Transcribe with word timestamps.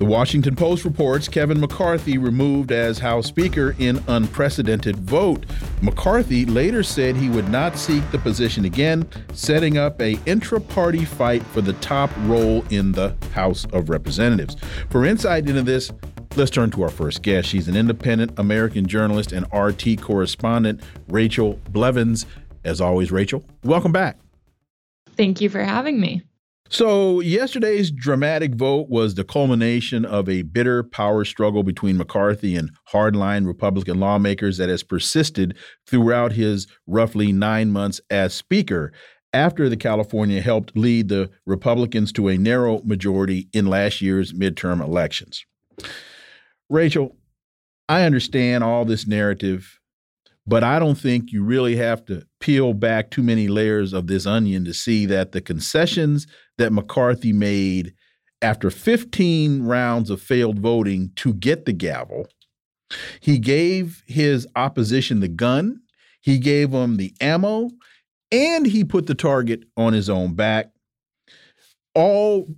The 0.00 0.06
Washington 0.06 0.56
Post 0.56 0.86
reports 0.86 1.28
Kevin 1.28 1.60
McCarthy 1.60 2.16
removed 2.16 2.72
as 2.72 2.98
House 2.98 3.26
Speaker 3.26 3.76
in 3.78 4.02
unprecedented 4.08 4.96
vote. 4.96 5.44
McCarthy 5.82 6.46
later 6.46 6.82
said 6.82 7.14
he 7.14 7.28
would 7.28 7.50
not 7.50 7.76
seek 7.76 8.10
the 8.10 8.16
position 8.16 8.64
again, 8.64 9.06
setting 9.34 9.76
up 9.76 10.00
a 10.00 10.18
intra-party 10.24 11.04
fight 11.04 11.42
for 11.42 11.60
the 11.60 11.74
top 11.74 12.10
role 12.20 12.64
in 12.70 12.92
the 12.92 13.14
House 13.34 13.66
of 13.74 13.90
Representatives. 13.90 14.56
For 14.88 15.04
insight 15.04 15.46
into 15.46 15.60
this, 15.60 15.92
let's 16.34 16.50
turn 16.50 16.70
to 16.70 16.82
our 16.82 16.88
first 16.88 17.20
guest. 17.20 17.50
She's 17.50 17.68
an 17.68 17.76
independent 17.76 18.38
American 18.38 18.86
journalist 18.86 19.32
and 19.32 19.44
RT 19.52 20.00
correspondent, 20.00 20.80
Rachel 21.08 21.60
Blevins. 21.68 22.24
As 22.64 22.80
always, 22.80 23.12
Rachel, 23.12 23.44
welcome 23.64 23.92
back. 23.92 24.18
Thank 25.14 25.42
you 25.42 25.50
for 25.50 25.62
having 25.62 26.00
me. 26.00 26.22
So, 26.72 27.18
yesterday's 27.18 27.90
dramatic 27.90 28.54
vote 28.54 28.88
was 28.88 29.16
the 29.16 29.24
culmination 29.24 30.04
of 30.04 30.28
a 30.28 30.42
bitter 30.42 30.84
power 30.84 31.24
struggle 31.24 31.64
between 31.64 31.96
McCarthy 31.96 32.54
and 32.54 32.70
hardline 32.92 33.44
Republican 33.44 33.98
lawmakers 33.98 34.56
that 34.58 34.68
has 34.68 34.84
persisted 34.84 35.56
throughout 35.88 36.30
his 36.30 36.68
roughly 36.86 37.32
nine 37.32 37.72
months 37.72 38.00
as 38.08 38.34
Speaker 38.34 38.92
after 39.32 39.68
the 39.68 39.76
California 39.76 40.40
helped 40.40 40.76
lead 40.76 41.08
the 41.08 41.28
Republicans 41.44 42.12
to 42.12 42.28
a 42.28 42.38
narrow 42.38 42.80
majority 42.84 43.48
in 43.52 43.66
last 43.66 44.00
year's 44.00 44.32
midterm 44.32 44.80
elections. 44.80 45.44
Rachel, 46.68 47.16
I 47.88 48.04
understand 48.04 48.62
all 48.62 48.84
this 48.84 49.08
narrative 49.08 49.80
but 50.46 50.64
I 50.64 50.80
don't 50.80 50.98
think 50.98 51.30
you 51.30 51.44
really 51.44 51.76
have 51.76 52.04
to 52.06 52.26
peel 52.40 52.74
back 52.74 53.10
too 53.10 53.22
many 53.22 53.46
layers 53.46 53.92
of 53.92 54.08
this 54.08 54.26
onion 54.26 54.64
to 54.64 54.74
see 54.74 55.06
that 55.06 55.30
the 55.30 55.40
concessions 55.40 56.26
that 56.60 56.72
McCarthy 56.72 57.32
made 57.32 57.94
after 58.42 58.70
15 58.70 59.64
rounds 59.64 60.10
of 60.10 60.22
failed 60.22 60.60
voting 60.60 61.10
to 61.16 61.34
get 61.34 61.64
the 61.64 61.72
gavel, 61.72 62.28
he 63.20 63.38
gave 63.38 64.02
his 64.06 64.46
opposition 64.56 65.20
the 65.20 65.28
gun, 65.28 65.80
he 66.20 66.38
gave 66.38 66.70
them 66.70 66.96
the 66.96 67.14
ammo, 67.20 67.70
and 68.30 68.66
he 68.66 68.84
put 68.84 69.06
the 69.06 69.14
target 69.14 69.64
on 69.76 69.92
his 69.92 70.08
own 70.08 70.34
back. 70.34 70.70
All 71.94 72.54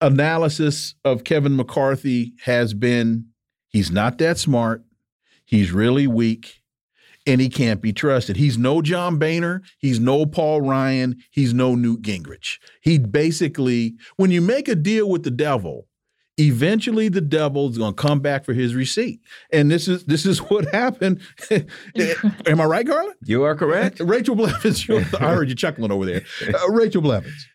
analysis 0.00 0.94
of 1.04 1.24
Kevin 1.24 1.56
McCarthy 1.56 2.34
has 2.44 2.74
been 2.74 3.26
he's 3.68 3.90
not 3.90 4.18
that 4.18 4.38
smart, 4.38 4.82
he's 5.44 5.72
really 5.72 6.06
weak 6.06 6.57
and 7.28 7.42
he 7.42 7.50
can't 7.50 7.82
be 7.82 7.92
trusted. 7.92 8.36
He's 8.36 8.56
no 8.56 8.80
John 8.80 9.18
Boehner. 9.18 9.62
He's 9.78 10.00
no 10.00 10.24
Paul 10.24 10.62
Ryan. 10.62 11.16
He's 11.30 11.52
no 11.52 11.74
Newt 11.74 12.00
Gingrich. 12.00 12.58
He 12.80 12.98
basically, 12.98 13.96
when 14.16 14.30
you 14.30 14.40
make 14.40 14.66
a 14.66 14.74
deal 14.74 15.10
with 15.10 15.24
the 15.24 15.30
devil, 15.30 15.86
eventually 16.38 17.08
the 17.08 17.20
devil 17.20 17.68
is 17.68 17.76
going 17.76 17.94
to 17.94 18.02
come 18.02 18.20
back 18.20 18.46
for 18.46 18.54
his 18.54 18.74
receipt. 18.74 19.20
And 19.52 19.70
this 19.70 19.88
is 19.88 20.04
this 20.06 20.24
is 20.24 20.38
what 20.38 20.64
happened. 20.72 21.20
Am 21.50 22.60
I 22.60 22.64
right, 22.64 22.86
Garland? 22.86 23.16
You 23.24 23.42
are 23.44 23.54
correct. 23.54 24.00
Rachel 24.00 24.34
Blevins. 24.34 24.88
I 24.88 25.34
heard 25.34 25.50
you 25.50 25.54
chuckling 25.54 25.92
over 25.92 26.06
there. 26.06 26.22
Uh, 26.48 26.70
Rachel 26.70 27.02
Blevins. 27.02 27.46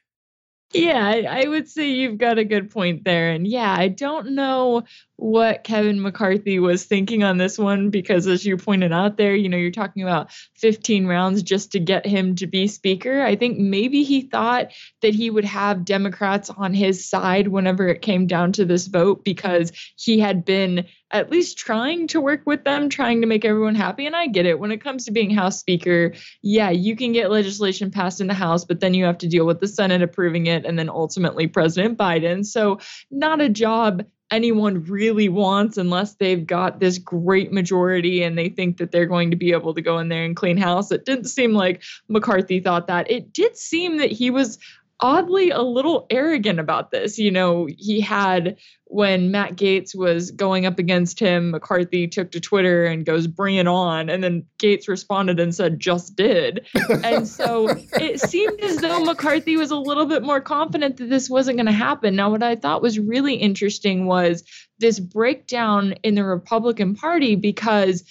Yeah, 0.73 1.07
I, 1.07 1.43
I 1.43 1.47
would 1.47 1.67
say 1.67 1.89
you've 1.89 2.17
got 2.17 2.37
a 2.37 2.43
good 2.43 2.69
point 2.71 3.03
there. 3.03 3.31
And 3.31 3.47
yeah, 3.47 3.75
I 3.77 3.87
don't 3.89 4.31
know 4.31 4.83
what 5.23 5.63
Kevin 5.63 6.01
McCarthy 6.01 6.59
was 6.59 6.83
thinking 6.83 7.23
on 7.23 7.37
this 7.37 7.57
one 7.57 7.91
because, 7.91 8.27
as 8.27 8.45
you 8.45 8.57
pointed 8.57 8.91
out 8.91 9.15
there, 9.15 9.33
you 9.33 9.47
know, 9.47 9.55
you're 9.55 9.71
talking 9.71 10.03
about 10.03 10.33
15 10.57 11.07
rounds 11.07 11.43
just 11.43 11.71
to 11.71 11.79
get 11.79 12.05
him 12.05 12.35
to 12.35 12.45
be 12.45 12.67
speaker. 12.67 13.21
I 13.21 13.37
think 13.37 13.57
maybe 13.57 14.03
he 14.03 14.23
thought 14.23 14.73
that 15.01 15.15
he 15.15 15.29
would 15.29 15.45
have 15.45 15.85
Democrats 15.85 16.49
on 16.49 16.73
his 16.73 17.07
side 17.09 17.47
whenever 17.47 17.87
it 17.87 18.01
came 18.01 18.27
down 18.27 18.51
to 18.51 18.65
this 18.65 18.87
vote 18.87 19.23
because 19.23 19.71
he 19.95 20.19
had 20.19 20.43
been 20.43 20.87
at 21.09 21.29
least 21.29 21.57
trying 21.57 22.07
to 22.07 22.19
work 22.19 22.41
with 22.45 22.65
them, 22.65 22.89
trying 22.89 23.21
to 23.21 23.27
make 23.27 23.45
everyone 23.45 23.75
happy. 23.75 24.05
And 24.05 24.15
I 24.15 24.27
get 24.27 24.47
it. 24.47 24.59
When 24.59 24.71
it 24.71 24.83
comes 24.83 25.05
to 25.05 25.11
being 25.11 25.29
House 25.29 25.59
Speaker, 25.59 26.13
yeah, 26.41 26.71
you 26.71 26.97
can 26.97 27.13
get 27.13 27.31
legislation 27.31 27.91
passed 27.91 28.19
in 28.19 28.27
the 28.27 28.33
House, 28.33 28.65
but 28.65 28.81
then 28.81 28.93
you 28.93 29.05
have 29.05 29.19
to 29.19 29.27
deal 29.29 29.45
with 29.45 29.61
the 29.61 29.67
Senate 29.67 30.01
approving 30.01 30.47
it 30.47 30.65
and 30.65 30.77
then 30.77 30.89
ultimately 30.89 31.47
President 31.47 31.97
Biden. 31.97 32.45
So, 32.45 32.79
not 33.09 33.39
a 33.39 33.47
job 33.47 34.03
anyone 34.33 34.83
really 34.85 35.29
wants 35.29 35.77
unless 35.77 36.15
they've 36.15 36.45
got 36.45 36.79
this 36.79 36.97
great 36.97 37.51
majority 37.51 38.23
and 38.23 38.35
they 38.35 38.49
think 38.49 38.77
that 38.77 38.91
they're 38.91 39.05
going 39.05 39.29
to 39.29 39.37
be 39.37 39.51
able 39.51 39.75
to 39.75 39.81
go 39.81 39.99
in 39.99 40.09
there 40.09 40.25
and 40.25 40.35
clean 40.35 40.57
house. 40.57 40.91
It 40.91 41.05
didn't 41.05 41.25
seem 41.25 41.53
like 41.53 41.83
McCarthy 42.07 42.59
thought 42.59 42.87
that. 42.87 43.09
It 43.11 43.31
did 43.31 43.55
seem 43.55 43.97
that 43.97 44.11
he 44.11 44.31
was 44.31 44.57
oddly 45.03 45.49
a 45.49 45.61
little 45.61 46.07
arrogant 46.09 46.61
about 46.61 46.89
this. 46.89 47.19
You 47.19 47.29
know, 47.29 47.67
he 47.77 47.99
had 47.99 48.57
when 48.85 49.31
Matt 49.31 49.57
Gaetz 49.57 49.93
was 49.93 50.31
going 50.31 50.65
up 50.65 50.79
against 50.79 51.19
him, 51.19 51.51
McCarthy 51.51 52.07
took 52.07 52.31
to 52.31 52.39
Twitter 52.39 52.85
and 52.85 53.05
goes, 53.05 53.27
bring 53.27 53.57
it 53.57 53.67
on. 53.67 54.09
And 54.09 54.23
then 54.23 54.45
Gaetz 54.59 54.87
responded 54.87 55.41
and 55.41 55.53
said, 55.53 55.79
just 55.79 56.15
did. 56.15 56.65
and 57.03 57.27
so 57.27 57.67
it 57.99 58.21
seemed 58.21 58.61
as 58.61 58.77
though 58.77 59.03
McCarthy 59.03 59.57
was 59.57 59.71
a 59.71 59.77
little 59.77 60.05
bit 60.05 60.23
more 60.23 60.39
confident 60.39 60.97
that 60.97 61.09
this 61.09 61.29
wasn't 61.29 61.57
going 61.57 61.65
to 61.65 61.73
happen. 61.73 62.15
Now, 62.15 62.29
what 62.31 62.43
I 62.43 62.55
thought 62.55 62.81
was 62.81 62.97
really 62.97 63.35
interesting 63.35 64.05
was 64.05 64.43
this 64.79 64.99
breakdown 65.01 65.95
in 66.03 66.15
the 66.15 66.23
Republican 66.23 66.95
Party 66.95 67.35
because 67.35 68.05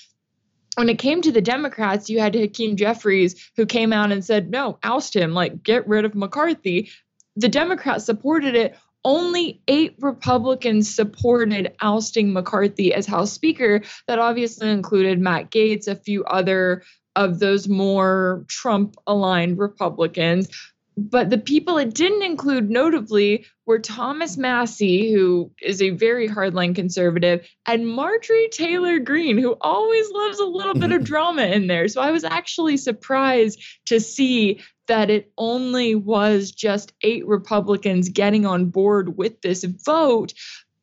when 0.77 0.89
it 0.89 0.99
came 0.99 1.21
to 1.23 1.33
the 1.33 1.41
Democrats, 1.41 2.09
you 2.09 2.21
had 2.21 2.35
Hakeem 2.35 2.77
Jeffries 2.77 3.51
who 3.57 3.67
came 3.67 3.93
out 3.93 4.13
and 4.13 4.25
said, 4.25 4.51
no, 4.51 4.79
oust 4.83 5.15
him, 5.15 5.35
like 5.35 5.63
get 5.63 5.87
rid 5.87 6.05
of 6.05 6.15
McCarthy. 6.15 6.91
The 7.37 7.49
Democrats 7.49 8.07
supported 8.07 8.55
it. 8.55 8.77
Only 9.05 9.61
eight 9.67 9.97
Republicans 9.99 10.95
supported 10.95 11.75
ousting 11.81 12.33
McCarthy 12.33 12.95
as 12.95 13.07
House 13.07 13.33
Speaker. 13.33 13.83
That 14.07 14.19
obviously 14.19 14.71
included 14.71 15.19
Matt 15.19 15.51
Gaetz, 15.51 15.89
a 15.89 15.97
few 15.97 16.25
other 16.25 16.85
of 17.17 17.41
those 17.41 17.69
more 17.69 18.45
Trump 18.49 18.97
aligned 19.07 19.59
Republicans. 19.59 20.49
But 20.97 21.31
the 21.31 21.39
people 21.39 21.79
it 21.79 21.95
didn't 21.95 22.23
include, 22.23 22.71
notably, 22.71 23.47
were 23.67 23.79
Thomas 23.79 24.37
Massie, 24.37 25.13
who 25.13 25.51
is 25.61 25.81
a 25.81 25.91
very 25.91 26.29
hardline 26.29 26.75
conservative, 26.75 27.49
and 27.67 27.87
Marjorie 27.87 28.49
Taylor 28.51 28.99
Greene, 28.99 29.39
who 29.39 29.57
always 29.61 30.11
loves 30.11 30.39
a 30.41 30.45
little 30.45 30.75
bit 30.75 30.93
of 30.93 31.05
drama 31.13 31.43
in 31.43 31.67
there. 31.69 31.89
So 31.89 32.01
I 32.01 32.11
was 32.11 32.25
actually 32.25 32.77
surprised 32.77 33.63
to 33.87 34.01
see 34.01 34.61
that 34.89 35.11
it 35.11 35.33
only 35.39 35.95
was 35.95 36.51
just 36.51 36.93
eight 37.03 37.27
Republicans 37.27 38.09
getting 38.09 38.47
on 38.47 38.67
board 38.67 39.17
with 39.17 39.41
this 39.41 39.65
vote. 39.65 40.35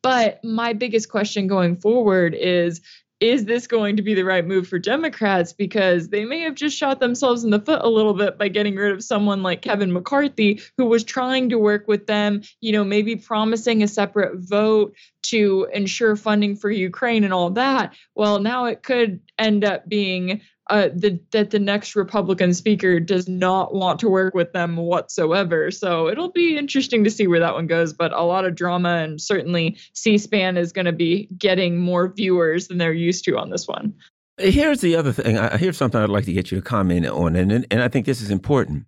But 0.02 0.42
my 0.42 0.72
biggest 0.72 1.10
question 1.10 1.46
going 1.46 1.76
forward 1.76 2.34
is 2.34 2.80
is 3.20 3.44
this 3.44 3.66
going 3.66 3.96
to 3.96 4.02
be 4.02 4.14
the 4.14 4.24
right 4.24 4.46
move 4.46 4.66
for 4.66 4.78
Democrats? 4.78 5.52
Because 5.52 6.08
they 6.08 6.24
may 6.24 6.40
have 6.40 6.54
just 6.54 6.76
shot 6.76 7.00
themselves 7.00 7.44
in 7.44 7.50
the 7.50 7.60
foot 7.60 7.82
a 7.82 7.88
little 7.88 8.14
bit 8.14 8.38
by 8.38 8.48
getting 8.48 8.76
rid 8.76 8.92
of 8.92 9.04
someone 9.04 9.42
like 9.42 9.60
Kevin 9.60 9.92
McCarthy, 9.92 10.62
who 10.78 10.86
was 10.86 11.04
trying 11.04 11.50
to 11.50 11.58
work 11.58 11.86
with 11.86 12.06
them, 12.06 12.42
you 12.60 12.72
know, 12.72 12.82
maybe 12.82 13.16
promising 13.16 13.82
a 13.82 13.88
separate 13.88 14.38
vote 14.38 14.94
to 15.22 15.68
ensure 15.72 16.16
funding 16.16 16.56
for 16.56 16.70
Ukraine 16.70 17.24
and 17.24 17.34
all 17.34 17.50
that. 17.50 17.94
Well, 18.14 18.40
now 18.40 18.64
it 18.64 18.82
could 18.82 19.20
end 19.38 19.64
up 19.64 19.86
being 19.86 20.40
uh, 20.70 20.88
the, 20.94 21.20
that 21.32 21.50
the 21.50 21.58
next 21.58 21.96
Republican 21.96 22.54
speaker 22.54 23.00
does 23.00 23.28
not 23.28 23.74
want 23.74 23.98
to 24.00 24.08
work 24.08 24.34
with 24.34 24.52
them 24.52 24.76
whatsoever. 24.76 25.70
So 25.70 26.08
it'll 26.08 26.30
be 26.30 26.56
interesting 26.56 27.04
to 27.04 27.10
see 27.10 27.26
where 27.26 27.40
that 27.40 27.54
one 27.54 27.66
goes. 27.66 27.92
But 27.92 28.12
a 28.12 28.22
lot 28.22 28.44
of 28.44 28.54
drama, 28.54 28.96
and 28.96 29.20
certainly 29.20 29.76
C 29.92 30.16
SPAN 30.16 30.56
is 30.56 30.72
going 30.72 30.84
to 30.86 30.92
be 30.92 31.28
getting 31.36 31.78
more 31.78 32.12
viewers 32.12 32.68
than 32.68 32.78
they're 32.78 32.92
used 32.92 33.24
to 33.24 33.36
on 33.36 33.50
this 33.50 33.66
one. 33.66 33.92
Here's 34.38 34.80
the 34.80 34.96
other 34.96 35.12
thing. 35.12 35.36
I, 35.36 35.56
here's 35.56 35.76
something 35.76 36.00
I'd 36.00 36.08
like 36.08 36.24
to 36.24 36.32
get 36.32 36.50
you 36.50 36.58
to 36.58 36.64
comment 36.64 37.06
on, 37.06 37.36
and 37.36 37.66
and 37.70 37.82
I 37.82 37.88
think 37.88 38.06
this 38.06 38.22
is 38.22 38.30
important 38.30 38.86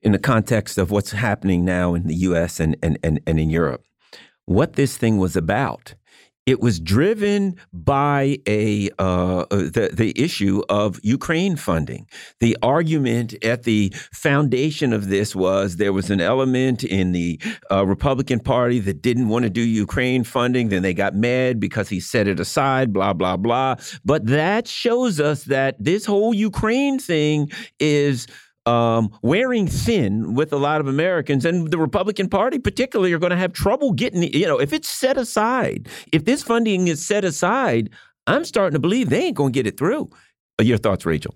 in 0.00 0.12
the 0.12 0.18
context 0.18 0.78
of 0.78 0.90
what's 0.90 1.10
happening 1.10 1.64
now 1.64 1.94
in 1.94 2.06
the 2.06 2.14
U.S. 2.14 2.60
and 2.60 2.76
and 2.82 2.98
and, 3.02 3.20
and 3.26 3.38
in 3.38 3.50
Europe. 3.50 3.84
What 4.46 4.74
this 4.74 4.96
thing 4.96 5.18
was 5.18 5.36
about 5.36 5.94
it 6.46 6.60
was 6.60 6.80
driven 6.80 7.56
by 7.72 8.38
a 8.48 8.90
uh, 8.98 9.40
uh, 9.40 9.56
the 9.56 9.90
the 9.92 10.12
issue 10.20 10.62
of 10.68 10.98
Ukraine 11.02 11.56
funding. 11.56 12.06
The 12.40 12.56
argument 12.62 13.34
at 13.44 13.64
the 13.64 13.92
foundation 14.12 14.92
of 14.92 15.08
this 15.08 15.36
was 15.36 15.76
there 15.76 15.92
was 15.92 16.10
an 16.10 16.20
element 16.20 16.82
in 16.82 17.12
the 17.12 17.40
uh, 17.70 17.86
Republican 17.86 18.40
Party 18.40 18.80
that 18.80 19.02
didn't 19.02 19.28
want 19.28 19.44
to 19.44 19.50
do 19.50 19.60
Ukraine 19.60 20.24
funding. 20.24 20.70
Then 20.70 20.82
they 20.82 20.94
got 20.94 21.14
mad 21.14 21.60
because 21.60 21.88
he 21.88 22.00
set 22.00 22.26
it 22.26 22.40
aside. 22.40 22.92
Blah 22.92 23.12
blah 23.12 23.36
blah. 23.36 23.76
But 24.04 24.26
that 24.26 24.66
shows 24.66 25.20
us 25.20 25.44
that 25.44 25.76
this 25.78 26.06
whole 26.06 26.32
Ukraine 26.32 26.98
thing 26.98 27.50
is 27.78 28.26
um, 28.70 29.10
wearing 29.22 29.66
thin 29.66 30.34
with 30.34 30.52
a 30.52 30.56
lot 30.56 30.80
of 30.80 30.86
Americans, 30.86 31.44
and 31.44 31.70
the 31.70 31.78
Republican 31.78 32.28
Party 32.28 32.58
particularly 32.58 33.12
are 33.12 33.18
going 33.18 33.30
to 33.30 33.36
have 33.36 33.52
trouble 33.52 33.92
getting. 33.92 34.22
You 34.22 34.46
know, 34.46 34.60
if 34.60 34.72
it's 34.72 34.88
set 34.88 35.16
aside, 35.16 35.88
if 36.12 36.24
this 36.24 36.42
funding 36.42 36.88
is 36.88 37.04
set 37.04 37.24
aside, 37.24 37.90
I'm 38.26 38.44
starting 38.44 38.74
to 38.74 38.80
believe 38.80 39.10
they 39.10 39.24
ain't 39.24 39.36
going 39.36 39.52
to 39.52 39.56
get 39.56 39.66
it 39.66 39.76
through. 39.76 40.10
Your 40.60 40.78
thoughts, 40.78 41.04
Rachel? 41.06 41.34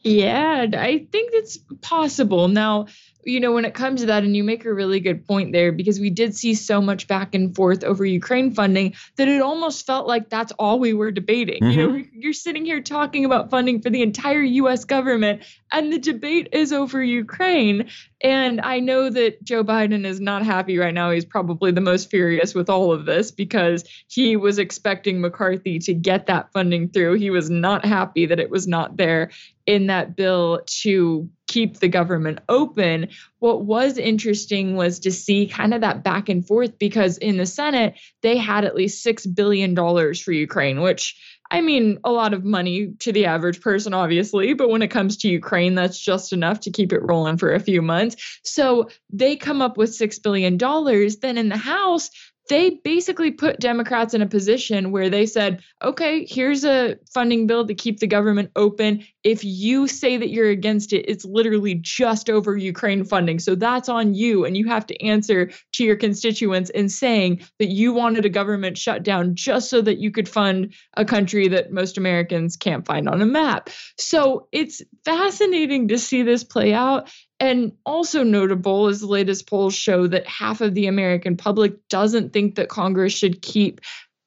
Yeah, 0.00 0.66
I 0.72 1.06
think 1.12 1.30
it's 1.32 1.58
possible. 1.82 2.48
Now, 2.48 2.86
you 3.28 3.40
know, 3.40 3.52
when 3.52 3.64
it 3.64 3.74
comes 3.74 4.00
to 4.00 4.06
that, 4.06 4.24
and 4.24 4.36
you 4.36 4.42
make 4.42 4.64
a 4.64 4.72
really 4.72 5.00
good 5.00 5.26
point 5.26 5.52
there, 5.52 5.72
because 5.72 6.00
we 6.00 6.10
did 6.10 6.34
see 6.36 6.54
so 6.54 6.80
much 6.80 7.06
back 7.06 7.34
and 7.34 7.54
forth 7.54 7.84
over 7.84 8.04
Ukraine 8.04 8.52
funding 8.52 8.94
that 9.16 9.28
it 9.28 9.42
almost 9.42 9.86
felt 9.86 10.06
like 10.06 10.28
that's 10.30 10.52
all 10.52 10.78
we 10.78 10.94
were 10.94 11.10
debating. 11.10 11.62
Mm-hmm. 11.62 11.70
You 11.70 11.86
know, 11.86 11.92
mm-hmm. 11.94 12.20
you're 12.20 12.32
sitting 12.32 12.64
here 12.64 12.80
talking 12.80 13.24
about 13.24 13.50
funding 13.50 13.82
for 13.82 13.90
the 13.90 14.02
entire 14.02 14.42
US 14.42 14.84
government, 14.84 15.42
and 15.70 15.92
the 15.92 15.98
debate 15.98 16.48
is 16.52 16.72
over 16.72 17.02
Ukraine. 17.02 17.88
And 18.20 18.60
I 18.60 18.80
know 18.80 19.10
that 19.10 19.44
Joe 19.44 19.62
Biden 19.62 20.04
is 20.04 20.20
not 20.20 20.44
happy 20.44 20.78
right 20.78 20.94
now. 20.94 21.10
He's 21.10 21.24
probably 21.24 21.70
the 21.70 21.80
most 21.80 22.10
furious 22.10 22.54
with 22.54 22.68
all 22.68 22.92
of 22.92 23.04
this 23.04 23.30
because 23.30 23.84
he 24.08 24.36
was 24.36 24.58
expecting 24.58 25.20
McCarthy 25.20 25.78
to 25.80 25.94
get 25.94 26.26
that 26.26 26.52
funding 26.52 26.88
through. 26.88 27.14
He 27.14 27.30
was 27.30 27.48
not 27.48 27.84
happy 27.84 28.26
that 28.26 28.40
it 28.40 28.50
was 28.50 28.66
not 28.66 28.96
there 28.96 29.30
in 29.68 29.86
that 29.88 30.16
bill 30.16 30.62
to 30.64 31.28
keep 31.46 31.78
the 31.78 31.88
government 31.88 32.38
open. 32.48 33.06
What 33.38 33.66
was 33.66 33.98
interesting 33.98 34.76
was 34.76 34.98
to 35.00 35.12
see 35.12 35.46
kind 35.46 35.74
of 35.74 35.82
that 35.82 36.02
back 36.02 36.30
and 36.30 36.44
forth 36.44 36.78
because 36.78 37.18
in 37.18 37.36
the 37.36 37.44
Senate, 37.44 37.94
they 38.22 38.38
had 38.38 38.64
at 38.64 38.74
least 38.74 39.04
$6 39.04 39.34
billion 39.34 39.76
for 39.76 40.32
Ukraine, 40.32 40.80
which 40.80 41.14
I 41.50 41.60
mean, 41.60 41.98
a 42.04 42.12
lot 42.12 42.34
of 42.34 42.44
money 42.44 42.92
to 42.98 43.12
the 43.12 43.26
average 43.26 43.60
person, 43.60 43.94
obviously, 43.94 44.52
but 44.52 44.68
when 44.68 44.82
it 44.82 44.88
comes 44.88 45.16
to 45.18 45.28
Ukraine, 45.28 45.74
that's 45.74 45.98
just 45.98 46.32
enough 46.32 46.60
to 46.60 46.70
keep 46.70 46.92
it 46.92 47.02
rolling 47.02 47.38
for 47.38 47.54
a 47.54 47.60
few 47.60 47.80
months. 47.80 48.40
So 48.44 48.90
they 49.10 49.36
come 49.36 49.62
up 49.62 49.78
with 49.78 49.90
$6 49.90 50.22
billion. 50.22 50.58
Then 50.58 51.38
in 51.38 51.48
the 51.48 51.56
House, 51.56 52.10
they 52.48 52.80
basically 52.82 53.30
put 53.30 53.60
Democrats 53.60 54.14
in 54.14 54.22
a 54.22 54.26
position 54.26 54.90
where 54.90 55.10
they 55.10 55.26
said, 55.26 55.62
okay, 55.82 56.26
here's 56.28 56.64
a 56.64 56.96
funding 57.12 57.46
bill 57.46 57.66
to 57.66 57.74
keep 57.74 58.00
the 58.00 58.06
government 58.06 58.50
open. 58.56 59.04
If 59.22 59.44
you 59.44 59.86
say 59.86 60.16
that 60.16 60.30
you're 60.30 60.48
against 60.48 60.92
it, 60.92 61.04
it's 61.08 61.24
literally 61.24 61.74
just 61.74 62.30
over 62.30 62.56
Ukraine 62.56 63.04
funding. 63.04 63.38
So 63.38 63.54
that's 63.54 63.88
on 63.88 64.14
you. 64.14 64.44
And 64.44 64.56
you 64.56 64.66
have 64.68 64.86
to 64.86 65.04
answer 65.04 65.50
to 65.72 65.84
your 65.84 65.96
constituents 65.96 66.70
in 66.70 66.88
saying 66.88 67.42
that 67.58 67.68
you 67.68 67.92
wanted 67.92 68.24
a 68.24 68.30
government 68.30 68.78
shutdown 68.78 69.34
just 69.34 69.68
so 69.68 69.82
that 69.82 69.98
you 69.98 70.10
could 70.10 70.28
fund 70.28 70.74
a 70.96 71.04
country 71.04 71.48
that 71.48 71.72
most 71.72 71.98
Americans 71.98 72.56
can't 72.56 72.86
find 72.86 73.08
on 73.08 73.20
a 73.20 73.26
map. 73.26 73.70
So 73.98 74.48
it's 74.52 74.82
fascinating 75.04 75.88
to 75.88 75.98
see 75.98 76.22
this 76.22 76.44
play 76.44 76.72
out. 76.72 77.10
And 77.40 77.72
also 77.86 78.24
notable 78.24 78.88
is 78.88 79.00
the 79.00 79.06
latest 79.06 79.48
polls 79.48 79.74
show 79.74 80.06
that 80.08 80.26
half 80.26 80.60
of 80.60 80.74
the 80.74 80.86
American 80.86 81.36
public 81.36 81.88
doesn't 81.88 82.32
think 82.32 82.56
that 82.56 82.68
Congress 82.68 83.12
should 83.12 83.42
keep 83.42 83.80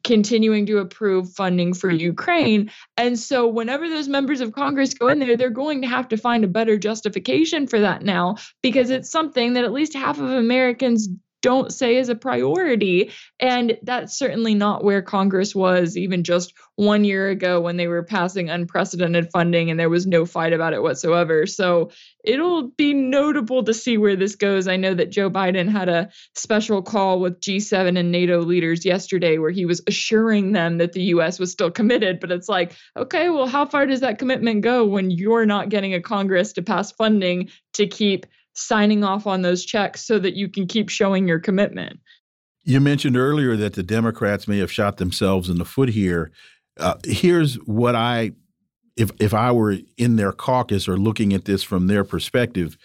continuing 0.04 0.66
to 0.66 0.80
approve 0.80 1.32
funding 1.32 1.74
for 1.74 1.90
Ukraine. 1.90 2.72
And 2.98 3.20
so, 3.20 3.48
whenever 3.48 3.88
those 3.88 4.08
members 4.08 4.42
of 4.42 4.54
Congress 4.54 4.94
go 4.94 5.10
in 5.10 5.20
there, 5.20 5.38
they're 5.38 5.50
going 5.50 5.82
to 5.82 5.88
have 5.88 6.08
to 6.10 6.18
find 6.18 6.44
a 6.44 6.48
better 6.48 6.78
justification 6.78 7.68
for 7.68 7.80
that 7.82 8.02
now 8.02 8.38
because 8.64 8.90
it's 8.90 9.12
something 9.12 9.54
that 9.54 9.64
at 9.64 9.74
least 9.74 9.94
half 9.94 10.18
of 10.18 10.30
Americans 10.30 11.10
don't 11.42 11.72
say 11.72 11.98
is 11.98 12.10
a 12.10 12.16
priority. 12.16 13.12
And 13.40 13.78
that's 13.84 14.18
certainly 14.18 14.54
not 14.54 14.84
where 14.84 15.02
Congress 15.02 15.56
was 15.56 15.98
even 15.98 16.24
just 16.24 16.54
one 16.76 17.04
year 17.04 17.30
ago 17.30 17.62
when 17.62 17.78
they 17.78 17.88
were 17.88 18.04
passing 18.04 18.50
unprecedented 18.50 19.30
funding 19.32 19.70
and 19.70 19.80
there 19.80 19.90
was 19.90 20.08
no 20.08 20.26
fight 20.26 20.54
about 20.54 20.74
it 20.74 20.82
whatsoever. 20.82 21.46
So 21.46 21.92
it'll 22.24 22.70
be 22.70 22.94
notable 22.94 23.64
to 23.64 23.74
see 23.74 23.98
where 23.98 24.16
this 24.16 24.36
goes. 24.36 24.68
I 24.68 24.78
know 24.78 24.94
that 24.94 25.12
Joe 25.12 25.30
Biden 25.30 25.70
had 25.70 25.90
a 25.90 26.10
special 26.36 26.82
call 26.82 27.20
with 27.20 27.40
G7 27.40 28.00
and 28.00 28.12
NATO 28.12 28.40
leaders 28.40 28.86
yesterday 28.86 29.38
where 29.38 29.52
he 29.52 29.66
was 29.66 29.82
assuring 29.88 30.52
them 30.52 30.78
that 30.78 30.94
the 30.94 31.04
US 31.04 31.40
was 31.40 31.52
still 31.52 31.72
committed. 31.72 32.20
But 32.20 32.32
it's 32.32 32.50
like, 32.50 32.74
okay, 32.96 33.30
well, 33.30 33.48
how 33.48 33.66
far 33.66 33.86
does 33.86 34.02
that 34.02 34.20
commitment 34.20 34.62
go 34.62 34.86
when 34.86 35.12
you're 35.12 35.46
not 35.46 35.70
getting 35.70 35.94
a 35.94 36.02
Congress 36.02 36.54
to 36.54 36.62
pass 36.62 36.92
funding 36.92 37.50
to 37.74 37.88
keep 37.88 38.26
signing 38.54 39.04
off 39.04 39.28
on 39.28 39.42
those 39.42 39.66
checks 39.66 40.06
so 40.06 40.20
that 40.20 40.36
you 40.36 40.50
can 40.50 40.68
keep 40.68 40.90
showing 40.90 41.28
your 41.28 41.40
commitment. 41.40 42.00
You 42.64 42.80
mentioned 42.80 43.18
earlier 43.18 43.56
that 43.56 43.74
the 43.74 43.84
Democrats 43.84 44.48
may 44.48 44.60
have 44.60 44.72
shot 44.72 44.98
themselves 44.98 45.50
in 45.50 45.58
the 45.58 45.66
foot 45.66 45.90
here. 45.90 46.32
Uh, 46.80 46.96
here's 47.06 47.56
what 47.56 47.96
I, 47.96 48.32
if 48.96 49.12
if 49.20 49.34
I 49.34 49.52
were 49.52 49.78
in 49.98 50.16
their 50.16 50.32
caucus 50.32 50.88
or 50.88 50.98
looking 50.98 51.34
at 51.34 51.46
this 51.46 51.64
from 51.64 51.88
their 51.88 52.04
perspective, 52.04 52.78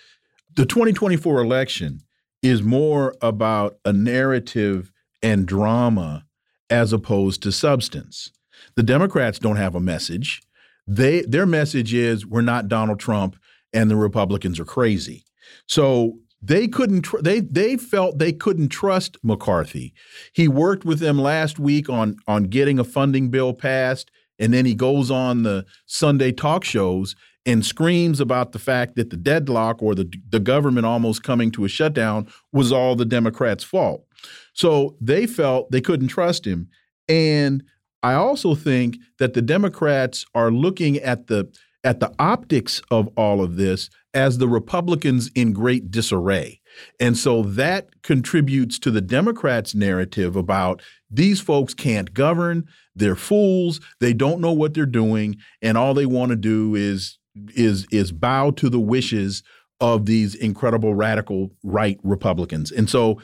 the 0.54 0.64
2024 0.64 1.42
election 1.42 2.00
is 2.42 2.62
more 2.62 3.14
about 3.20 3.78
a 3.84 3.92
narrative 3.92 4.92
and 5.22 5.46
drama 5.46 6.24
as 6.70 6.92
opposed 6.92 7.42
to 7.42 7.52
substance. 7.52 8.30
The 8.74 8.82
Democrats 8.82 9.38
don't 9.38 9.56
have 9.56 9.74
a 9.74 9.80
message. 9.80 10.42
They 10.86 11.22
their 11.22 11.46
message 11.46 11.92
is 11.92 12.26
we're 12.26 12.42
not 12.42 12.68
Donald 12.68 13.00
Trump 13.00 13.36
and 13.72 13.90
the 13.90 13.96
Republicans 13.96 14.58
are 14.58 14.64
crazy. 14.64 15.25
So 15.66 16.18
they 16.42 16.68
couldn't 16.68 17.06
they 17.22 17.40
they 17.40 17.76
felt 17.76 18.18
they 18.18 18.32
couldn't 18.32 18.68
trust 18.68 19.16
McCarthy. 19.22 19.94
He 20.32 20.48
worked 20.48 20.84
with 20.84 21.00
them 21.00 21.18
last 21.18 21.58
week 21.58 21.88
on 21.88 22.16
on 22.26 22.44
getting 22.44 22.78
a 22.78 22.84
funding 22.84 23.30
bill 23.30 23.52
passed 23.52 24.10
and 24.38 24.52
then 24.52 24.66
he 24.66 24.74
goes 24.74 25.10
on 25.10 25.42
the 25.42 25.64
Sunday 25.86 26.32
talk 26.32 26.62
shows 26.62 27.16
and 27.46 27.64
screams 27.64 28.20
about 28.20 28.52
the 28.52 28.58
fact 28.58 28.96
that 28.96 29.10
the 29.10 29.16
deadlock 29.16 29.82
or 29.82 29.94
the 29.94 30.12
the 30.28 30.40
government 30.40 30.86
almost 30.86 31.22
coming 31.22 31.50
to 31.52 31.64
a 31.64 31.68
shutdown 31.68 32.28
was 32.52 32.70
all 32.70 32.94
the 32.94 33.04
Democrats' 33.04 33.64
fault. 33.64 34.04
So 34.52 34.96
they 35.00 35.26
felt 35.26 35.70
they 35.70 35.80
couldn't 35.80 36.08
trust 36.08 36.46
him 36.46 36.68
and 37.08 37.62
I 38.02 38.14
also 38.14 38.54
think 38.54 38.98
that 39.18 39.34
the 39.34 39.42
Democrats 39.42 40.24
are 40.34 40.50
looking 40.50 40.98
at 40.98 41.26
the 41.26 41.50
at 41.82 42.00
the 42.00 42.12
optics 42.18 42.82
of 42.90 43.08
all 43.16 43.42
of 43.42 43.56
this 43.56 43.90
as 44.16 44.38
the 44.38 44.48
Republicans 44.48 45.30
in 45.34 45.52
great 45.52 45.90
disarray. 45.90 46.58
And 46.98 47.18
so 47.18 47.42
that 47.42 48.02
contributes 48.02 48.78
to 48.78 48.90
the 48.90 49.02
Democrats' 49.02 49.74
narrative 49.74 50.36
about 50.36 50.80
these 51.10 51.40
folks 51.40 51.74
can't 51.74 52.14
govern, 52.14 52.66
they're 52.94 53.14
fools, 53.14 53.78
they 54.00 54.14
don't 54.14 54.40
know 54.40 54.52
what 54.52 54.72
they're 54.72 54.86
doing, 54.86 55.36
and 55.60 55.76
all 55.76 55.92
they 55.92 56.06
want 56.06 56.30
to 56.30 56.36
do 56.36 56.74
is 56.74 57.18
is 57.54 57.86
is 57.92 58.12
bow 58.12 58.50
to 58.52 58.70
the 58.70 58.80
wishes 58.80 59.42
of 59.80 60.06
these 60.06 60.34
incredible 60.34 60.94
radical 60.94 61.50
right 61.62 62.00
Republicans. 62.02 62.72
And 62.72 62.88
so 62.88 63.20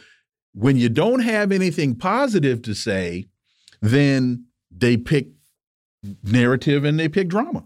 when 0.53 0.77
you 0.77 0.91
don't 0.91 1.21
have 1.21 1.51
anything 1.51 1.95
positive 1.95 2.61
to 2.63 2.75
say, 2.75 3.25
then 3.81 4.45
they 4.71 4.99
pick 4.99 5.29
narrative 6.23 6.85
and 6.85 7.01
they 7.01 7.09
pick 7.09 7.29
drama. 7.29 7.65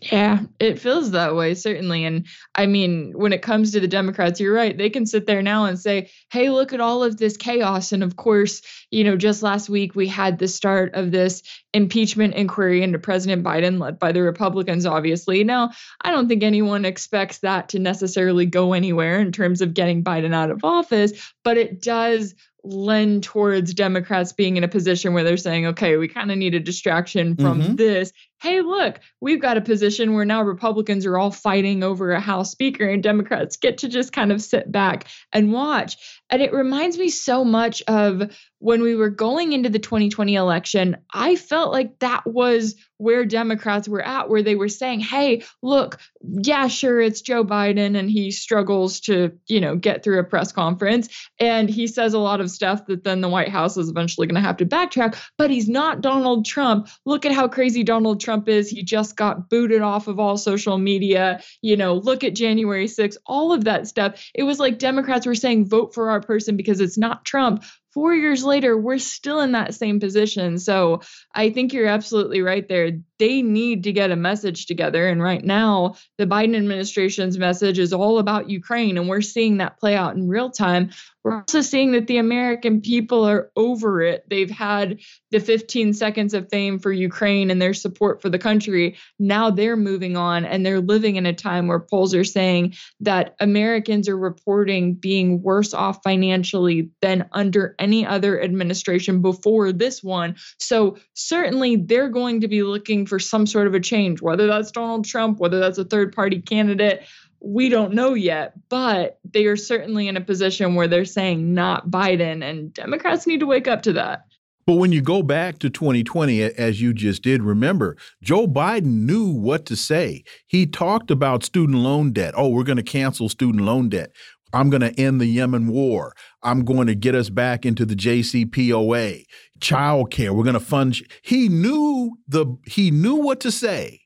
Yeah, 0.00 0.40
it 0.60 0.78
feels 0.78 1.10
that 1.10 1.34
way, 1.34 1.54
certainly. 1.54 2.04
And 2.04 2.26
I 2.54 2.66
mean, 2.66 3.12
when 3.16 3.32
it 3.32 3.42
comes 3.42 3.72
to 3.72 3.80
the 3.80 3.88
Democrats, 3.88 4.38
you're 4.38 4.54
right. 4.54 4.76
They 4.76 4.90
can 4.90 5.06
sit 5.06 5.26
there 5.26 5.42
now 5.42 5.64
and 5.64 5.78
say, 5.78 6.10
hey, 6.30 6.50
look 6.50 6.72
at 6.72 6.80
all 6.80 7.02
of 7.02 7.16
this 7.16 7.36
chaos. 7.36 7.90
And 7.90 8.04
of 8.04 8.16
course, 8.16 8.62
you 8.90 9.02
know, 9.02 9.16
just 9.16 9.42
last 9.42 9.68
week 9.68 9.96
we 9.96 10.06
had 10.06 10.38
the 10.38 10.46
start 10.46 10.94
of 10.94 11.10
this 11.10 11.42
impeachment 11.74 12.34
inquiry 12.34 12.82
into 12.82 12.98
President 12.98 13.42
Biden, 13.42 13.80
led 13.80 13.98
by 13.98 14.12
the 14.12 14.22
Republicans, 14.22 14.86
obviously. 14.86 15.42
Now, 15.42 15.70
I 16.00 16.12
don't 16.12 16.28
think 16.28 16.42
anyone 16.42 16.84
expects 16.84 17.38
that 17.38 17.70
to 17.70 17.78
necessarily 17.78 18.46
go 18.46 18.74
anywhere 18.74 19.18
in 19.20 19.32
terms 19.32 19.60
of 19.60 19.74
getting 19.74 20.04
Biden 20.04 20.32
out 20.32 20.50
of 20.50 20.62
office, 20.62 21.32
but 21.42 21.56
it 21.56 21.82
does 21.82 22.34
lend 22.64 23.22
towards 23.22 23.72
Democrats 23.74 24.32
being 24.32 24.56
in 24.56 24.64
a 24.64 24.68
position 24.68 25.14
where 25.14 25.24
they're 25.24 25.36
saying, 25.36 25.66
okay, 25.66 25.96
we 25.96 26.08
kind 26.08 26.30
of 26.30 26.38
need 26.38 26.54
a 26.54 26.60
distraction 26.60 27.36
from 27.36 27.62
mm-hmm. 27.62 27.74
this 27.76 28.12
hey, 28.40 28.60
look, 28.60 29.00
we've 29.20 29.40
got 29.40 29.56
a 29.56 29.62
position 29.62 30.14
where 30.14 30.24
now 30.24 30.42
Republicans 30.42 31.06
are 31.06 31.18
all 31.18 31.30
fighting 31.30 31.82
over 31.82 32.12
a 32.12 32.20
House 32.20 32.50
Speaker 32.50 32.88
and 32.88 33.02
Democrats 33.02 33.56
get 33.56 33.78
to 33.78 33.88
just 33.88 34.12
kind 34.12 34.32
of 34.32 34.40
sit 34.40 34.70
back 34.70 35.06
and 35.32 35.52
watch. 35.52 35.96
And 36.30 36.42
it 36.42 36.52
reminds 36.52 36.98
me 36.98 37.08
so 37.08 37.44
much 37.44 37.82
of 37.88 38.30
when 38.60 38.82
we 38.82 38.94
were 38.94 39.10
going 39.10 39.52
into 39.52 39.68
the 39.68 39.78
2020 39.78 40.34
election. 40.34 40.96
I 41.12 41.36
felt 41.36 41.72
like 41.72 41.98
that 42.00 42.26
was 42.26 42.74
where 42.98 43.24
Democrats 43.24 43.88
were 43.88 44.04
at, 44.04 44.28
where 44.28 44.42
they 44.42 44.56
were 44.56 44.68
saying, 44.68 45.00
hey, 45.00 45.44
look, 45.62 46.00
yeah, 46.20 46.66
sure, 46.66 47.00
it's 47.00 47.22
Joe 47.22 47.44
Biden 47.44 47.96
and 47.96 48.10
he 48.10 48.32
struggles 48.32 49.00
to, 49.00 49.38
you 49.46 49.60
know, 49.60 49.76
get 49.76 50.02
through 50.02 50.18
a 50.18 50.24
press 50.24 50.50
conference. 50.50 51.08
And 51.38 51.70
he 51.70 51.86
says 51.86 52.12
a 52.12 52.18
lot 52.18 52.40
of 52.40 52.50
stuff 52.50 52.86
that 52.86 53.04
then 53.04 53.20
the 53.20 53.28
White 53.28 53.50
House 53.50 53.76
is 53.76 53.88
eventually 53.88 54.26
going 54.26 54.40
to 54.42 54.46
have 54.46 54.56
to 54.58 54.66
backtrack, 54.66 55.16
but 55.38 55.50
he's 55.50 55.68
not 55.68 56.00
Donald 56.00 56.44
Trump. 56.44 56.88
Look 57.06 57.24
at 57.24 57.32
how 57.32 57.46
crazy 57.46 57.84
Donald 57.84 58.20
Trump 58.20 58.27
is. 58.28 58.68
He 58.70 58.82
just 58.82 59.16
got 59.16 59.48
booted 59.48 59.82
off 59.82 60.08
of 60.08 60.18
all 60.20 60.36
social 60.36 60.78
media. 60.78 61.42
You 61.62 61.76
know, 61.76 61.94
look 61.94 62.24
at 62.24 62.34
January 62.34 62.86
6th, 62.86 63.16
all 63.26 63.52
of 63.52 63.64
that 63.64 63.86
stuff. 63.86 64.30
It 64.34 64.42
was 64.42 64.58
like 64.58 64.78
Democrats 64.78 65.26
were 65.26 65.34
saying, 65.34 65.66
vote 65.68 65.94
for 65.94 66.10
our 66.10 66.20
person 66.20 66.56
because 66.56 66.80
it's 66.80 66.98
not 66.98 67.24
Trump 67.24 67.64
four 67.98 68.14
years 68.14 68.44
later, 68.44 68.76
we're 68.76 68.98
still 68.98 69.40
in 69.40 69.52
that 69.52 69.74
same 69.74 69.98
position. 69.98 70.56
So 70.58 71.00
I 71.34 71.50
think 71.50 71.72
you're 71.72 71.88
absolutely 71.88 72.42
right 72.42 72.68
there. 72.68 72.92
They 73.18 73.42
need 73.42 73.84
to 73.84 73.92
get 73.92 74.10
a 74.10 74.16
message 74.16 74.66
together. 74.66 75.08
And 75.08 75.22
right 75.22 75.44
now, 75.44 75.96
the 76.18 76.26
Biden 76.26 76.56
administration's 76.56 77.38
message 77.38 77.78
is 77.78 77.92
all 77.92 78.18
about 78.18 78.50
Ukraine. 78.50 78.96
And 78.96 79.08
we're 79.08 79.20
seeing 79.20 79.58
that 79.58 79.78
play 79.78 79.96
out 79.96 80.16
in 80.16 80.28
real 80.28 80.50
time. 80.50 80.90
We're 81.24 81.40
also 81.40 81.60
seeing 81.60 81.92
that 81.92 82.06
the 82.06 82.16
American 82.16 82.80
people 82.80 83.24
are 83.28 83.50
over 83.54 84.00
it. 84.00 84.24
They've 84.30 84.50
had 84.50 85.00
the 85.30 85.40
15 85.40 85.92
seconds 85.92 86.32
of 86.32 86.48
fame 86.48 86.78
for 86.78 86.90
Ukraine 86.90 87.50
and 87.50 87.60
their 87.60 87.74
support 87.74 88.22
for 88.22 88.30
the 88.30 88.38
country. 88.38 88.96
Now 89.18 89.50
they're 89.50 89.76
moving 89.76 90.16
on 90.16 90.46
and 90.46 90.64
they're 90.64 90.80
living 90.80 91.16
in 91.16 91.26
a 91.26 91.34
time 91.34 91.66
where 91.66 91.80
polls 91.80 92.14
are 92.14 92.24
saying 92.24 92.76
that 93.00 93.34
Americans 93.40 94.08
are 94.08 94.16
reporting 94.16 94.94
being 94.94 95.42
worse 95.42 95.74
off 95.74 96.02
financially 96.02 96.90
than 97.02 97.28
under 97.32 97.74
any 97.78 98.06
other 98.06 98.40
administration 98.40 99.20
before 99.20 99.72
this 99.72 100.02
one. 100.02 100.36
So 100.58 100.96
certainly 101.12 101.76
they're 101.76 102.08
going 102.08 102.40
to 102.40 102.48
be 102.48 102.62
looking 102.62 103.04
for 103.08 103.18
some 103.18 103.46
sort 103.46 103.66
of 103.66 103.74
a 103.74 103.80
change, 103.80 104.20
whether 104.20 104.46
that's 104.46 104.70
Donald 104.70 105.04
Trump, 105.04 105.38
whether 105.38 105.58
that's 105.58 105.78
a 105.78 105.84
third 105.84 106.14
party 106.14 106.40
candidate 106.40 107.06
we 107.40 107.68
don't 107.68 107.94
know 107.94 108.14
yet, 108.14 108.54
but 108.68 109.18
they 109.32 109.46
are 109.46 109.56
certainly 109.56 110.08
in 110.08 110.16
a 110.16 110.20
position 110.20 110.74
where 110.74 110.88
they're 110.88 111.04
saying 111.04 111.54
not 111.54 111.90
Biden, 111.90 112.42
and 112.42 112.72
Democrats 112.72 113.26
need 113.26 113.40
to 113.40 113.46
wake 113.46 113.68
up 113.68 113.82
to 113.82 113.92
that. 113.94 114.24
But 114.66 114.74
when 114.74 114.92
you 114.92 115.00
go 115.00 115.22
back 115.22 115.60
to 115.60 115.70
2020, 115.70 116.42
as 116.42 116.82
you 116.82 116.92
just 116.92 117.22
did, 117.22 117.42
remember, 117.42 117.96
Joe 118.22 118.46
Biden 118.46 119.06
knew 119.06 119.26
what 119.26 119.64
to 119.66 119.76
say. 119.76 120.24
He 120.46 120.66
talked 120.66 121.10
about 121.10 121.42
student 121.42 121.78
loan 121.78 122.12
debt. 122.12 122.34
Oh, 122.36 122.48
we're 122.48 122.64
going 122.64 122.76
to 122.76 122.82
cancel 122.82 123.30
student 123.30 123.64
loan 123.64 123.88
debt. 123.88 124.10
I'm 124.52 124.68
going 124.68 124.80
to 124.80 124.98
end 125.00 125.20
the 125.20 125.26
Yemen 125.26 125.68
war. 125.68 126.14
I'm 126.42 126.64
going 126.64 126.86
to 126.86 126.94
get 126.94 127.14
us 127.14 127.30
back 127.30 127.64
into 127.64 127.84
the 127.84 127.94
JCPOA. 127.94 129.24
Child 129.60 130.10
care. 130.10 130.32
We're 130.32 130.44
going 130.44 130.54
to 130.54 130.60
fund. 130.60 130.96
He 131.22 131.48
knew 131.48 132.18
the 132.26 132.46
he 132.66 132.90
knew 132.90 133.16
what 133.16 133.40
to 133.40 133.50
say. 133.50 134.00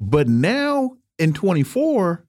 But 0.00 0.28
now 0.28 0.92
in 1.18 1.32
24, 1.32 2.26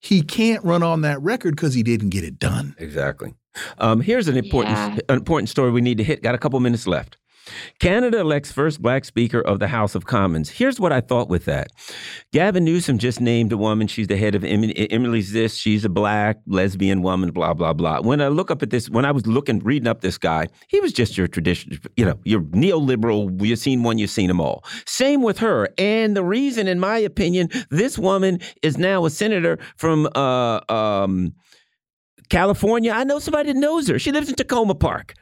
he 0.00 0.22
can't 0.22 0.62
run 0.64 0.82
on 0.82 1.00
that 1.02 1.20
record 1.22 1.56
because 1.56 1.74
he 1.74 1.82
didn't 1.82 2.10
get 2.10 2.24
it 2.24 2.38
done. 2.38 2.74
Exactly. 2.78 3.34
Um, 3.78 4.00
here's 4.00 4.28
an 4.28 4.36
important 4.36 4.76
yeah. 4.76 4.98
an 5.08 5.16
important 5.16 5.48
story 5.48 5.70
we 5.70 5.80
need 5.80 5.98
to 5.98 6.04
hit. 6.04 6.22
Got 6.22 6.34
a 6.34 6.38
couple 6.38 6.60
minutes 6.60 6.86
left. 6.86 7.16
Canada 7.78 8.20
elects 8.20 8.52
first 8.52 8.80
black 8.82 9.04
Speaker 9.04 9.40
of 9.40 9.58
the 9.58 9.68
House 9.68 9.94
of 9.94 10.06
Commons. 10.06 10.50
Here's 10.50 10.80
what 10.80 10.92
I 10.92 11.00
thought 11.00 11.28
with 11.28 11.44
that. 11.46 11.68
Gavin 12.32 12.64
Newsom 12.64 12.98
just 12.98 13.20
named 13.20 13.52
a 13.52 13.56
woman. 13.56 13.86
She's 13.86 14.06
the 14.06 14.16
head 14.16 14.34
of 14.34 14.44
Emily's 14.44 15.32
this. 15.32 15.56
She's 15.56 15.84
a 15.84 15.88
black 15.88 16.38
lesbian 16.46 17.02
woman, 17.02 17.30
blah, 17.30 17.54
blah, 17.54 17.72
blah. 17.72 18.00
When 18.00 18.20
I 18.20 18.28
look 18.28 18.50
up 18.50 18.62
at 18.62 18.70
this, 18.70 18.88
when 18.90 19.04
I 19.04 19.12
was 19.12 19.26
looking, 19.26 19.60
reading 19.60 19.88
up 19.88 20.00
this 20.00 20.18
guy, 20.18 20.48
he 20.68 20.80
was 20.80 20.92
just 20.92 21.16
your 21.16 21.28
tradition, 21.28 21.78
you 21.96 22.04
know, 22.04 22.18
your 22.24 22.40
neoliberal, 22.40 23.44
you've 23.44 23.58
seen 23.58 23.82
one, 23.82 23.98
you've 23.98 24.10
seen 24.10 24.28
them 24.28 24.40
all. 24.40 24.64
Same 24.86 25.22
with 25.22 25.38
her. 25.38 25.68
And 25.78 26.16
the 26.16 26.24
reason, 26.24 26.68
in 26.68 26.80
my 26.80 26.98
opinion, 26.98 27.48
this 27.70 27.98
woman 27.98 28.40
is 28.62 28.78
now 28.78 29.04
a 29.04 29.10
senator 29.10 29.58
from, 29.76 30.08
uh, 30.14 30.60
um, 30.68 31.34
California. 32.28 32.92
I 32.92 33.04
know 33.04 33.18
somebody 33.18 33.52
that 33.52 33.58
knows 33.58 33.88
her. 33.88 33.98
She 33.98 34.12
lives 34.12 34.28
in 34.28 34.34
Takoma 34.34 34.78
Park. 34.78 35.14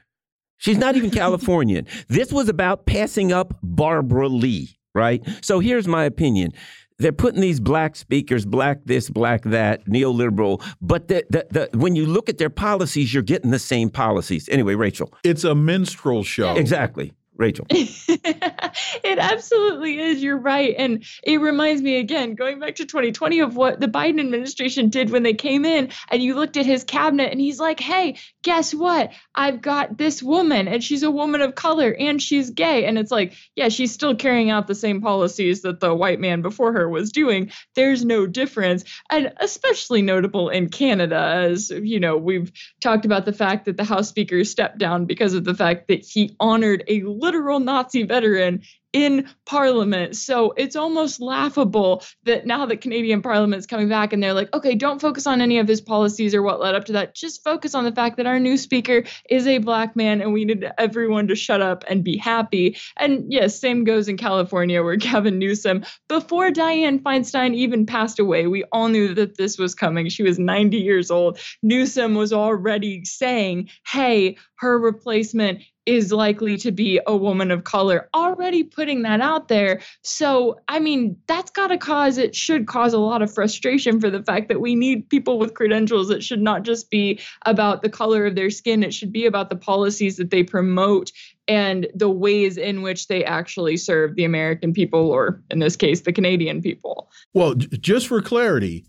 She's 0.59 0.79
not 0.79 0.97
even 0.97 1.11
Californian. 1.11 1.87
This 2.09 2.33
was 2.33 2.49
about 2.49 2.87
passing 2.87 3.33
up 3.33 3.59
Barbara 3.63 4.29
Lee, 4.29 4.79
right? 4.95 5.27
So 5.43 5.61
here's 5.61 5.89
my 5.89 6.05
opinion. 6.05 6.53
They're 6.99 7.13
putting 7.13 7.41
these 7.41 7.61
black 7.61 7.95
speakers, 7.97 8.47
black 8.47 8.79
this, 8.85 9.11
black 9.11 9.43
that, 9.43 9.85
neoliberal. 9.87 10.65
But 10.81 11.09
the, 11.09 11.25
the, 11.29 11.47
the, 11.51 11.79
when 11.79 11.95
you 11.95 12.07
look 12.07 12.29
at 12.29 12.39
their 12.39 12.51
policies, 12.51 13.13
you're 13.13 13.23
getting 13.23 13.51
the 13.51 13.59
same 13.59 13.91
policies. 13.91 14.49
Anyway, 14.49 14.75
Rachel. 14.75 15.13
It's 15.23 15.45
a 15.45 15.55
minstrel 15.55 16.23
show. 16.23 16.55
Exactly. 16.57 17.13
Rachel. 17.39 17.67
it 17.71 19.19
absolutely 19.19 20.01
is. 20.01 20.23
You're 20.23 20.39
right. 20.39 20.75
And 20.77 21.05
it 21.23 21.41
reminds 21.41 21.83
me 21.83 21.99
again, 21.99 22.35
going 22.35 22.59
back 22.59 22.77
to 22.77 22.87
2020, 22.87 23.41
of 23.41 23.57
what 23.57 23.81
the 23.81 23.89
Biden 23.89 24.21
administration 24.21 24.89
did 24.89 25.11
when 25.11 25.23
they 25.23 25.35
came 25.35 25.65
in 25.65 25.91
and 26.09 26.23
you 26.23 26.35
looked 26.35 26.57
at 26.57 26.67
his 26.67 26.85
cabinet 26.85 27.33
and 27.33 27.41
he's 27.41 27.61
like, 27.61 27.81
hey, 27.81 28.17
guess 28.43 28.73
what? 28.73 29.13
I've 29.35 29.61
got 29.61 29.99
this 29.99 30.23
woman 30.23 30.69
and 30.69 30.83
she's 30.83 31.03
a 31.03 31.11
woman 31.11 31.43
of 31.43 31.55
color 31.55 31.91
and 31.91 32.21
she's 32.21 32.51
gay. 32.51 32.87
And 32.87 32.99
it's 32.99 33.11
like, 33.11 33.35
yeah, 33.55 33.69
she's 33.69 33.93
still 33.93 34.15
carrying 34.15 34.51
out 34.51 34.67
the 34.67 34.75
same 34.75 35.01
policies 35.01 35.63
that 35.63 35.81
the 35.81 35.95
white 35.95 36.21
man 36.21 36.43
before 36.43 36.73
her 36.73 36.89
was 36.89 37.13
doing. 37.13 37.51
There's 37.75 38.05
no 38.05 38.27
difference. 38.27 38.85
And 39.11 39.33
especially 39.39 40.03
notable 40.03 40.49
in 40.49 40.69
Canada, 40.69 41.17
as 41.17 41.71
you 41.71 42.01
know, 42.01 42.17
we've 42.17 42.53
talked 42.81 43.05
about 43.05 43.25
the 43.25 43.33
fact 43.33 43.67
that 43.67 43.77
the 43.77 43.85
House 43.85 44.09
Speaker 44.09 44.45
stepped 44.45 44.79
down 44.79 45.07
because 45.07 45.35
of 45.35 45.45
the 45.45 45.55
fact 45.55 45.89
that 45.89 46.05
he 46.05 46.37
honored 46.41 46.85
a 46.89 47.03
literal 47.27 47.59
Nazi 47.59 48.05
veteran 48.05 48.63
in 48.93 49.29
Parliament. 49.45 50.17
So 50.17 50.53
it's 50.57 50.75
almost 50.75 51.21
laughable 51.21 52.03
that 52.23 52.47
now 52.47 52.65
that 52.65 52.81
Canadian 52.81 53.21
Parliament 53.21 53.59
is 53.59 53.67
coming 53.67 53.91
back 53.91 54.15
and 54.15 54.23
they're 54.23 54.33
like, 54.33 54.51
okay, 54.55 54.75
don't 54.75 55.03
focus 55.03 55.27
on 55.27 55.43
any 55.43 55.59
of 55.59 55.69
his 55.69 55.83
policies 55.83 56.35
or 56.35 56.41
what 56.41 56.61
led 56.61 56.75
up 56.75 56.87
to 56.87 56.93
that. 56.93 57.15
Just 57.15 57.45
focus 57.45 57.75
on 57.75 57.85
the 57.85 57.93
fact 57.93 58.17
that 58.17 58.27
our 58.27 58.39
new 58.39 58.57
speaker 58.57 59.03
is 59.29 59.47
a 59.47 59.59
black 59.59 59.97
man 59.97 60.23
and 60.23 60.33
we 60.33 60.47
need 60.47 60.71
everyone 60.79 61.27
to 61.27 61.35
shut 61.35 61.61
up 61.61 61.85
and 61.89 62.05
be 62.05 62.17
happy. 62.17 62.79
And 62.97 63.31
yes, 63.31 63.61
same 63.61 63.85
goes 63.85 64.09
in 64.09 64.17
California 64.17 64.83
where 64.83 64.97
Gavin 65.07 65.39
Newsom, 65.39 65.85
before 66.09 66.51
Dianne 66.51 67.03
Feinstein 67.03 67.55
even 67.55 67.87
passed 67.87 68.19
away, 68.19 68.47
we 68.47 68.65
all 68.73 68.89
knew 68.89 69.13
that 69.15 69.37
this 69.37 69.59
was 69.59 69.75
coming. 69.75 70.09
She 70.09 70.23
was 70.23 70.39
90 70.39 70.79
years 70.79 71.11
old. 71.11 71.39
Newsom 71.63 72.15
was 72.15 72.33
already 72.33 73.05
saying, 73.05 73.69
hey, 73.85 74.39
her 74.55 74.79
replacement 74.79 75.63
is 75.87 76.13
likely 76.13 76.57
to 76.59 76.73
be 76.73 77.01
a 77.07 77.17
woman 77.17 77.51
of 77.51 77.65
color, 77.65 78.09
already 78.13 78.65
putting 78.65 79.03
that 79.03 79.21
out 79.21 79.49
there. 79.49 79.81
So, 80.03 80.59
I 80.69 80.81
mean, 80.81 81.17
that's 81.27 81.51
got 81.53 81.69
to 81.69 81.79
cause, 81.79 82.19
it 82.19 82.35
should 82.35 82.67
cause 82.67 82.93
a 82.93 82.99
lot 82.99 83.23
of 83.23 83.33
frustration 83.33 84.01
for 84.01 84.11
the 84.11 84.23
fact 84.23 84.49
that 84.49 84.61
we 84.61 84.75
need 84.75 85.09
people 85.09 85.39
with 85.39 85.55
credentials. 85.55 86.11
It 86.11 86.25
should 86.25 86.43
not 86.43 86.65
just 86.65 86.91
be 86.91 87.21
about 87.47 87.83
the 87.83 87.89
color 87.89 88.27
of 88.27 88.35
their 88.35 88.51
skin, 88.51 88.83
it 88.83 88.93
should 88.93 89.13
be 89.13 89.27
about 89.27 89.49
the 89.49 89.57
policies 89.57 90.17
that 90.17 90.31
they 90.31 90.43
promote 90.43 91.13
and 91.49 91.87
the 91.95 92.11
ways 92.11 92.57
in 92.57 92.83
which 92.83 93.07
they 93.07 93.25
actually 93.25 93.77
serve 93.77 94.17
the 94.17 94.25
American 94.25 94.73
people, 94.73 95.11
or 95.11 95.41
in 95.51 95.61
this 95.61 95.77
case, 95.77 96.01
the 96.01 96.13
Canadian 96.13 96.61
people. 96.61 97.09
Well, 97.33 97.55
just 97.55 98.09
for 98.09 98.21
clarity, 98.21 98.85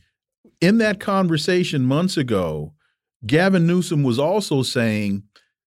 in 0.59 0.79
that 0.79 0.99
conversation 0.99 1.85
months 1.85 2.17
ago, 2.17 2.73
Gavin 3.25 3.67
Newsom 3.67 4.03
was 4.03 4.17
also 4.17 4.63
saying 4.63 5.23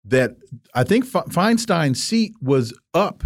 that 0.06 0.36
I 0.74 0.84
think 0.84 1.06
Feinstein's 1.06 2.04
seat 2.04 2.34
was 2.42 2.74
up 2.94 3.24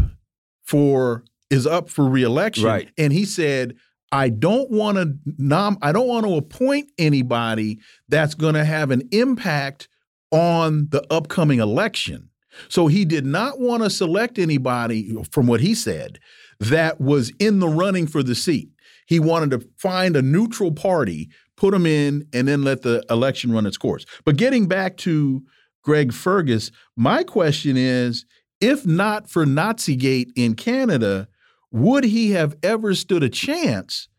for 0.64 1.24
is 1.50 1.66
up 1.66 1.90
for 1.90 2.06
reelection, 2.10 2.66
right? 2.66 2.90
And 2.98 3.14
he 3.14 3.26
said, 3.26 3.76
"I 4.12 4.30
don't 4.30 4.70
want 4.70 4.98
to 4.98 5.18
nom 5.38 5.78
I 5.82 5.92
don't 5.92 6.08
want 6.08 6.26
to 6.26 6.36
appoint 6.36 6.92
anybody 6.98 7.80
that's 8.10 8.36
going 8.36 8.56
to 8.56 8.66
have 8.66 8.92
an 8.92 9.08
impact 9.12 9.88
on 10.32 10.88
the 10.92 11.06
upcoming 11.12 11.60
election." 11.60 12.30
So 12.70 12.88
he 12.88 13.06
did 13.06 13.26
not 13.26 13.60
want 13.60 13.84
to 13.84 13.90
select 13.90 14.40
anybody, 14.40 15.16
from 15.32 15.46
what 15.48 15.62
he 15.62 15.76
said, 15.76 16.20
that 16.60 17.00
was 17.00 17.32
in 17.40 17.60
the 17.60 17.68
running 17.68 18.08
for 18.08 18.24
the 18.24 18.34
seat. 18.34 18.70
He 19.06 19.20
wanted 19.20 19.52
to 19.52 19.68
find 19.78 20.18
a 20.18 20.22
neutral 20.22 20.72
party, 20.72 21.30
put 21.56 21.72
them 21.72 21.86
in, 21.86 22.28
and 22.34 22.48
then 22.48 22.64
let 22.64 22.82
the 22.82 23.06
election 23.10 23.52
run 23.52 23.66
its 23.66 23.78
course. 23.78 24.06
But 24.26 24.38
getting 24.38 24.68
back 24.68 24.98
to 24.98 25.44
Greg 25.88 26.12
Fergus. 26.12 26.70
My 26.98 27.24
question 27.24 27.77
is 27.77 28.25
if 28.60 28.86
not 28.86 29.29
for 29.29 29.46
Nazigate 29.46 30.34
in 30.36 30.53
Canada, 30.53 31.29
would 31.72 32.03
he 32.03 32.32
have 32.32 32.58
ever 32.62 32.94
stood 32.94 33.24
a 33.24 33.29
chance 33.29 34.10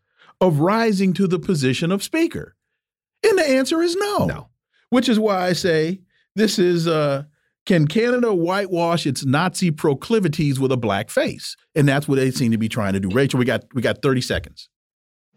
of 0.41 0.61
rising 0.61 1.13
to 1.13 1.27
the 1.27 1.37
position 1.37 1.91
of 1.91 2.01
Speaker? 2.01 2.55
And 3.23 3.37
the 3.37 3.47
answer 3.47 3.83
is 3.83 3.95
no. 3.95 4.25
No. 4.25 4.49
Which 4.89 5.07
is 5.07 5.19
why 5.19 5.45
I 5.45 5.53
say 5.53 6.01
this 6.35 6.57
is 6.57 6.87
uh, 6.87 7.25
Can 7.67 7.87
Canada 7.87 8.33
whitewash 8.33 9.05
its 9.05 9.23
Nazi 9.23 9.69
proclivities 9.69 10.59
with 10.59 10.71
a 10.71 10.77
black 10.77 11.11
face? 11.11 11.55
And 11.75 11.87
that's 11.87 12.07
what 12.07 12.15
they 12.15 12.31
seem 12.31 12.51
to 12.51 12.57
be 12.57 12.69
trying 12.69 12.93
to 12.93 12.99
do. 12.99 13.11
Rachel, 13.11 13.37
we 13.37 13.45
got 13.45 13.65
we 13.75 13.83
got 13.83 14.01
30 14.01 14.21
seconds. 14.21 14.69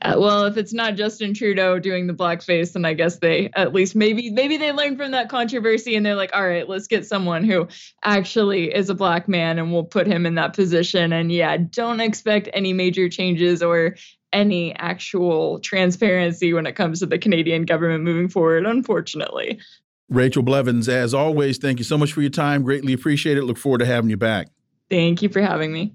Uh, 0.02 0.16
well, 0.18 0.44
if 0.44 0.56
it's 0.56 0.72
not 0.72 0.96
Justin 0.96 1.32
Trudeau 1.32 1.78
doing 1.78 2.08
the 2.08 2.12
blackface, 2.12 2.72
then 2.72 2.84
I 2.84 2.92
guess 2.92 3.18
they 3.18 3.50
at 3.54 3.72
least 3.72 3.94
maybe 3.94 4.30
maybe 4.30 4.56
they 4.56 4.72
learned 4.72 4.98
from 4.98 5.12
that 5.12 5.28
controversy 5.28 5.94
and 5.94 6.04
they're 6.04 6.16
like, 6.16 6.34
all 6.34 6.46
right, 6.46 6.68
let's 6.68 6.88
get 6.88 7.06
someone 7.06 7.44
who 7.44 7.68
actually 8.02 8.74
is 8.74 8.90
a 8.90 8.94
black 8.94 9.28
man 9.28 9.58
and 9.58 9.72
we'll 9.72 9.84
put 9.84 10.08
him 10.08 10.26
in 10.26 10.34
that 10.34 10.54
position. 10.54 11.12
And 11.12 11.30
yeah, 11.30 11.56
don't 11.56 12.00
expect 12.00 12.48
any 12.52 12.72
major 12.72 13.08
changes 13.08 13.62
or 13.62 13.94
any 14.32 14.74
actual 14.74 15.60
transparency 15.60 16.52
when 16.52 16.66
it 16.66 16.74
comes 16.74 16.98
to 17.00 17.06
the 17.06 17.18
Canadian 17.18 17.64
government 17.64 18.02
moving 18.02 18.28
forward, 18.28 18.66
unfortunately. 18.66 19.60
Rachel 20.08 20.42
Blevins, 20.42 20.88
as 20.88 21.14
always, 21.14 21.58
thank 21.58 21.78
you 21.78 21.84
so 21.84 21.96
much 21.96 22.12
for 22.12 22.22
your 22.22 22.30
time. 22.30 22.64
Greatly 22.64 22.92
appreciate 22.92 23.38
it. 23.38 23.44
Look 23.44 23.56
forward 23.56 23.78
to 23.78 23.86
having 23.86 24.10
you 24.10 24.16
back. 24.16 24.48
Thank 24.90 25.22
you 25.22 25.28
for 25.28 25.40
having 25.40 25.72
me. 25.72 25.94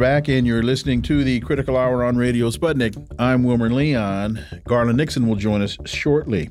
Back, 0.00 0.28
and 0.28 0.46
you're 0.46 0.62
listening 0.62 1.02
to 1.02 1.22
the 1.22 1.40
Critical 1.40 1.76
Hour 1.76 2.02
on 2.04 2.16
Radio 2.16 2.48
Sputnik. 2.48 2.96
I'm 3.18 3.44
Wilmer 3.44 3.68
Leon. 3.68 4.40
Garland 4.66 4.96
Nixon 4.96 5.28
will 5.28 5.36
join 5.36 5.60
us 5.60 5.76
shortly. 5.84 6.48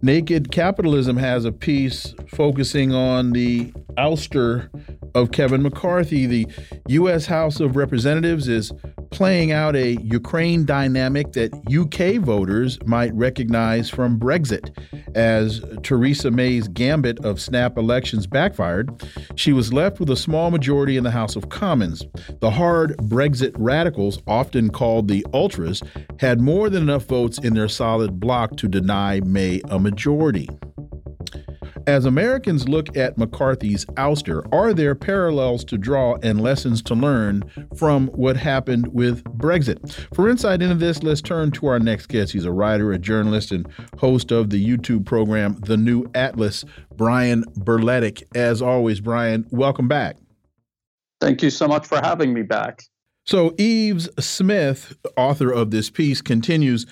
Naked 0.00 0.50
Capitalism 0.50 1.18
has 1.18 1.44
a 1.44 1.52
piece 1.52 2.14
focusing 2.28 2.94
on 2.94 3.32
the 3.32 3.72
ouster 3.98 4.70
of 5.14 5.32
Kevin 5.32 5.62
McCarthy. 5.62 6.26
The 6.26 6.46
U.S. 6.88 7.26
House 7.26 7.60
of 7.60 7.76
Representatives 7.76 8.48
is 8.48 8.72
playing 9.10 9.52
out 9.52 9.76
a 9.76 9.96
Ukraine 10.02 10.64
dynamic 10.64 11.32
that 11.32 11.52
UK 11.70 12.22
voters 12.22 12.78
might 12.86 13.14
recognize 13.14 13.90
from 13.90 14.18
Brexit. 14.18 14.70
As 15.14 15.62
Theresa 15.82 16.30
May's 16.30 16.68
gambit 16.68 17.22
of 17.24 17.40
snap 17.40 17.76
elections 17.76 18.26
backfired, 18.26 18.90
she 19.36 19.52
was 19.52 19.72
left 19.72 20.00
with 20.00 20.08
a 20.10 20.16
small 20.16 20.50
majority 20.50 20.96
in 20.96 21.04
the 21.04 21.10
House 21.10 21.36
of 21.36 21.50
Commons. 21.50 22.06
The 22.40 22.50
hard 22.50 22.96
Brexit 22.98 23.52
radicals, 23.58 24.18
often 24.26 24.70
called 24.70 25.08
the 25.08 25.24
Ultras, 25.34 25.82
had 26.18 26.40
more 26.40 26.70
than 26.70 26.82
enough 26.82 27.04
votes 27.04 27.38
in 27.38 27.54
their 27.54 27.68
solid 27.68 28.18
bloc 28.18 28.56
to 28.56 28.68
deny 28.68 29.20
May 29.20 29.60
a 29.68 29.78
majority. 29.78 30.48
As 31.86 32.04
Americans 32.04 32.68
look 32.68 32.96
at 32.96 33.18
McCarthy's 33.18 33.84
ouster, 33.96 34.46
are 34.52 34.72
there 34.72 34.94
parallels 34.94 35.64
to 35.64 35.76
draw 35.76 36.16
and 36.22 36.40
lessons 36.40 36.80
to 36.82 36.94
learn 36.94 37.42
from 37.76 38.06
what 38.08 38.36
happened 38.36 38.88
with 38.88 39.24
Brexit? 39.24 39.90
For 40.14 40.28
insight 40.28 40.62
into 40.62 40.76
this, 40.76 41.02
let's 41.02 41.20
turn 41.20 41.50
to 41.52 41.66
our 41.66 41.80
next 41.80 42.06
guest. 42.06 42.32
He's 42.32 42.44
a 42.44 42.52
writer, 42.52 42.92
a 42.92 42.98
journalist, 42.98 43.50
and 43.50 43.66
host 43.98 44.30
of 44.30 44.50
the 44.50 44.64
YouTube 44.64 45.04
program 45.06 45.58
The 45.66 45.76
New 45.76 46.08
Atlas, 46.14 46.64
Brian 46.94 47.44
Berletic. 47.58 48.22
As 48.34 48.62
always, 48.62 49.00
Brian, 49.00 49.46
welcome 49.50 49.88
back. 49.88 50.18
Thank 51.20 51.42
you 51.42 51.50
so 51.50 51.66
much 51.66 51.86
for 51.86 51.96
having 51.96 52.32
me 52.32 52.42
back. 52.42 52.82
So, 53.24 53.54
Yves 53.58 54.08
Smith, 54.24 54.96
author 55.16 55.50
of 55.50 55.70
this 55.70 55.90
piece, 55.90 56.20
continues. 56.20 56.86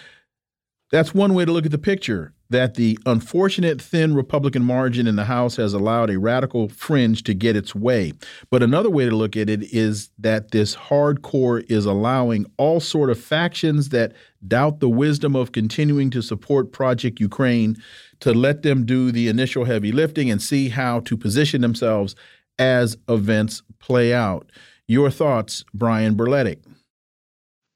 That's 0.90 1.14
one 1.14 1.34
way 1.34 1.44
to 1.44 1.52
look 1.52 1.66
at 1.66 1.70
the 1.70 1.78
picture 1.78 2.32
that 2.50 2.74
the 2.74 2.98
unfortunate 3.06 3.80
thin 3.80 4.12
Republican 4.12 4.64
margin 4.64 5.06
in 5.06 5.14
the 5.14 5.24
House 5.24 5.54
has 5.54 5.72
allowed 5.72 6.10
a 6.10 6.18
radical 6.18 6.68
fringe 6.68 7.22
to 7.22 7.32
get 7.32 7.54
its 7.54 7.76
way. 7.76 8.12
But 8.50 8.64
another 8.64 8.90
way 8.90 9.04
to 9.04 9.14
look 9.14 9.36
at 9.36 9.48
it 9.48 9.72
is 9.72 10.10
that 10.18 10.50
this 10.50 10.74
hardcore 10.74 11.64
is 11.70 11.86
allowing 11.86 12.46
all 12.58 12.80
sort 12.80 13.08
of 13.08 13.20
factions 13.20 13.90
that 13.90 14.14
doubt 14.46 14.80
the 14.80 14.88
wisdom 14.88 15.36
of 15.36 15.52
continuing 15.52 16.10
to 16.10 16.22
support 16.22 16.72
Project 16.72 17.20
Ukraine 17.20 17.76
to 18.18 18.34
let 18.34 18.62
them 18.62 18.84
do 18.84 19.12
the 19.12 19.28
initial 19.28 19.64
heavy 19.64 19.92
lifting 19.92 20.28
and 20.28 20.42
see 20.42 20.70
how 20.70 21.00
to 21.00 21.16
position 21.16 21.60
themselves 21.60 22.16
as 22.58 22.96
events 23.08 23.62
play 23.78 24.12
out. 24.12 24.50
Your 24.88 25.08
thoughts, 25.08 25.64
Brian 25.72 26.16
Berletic? 26.16 26.58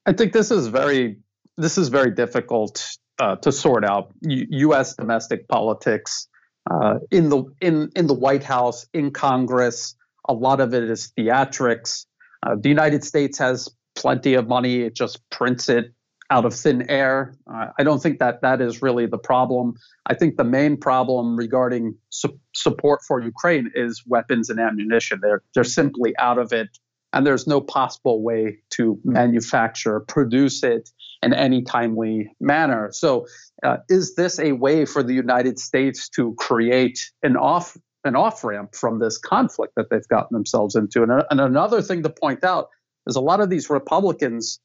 I 0.04 0.12
think 0.12 0.32
this 0.32 0.50
is 0.50 0.66
very 0.66 1.18
this 1.56 1.78
is 1.78 1.88
very 1.88 2.10
difficult 2.10 2.98
uh, 3.18 3.36
to 3.36 3.52
sort 3.52 3.84
out 3.84 4.12
U- 4.22 4.46
U.S. 4.50 4.94
domestic 4.94 5.48
politics 5.48 6.28
uh, 6.70 6.98
in 7.10 7.28
the 7.28 7.44
in 7.60 7.90
in 7.94 8.06
the 8.06 8.14
White 8.14 8.44
House, 8.44 8.86
in 8.92 9.10
Congress. 9.10 9.94
A 10.28 10.32
lot 10.32 10.60
of 10.60 10.72
it 10.72 10.84
is 10.84 11.12
theatrics. 11.18 12.06
Uh, 12.42 12.56
the 12.58 12.68
United 12.68 13.04
States 13.04 13.38
has 13.38 13.68
plenty 13.94 14.34
of 14.34 14.48
money; 14.48 14.82
it 14.82 14.94
just 14.94 15.20
prints 15.30 15.68
it 15.68 15.92
out 16.30 16.46
of 16.46 16.54
thin 16.54 16.88
air. 16.90 17.34
I 17.46 17.82
don't 17.84 18.02
think 18.02 18.18
that 18.18 18.40
that 18.40 18.62
is 18.62 18.80
really 18.80 19.06
the 19.06 19.18
problem. 19.18 19.74
I 20.06 20.14
think 20.14 20.36
the 20.38 20.44
main 20.44 20.78
problem 20.78 21.36
regarding 21.36 21.96
su- 22.08 22.40
support 22.54 23.02
for 23.06 23.20
Ukraine 23.20 23.70
is 23.74 24.02
weapons 24.06 24.48
and 24.48 24.58
ammunition. 24.58 25.20
They're 25.22 25.42
they're 25.54 25.64
simply 25.64 26.16
out 26.16 26.38
of 26.38 26.52
it 26.52 26.70
and 27.14 27.24
there's 27.24 27.46
no 27.46 27.60
possible 27.60 28.22
way 28.22 28.58
to 28.70 28.98
manufacture, 29.04 30.00
produce 30.00 30.62
it 30.64 30.90
in 31.24 31.32
any 31.32 31.62
timely 31.62 32.30
manner. 32.40 32.90
So, 32.92 33.26
uh, 33.62 33.78
is 33.88 34.14
this 34.14 34.38
a 34.38 34.52
way 34.52 34.84
for 34.84 35.02
the 35.02 35.14
United 35.14 35.58
States 35.58 36.08
to 36.10 36.34
create 36.34 36.98
an 37.22 37.36
off 37.36 37.76
an 38.06 38.16
off 38.16 38.44
ramp 38.44 38.74
from 38.74 38.98
this 38.98 39.16
conflict 39.16 39.72
that 39.76 39.88
they've 39.90 40.08
gotten 40.08 40.34
themselves 40.34 40.76
into? 40.76 41.02
And, 41.02 41.22
and 41.30 41.40
another 41.40 41.80
thing 41.80 42.02
to 42.02 42.10
point 42.10 42.44
out 42.44 42.68
is 43.06 43.16
a 43.16 43.20
lot 43.20 43.40
of 43.40 43.50
these 43.50 43.70
Republicans 43.70 44.60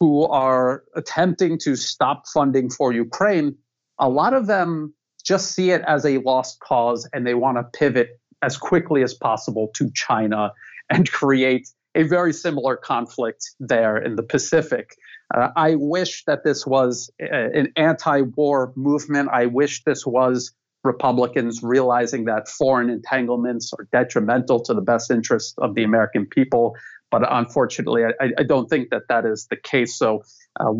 who 0.00 0.24
are 0.26 0.82
attempting 0.96 1.58
to 1.58 1.76
stop 1.76 2.26
funding 2.26 2.70
for 2.70 2.92
Ukraine, 2.92 3.56
a 3.98 4.08
lot 4.08 4.32
of 4.32 4.46
them 4.46 4.94
just 5.24 5.52
see 5.52 5.70
it 5.70 5.82
as 5.86 6.06
a 6.06 6.18
lost 6.18 6.58
cause 6.60 7.08
and 7.12 7.26
they 7.26 7.34
want 7.34 7.58
to 7.58 7.78
pivot 7.78 8.18
as 8.42 8.56
quickly 8.56 9.02
as 9.02 9.12
possible 9.12 9.70
to 9.74 9.90
China 9.94 10.52
and 10.88 11.10
create 11.10 11.68
a 11.94 12.02
very 12.04 12.32
similar 12.32 12.76
conflict 12.76 13.50
there 13.60 13.96
in 13.96 14.16
the 14.16 14.22
Pacific. 14.22 14.96
Uh, 15.32 15.48
I 15.54 15.76
wish 15.76 16.24
that 16.24 16.44
this 16.44 16.66
was 16.66 17.10
a, 17.20 17.24
an 17.24 17.72
anti 17.76 18.22
war 18.22 18.72
movement. 18.76 19.28
I 19.32 19.46
wish 19.46 19.84
this 19.84 20.06
was 20.06 20.52
Republicans 20.82 21.62
realizing 21.62 22.24
that 22.24 22.48
foreign 22.48 22.90
entanglements 22.90 23.72
are 23.78 23.86
detrimental 23.92 24.60
to 24.60 24.74
the 24.74 24.80
best 24.80 25.10
interest 25.10 25.54
of 25.58 25.74
the 25.74 25.84
American 25.84 26.26
people. 26.26 26.74
But 27.10 27.22
unfortunately, 27.30 28.04
I, 28.04 28.30
I 28.38 28.42
don't 28.44 28.68
think 28.68 28.90
that 28.90 29.08
that 29.08 29.26
is 29.26 29.46
the 29.48 29.56
case. 29.56 29.96
So 29.96 30.22
uh, 30.58 30.72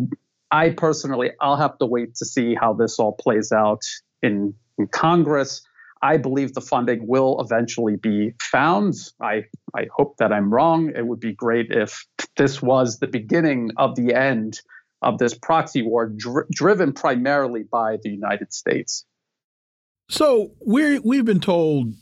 I 0.49 0.71
personally, 0.71 1.31
I'll 1.39 1.57
have 1.57 1.77
to 1.79 1.85
wait 1.85 2.15
to 2.15 2.25
see 2.25 2.55
how 2.55 2.73
this 2.73 2.99
all 2.99 3.13
plays 3.13 3.51
out 3.51 3.81
in, 4.21 4.53
in 4.77 4.87
Congress. 4.87 5.61
I 6.01 6.17
believe 6.17 6.53
the 6.53 6.61
funding 6.61 7.07
will 7.07 7.39
eventually 7.39 7.95
be 7.95 8.33
found. 8.41 8.95
I, 9.21 9.45
I 9.75 9.87
hope 9.95 10.17
that 10.17 10.33
I'm 10.33 10.53
wrong. 10.53 10.91
It 10.95 11.05
would 11.05 11.19
be 11.19 11.33
great 11.33 11.67
if 11.69 12.05
this 12.37 12.61
was 12.61 12.99
the 12.99 13.07
beginning 13.07 13.71
of 13.77 13.95
the 13.95 14.13
end 14.13 14.59
of 15.01 15.17
this 15.17 15.33
proxy 15.33 15.81
war 15.81 16.07
dr- 16.07 16.47
driven 16.49 16.93
primarily 16.93 17.63
by 17.63 17.97
the 18.01 18.09
United 18.09 18.53
States. 18.53 19.05
So 20.09 20.51
we 20.65 20.99
we've 20.99 21.25
been 21.25 21.39
told 21.39 21.93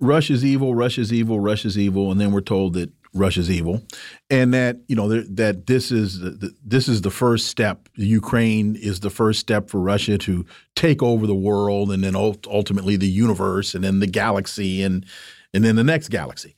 Russia's 0.00 0.44
evil, 0.44 0.74
Russia's 0.74 1.12
evil, 1.12 1.40
Russia's 1.40 1.78
evil, 1.78 2.10
and 2.10 2.20
then 2.20 2.32
we're 2.32 2.40
told 2.40 2.74
that 2.74 2.90
Russia's 3.14 3.50
evil, 3.50 3.82
and 4.28 4.52
that 4.52 4.78
you 4.88 4.96
know 4.96 5.08
that 5.08 5.66
this 5.66 5.92
is 5.92 6.18
the, 6.18 6.52
this 6.64 6.88
is 6.88 7.02
the 7.02 7.10
first 7.10 7.46
step. 7.46 7.88
Ukraine 7.94 8.74
is 8.74 9.00
the 9.00 9.10
first 9.10 9.38
step 9.40 9.70
for 9.70 9.80
Russia 9.80 10.18
to 10.18 10.44
take 10.74 11.02
over 11.02 11.26
the 11.26 11.34
world, 11.34 11.92
and 11.92 12.02
then 12.02 12.16
ultimately 12.16 12.96
the 12.96 13.08
universe, 13.08 13.74
and 13.74 13.84
then 13.84 14.00
the 14.00 14.08
galaxy, 14.08 14.82
and 14.82 15.06
and 15.54 15.64
then 15.64 15.76
the 15.76 15.84
next 15.84 16.08
galaxy. 16.08 16.56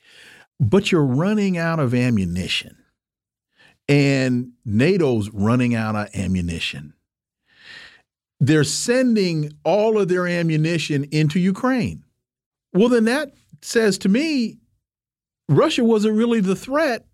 But 0.58 0.90
you're 0.90 1.04
running 1.04 1.58
out 1.58 1.78
of 1.78 1.94
ammunition, 1.94 2.78
and 3.88 4.52
NATO's 4.64 5.30
running 5.30 5.74
out 5.74 5.94
of 5.94 6.08
ammunition. 6.14 6.94
They're 8.40 8.64
sending 8.64 9.52
all 9.64 9.98
of 9.98 10.08
their 10.08 10.26
ammunition 10.26 11.04
into 11.04 11.38
Ukraine. 11.38 12.04
Well, 12.72 12.88
then 12.88 13.04
that 13.04 13.34
says 13.62 13.98
to 13.98 14.08
me 14.08 14.58
Russia 15.48 15.84
wasn't 15.84 16.16
really 16.16 16.40
the 16.40 16.56
threat 16.56 17.06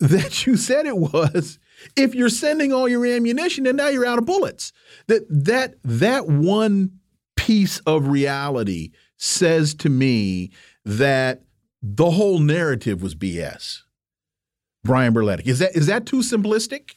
that 0.00 0.46
you 0.46 0.56
said 0.56 0.86
it 0.86 0.96
was. 0.96 1.58
If 1.96 2.14
you're 2.14 2.28
sending 2.28 2.72
all 2.72 2.88
your 2.88 3.06
ammunition 3.06 3.66
and 3.66 3.76
now 3.76 3.88
you're 3.88 4.06
out 4.06 4.18
of 4.18 4.26
bullets, 4.26 4.72
that 5.08 5.26
that 5.28 5.74
that 5.84 6.26
one 6.26 6.98
piece 7.36 7.78
of 7.80 8.08
reality 8.08 8.92
says 9.16 9.74
to 9.74 9.88
me 9.88 10.50
that 10.84 11.42
the 11.82 12.10
whole 12.10 12.38
narrative 12.38 13.02
was 13.02 13.14
BS. 13.14 13.82
Brian 14.84 15.12
Berletic. 15.12 15.46
Is 15.46 15.58
that 15.58 15.76
is 15.76 15.86
that 15.86 16.06
too 16.06 16.18
simplistic? 16.18 16.94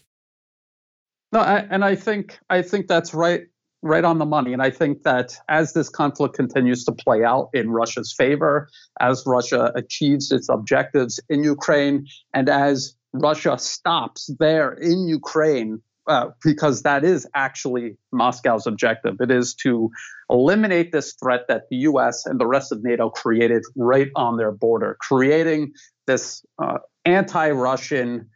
No, 1.31 1.39
I, 1.39 1.59
and 1.69 1.83
I 1.83 1.95
think 1.95 2.39
I 2.49 2.61
think 2.61 2.87
that's 2.87 3.13
right 3.13 3.47
right 3.81 4.03
on 4.03 4.17
the 4.17 4.25
money. 4.25 4.53
And 4.53 4.61
I 4.61 4.69
think 4.69 5.03
that 5.03 5.37
as 5.47 5.73
this 5.73 5.89
conflict 5.89 6.35
continues 6.35 6.83
to 6.85 6.91
play 6.91 7.23
out 7.23 7.49
in 7.53 7.69
Russia's 7.69 8.13
favor, 8.17 8.69
as 8.99 9.23
Russia 9.25 9.71
achieves 9.75 10.31
its 10.31 10.49
objectives 10.49 11.19
in 11.29 11.43
Ukraine, 11.43 12.05
and 12.33 12.49
as 12.49 12.95
Russia 13.13 13.57
stops 13.57 14.29
there 14.39 14.71
in 14.73 15.07
Ukraine, 15.07 15.81
uh, 16.07 16.31
because 16.43 16.81
that 16.81 17.03
is 17.03 17.27
actually 17.35 17.95
Moscow's 18.11 18.65
objective. 18.65 19.17
It 19.19 19.31
is 19.31 19.53
to 19.55 19.91
eliminate 20.29 20.91
this 20.91 21.13
threat 21.13 21.41
that 21.47 21.69
the 21.69 21.77
US 21.77 22.25
and 22.25 22.39
the 22.39 22.47
rest 22.47 22.71
of 22.71 22.83
NATO 22.83 23.09
created 23.09 23.63
right 23.75 24.09
on 24.15 24.37
their 24.37 24.51
border, 24.51 24.97
creating 24.99 25.73
this 26.07 26.43
uh, 26.57 26.79
anti 27.05 27.51
Russian, 27.51 28.27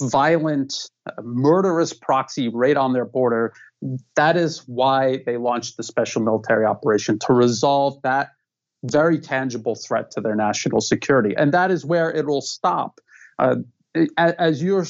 violent, 0.00 0.74
uh, 1.06 1.22
murderous 1.22 1.92
proxy 1.92 2.48
right 2.48 2.76
on 2.76 2.92
their 2.92 3.04
border. 3.04 3.52
That 4.16 4.36
is 4.36 4.66
why 4.66 5.22
they 5.24 5.36
launched 5.36 5.76
the 5.76 5.82
special 5.82 6.22
military 6.22 6.64
operation 6.64 7.18
to 7.26 7.32
resolve 7.32 8.00
that 8.02 8.30
very 8.84 9.18
tangible 9.18 9.74
threat 9.74 10.10
to 10.12 10.20
their 10.20 10.36
national 10.36 10.80
security. 10.80 11.34
And 11.36 11.52
that 11.52 11.70
is 11.70 11.84
where 11.84 12.10
it 12.10 12.26
will 12.26 12.40
stop. 12.40 13.00
Uh, 13.38 13.56
as 14.16 14.62
you're 14.62 14.86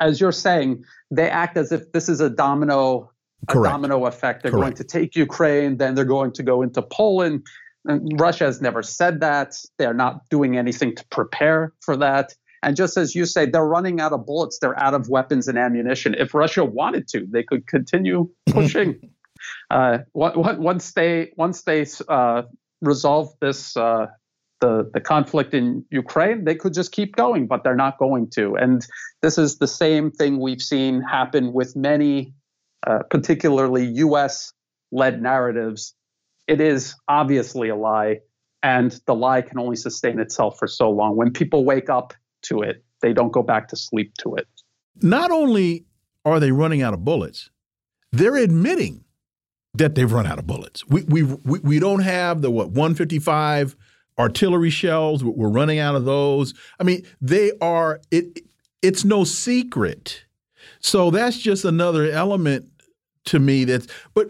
as 0.00 0.20
you're 0.20 0.32
saying, 0.32 0.84
they 1.10 1.28
act 1.28 1.56
as 1.56 1.72
if 1.72 1.92
this 1.92 2.08
is 2.08 2.20
a 2.20 2.30
domino 2.30 3.10
a 3.48 3.54
domino 3.54 4.06
effect. 4.06 4.42
They're 4.42 4.52
Correct. 4.52 4.62
going 4.62 4.74
to 4.76 4.84
take 4.84 5.16
Ukraine, 5.16 5.78
then 5.78 5.94
they're 5.94 6.04
going 6.04 6.32
to 6.32 6.42
go 6.42 6.62
into 6.62 6.82
Poland. 6.82 7.44
And 7.84 8.20
Russia 8.20 8.44
has 8.44 8.60
never 8.60 8.82
said 8.82 9.20
that. 9.20 9.56
They're 9.78 9.94
not 9.94 10.28
doing 10.28 10.56
anything 10.56 10.94
to 10.94 11.04
prepare 11.10 11.72
for 11.80 11.96
that. 11.96 12.34
And 12.62 12.76
just 12.76 12.96
as 12.96 13.14
you 13.14 13.24
say, 13.26 13.46
they're 13.46 13.66
running 13.66 14.00
out 14.00 14.12
of 14.12 14.24
bullets. 14.24 14.58
They're 14.60 14.78
out 14.78 14.94
of 14.94 15.08
weapons 15.08 15.48
and 15.48 15.58
ammunition. 15.58 16.14
If 16.14 16.32
Russia 16.32 16.64
wanted 16.64 17.08
to, 17.08 17.26
they 17.28 17.42
could 17.42 17.66
continue 17.66 18.30
pushing. 18.50 19.10
uh, 19.70 19.98
once 20.14 20.92
they 20.92 21.32
once 21.36 21.62
they 21.62 21.86
uh, 22.08 22.42
resolve 22.80 23.32
this 23.40 23.76
uh, 23.76 24.06
the 24.60 24.88
the 24.94 25.00
conflict 25.00 25.54
in 25.54 25.84
Ukraine, 25.90 26.44
they 26.44 26.54
could 26.54 26.72
just 26.72 26.92
keep 26.92 27.16
going, 27.16 27.46
but 27.48 27.64
they're 27.64 27.74
not 27.76 27.98
going 27.98 28.30
to. 28.36 28.54
And 28.54 28.86
this 29.22 29.38
is 29.38 29.58
the 29.58 29.66
same 29.66 30.10
thing 30.12 30.38
we've 30.38 30.62
seen 30.62 31.02
happen 31.02 31.52
with 31.52 31.74
many, 31.74 32.32
uh, 32.86 33.00
particularly 33.10 33.86
U.S. 34.06 34.52
led 34.92 35.20
narratives. 35.20 35.94
It 36.46 36.60
is 36.60 36.94
obviously 37.08 37.70
a 37.70 37.76
lie, 37.76 38.20
and 38.62 39.00
the 39.06 39.14
lie 39.16 39.42
can 39.42 39.58
only 39.58 39.76
sustain 39.76 40.20
itself 40.20 40.58
for 40.60 40.68
so 40.68 40.90
long. 40.90 41.16
When 41.16 41.32
people 41.32 41.64
wake 41.64 41.90
up 41.90 42.14
to 42.42 42.62
it. 42.62 42.84
They 43.00 43.12
don't 43.12 43.32
go 43.32 43.42
back 43.42 43.68
to 43.68 43.76
sleep 43.76 44.14
to 44.18 44.36
it. 44.36 44.46
Not 45.00 45.30
only 45.30 45.84
are 46.24 46.38
they 46.38 46.52
running 46.52 46.82
out 46.82 46.94
of 46.94 47.04
bullets, 47.04 47.50
they're 48.12 48.36
admitting 48.36 49.04
that 49.74 49.94
they've 49.94 50.10
run 50.10 50.26
out 50.26 50.38
of 50.38 50.46
bullets. 50.46 50.86
We 50.86 51.02
we 51.02 51.22
we, 51.22 51.58
we 51.60 51.78
don't 51.78 52.00
have 52.02 52.42
the 52.42 52.50
what 52.50 52.68
155 52.68 53.76
artillery 54.18 54.70
shells. 54.70 55.24
We're 55.24 55.48
running 55.48 55.78
out 55.78 55.94
of 55.94 56.04
those. 56.04 56.54
I 56.78 56.84
mean, 56.84 57.06
they 57.20 57.52
are 57.60 58.00
it. 58.10 58.40
It's 58.82 59.04
no 59.04 59.24
secret. 59.24 60.24
So 60.80 61.10
that's 61.10 61.38
just 61.38 61.64
another 61.64 62.10
element 62.10 62.68
to 63.26 63.38
me. 63.38 63.64
That's 63.64 63.86
but 64.14 64.28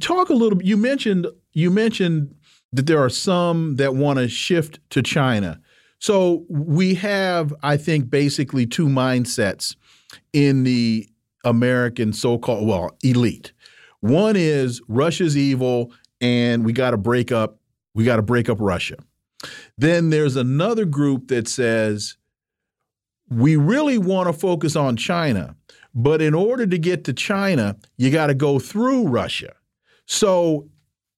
talk 0.00 0.28
a 0.28 0.34
little. 0.34 0.62
You 0.62 0.76
mentioned 0.76 1.26
you 1.52 1.70
mentioned 1.70 2.34
that 2.72 2.86
there 2.86 3.02
are 3.02 3.10
some 3.10 3.76
that 3.76 3.94
want 3.94 4.18
to 4.18 4.28
shift 4.28 4.80
to 4.90 5.02
China. 5.02 5.60
So 6.02 6.44
we 6.48 6.94
have, 6.96 7.54
I 7.62 7.76
think, 7.76 8.10
basically 8.10 8.66
two 8.66 8.88
mindsets 8.88 9.76
in 10.32 10.64
the 10.64 11.08
American 11.44 12.12
so 12.12 12.38
called, 12.38 12.66
well, 12.66 12.96
elite. 13.04 13.52
One 14.00 14.34
is 14.34 14.82
Russia's 14.88 15.36
evil 15.36 15.92
and 16.20 16.64
we 16.64 16.72
got 16.72 16.90
to 16.90 16.96
break 16.96 17.30
up, 17.30 17.60
we 17.94 18.02
got 18.02 18.16
to 18.16 18.22
break 18.22 18.48
up 18.48 18.56
Russia. 18.60 18.96
Then 19.78 20.10
there's 20.10 20.34
another 20.34 20.84
group 20.84 21.28
that 21.28 21.46
says 21.46 22.16
we 23.30 23.54
really 23.54 23.98
want 23.98 24.26
to 24.26 24.32
focus 24.32 24.74
on 24.74 24.96
China, 24.96 25.54
but 25.94 26.20
in 26.20 26.34
order 26.34 26.66
to 26.66 26.78
get 26.78 27.04
to 27.04 27.12
China, 27.12 27.76
you 27.96 28.10
got 28.10 28.26
to 28.26 28.34
go 28.34 28.58
through 28.58 29.06
Russia. 29.06 29.52
So 30.06 30.68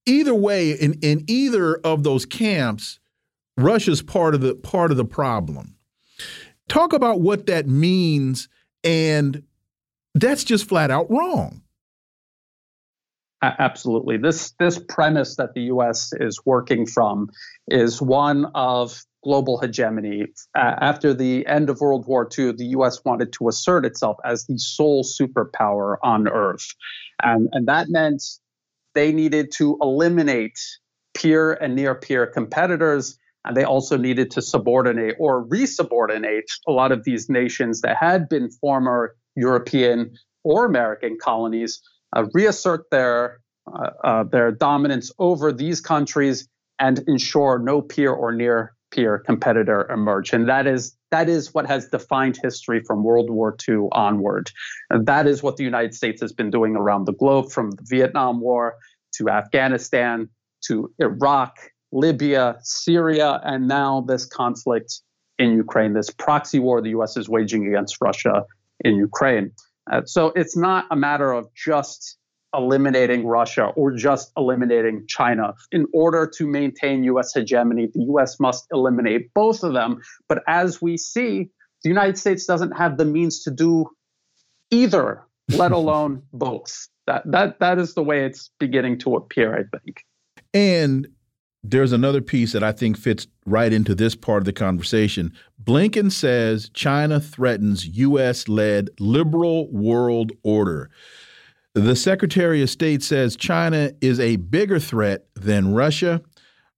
either 0.05 0.35
way, 0.35 0.73
in, 0.73 0.99
in 1.01 1.25
either 1.27 1.77
of 1.77 2.03
those 2.03 2.27
camps, 2.27 3.01
Russia's 3.57 4.03
part 4.03 4.35
of 4.35 4.41
the 4.41 4.55
part 4.55 4.91
of 4.91 4.97
the 4.97 5.05
problem. 5.05 5.77
Talk 6.69 6.93
about 6.93 7.21
what 7.21 7.47
that 7.47 7.67
means, 7.67 8.49
and 8.83 9.43
that's 10.15 10.45
just 10.45 10.69
flat 10.69 10.91
out 10.91 11.11
wrong. 11.11 11.63
Absolutely. 13.43 14.17
This 14.17 14.53
this 14.59 14.79
premise 14.79 15.37
that 15.37 15.55
the 15.55 15.63
U.S. 15.63 16.13
is 16.15 16.41
working 16.47 16.87
from 16.87 17.29
is 17.69 18.01
one 18.01 18.47
of 18.55 19.03
global 19.23 19.59
hegemony. 19.59 20.27
Uh, 20.57 20.75
after 20.81 21.13
the 21.13 21.47
end 21.47 21.69
of 21.69 21.81
World 21.81 22.07
War 22.07 22.29
II, 22.37 22.53
the 22.53 22.67
U.S. 22.67 23.05
wanted 23.05 23.33
to 23.35 23.49
assert 23.49 23.85
itself 23.85 24.17
as 24.25 24.47
the 24.47 24.59
sole 24.59 25.05
superpower 25.05 25.97
on 26.03 26.27
Earth, 26.27 26.67
and 27.23 27.49
and 27.53 27.69
that 27.69 27.89
meant 27.91 28.23
they 28.95 29.13
needed 29.13 29.53
to 29.53 29.77
eliminate 29.83 30.59
peer 31.13 31.53
and 31.53 31.75
near 31.75 31.95
peer 31.95 32.27
competitors 32.27 33.19
and 33.45 33.57
they 33.57 33.65
also 33.65 33.97
needed 33.97 34.31
to 34.33 34.43
subordinate 34.43 35.17
or 35.19 35.45
resubordinate 35.47 36.47
a 36.67 36.73
lot 36.73 36.93
of 36.93 37.05
these 37.05 37.29
nations 37.29 37.81
that 37.83 37.97
had 37.97 38.29
been 38.29 38.51
former 38.51 39.15
European 39.37 40.15
or 40.45 40.65
American 40.65 41.17
colonies, 41.21 41.81
uh, 42.15 42.25
reassert 42.33 42.91
their 42.91 43.41
uh, 43.67 43.91
uh, 44.05 44.25
their 44.25 44.53
dominance 44.53 45.11
over 45.19 45.51
these 45.51 45.81
countries 45.81 46.47
and 46.79 47.03
ensure 47.07 47.59
no 47.59 47.81
peer 47.81 48.13
or 48.13 48.31
near 48.31 48.75
peer 48.91 49.19
competitor 49.19 49.91
emerge. 49.91 50.33
And 50.33 50.49
that 50.49 50.67
is 50.67 50.97
that 51.11 51.29
is 51.29 51.55
what 51.55 51.67
has 51.67 51.89
defined 51.89 52.39
history 52.43 52.83
from 52.85 53.05
World 53.05 53.31
War 53.31 53.57
II 53.69 53.89
onward. 53.93 54.51
And 54.91 55.07
that 55.07 55.27
is 55.27 55.43
what 55.43 55.57
the 55.57 55.65
United 55.65 55.95
States 55.95 56.21
has 56.21 56.33
been 56.33 56.51
doing 56.51 56.77
around 56.77 57.07
the 57.07 57.13
globe, 57.13 57.51
from 57.51 57.71
the 57.73 57.85
Vietnam 57.89 58.41
War 58.41 58.75
to 59.15 59.31
Afghanistan 59.31 60.29
to 60.67 60.93
Iraq 60.99 61.57
Libya, 61.95 62.57
Syria, 62.63 63.41
and 63.45 63.69
now 63.69 64.01
this 64.03 64.27
conflict 64.27 65.01
in 65.39 65.53
Ukraine, 65.53 65.95
this 65.95 66.11
proxy 66.11 66.59
war 66.59 66.83
the 66.83 66.91
US 66.91 67.17
is 67.17 67.29
waging 67.29 67.67
against 67.67 67.99
Russia 68.01 68.45
in 68.81 68.97
Ukraine. 68.97 69.53
Uh, 69.91 70.03
so 70.05 70.33
it's 70.35 70.57
not 70.57 70.87
a 70.91 70.97
matter 70.97 71.33
of 71.33 71.47
just 71.55 72.19
eliminating 72.57 73.27
Russia 73.27 73.67
or 73.77 73.93
just 73.93 74.33
eliminating 74.37 75.05
China. 75.09 75.55
In 75.73 75.87
order 75.93 76.31
to 76.37 76.47
maintain 76.47 77.05
US 77.05 77.33
hegemony, 77.33 77.89
the 77.93 78.05
US 78.15 78.41
must 78.41 78.67
eliminate 78.73 79.33
both 79.33 79.63
of 79.63 79.73
them. 79.73 80.01
But 80.29 80.43
as 80.49 80.83
we 80.83 80.97
see, 80.97 81.51
the 81.83 81.89
United 81.89 82.19
States 82.19 82.45
doesn't 82.45 82.73
have 82.73 82.97
the 82.97 83.05
means 83.05 83.43
to 83.45 83.51
do 83.51 83.87
either, 84.71 85.23
let 85.51 85.73
alone 85.73 86.23
both. 86.33 86.89
That 87.07 87.23
that 87.31 87.61
that 87.61 87.79
is 87.79 87.95
the 87.95 88.03
way 88.03 88.25
it's 88.25 88.51
beginning 88.59 88.99
to 89.01 89.17
appear, 89.17 89.55
I 89.55 89.79
think. 89.79 90.05
And 90.55 91.09
there's 91.65 91.93
another 91.93 92.21
piece 92.21 92.53
that 92.53 92.63
I 92.63 92.73
think 92.73 92.99
fits 92.99 93.27
right 93.47 93.73
into 93.73 93.95
this 93.95 94.15
part 94.15 94.43
of 94.43 94.45
the 94.45 94.53
conversation. 94.53 95.33
Blinken 95.63 96.13
says 96.13 96.69
China 96.75 97.19
threatens 97.19 97.87
U.S. 97.87 98.49
led 98.49 98.91
liberal 99.01 99.73
world 99.73 100.33
order. 100.43 100.91
The 101.73 101.97
Secretary 101.97 102.63
of 102.63 102.69
State 102.69 103.03
says 103.03 103.35
China 103.35 103.93
is 104.03 104.21
a 104.21 104.37
bigger 104.37 104.79
threat 104.79 105.27
than 105.35 105.73
Russia. 105.75 106.23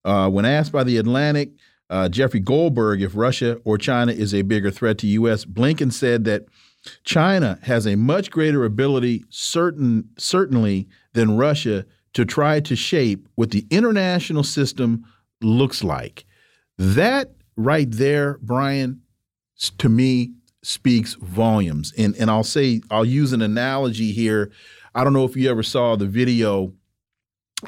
Uh, 0.04 0.30
when 0.30 0.44
asked 0.44 0.70
by 0.70 0.84
The 0.84 0.98
Atlantic, 0.98 1.50
uh, 1.90 2.08
Jeffrey 2.08 2.40
Goldberg, 2.40 3.02
if 3.02 3.16
Russia 3.16 3.60
or 3.64 3.78
China 3.78 4.12
is 4.12 4.32
a 4.32 4.42
bigger 4.42 4.70
threat 4.70 4.98
to 4.98 5.08
U.S., 5.08 5.44
Blinken 5.44 5.92
said 5.92 6.24
that 6.24 6.46
China 7.02 7.58
has 7.62 7.86
a 7.86 7.96
much 7.96 8.30
greater 8.30 8.64
ability, 8.64 9.24
certain 9.30 10.10
certainly, 10.16 10.88
than 11.12 11.36
Russia 11.36 11.84
to 12.16 12.24
try 12.24 12.60
to 12.60 12.74
shape 12.74 13.28
what 13.34 13.50
the 13.50 13.66
international 13.68 14.42
system 14.42 15.04
looks 15.42 15.84
like. 15.84 16.24
That 16.78 17.32
right 17.56 17.90
there, 17.90 18.38
Brian, 18.40 19.02
to 19.76 19.90
me 19.90 20.32
speaks 20.62 21.12
volumes. 21.12 21.92
And 21.98 22.16
and 22.16 22.30
I'll 22.30 22.42
say 22.42 22.80
I'll 22.90 23.04
use 23.04 23.34
an 23.34 23.42
analogy 23.42 24.12
here. 24.12 24.50
I 24.94 25.04
don't 25.04 25.12
know 25.12 25.26
if 25.26 25.36
you 25.36 25.50
ever 25.50 25.62
saw 25.62 25.94
the 25.94 26.06
video 26.06 26.72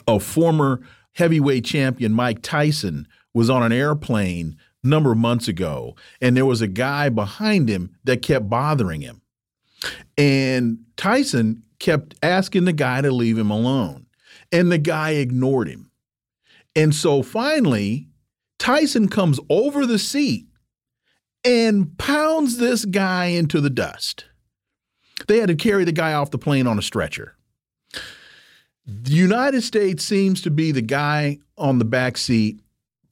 of 0.06 0.22
former 0.22 0.80
heavyweight 1.12 1.66
champion 1.66 2.14
Mike 2.14 2.40
Tyson 2.40 3.06
was 3.34 3.50
on 3.50 3.62
an 3.62 3.72
airplane 3.72 4.56
a 4.82 4.86
number 4.86 5.12
of 5.12 5.18
months 5.18 5.46
ago 5.48 5.94
and 6.22 6.34
there 6.34 6.46
was 6.46 6.62
a 6.62 6.68
guy 6.68 7.10
behind 7.10 7.68
him 7.68 7.94
that 8.04 8.22
kept 8.22 8.48
bothering 8.48 9.02
him. 9.02 9.20
And 10.16 10.78
Tyson 10.96 11.64
kept 11.78 12.14
asking 12.22 12.64
the 12.64 12.72
guy 12.72 13.02
to 13.02 13.10
leave 13.10 13.36
him 13.36 13.50
alone. 13.50 14.06
And 14.50 14.72
the 14.72 14.78
guy 14.78 15.10
ignored 15.10 15.68
him. 15.68 15.90
And 16.74 16.94
so 16.94 17.22
finally, 17.22 18.08
Tyson 18.58 19.08
comes 19.08 19.40
over 19.48 19.86
the 19.86 19.98
seat 19.98 20.46
and 21.44 21.96
pounds 21.98 22.58
this 22.58 22.84
guy 22.84 23.26
into 23.26 23.60
the 23.60 23.70
dust. 23.70 24.26
They 25.26 25.38
had 25.38 25.48
to 25.48 25.54
carry 25.54 25.84
the 25.84 25.92
guy 25.92 26.12
off 26.12 26.30
the 26.30 26.38
plane 26.38 26.66
on 26.66 26.78
a 26.78 26.82
stretcher. 26.82 27.36
The 28.86 29.12
United 29.12 29.62
States 29.62 30.04
seems 30.04 30.40
to 30.42 30.50
be 30.50 30.72
the 30.72 30.82
guy 30.82 31.38
on 31.56 31.78
the 31.78 31.84
back 31.84 32.16
seat 32.16 32.60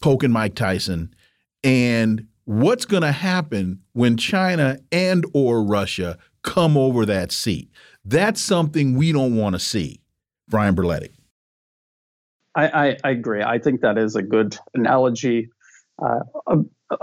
poking 0.00 0.30
Mike 0.30 0.54
Tyson. 0.54 1.14
And 1.62 2.28
what's 2.44 2.84
going 2.84 3.02
to 3.02 3.12
happen 3.12 3.82
when 3.92 4.16
China 4.16 4.78
and 4.92 5.26
or 5.34 5.62
Russia 5.62 6.18
come 6.42 6.76
over 6.76 7.04
that 7.06 7.32
seat? 7.32 7.70
That's 8.04 8.40
something 8.40 8.94
we 8.94 9.12
don't 9.12 9.36
want 9.36 9.54
to 9.54 9.58
see. 9.58 10.00
Brian 10.48 10.76
Berletic. 10.76 11.15
I, 12.56 12.66
I, 12.66 12.96
I, 13.04 13.10
agree. 13.10 13.42
I 13.42 13.58
think 13.58 13.82
that 13.82 13.98
is 13.98 14.16
a 14.16 14.22
good 14.22 14.56
analogy. 14.74 15.50
Uh, 16.02 16.20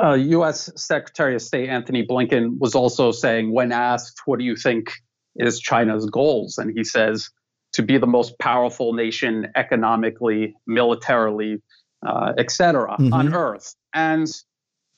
uh, 0.02 0.14
U.S. 0.14 0.72
Secretary 0.76 1.36
of 1.36 1.42
State 1.42 1.70
Antony 1.70 2.06
Blinken 2.06 2.58
was 2.60 2.76
also 2.76 3.12
saying, 3.12 3.54
when 3.54 3.72
asked, 3.72 4.22
"What 4.26 4.40
do 4.40 4.46
you 4.46 4.56
think 4.56 4.92
is 5.36 5.60
China's 5.60 6.06
goals?" 6.06 6.58
and 6.58 6.72
he 6.76 6.84
says, 6.84 7.30
"To 7.74 7.84
be 7.84 7.98
the 7.98 8.08
most 8.08 8.38
powerful 8.40 8.94
nation 8.94 9.48
economically, 9.56 10.56
militarily, 10.66 11.62
uh, 12.06 12.34
etc. 12.38 12.96
Mm-hmm. 13.00 13.14
on 13.14 13.34
Earth." 13.34 13.76
And 13.94 14.28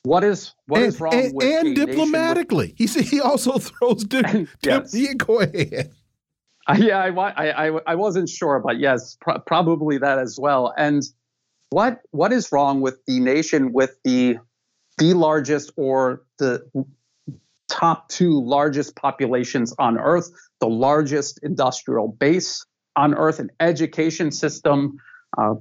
what 0.04 0.22
is 0.24 0.54
what 0.66 0.78
and, 0.82 0.88
is 0.88 1.00
wrong 1.00 1.14
and, 1.14 1.34
with 1.34 1.46
and 1.46 1.74
diplomatically? 1.74 2.74
With, 2.78 2.94
he 2.94 3.02
he 3.02 3.20
also 3.20 3.58
throws. 3.58 4.04
Di- 4.04 4.46
yes. 4.62 4.94
yeah, 4.94 5.14
go 5.14 5.40
ahead. 5.40 5.92
Yeah, 6.78 6.98
I, 6.98 7.10
I, 7.10 7.80
I, 7.86 7.94
wasn't 7.94 8.28
sure, 8.28 8.58
but 8.58 8.80
yes, 8.80 9.16
pr- 9.20 9.38
probably 9.46 9.98
that 9.98 10.18
as 10.18 10.36
well. 10.36 10.74
And 10.76 11.02
what 11.70 12.00
what 12.10 12.32
is 12.32 12.50
wrong 12.50 12.80
with 12.80 13.04
the 13.06 13.20
nation 13.20 13.72
with 13.72 13.96
the 14.02 14.38
the 14.98 15.14
largest 15.14 15.72
or 15.76 16.24
the 16.38 16.64
top 17.68 18.08
two 18.08 18.42
largest 18.42 18.96
populations 18.96 19.74
on 19.78 19.98
Earth, 19.98 20.30
the 20.60 20.68
largest 20.68 21.38
industrial 21.42 22.08
base 22.08 22.64
on 22.96 23.14
Earth, 23.14 23.38
an 23.38 23.50
education 23.60 24.30
system 24.32 24.96
uh, 25.38 25.54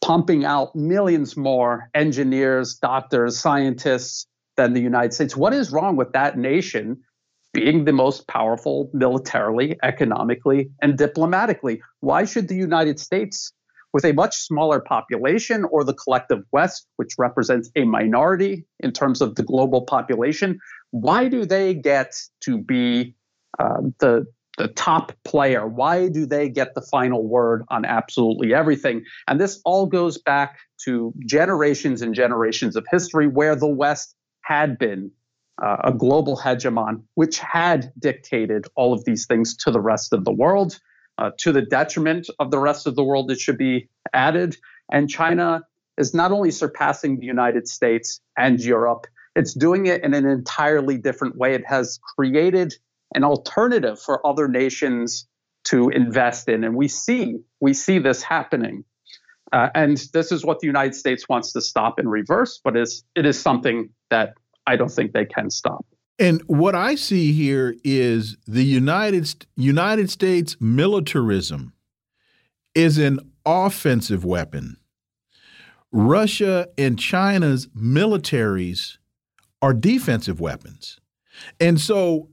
pumping 0.00 0.44
out 0.44 0.74
millions 0.74 1.36
more 1.36 1.90
engineers, 1.94 2.74
doctors, 2.74 3.38
scientists 3.38 4.26
than 4.56 4.72
the 4.72 4.80
United 4.80 5.12
States. 5.12 5.36
What 5.36 5.52
is 5.52 5.70
wrong 5.70 5.96
with 5.96 6.12
that 6.12 6.38
nation 6.38 7.02
being 7.52 7.84
the 7.84 7.92
most 7.92 8.26
powerful 8.28 8.90
militarily, 8.92 9.76
economically, 9.82 10.70
and 10.82 10.96
diplomatically? 10.96 11.82
Why 12.00 12.24
should 12.24 12.48
the 12.48 12.56
United 12.56 13.00
States 13.00 13.52
with 13.92 14.04
a 14.04 14.12
much 14.12 14.36
smaller 14.36 14.80
population 14.80 15.64
or 15.64 15.82
the 15.82 15.94
collective 15.94 16.44
West, 16.52 16.86
which 16.96 17.14
represents 17.18 17.70
a 17.74 17.84
minority 17.84 18.64
in 18.80 18.92
terms 18.92 19.20
of 19.20 19.34
the 19.36 19.42
global 19.42 19.82
population, 19.82 20.58
why 20.90 21.28
do 21.28 21.44
they 21.44 21.74
get 21.74 22.14
to 22.42 22.58
be 22.58 23.14
uh, 23.58 23.80
the 23.98 24.26
the 24.58 24.68
top 24.68 25.12
player? 25.24 25.68
Why 25.68 26.08
do 26.08 26.26
they 26.26 26.48
get 26.48 26.74
the 26.74 26.82
final 26.82 27.26
word 27.26 27.62
on 27.68 27.84
absolutely 27.84 28.52
everything? 28.52 29.04
And 29.28 29.40
this 29.40 29.60
all 29.64 29.86
goes 29.86 30.18
back 30.18 30.58
to 30.84 31.14
generations 31.24 32.02
and 32.02 32.12
generations 32.12 32.74
of 32.74 32.84
history 32.90 33.28
where 33.28 33.54
the 33.54 33.68
West 33.68 34.16
had 34.42 34.76
been 34.76 35.12
uh, 35.62 35.76
a 35.84 35.92
global 35.92 36.36
hegemon, 36.36 37.02
which 37.14 37.38
had 37.38 37.92
dictated 37.98 38.66
all 38.76 38.92
of 38.92 39.04
these 39.04 39.26
things 39.26 39.56
to 39.56 39.70
the 39.70 39.80
rest 39.80 40.12
of 40.12 40.24
the 40.24 40.32
world 40.32 40.78
uh, 41.18 41.30
to 41.38 41.52
the 41.52 41.62
detriment 41.62 42.28
of 42.38 42.50
the 42.50 42.58
rest 42.58 42.86
of 42.86 42.94
the 42.94 43.02
world, 43.02 43.30
it 43.30 43.40
should 43.40 43.58
be 43.58 43.88
added. 44.12 44.56
And 44.90 45.10
China 45.10 45.62
is 45.98 46.14
not 46.14 46.32
only 46.32 46.50
surpassing 46.50 47.18
the 47.18 47.26
United 47.26 47.68
States 47.68 48.20
and 48.36 48.60
Europe, 48.60 49.06
it's 49.34 49.52
doing 49.52 49.86
it 49.86 50.04
in 50.04 50.14
an 50.14 50.26
entirely 50.26 50.96
different 50.96 51.36
way. 51.36 51.54
It 51.54 51.66
has 51.66 51.98
created 52.16 52.74
an 53.14 53.24
alternative 53.24 54.00
for 54.00 54.24
other 54.26 54.48
nations 54.48 55.26
to 55.64 55.88
invest 55.88 56.48
in. 56.48 56.64
And 56.64 56.76
we 56.76 56.88
see, 56.88 57.38
we 57.60 57.74
see 57.74 57.98
this 57.98 58.22
happening. 58.22 58.84
Uh, 59.52 59.70
and 59.74 59.96
this 60.12 60.30
is 60.30 60.44
what 60.44 60.60
the 60.60 60.66
United 60.66 60.94
States 60.94 61.28
wants 61.28 61.52
to 61.52 61.60
stop 61.60 61.98
in 61.98 62.06
reverse, 62.06 62.60
but 62.62 62.76
it 62.76 63.26
is 63.26 63.40
something 63.40 63.90
that 64.10 64.34
I 64.68 64.76
don't 64.76 64.90
think 64.90 65.12
they 65.12 65.24
can 65.24 65.48
stop. 65.48 65.86
And 66.18 66.42
what 66.46 66.74
I 66.74 66.94
see 66.94 67.32
here 67.32 67.74
is 67.84 68.36
the 68.46 68.64
United 68.64 69.46
United 69.56 70.10
States 70.10 70.56
militarism 70.60 71.72
is 72.74 72.98
an 72.98 73.18
offensive 73.46 74.26
weapon. 74.26 74.76
Russia 75.90 76.68
and 76.76 76.98
China's 76.98 77.66
militaries 77.68 78.98
are 79.62 79.72
defensive 79.72 80.38
weapons. 80.38 81.00
And 81.58 81.80
so 81.80 82.28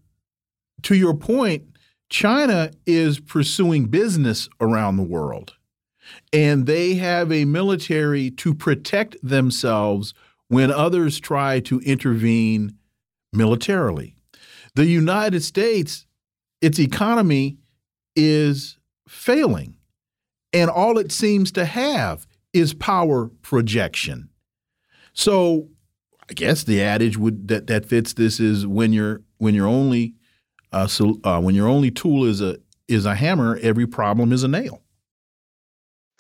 to 0.82 0.95
your 0.95 1.13
point, 1.13 1.63
China 2.10 2.71
is 2.86 3.19
pursuing 3.21 3.86
business 3.86 4.50
around 4.60 4.98
the 4.98 5.04
world. 5.04 5.54
And 6.34 6.65
they 6.65 6.95
have 6.95 7.32
a 7.32 7.45
military 7.45 8.30
to 8.32 8.54
protect 8.54 9.15
themselves 9.24 10.13
when 10.47 10.71
others 10.71 11.19
try 11.19 11.60
to 11.62 11.79
intervene 11.81 12.77
militarily. 13.34 14.15
The 14.75 14.86
United 14.86 15.43
States, 15.43 16.05
its 16.62 16.79
economy 16.79 17.58
is 18.15 18.77
failing, 19.08 19.77
and 20.53 20.69
all 20.69 20.97
it 20.97 21.12
seems 21.12 21.51
to 21.53 21.65
have 21.65 22.27
is 22.53 22.73
power 22.73 23.27
projection. 23.41 24.29
So, 25.13 25.69
I 26.29 26.34
guess 26.34 26.63
the 26.63 26.81
adage 26.81 27.17
would 27.17 27.47
that 27.49 27.67
that 27.67 27.86
fits 27.86 28.13
this 28.13 28.39
is 28.39 28.65
when 28.65 28.93
you're 28.93 29.21
when 29.38 29.53
your 29.53 29.67
only 29.67 30.15
uh, 30.71 30.88
so, 30.88 31.19
uh, 31.23 31.39
when 31.39 31.55
your 31.55 31.67
only 31.67 31.91
tool 31.91 32.25
is 32.25 32.41
a 32.41 32.58
is 32.88 33.05
a 33.05 33.15
hammer, 33.15 33.58
every 33.62 33.88
problem 33.88 34.31
is 34.31 34.43
a 34.43 34.47
nail. 34.47 34.81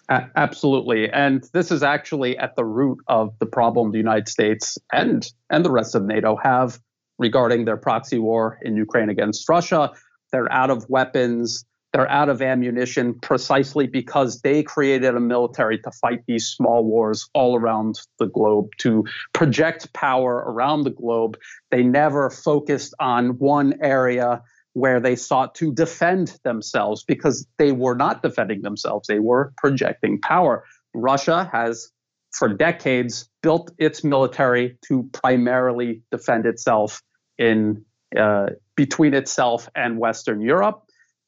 Absolutely, 0.09 1.09
and 1.09 1.43
this 1.53 1.71
is 1.71 1.83
actually 1.83 2.37
at 2.37 2.55
the 2.55 2.65
root 2.65 2.99
of 3.07 3.37
the 3.39 3.45
problem 3.45 3.91
the 3.91 3.97
United 3.97 4.29
States 4.29 4.77
and 4.91 5.27
and 5.49 5.65
the 5.65 5.71
rest 5.71 5.95
of 5.95 6.03
NATO 6.03 6.35
have 6.35 6.79
regarding 7.17 7.65
their 7.65 7.77
proxy 7.77 8.19
war 8.19 8.59
in 8.61 8.75
Ukraine 8.75 9.09
against 9.09 9.47
Russia. 9.47 9.91
They're 10.31 10.51
out 10.51 10.69
of 10.69 10.89
weapons. 10.89 11.65
They're 11.93 12.11
out 12.11 12.27
of 12.27 12.41
ammunition 12.41 13.17
precisely 13.21 13.87
because 13.87 14.41
they 14.41 14.63
created 14.63 15.15
a 15.15 15.19
military 15.21 15.79
to 15.79 15.91
fight 15.91 16.23
these 16.27 16.45
small 16.45 16.83
wars 16.83 17.29
all 17.33 17.55
around 17.55 18.01
the 18.19 18.25
globe, 18.25 18.67
to 18.79 19.05
project 19.33 19.93
power 19.93 20.43
around 20.45 20.83
the 20.83 20.89
globe. 20.89 21.37
They 21.71 21.83
never 21.83 22.29
focused 22.29 22.93
on 22.99 23.37
one 23.37 23.75
area 23.81 24.43
where 24.75 24.99
they 24.99 25.15
sought 25.15 25.55
to 25.55 25.73
defend 25.73 26.37
themselves 26.43 27.01
because 27.01 27.47
they 27.57 27.71
were 27.71 27.95
not 27.95 28.21
defending 28.21 28.61
themselves, 28.61 29.07
they 29.07 29.19
were 29.19 29.53
projecting 29.57 30.19
power. 30.19 30.65
Russia 30.93 31.49
has 31.51 31.91
for 32.33 32.49
decades 32.49 33.29
built 33.41 33.71
its 33.77 34.03
military 34.03 34.77
to 34.85 35.09
primarily 35.13 36.01
defend 36.11 36.45
itself 36.45 37.01
in 37.37 37.85
uh, 38.19 38.47
between 38.75 39.13
itself 39.13 39.69
and 39.75 39.97
Western 39.97 40.41
Europe. 40.41 40.83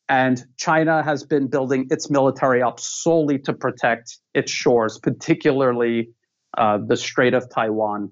And 0.09 0.45
China 0.57 1.01
has 1.01 1.23
been 1.23 1.47
building 1.47 1.87
its 1.89 2.09
military 2.09 2.61
up 2.61 2.81
solely 2.81 3.39
to 3.39 3.53
protect 3.53 4.17
its 4.33 4.51
shores, 4.51 4.99
particularly 4.99 6.09
uh, 6.57 6.79
the 6.85 6.97
Strait 6.97 7.33
of 7.33 7.49
Taiwan 7.49 8.11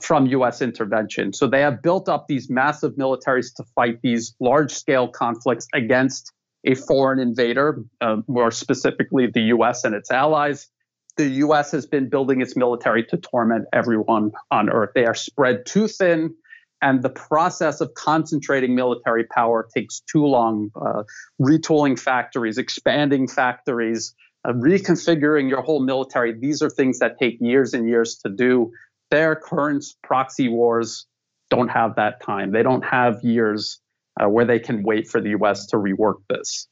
from 0.00 0.26
US 0.26 0.62
intervention. 0.62 1.32
So 1.32 1.46
they 1.46 1.60
have 1.60 1.82
built 1.82 2.08
up 2.08 2.26
these 2.28 2.48
massive 2.48 2.92
militaries 2.94 3.54
to 3.56 3.64
fight 3.74 4.00
these 4.02 4.34
large 4.40 4.72
scale 4.72 5.08
conflicts 5.08 5.66
against 5.74 6.32
a 6.64 6.74
foreign 6.74 7.18
invader, 7.18 7.82
uh, 8.00 8.18
more 8.28 8.50
specifically 8.50 9.26
the 9.26 9.42
US 9.42 9.84
and 9.84 9.94
its 9.94 10.10
allies 10.10 10.68
the 11.16 11.28
US 11.28 11.72
has 11.72 11.86
been 11.86 12.08
building 12.08 12.40
its 12.40 12.56
military 12.56 13.04
to 13.04 13.16
torment 13.16 13.66
everyone 13.72 14.32
on 14.50 14.70
earth. 14.70 14.90
They 14.94 15.04
are 15.04 15.14
spread 15.14 15.66
too 15.66 15.88
thin, 15.88 16.34
and 16.80 17.02
the 17.02 17.10
process 17.10 17.80
of 17.80 17.94
concentrating 17.94 18.74
military 18.74 19.24
power 19.24 19.68
takes 19.74 20.00
too 20.00 20.26
long. 20.26 20.70
Uh, 20.74 21.02
retooling 21.40 21.98
factories, 21.98 22.58
expanding 22.58 23.28
factories, 23.28 24.14
uh, 24.44 24.52
reconfiguring 24.52 25.48
your 25.48 25.62
whole 25.62 25.82
military, 25.82 26.36
these 26.38 26.62
are 26.62 26.70
things 26.70 26.98
that 26.98 27.18
take 27.18 27.36
years 27.40 27.74
and 27.74 27.88
years 27.88 28.18
to 28.24 28.30
do. 28.30 28.72
Their 29.12 29.36
current 29.36 29.84
proxy 30.02 30.48
wars 30.48 31.06
don't 31.50 31.68
have 31.68 31.96
that 31.96 32.22
time. 32.22 32.50
They 32.50 32.62
don't 32.62 32.82
have 32.82 33.22
years 33.22 33.78
uh, 34.18 34.26
where 34.30 34.46
they 34.46 34.58
can 34.58 34.82
wait 34.82 35.06
for 35.06 35.20
the 35.20 35.36
US 35.40 35.66
to 35.66 35.76
rework 35.76 36.22
this. 36.30 36.66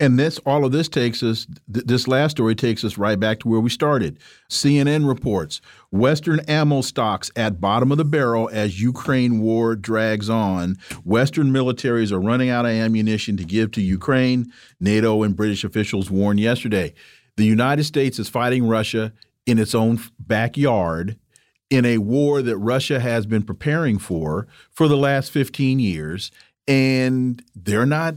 And 0.00 0.18
this, 0.18 0.38
all 0.46 0.64
of 0.64 0.72
this 0.72 0.88
takes 0.88 1.22
us, 1.22 1.46
th 1.72 1.84
this 1.86 2.08
last 2.08 2.32
story 2.32 2.54
takes 2.54 2.82
us 2.82 2.96
right 2.96 3.20
back 3.20 3.40
to 3.40 3.48
where 3.48 3.60
we 3.60 3.68
started. 3.68 4.18
CNN 4.50 5.06
reports 5.06 5.60
Western 5.90 6.40
ammo 6.48 6.80
stocks 6.80 7.30
at 7.36 7.60
bottom 7.60 7.92
of 7.92 7.98
the 7.98 8.04
barrel 8.06 8.48
as 8.52 8.80
Ukraine 8.80 9.40
war 9.40 9.76
drags 9.76 10.30
on. 10.30 10.76
Western 11.04 11.48
militaries 11.50 12.10
are 12.10 12.20
running 12.20 12.48
out 12.48 12.64
of 12.64 12.72
ammunition 12.72 13.36
to 13.36 13.44
give 13.44 13.70
to 13.72 13.82
Ukraine. 13.82 14.50
NATO 14.80 15.22
and 15.22 15.36
British 15.36 15.62
officials 15.62 16.10
warned 16.10 16.40
yesterday. 16.40 16.94
The 17.36 17.44
United 17.44 17.84
States 17.84 18.18
is 18.18 18.30
fighting 18.30 18.66
Russia 18.66 19.12
in 19.44 19.58
its 19.58 19.74
own 19.74 20.00
backyard, 20.18 21.18
in 21.70 21.84
a 21.84 21.98
war 21.98 22.42
that 22.42 22.56
Russia 22.58 23.00
has 23.00 23.26
been 23.26 23.42
preparing 23.42 23.98
for 23.98 24.46
for 24.70 24.88
the 24.88 24.96
last 24.96 25.30
15 25.30 25.78
years, 25.78 26.30
and 26.68 27.42
they're 27.54 27.86
not 27.86 28.16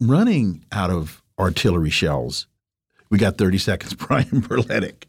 running 0.00 0.64
out 0.72 0.90
of 0.90 1.22
artillery 1.38 1.90
shells. 1.90 2.46
We 3.10 3.18
got 3.18 3.38
30 3.38 3.58
seconds, 3.70 3.94
Brian 3.94 4.42
Berletic. 4.42 5.04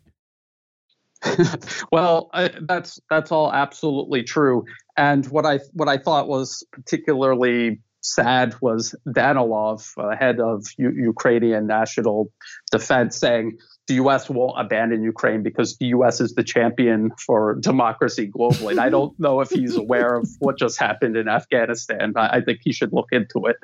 well, 1.92 2.32
that's 2.62 3.00
that's 3.10 3.32
all 3.32 3.54
absolutely 3.54 4.24
true. 4.24 4.66
And 4.98 5.26
what 5.28 5.46
I 5.46 5.60
what 5.74 5.88
I 5.88 5.98
thought 5.98 6.28
was 6.28 6.64
particularly 6.72 7.80
sad 8.02 8.56
was 8.62 8.96
Danilov, 9.08 9.94
uh, 9.98 10.16
head 10.18 10.40
of 10.40 10.66
U- 10.78 10.94
Ukrainian 10.96 11.68
National 11.68 12.32
Defense, 12.72 13.18
saying 13.18 13.58
the 13.92 13.96
U.S. 13.96 14.30
won't 14.30 14.58
abandon 14.58 15.04
Ukraine 15.04 15.44
because 15.44 15.76
the 15.76 15.88
U.S. 15.88 16.22
is 16.22 16.34
the 16.34 16.44
champion 16.44 17.12
for 17.18 17.56
democracy 17.56 18.32
globally. 18.32 18.72
And 18.72 18.80
I 18.80 18.88
don't 18.90 19.20
know 19.20 19.42
if 19.42 19.50
he's 19.50 19.76
aware 19.76 20.16
of 20.16 20.30
what 20.40 20.58
just 20.58 20.80
happened 20.80 21.18
in 21.18 21.28
Afghanistan. 21.28 22.14
I, 22.16 22.38
I 22.38 22.42
think 22.42 22.62
he 22.64 22.72
should 22.72 22.94
look 22.94 23.10
into 23.12 23.48
it. 23.48 23.58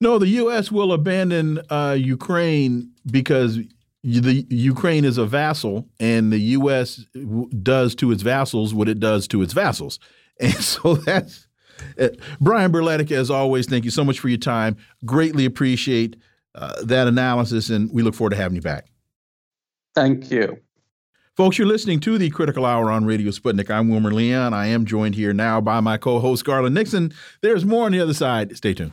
No, 0.00 0.18
the 0.18 0.26
U.S. 0.26 0.72
will 0.72 0.92
abandon 0.92 1.60
uh, 1.70 1.96
Ukraine 1.96 2.90
because 3.08 3.60
the 4.02 4.44
Ukraine 4.50 5.04
is 5.04 5.16
a 5.16 5.26
vassal, 5.26 5.88
and 6.00 6.32
the 6.32 6.40
U.S. 6.40 7.06
does 7.62 7.94
to 7.96 8.10
its 8.10 8.22
vassals 8.22 8.74
what 8.74 8.88
it 8.88 8.98
does 8.98 9.28
to 9.28 9.42
its 9.42 9.52
vassals, 9.52 10.00
and 10.40 10.54
so 10.54 10.96
that's. 10.96 11.46
Uh, 11.98 12.08
Brian 12.40 12.72
Berletic, 12.72 13.10
as 13.10 13.30
always, 13.30 13.66
thank 13.66 13.84
you 13.84 13.90
so 13.90 14.04
much 14.04 14.20
for 14.20 14.28
your 14.28 14.38
time. 14.38 14.76
Greatly 15.04 15.44
appreciate 15.44 16.16
uh, 16.54 16.82
that 16.84 17.06
analysis, 17.06 17.70
and 17.70 17.92
we 17.92 18.02
look 18.02 18.14
forward 18.14 18.30
to 18.30 18.36
having 18.36 18.56
you 18.56 18.62
back. 18.62 18.91
Thank 19.94 20.30
you. 20.30 20.58
Folks, 21.36 21.56
you're 21.58 21.66
listening 21.66 21.98
to 22.00 22.18
the 22.18 22.28
Critical 22.30 22.66
Hour 22.66 22.90
on 22.90 23.06
Radio 23.06 23.30
Sputnik. 23.30 23.70
I'm 23.70 23.88
Wilmer 23.88 24.12
Leon. 24.12 24.52
I 24.52 24.66
am 24.66 24.84
joined 24.84 25.14
here 25.14 25.32
now 25.32 25.60
by 25.60 25.80
my 25.80 25.96
co 25.96 26.18
host, 26.18 26.44
Garland 26.44 26.74
Nixon. 26.74 27.12
There's 27.40 27.64
more 27.64 27.86
on 27.86 27.92
the 27.92 28.00
other 28.00 28.14
side. 28.14 28.54
Stay 28.56 28.74
tuned. 28.74 28.92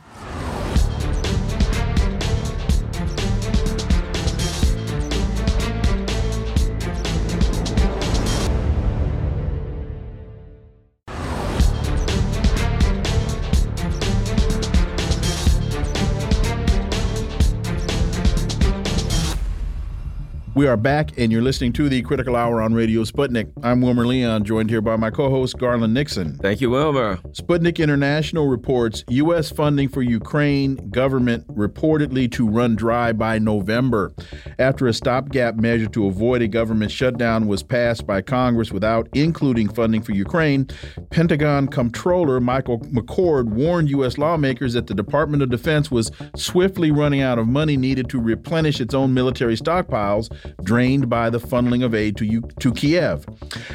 We 20.60 20.66
are 20.66 20.76
back, 20.76 21.16
and 21.16 21.32
you're 21.32 21.40
listening 21.40 21.72
to 21.72 21.88
the 21.88 22.02
Critical 22.02 22.36
Hour 22.36 22.60
on 22.60 22.74
Radio 22.74 23.02
Sputnik. 23.04 23.50
I'm 23.62 23.80
Wilmer 23.80 24.06
Leon, 24.06 24.44
joined 24.44 24.68
here 24.68 24.82
by 24.82 24.94
my 24.96 25.08
co 25.08 25.30
host, 25.30 25.56
Garland 25.56 25.94
Nixon. 25.94 26.36
Thank 26.36 26.60
you, 26.60 26.68
Wilmer. 26.68 27.16
Sputnik 27.28 27.78
International 27.78 28.46
reports 28.46 29.02
U.S. 29.08 29.50
funding 29.50 29.88
for 29.88 30.02
Ukraine 30.02 30.76
government 30.90 31.48
reportedly 31.48 32.30
to 32.32 32.46
run 32.46 32.76
dry 32.76 33.10
by 33.14 33.38
November. 33.38 34.12
After 34.58 34.86
a 34.86 34.92
stopgap 34.92 35.54
measure 35.54 35.86
to 35.86 36.06
avoid 36.08 36.42
a 36.42 36.46
government 36.46 36.92
shutdown 36.92 37.46
was 37.46 37.62
passed 37.62 38.06
by 38.06 38.20
Congress 38.20 38.70
without 38.70 39.08
including 39.14 39.66
funding 39.70 40.02
for 40.02 40.12
Ukraine, 40.12 40.68
Pentagon 41.08 41.68
Comptroller 41.68 42.38
Michael 42.38 42.80
McCord 42.80 43.46
warned 43.46 43.88
U.S. 43.88 44.18
lawmakers 44.18 44.74
that 44.74 44.88
the 44.88 44.94
Department 44.94 45.42
of 45.42 45.48
Defense 45.48 45.90
was 45.90 46.10
swiftly 46.36 46.90
running 46.90 47.22
out 47.22 47.38
of 47.38 47.48
money 47.48 47.78
needed 47.78 48.10
to 48.10 48.20
replenish 48.20 48.78
its 48.78 48.92
own 48.92 49.14
military 49.14 49.56
stockpiles 49.56 50.28
drained 50.62 51.08
by 51.08 51.30
the 51.30 51.40
funneling 51.40 51.84
of 51.84 51.94
aid 51.94 52.16
to, 52.18 52.40
to 52.40 52.72
Kiev. 52.72 53.26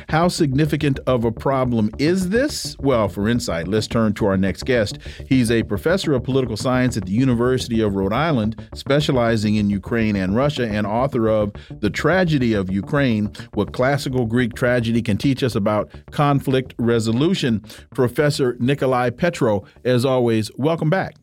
How 0.09 0.27
significant 0.27 0.99
of 1.07 1.25
a 1.25 1.31
problem 1.31 1.89
is 1.97 2.29
this? 2.29 2.75
Well, 2.79 3.09
for 3.09 3.27
insight, 3.27 3.67
let's 3.67 3.87
turn 3.87 4.13
to 4.15 4.25
our 4.27 4.37
next 4.37 4.63
guest. 4.63 4.99
He's 5.27 5.51
a 5.51 5.63
professor 5.63 6.13
of 6.13 6.23
political 6.23 6.57
science 6.57 6.97
at 6.97 7.05
the 7.05 7.11
University 7.11 7.81
of 7.81 7.95
Rhode 7.95 8.13
Island, 8.13 8.69
specializing 8.73 9.55
in 9.55 9.69
Ukraine 9.69 10.15
and 10.15 10.35
Russia, 10.35 10.67
and 10.67 10.85
author 10.85 11.27
of 11.27 11.53
The 11.69 11.89
Tragedy 11.89 12.53
of 12.53 12.71
Ukraine 12.71 13.31
What 13.53 13.73
Classical 13.73 14.25
Greek 14.25 14.53
Tragedy 14.53 15.01
Can 15.01 15.17
Teach 15.17 15.43
Us 15.43 15.55
About 15.55 15.89
Conflict 16.11 16.73
Resolution. 16.77 17.63
Professor 17.93 18.55
Nicolai 18.59 19.09
Petro, 19.09 19.65
as 19.83 20.05
always, 20.05 20.51
welcome 20.57 20.89
back. 20.89 21.15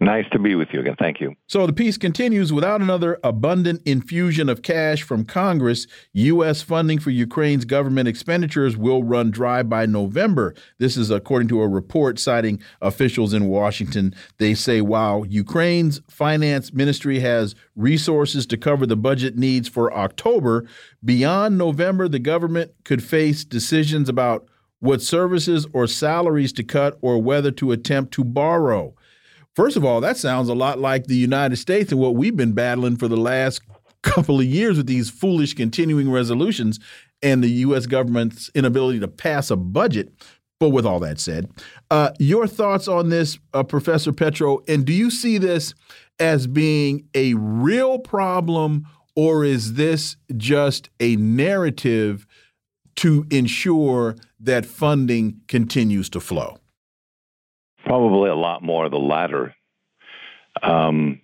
Nice 0.00 0.24
to 0.32 0.38
be 0.38 0.54
with 0.54 0.68
you 0.72 0.80
again. 0.80 0.96
Thank 0.98 1.20
you. 1.20 1.34
So 1.46 1.66
the 1.66 1.72
piece 1.72 1.96
continues 1.96 2.52
without 2.52 2.80
another 2.80 3.18
abundant 3.22 3.82
infusion 3.84 4.48
of 4.48 4.62
cash 4.62 5.02
from 5.02 5.24
Congress, 5.24 5.86
U.S. 6.12 6.62
funding 6.62 6.98
for 6.98 7.10
Ukraine's 7.10 7.64
government 7.64 8.08
expenditures 8.08 8.76
will 8.76 9.02
run 9.02 9.30
dry 9.30 9.62
by 9.62 9.86
November. 9.86 10.54
This 10.78 10.96
is 10.96 11.10
according 11.10 11.48
to 11.48 11.62
a 11.62 11.68
report 11.68 12.18
citing 12.18 12.60
officials 12.80 13.32
in 13.32 13.48
Washington. 13.48 14.14
They 14.38 14.54
say 14.54 14.80
while 14.80 15.24
Ukraine's 15.26 16.00
finance 16.08 16.72
ministry 16.72 17.20
has 17.20 17.54
resources 17.76 18.46
to 18.46 18.56
cover 18.56 18.86
the 18.86 18.96
budget 18.96 19.36
needs 19.36 19.68
for 19.68 19.92
October, 19.92 20.66
beyond 21.04 21.58
November, 21.58 22.08
the 22.08 22.18
government 22.18 22.72
could 22.84 23.02
face 23.02 23.44
decisions 23.44 24.08
about 24.08 24.48
what 24.80 25.00
services 25.00 25.66
or 25.72 25.86
salaries 25.86 26.52
to 26.52 26.62
cut 26.62 26.98
or 27.00 27.20
whether 27.22 27.50
to 27.50 27.72
attempt 27.72 28.12
to 28.12 28.22
borrow. 28.22 28.94
First 29.54 29.76
of 29.76 29.84
all, 29.84 30.00
that 30.00 30.16
sounds 30.16 30.48
a 30.48 30.54
lot 30.54 30.80
like 30.80 31.06
the 31.06 31.16
United 31.16 31.56
States 31.56 31.92
and 31.92 32.00
what 32.00 32.16
we've 32.16 32.36
been 32.36 32.52
battling 32.52 32.96
for 32.96 33.06
the 33.06 33.16
last 33.16 33.62
couple 34.02 34.40
of 34.40 34.46
years 34.46 34.76
with 34.76 34.86
these 34.86 35.10
foolish 35.10 35.54
continuing 35.54 36.10
resolutions 36.10 36.80
and 37.22 37.42
the 37.42 37.48
U.S. 37.48 37.86
government's 37.86 38.50
inability 38.54 39.00
to 39.00 39.08
pass 39.08 39.50
a 39.50 39.56
budget. 39.56 40.12
But 40.60 40.70
with 40.70 40.86
all 40.86 41.00
that 41.00 41.20
said, 41.20 41.50
uh, 41.90 42.10
your 42.18 42.46
thoughts 42.46 42.88
on 42.88 43.10
this, 43.10 43.38
uh, 43.52 43.62
Professor 43.62 44.12
Petro, 44.12 44.60
and 44.68 44.84
do 44.84 44.92
you 44.92 45.10
see 45.10 45.38
this 45.38 45.74
as 46.18 46.46
being 46.46 47.08
a 47.14 47.34
real 47.34 47.98
problem, 47.98 48.86
or 49.16 49.44
is 49.44 49.74
this 49.74 50.16
just 50.36 50.90
a 51.00 51.16
narrative 51.16 52.26
to 52.96 53.26
ensure 53.30 54.16
that 54.40 54.66
funding 54.66 55.40
continues 55.48 56.08
to 56.10 56.20
flow? 56.20 56.58
Probably 57.84 58.30
a 58.30 58.34
lot 58.34 58.62
more 58.62 58.86
of 58.86 58.90
the 58.90 58.98
latter. 58.98 59.54
Um, 60.62 61.20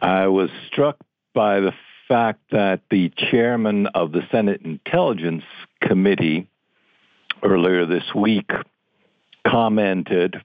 I 0.00 0.28
was 0.28 0.50
struck 0.68 0.96
by 1.34 1.60
the 1.60 1.72
fact 2.08 2.40
that 2.50 2.80
the 2.90 3.12
chairman 3.30 3.86
of 3.88 4.12
the 4.12 4.22
Senate 4.30 4.62
Intelligence 4.62 5.44
Committee 5.80 6.48
earlier 7.42 7.86
this 7.86 8.14
week 8.14 8.50
commented, 9.46 10.42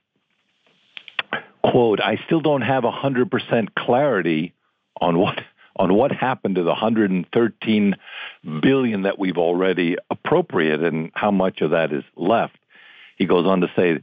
quote, 1.63 1.99
I 1.99 2.19
still 2.25 2.41
don't 2.41 2.61
have 2.61 2.83
100% 2.83 3.67
clarity 3.77 4.53
on 4.99 5.17
what 5.17 5.39
on 5.77 5.93
what 5.93 6.09
happened 6.11 6.55
to 6.55 6.63
the 6.63 6.69
113 6.69 7.95
billion 8.61 9.01
that 9.01 9.19
we've 9.19 9.37
already 9.37 9.97
appropriated 10.09 10.85
and 10.85 11.11
how 11.15 11.31
much 11.31 11.59
of 11.59 11.71
that 11.71 11.91
is 11.91 12.03
left. 12.15 12.57
He 13.17 13.25
goes 13.25 13.45
on 13.45 13.59
to 13.59 13.67
say 13.75 14.01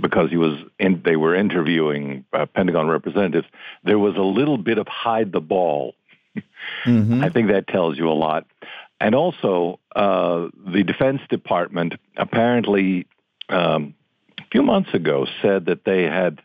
because 0.00 0.30
he 0.30 0.36
was 0.36 0.58
in, 0.78 1.02
they 1.04 1.16
were 1.16 1.34
interviewing 1.34 2.24
uh, 2.32 2.46
Pentagon 2.46 2.88
representatives, 2.88 3.46
there 3.82 3.98
was 3.98 4.16
a 4.16 4.22
little 4.22 4.58
bit 4.58 4.78
of 4.78 4.88
hide 4.88 5.32
the 5.32 5.40
ball. 5.40 5.94
Mm-hmm. 6.84 7.22
I 7.22 7.30
think 7.30 7.48
that 7.48 7.68
tells 7.68 7.96
you 7.96 8.08
a 8.08 8.12
lot. 8.12 8.46
And 9.00 9.14
also, 9.14 9.80
uh, 9.94 10.48
the 10.66 10.82
Defense 10.82 11.20
Department 11.28 11.94
apparently 12.16 13.06
um, 13.48 13.94
a 14.38 14.44
few 14.50 14.62
months 14.62 14.94
ago 14.94 15.26
said 15.42 15.66
that 15.66 15.84
they 15.84 16.04
had 16.04 16.40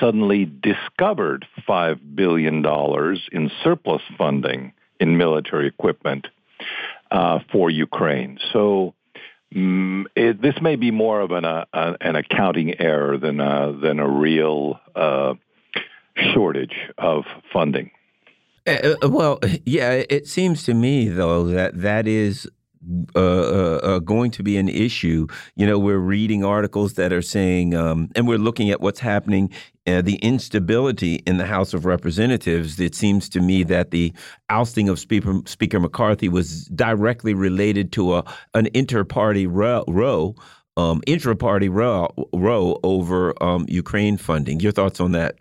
suddenly 0.00 0.44
discovered 0.44 1.46
$5 1.68 2.14
billion 2.14 2.64
in 3.32 3.50
surplus 3.62 4.02
funding 4.16 4.72
in 5.00 5.16
military 5.16 5.66
equipment 5.66 6.26
uh, 7.10 7.40
for 7.52 7.70
Ukraine. 7.70 8.38
So 8.52 8.94
Mm, 9.56 10.04
it, 10.14 10.42
this 10.42 10.60
may 10.60 10.76
be 10.76 10.90
more 10.90 11.20
of 11.20 11.30
an, 11.30 11.46
uh, 11.46 11.64
an 11.72 12.14
accounting 12.14 12.78
error 12.78 13.16
than 13.16 13.40
a, 13.40 13.72
than 13.72 13.98
a 13.98 14.08
real 14.08 14.78
uh, 14.94 15.34
shortage 16.34 16.74
of 16.98 17.24
funding. 17.52 17.90
Uh, 18.66 18.96
uh 19.02 19.08
well, 19.08 19.38
yeah, 19.64 20.04
it 20.10 20.26
seems 20.26 20.64
to 20.64 20.74
me 20.74 21.08
though 21.08 21.44
that 21.44 21.80
that 21.80 22.06
is 22.06 22.48
uh, 23.14 23.18
uh, 23.18 23.80
uh, 23.82 23.98
going 24.00 24.30
to 24.32 24.42
be 24.42 24.56
an 24.56 24.68
issue. 24.68 25.26
You 25.54 25.66
know, 25.66 25.78
we're 25.78 25.98
reading 25.98 26.44
articles 26.44 26.94
that 26.94 27.12
are 27.12 27.22
saying, 27.22 27.74
um, 27.74 28.10
and 28.14 28.28
we're 28.28 28.38
looking 28.38 28.70
at 28.70 28.80
what's 28.80 29.00
happening, 29.00 29.50
uh, 29.86 30.02
the 30.02 30.16
instability 30.16 31.16
in 31.26 31.38
the 31.38 31.46
House 31.46 31.74
of 31.74 31.84
Representatives. 31.84 32.78
It 32.80 32.94
seems 32.94 33.28
to 33.30 33.40
me 33.40 33.62
that 33.64 33.90
the 33.90 34.12
ousting 34.48 34.88
of 34.88 34.98
Speaker, 34.98 35.40
Speaker 35.46 35.80
McCarthy 35.80 36.28
was 36.28 36.66
directly 36.66 37.34
related 37.34 37.92
to 37.92 38.14
a 38.14 38.24
an 38.54 38.68
inter-party 38.74 39.46
row. 39.46 39.84
row 39.88 40.34
um, 40.78 41.00
intra-party 41.06 41.70
row, 41.70 42.08
row 42.34 42.78
over 42.82 43.42
um, 43.42 43.64
Ukraine 43.66 44.18
funding. 44.18 44.60
Your 44.60 44.72
thoughts 44.72 45.00
on 45.00 45.12
that? 45.12 45.36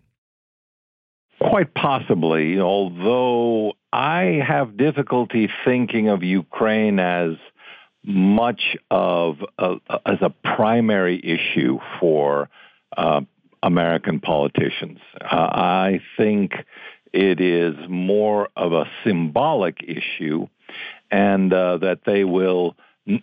Quite 1.39 1.73
possibly, 1.73 2.59
although 2.59 3.73
I 3.91 4.41
have 4.45 4.77
difficulty 4.77 5.49
thinking 5.65 6.07
of 6.09 6.23
Ukraine 6.23 6.99
as 6.99 7.35
much 8.03 8.77
of 8.89 9.37
a, 9.57 9.75
as 10.05 10.17
a 10.21 10.29
primary 10.29 11.19
issue 11.23 11.79
for 11.99 12.49
uh, 12.95 13.21
American 13.63 14.19
politicians. 14.19 14.99
Uh, 15.19 15.35
I 15.35 16.01
think 16.17 16.53
it 17.11 17.41
is 17.41 17.75
more 17.89 18.49
of 18.55 18.73
a 18.73 18.85
symbolic 19.03 19.83
issue, 19.83 20.47
and 21.11 21.51
uh, 21.51 21.77
that 21.77 22.01
they 22.05 22.23
will. 22.23 22.75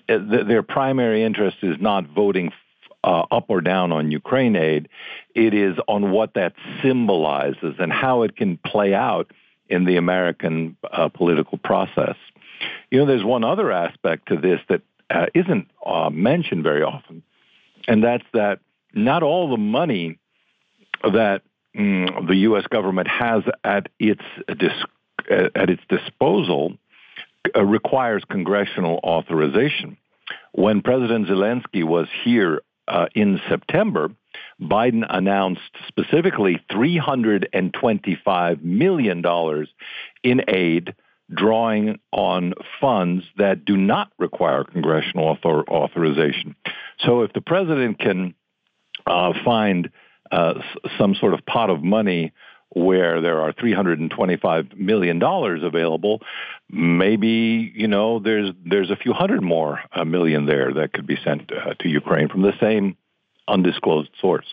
Their 0.06 0.62
primary 0.62 1.24
interest 1.24 1.56
is 1.62 1.76
not 1.80 2.06
voting 2.06 2.52
uh, 3.04 3.24
up 3.30 3.46
or 3.48 3.60
down 3.60 3.92
on 3.92 4.10
Ukraine 4.10 4.56
aid. 4.56 4.88
It 5.34 5.54
is 5.54 5.76
on 5.88 6.10
what 6.10 6.34
that 6.34 6.54
symbolizes 6.82 7.76
and 7.78 7.92
how 7.92 8.22
it 8.22 8.36
can 8.36 8.58
play 8.58 8.94
out 8.94 9.32
in 9.68 9.84
the 9.84 9.96
American 9.96 10.76
uh, 10.90 11.08
political 11.08 11.58
process. 11.58 12.16
You 12.90 13.00
know, 13.00 13.06
there's 13.06 13.24
one 13.24 13.44
other 13.44 13.72
aspect 13.72 14.28
to 14.28 14.36
this 14.36 14.60
that 14.68 14.82
uh, 15.10 15.26
not 15.34 15.66
uh, 15.84 16.10
mentioned 16.10 16.62
very 16.62 16.82
often, 16.82 17.22
and 17.88 18.04
that's 18.04 18.24
that 18.32 18.60
not 18.94 19.22
all 19.22 19.50
the 19.50 19.56
money 19.56 20.18
that 21.02 21.42
mm, 21.76 22.28
the 22.28 22.36
U.S. 22.36 22.66
government 22.68 23.08
has 23.08 23.42
at 23.64 23.88
its 23.98 24.22
dis- 24.58 24.84
at 25.28 25.70
its 25.70 25.82
disposal 25.88 26.74
uh, 27.56 27.64
requires 27.64 28.22
congressional 28.28 29.00
authorization. 29.02 29.96
When 30.52 30.82
President 30.82 31.26
Zelensky 31.28 31.84
was 31.84 32.08
here 32.24 32.60
uh, 32.88 33.06
in 33.14 33.40
September, 33.48 34.10
Biden 34.60 35.04
announced 35.08 35.60
specifically 35.88 36.60
$325 36.70 38.62
million 38.62 39.66
in 40.22 40.42
aid, 40.48 40.94
drawing 41.32 41.98
on 42.12 42.54
funds 42.80 43.24
that 43.36 43.64
do 43.64 43.76
not 43.76 44.12
require 44.18 44.64
congressional 44.64 45.26
author- 45.26 45.68
authorization. 45.68 46.56
So 47.00 47.22
if 47.22 47.32
the 47.32 47.40
president 47.40 47.98
can 47.98 48.34
uh, 49.06 49.32
find 49.44 49.90
uh, 50.30 50.54
some 50.98 51.14
sort 51.14 51.34
of 51.34 51.44
pot 51.44 51.70
of 51.70 51.82
money 51.82 52.32
where 52.74 53.20
there 53.20 53.40
are 53.40 53.52
325 53.52 54.76
million 54.76 55.18
dollars 55.18 55.62
available, 55.62 56.22
maybe 56.70 57.72
you 57.74 57.86
know 57.86 58.18
there's 58.18 58.50
there's 58.64 58.90
a 58.90 58.96
few 58.96 59.12
hundred 59.12 59.42
more 59.42 59.80
uh, 59.92 60.04
million 60.04 60.46
there 60.46 60.72
that 60.72 60.92
could 60.92 61.06
be 61.06 61.18
sent 61.24 61.50
uh, 61.52 61.74
to 61.80 61.88
Ukraine 61.88 62.28
from 62.28 62.42
the 62.42 62.54
same 62.60 62.96
undisclosed 63.48 64.10
source. 64.20 64.46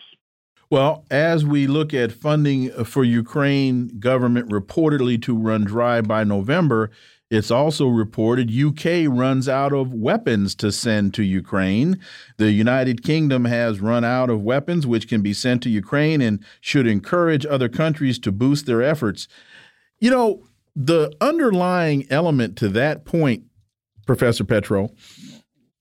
Well, 0.70 1.04
as 1.10 1.44
we 1.44 1.66
look 1.66 1.92
at 1.92 2.12
funding 2.12 2.70
for 2.84 3.02
Ukraine 3.02 3.98
government 3.98 4.50
reportedly 4.50 5.20
to 5.22 5.36
run 5.36 5.64
dry 5.64 6.00
by 6.00 6.22
November, 6.22 6.92
it's 7.30 7.50
also 7.50 7.86
reported 7.86 8.50
UK 8.50 9.06
runs 9.06 9.48
out 9.48 9.72
of 9.72 9.94
weapons 9.94 10.56
to 10.56 10.72
send 10.72 11.14
to 11.14 11.22
Ukraine. 11.22 12.00
The 12.38 12.50
United 12.50 13.04
Kingdom 13.04 13.44
has 13.44 13.80
run 13.80 14.04
out 14.04 14.30
of 14.30 14.42
weapons 14.42 14.84
which 14.84 15.08
can 15.08 15.22
be 15.22 15.32
sent 15.32 15.62
to 15.62 15.70
Ukraine 15.70 16.20
and 16.20 16.44
should 16.60 16.88
encourage 16.88 17.46
other 17.46 17.68
countries 17.68 18.18
to 18.20 18.32
boost 18.32 18.66
their 18.66 18.82
efforts. 18.82 19.28
You 20.00 20.10
know, 20.10 20.42
the 20.74 21.12
underlying 21.20 22.04
element 22.10 22.56
to 22.58 22.68
that 22.70 23.04
point, 23.04 23.44
Professor 24.06 24.44
Petro, 24.44 24.90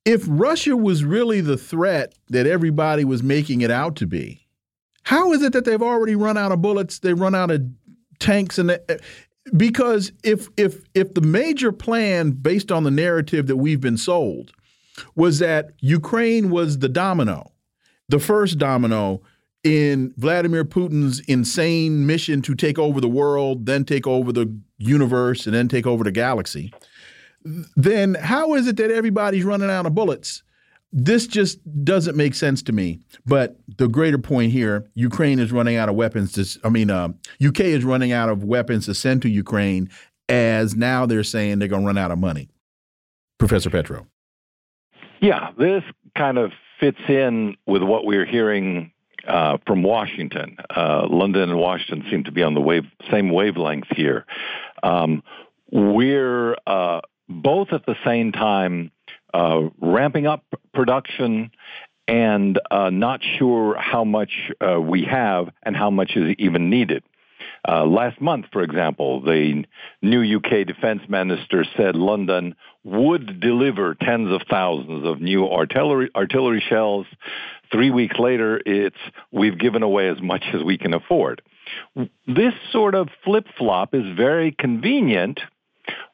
if 0.06 0.24
Russia 0.28 0.78
was 0.78 1.04
really 1.04 1.42
the 1.42 1.58
threat 1.58 2.14
that 2.28 2.46
everybody 2.46 3.04
was 3.04 3.24
making 3.24 3.62
it 3.62 3.72
out 3.72 3.96
to 3.98 4.06
be, 4.06 4.46
how 5.04 5.34
is 5.34 5.42
it 5.42 5.54
that 5.54 5.66
they've 5.66 5.82
already 5.82 6.16
run 6.16 6.38
out 6.38 6.52
of 6.52 6.62
bullets? 6.62 7.00
They've 7.00 7.20
run 7.20 7.34
out 7.34 7.50
of 7.50 7.64
tanks 8.20 8.60
and 8.60 8.72
uh, 8.72 8.78
because 9.56 10.12
if 10.24 10.50
if 10.58 10.84
if 10.94 11.14
the 11.14 11.22
major 11.22 11.72
plan 11.72 12.32
based 12.32 12.72
on 12.72 12.84
the 12.84 12.92
narrative 12.92 13.48
that 13.48 13.58
we've 13.58 13.82
been 13.82 13.98
sold 13.98 14.52
was 15.16 15.40
that 15.40 15.72
Ukraine 15.80 16.50
was 16.50 16.80
the 16.80 16.90
domino, 16.90 17.52
the 18.10 18.20
first 18.20 18.58
domino 18.58 19.22
in 19.64 20.14
Vladimir 20.18 20.64
Putin's 20.64 21.20
insane 21.22 22.06
mission 22.06 22.42
to 22.42 22.56
take 22.56 22.80
over 22.80 23.02
the 23.02 23.10
world, 23.10 23.66
then 23.66 23.84
take 23.84 24.08
over 24.08 24.32
the 24.32 24.54
universe, 24.78 25.46
and 25.46 25.54
then 25.54 25.68
take 25.68 25.86
over 25.86 26.04
the 26.04 26.12
galaxy, 26.12 26.74
then 27.76 28.16
how 28.16 28.54
is 28.54 28.68
it 28.68 28.78
that 28.78 28.92
everybody's 28.92 29.44
running 29.44 29.70
out 29.70 29.86
of 29.86 29.96
bullets 29.96 30.44
this 30.92 31.28
just 31.28 31.60
doesn't 31.84 32.18
make 32.18 32.34
sense 32.34 32.62
to 32.64 32.72
me. 32.72 33.00
But 33.26 33.58
the 33.78 33.88
greater 33.88 34.18
point 34.18 34.52
here: 34.52 34.90
Ukraine 34.96 35.40
is 35.40 35.52
running 35.52 35.76
out 35.76 35.90
of 35.90 35.96
weapons. 35.96 36.34
To, 36.34 36.60
I 36.66 36.70
mean, 36.70 36.90
uh, 36.90 37.10
UK 37.46 37.62
is 37.62 37.84
running 37.84 38.12
out 38.12 38.30
of 38.30 38.44
weapons 38.44 38.86
to 38.86 38.94
send 38.94 39.22
to 39.24 39.30
Ukraine, 39.30 39.90
as 40.28 40.76
now 40.76 41.06
they're 41.06 41.24
saying 41.24 41.60
they're 41.60 41.68
going 41.68 41.84
to 41.84 41.88
run 41.88 41.98
out 41.98 42.12
of 42.12 42.18
money. 42.18 42.50
Professor 43.38 43.70
Petro. 43.70 44.08
Yeah, 45.22 45.52
this 45.58 45.84
kind 46.16 46.38
of 46.38 46.52
fits 46.80 47.00
in 47.08 47.56
with 47.66 47.84
what 47.84 48.06
we're 48.06 48.26
hearing 48.26 48.92
uh, 49.28 49.58
from 49.66 49.84
Washington. 49.84 50.58
Uh, 50.76 51.08
London 51.10 51.50
and 51.50 51.60
Washington 51.60 52.10
seem 52.10 52.24
to 52.24 52.32
be 52.32 52.42
on 52.42 52.54
the 52.54 52.62
wave, 52.62 52.86
same 53.12 53.30
wavelength 53.30 53.88
here. 53.96 54.26
Um, 54.82 55.24
we're 55.72 56.56
uh, 56.66 57.02
both 57.28 57.74
at 57.74 57.86
the 57.86 57.96
same 58.06 58.32
time 58.32 58.92
uh, 59.34 59.70
ramping 59.80 60.28
up 60.28 60.44
production 60.74 61.52
and 62.08 62.60
uh, 62.72 62.90
not 62.90 63.22
sure 63.38 63.78
how 63.78 64.04
much 64.04 64.52
uh, 64.60 64.80
we 64.80 65.04
have 65.04 65.50
and 65.64 65.76
how 65.76 65.90
much 65.90 66.16
is 66.16 66.36
even 66.40 66.70
needed. 66.70 67.04
Uh, 67.68 67.86
last 67.86 68.20
month, 68.22 68.46
for 68.52 68.64
example, 68.64 69.22
the 69.22 69.64
new 70.02 70.38
UK 70.38 70.66
defense 70.66 71.02
minister 71.08 71.66
said 71.78 71.96
London 71.96 72.56
would 72.84 73.40
deliver 73.40 73.96
tens 73.96 74.32
of 74.32 74.42
thousands 74.50 75.06
of 75.06 75.22
new 75.22 75.48
artillery, 75.48 76.10
artillery 76.16 76.64
shells. 76.68 77.06
Three 77.72 77.92
weeks 77.92 78.18
later, 78.18 78.62
it's 78.66 78.98
we've 79.32 79.60
given 79.60 79.84
away 79.84 80.10
as 80.10 80.22
much 80.22 80.44
as 80.54 80.64
we 80.64 80.78
can 80.78 80.94
afford. 80.94 81.42
This 82.26 82.54
sort 82.72 82.96
of 82.96 83.10
flip 83.24 83.46
flop 83.58 83.94
is 83.94 84.06
very 84.16 84.52
convenient 84.52 85.40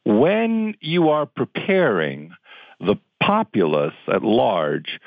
when 0.03 0.75
you 0.81 1.09
are 1.09 1.25
preparing 1.25 2.31
the 2.79 2.95
populace 3.21 3.95
at 4.07 4.23
large 4.23 4.99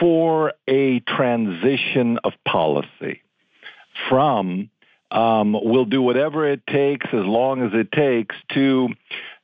for 0.00 0.52
a 0.68 1.00
transition 1.00 2.18
of 2.24 2.32
policy 2.44 3.22
from 4.08 4.70
um, 5.10 5.56
we'll 5.62 5.84
do 5.84 6.02
whatever 6.02 6.50
it 6.50 6.66
takes 6.66 7.06
as 7.06 7.24
long 7.24 7.62
as 7.62 7.70
it 7.74 7.92
takes 7.92 8.34
to 8.52 8.88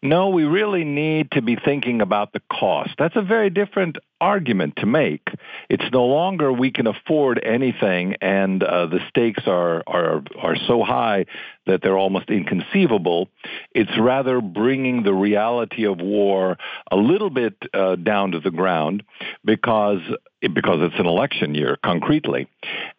no, 0.02 0.30
we 0.30 0.42
really 0.42 0.84
need 0.84 1.30
to 1.32 1.42
be 1.42 1.56
thinking 1.56 2.00
about 2.00 2.32
the 2.32 2.42
cost. 2.50 2.90
That's 2.98 3.14
a 3.14 3.22
very 3.22 3.50
different 3.50 3.98
argument 4.20 4.74
to 4.78 4.86
make. 4.86 5.28
It's 5.68 5.84
no 5.92 6.06
longer 6.06 6.52
we 6.52 6.72
can 6.72 6.88
afford 6.88 7.40
anything 7.42 8.16
and 8.20 8.62
uh, 8.62 8.86
the 8.86 8.98
stakes 9.08 9.44
are, 9.46 9.84
are, 9.86 10.22
are 10.40 10.56
so 10.66 10.82
high 10.82 11.26
that 11.66 11.82
they're 11.82 11.96
almost 11.96 12.30
inconceivable. 12.30 13.28
It's 13.72 13.96
rather 13.96 14.40
bringing 14.40 15.04
the 15.04 15.14
reality 15.14 15.86
of 15.86 16.00
war 16.00 16.58
a 16.90 16.96
little 16.96 17.30
bit 17.30 17.54
uh, 17.72 17.94
down 17.94 18.32
to 18.32 18.40
the 18.40 18.50
ground 18.50 19.04
because 19.44 20.00
because 20.40 20.78
it's 20.80 20.98
an 20.98 21.06
election 21.06 21.54
year, 21.54 21.78
concretely. 21.84 22.48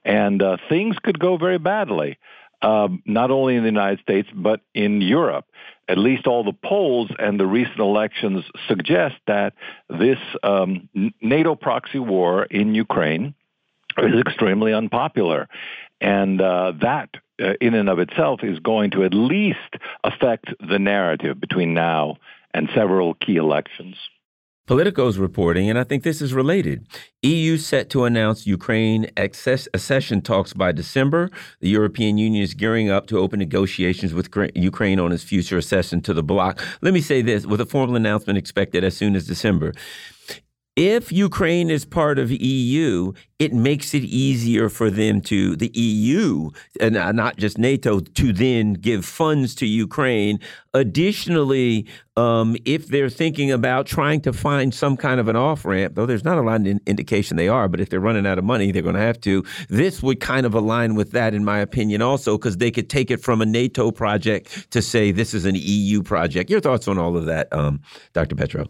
And 0.06 0.42
uh, 0.42 0.56
things 0.70 0.96
could 1.04 1.20
go 1.20 1.36
very 1.36 1.58
badly. 1.58 2.18
Uh, 2.62 2.88
not 3.06 3.30
only 3.30 3.58
in 3.58 3.64
the 3.64 3.70
United 3.70 4.00
States, 4.00 4.30
but 4.34 4.62
in 4.74 5.02
Europe 5.02 5.46
at 5.88 5.98
least 5.98 6.28
all 6.28 6.44
the 6.44 6.54
polls 6.54 7.10
and 7.20 7.40
the 7.40 7.46
recent 7.46 7.80
elections 7.80 8.44
suggest 8.68 9.16
that 9.28 9.54
this 9.90 10.18
um, 10.42 10.90
NATO 11.22 11.56
proxy 11.56 12.00
war 12.00 12.44
in 12.44 12.74
Ukraine 12.74 13.34
is 13.98 14.20
extremely 14.20 14.74
unpopular. 14.74 15.48
And 16.00 16.42
uh, 16.42 16.74
that, 16.82 17.10
uh, 17.42 17.54
in 17.62 17.74
and 17.74 17.90
of 17.90 18.00
itself, 18.00 18.44
is 18.44 18.60
going 18.60 18.92
to 18.92 19.04
at 19.04 19.14
least 19.14 19.58
affect 20.04 20.48
the 20.60 20.80
narrative 20.80 21.40
between 21.40 21.74
now 21.74 22.18
and 22.54 22.70
several 22.76 23.14
key 23.16 23.36
elections. 23.38 23.96
Politico's 24.66 25.18
reporting, 25.18 25.70
and 25.70 25.78
I 25.78 25.84
think 25.84 26.04
this 26.04 26.22
is 26.22 26.34
related. 26.34 26.88
EU 27.22 27.58
set 27.58 27.90
to 27.90 28.06
announce 28.06 28.48
Ukraine 28.48 29.12
access, 29.18 29.68
accession 29.74 30.22
talks 30.22 30.54
by 30.54 30.72
December. 30.72 31.30
The 31.60 31.68
European 31.68 32.18
Union 32.18 32.42
is 32.42 32.54
gearing 32.54 32.90
up 32.90 33.06
to 33.08 33.20
open 33.20 33.40
negotiations 33.40 34.14
with 34.14 34.30
Ukraine 34.56 35.02
on 35.02 35.12
its 35.12 35.22
future 35.22 35.58
accession 35.58 36.00
to 36.04 36.14
the 36.14 36.24
bloc. 36.24 36.66
Let 36.82 36.94
me 36.94 37.02
say 37.02 37.22
this 37.22 37.46
with 37.46 37.60
a 37.60 37.66
formal 37.66 37.98
announcement 37.98 38.38
expected 38.38 38.86
as 38.86 38.96
soon 38.96 39.18
as 39.18 39.28
December 39.28 39.74
if 40.76 41.12
Ukraine 41.12 41.70
is 41.70 41.86
part 41.86 42.18
of 42.18 42.32
EU, 42.32 43.14
it 43.38 43.54
makes 43.54 43.94
it 43.94 44.04
easier 44.04 44.70
for 44.70 44.90
them 44.90 45.22
to, 45.22 45.56
the 45.56 45.72
EU, 45.76 46.50
and 46.80 46.96
not 47.16 47.38
just 47.38 47.60
NATO, 47.60 48.00
to 48.00 48.34
then 48.34 48.74
give 48.74 49.06
funds 49.06 49.54
to 49.56 49.68
Ukraine. 49.68 50.40
Additionally, 50.74 51.86
um, 52.18 52.56
if 52.66 52.88
they're 52.88 53.10
thinking 53.10 53.52
about 53.52 53.86
trying 53.86 54.22
to 54.22 54.34
find 54.34 54.74
some 54.74 54.98
kind 54.98 55.20
of 55.20 55.28
an 55.28 55.36
off 55.36 55.64
ramp, 55.64 55.94
though 55.94 56.08
there's 56.08 56.24
not 56.24 56.40
a 56.40 56.42
lot 56.42 56.62
of 56.62 56.80
indication 56.88 57.38
they 57.38 57.48
are, 57.50 57.68
but 57.68 57.80
if 57.80 57.90
they're 57.90 58.00
running 58.00 58.26
out 58.26 58.40
of 58.40 58.46
money, 58.46 58.72
they're 58.72 58.82
going 58.82 58.96
to 58.96 59.02
have 59.02 59.22
to. 59.22 59.44
This 59.70 60.02
would 60.02 60.22
kind 60.22 60.46
of 60.46 60.56
align 60.56 60.96
with 60.96 61.12
that, 61.12 61.36
in 61.36 61.46
my 61.46 61.60
opinion, 61.60 62.02
also, 62.02 62.36
because 62.38 62.58
they 62.58 62.72
could 62.72 62.90
take 62.90 63.12
it 63.12 63.22
from 63.22 63.42
a 63.42 63.46
NATO 63.46 63.92
project 63.92 64.72
to 64.72 64.82
say 64.82 65.12
this 65.12 65.36
is 65.36 65.46
an 65.46 65.56
EU 65.56 66.02
project. 66.02 66.50
Your 66.50 66.62
thoughts 66.62 66.88
on 66.88 66.98
all 66.98 67.16
of 67.16 67.26
that, 67.26 67.52
um, 67.54 67.82
Dr. 68.14 68.36
Petro? 68.36 68.68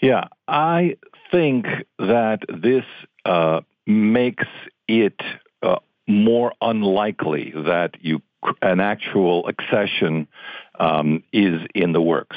Yeah, 0.00 0.28
I 0.46 0.96
think 1.30 1.66
that 1.98 2.40
this 2.48 2.84
uh, 3.24 3.62
makes 3.86 4.46
it 4.88 5.20
uh, 5.62 5.76
more 6.06 6.52
unlikely 6.60 7.52
that 7.54 7.96
you 8.00 8.22
an 8.62 8.80
actual 8.80 9.48
accession 9.48 10.28
um, 10.78 11.24
is 11.32 11.60
in 11.74 11.92
the 11.92 12.00
works. 12.00 12.36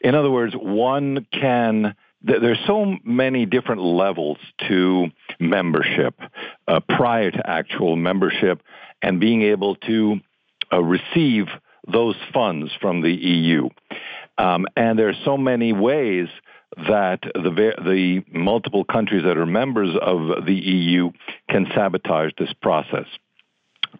In 0.00 0.14
other 0.14 0.30
words, 0.30 0.54
one 0.54 1.26
can 1.32 1.94
there's 2.24 2.60
so 2.66 2.96
many 3.02 3.46
different 3.46 3.82
levels 3.82 4.38
to 4.68 5.08
membership 5.40 6.14
uh, 6.68 6.78
prior 6.88 7.32
to 7.32 7.50
actual 7.50 7.96
membership 7.96 8.62
and 9.02 9.18
being 9.18 9.42
able 9.42 9.74
to 9.74 10.20
uh, 10.72 10.80
receive 10.80 11.46
those 11.92 12.14
funds 12.32 12.70
from 12.80 13.02
the 13.02 13.12
EU. 13.12 13.68
Um, 14.38 14.66
and 14.76 14.96
there 14.96 15.08
are 15.08 15.18
so 15.24 15.36
many 15.36 15.72
ways 15.72 16.28
that 16.76 17.20
the 17.34 17.74
the 17.84 18.24
multiple 18.32 18.84
countries 18.84 19.24
that 19.24 19.36
are 19.36 19.46
members 19.46 19.96
of 20.00 20.44
the 20.46 20.54
EU 20.54 21.10
can 21.48 21.66
sabotage 21.74 22.32
this 22.38 22.52
process. 22.60 23.06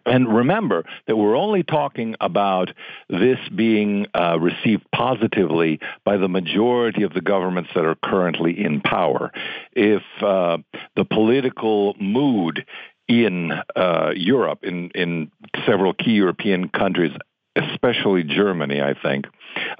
And 0.05 0.27
remember 0.35 0.83
that 1.07 1.15
we're 1.15 1.37
only 1.37 1.63
talking 1.63 2.15
about 2.19 2.71
this 3.09 3.37
being 3.55 4.07
uh, 4.13 4.39
received 4.39 4.83
positively 4.93 5.79
by 6.03 6.17
the 6.17 6.27
majority 6.27 7.03
of 7.03 7.13
the 7.13 7.21
governments 7.21 7.69
that 7.75 7.85
are 7.85 7.95
currently 8.03 8.59
in 8.59 8.81
power. 8.81 9.31
If 9.73 10.01
uh, 10.21 10.57
the 10.95 11.05
political 11.05 11.95
mood 11.99 12.65
in 13.07 13.51
uh, 13.75 14.11
Europe, 14.15 14.59
in, 14.63 14.89
in 14.91 15.31
several 15.65 15.93
key 15.93 16.11
European 16.11 16.69
countries, 16.69 17.11
especially 17.55 18.23
Germany, 18.23 18.81
I 18.81 18.93
think, 18.93 19.25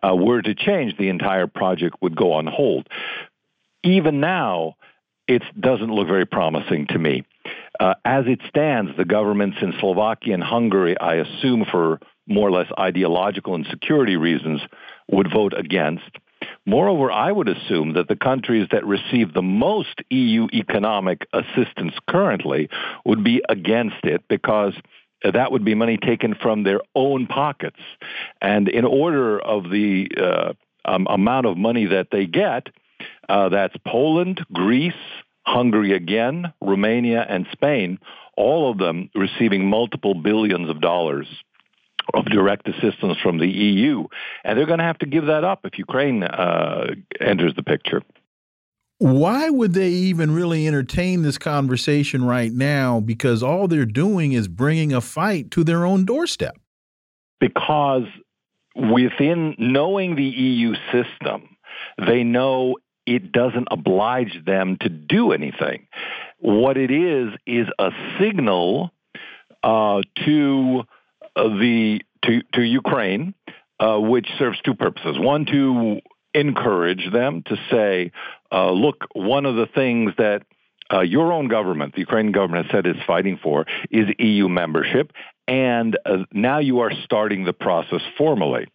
uh, 0.01 0.15
were 0.15 0.41
to 0.41 0.55
change, 0.55 0.97
the 0.97 1.09
entire 1.09 1.47
project 1.47 1.97
would 2.01 2.15
go 2.15 2.33
on 2.33 2.47
hold. 2.47 2.87
Even 3.83 4.19
now, 4.19 4.75
it 5.27 5.43
doesn't 5.59 5.91
look 5.91 6.07
very 6.07 6.25
promising 6.25 6.87
to 6.87 6.99
me. 6.99 7.23
Uh, 7.79 7.95
as 8.05 8.25
it 8.27 8.39
stands, 8.47 8.91
the 8.97 9.05
governments 9.05 9.57
in 9.61 9.73
Slovakia 9.79 10.33
and 10.33 10.43
Hungary, 10.43 10.99
I 10.99 11.15
assume 11.15 11.65
for 11.69 11.99
more 12.27 12.47
or 12.47 12.51
less 12.51 12.71
ideological 12.79 13.55
and 13.55 13.65
security 13.69 14.15
reasons, 14.15 14.61
would 15.11 15.31
vote 15.31 15.53
against. 15.57 16.09
Moreover, 16.65 17.11
I 17.11 17.31
would 17.31 17.49
assume 17.49 17.93
that 17.93 18.07
the 18.07 18.15
countries 18.15 18.67
that 18.71 18.85
receive 18.85 19.33
the 19.33 19.41
most 19.41 20.01
EU 20.09 20.47
economic 20.53 21.27
assistance 21.33 21.93
currently 22.07 22.69
would 23.05 23.23
be 23.23 23.41
against 23.49 24.03
it 24.03 24.23
because 24.29 24.73
that 25.31 25.51
would 25.51 25.63
be 25.63 25.75
money 25.75 25.97
taken 25.97 26.35
from 26.35 26.63
their 26.63 26.81
own 26.95 27.27
pockets. 27.27 27.79
And 28.41 28.67
in 28.67 28.85
order 28.85 29.39
of 29.39 29.69
the 29.69 30.09
uh, 30.17 30.53
um, 30.85 31.07
amount 31.09 31.45
of 31.45 31.57
money 31.57 31.85
that 31.85 32.07
they 32.11 32.25
get, 32.25 32.67
uh, 33.29 33.49
that's 33.49 33.75
Poland, 33.85 34.45
Greece, 34.51 34.93
Hungary 35.45 35.93
again, 35.93 36.53
Romania, 36.61 37.25
and 37.27 37.47
Spain, 37.51 37.99
all 38.35 38.71
of 38.71 38.77
them 38.77 39.09
receiving 39.15 39.69
multiple 39.69 40.13
billions 40.13 40.69
of 40.69 40.81
dollars 40.81 41.27
of 42.13 42.25
direct 42.25 42.67
assistance 42.67 43.17
from 43.21 43.37
the 43.37 43.47
EU. 43.47 44.05
And 44.43 44.57
they're 44.57 44.65
going 44.65 44.79
to 44.79 44.85
have 44.85 44.99
to 44.99 45.05
give 45.05 45.27
that 45.27 45.43
up 45.43 45.61
if 45.63 45.77
Ukraine 45.77 46.23
uh, 46.23 46.95
enters 47.21 47.55
the 47.55 47.63
picture 47.63 48.01
why 48.99 49.49
would 49.49 49.73
they 49.73 49.89
even 49.89 50.31
really 50.31 50.67
entertain 50.67 51.23
this 51.23 51.37
conversation 51.37 52.23
right 52.23 52.51
now? 52.51 52.99
Because 52.99 53.43
all 53.43 53.67
they're 53.67 53.85
doing 53.85 54.33
is 54.33 54.47
bringing 54.47 54.93
a 54.93 55.01
fight 55.01 55.51
to 55.51 55.63
their 55.63 55.85
own 55.85 56.05
doorstep. 56.05 56.57
Because 57.39 58.05
within 58.75 59.55
knowing 59.57 60.15
the 60.15 60.23
EU 60.23 60.73
system, 60.91 61.57
they 61.97 62.23
know 62.23 62.77
it 63.05 63.31
doesn't 63.31 63.67
oblige 63.71 64.43
them 64.45 64.77
to 64.77 64.89
do 64.89 65.31
anything. 65.31 65.87
What 66.39 66.77
it 66.77 66.91
is 66.91 67.33
is 67.45 67.67
a 67.79 67.91
signal 68.19 68.91
uh, 69.63 70.01
to 70.25 70.83
uh, 71.35 71.43
the 71.43 72.01
to 72.25 72.41
to 72.53 72.61
Ukraine, 72.61 73.33
uh, 73.79 73.97
which 73.97 74.27
serves 74.37 74.59
two 74.61 74.75
purposes: 74.75 75.17
one 75.19 75.45
to 75.45 75.99
encourage 76.33 77.11
them 77.11 77.43
to 77.43 77.55
say, 77.69 78.11
uh, 78.51 78.71
look, 78.71 79.05
one 79.13 79.45
of 79.45 79.55
the 79.55 79.67
things 79.67 80.13
that 80.17 80.43
uh, 80.91 81.01
your 81.01 81.31
own 81.31 81.47
government, 81.47 81.93
the 81.93 82.01
Ukrainian 82.01 82.33
government, 82.33 82.65
has 82.65 82.71
said 82.71 82.87
is 82.87 83.01
fighting 83.07 83.39
for 83.41 83.65
is 83.89 84.07
EU 84.19 84.49
membership, 84.49 85.11
and 85.47 85.97
uh, 86.05 86.17
now 86.31 86.59
you 86.59 86.79
are 86.79 86.91
starting 87.03 87.45
the 87.45 87.53
process 87.53 88.01
formally. 88.17 88.67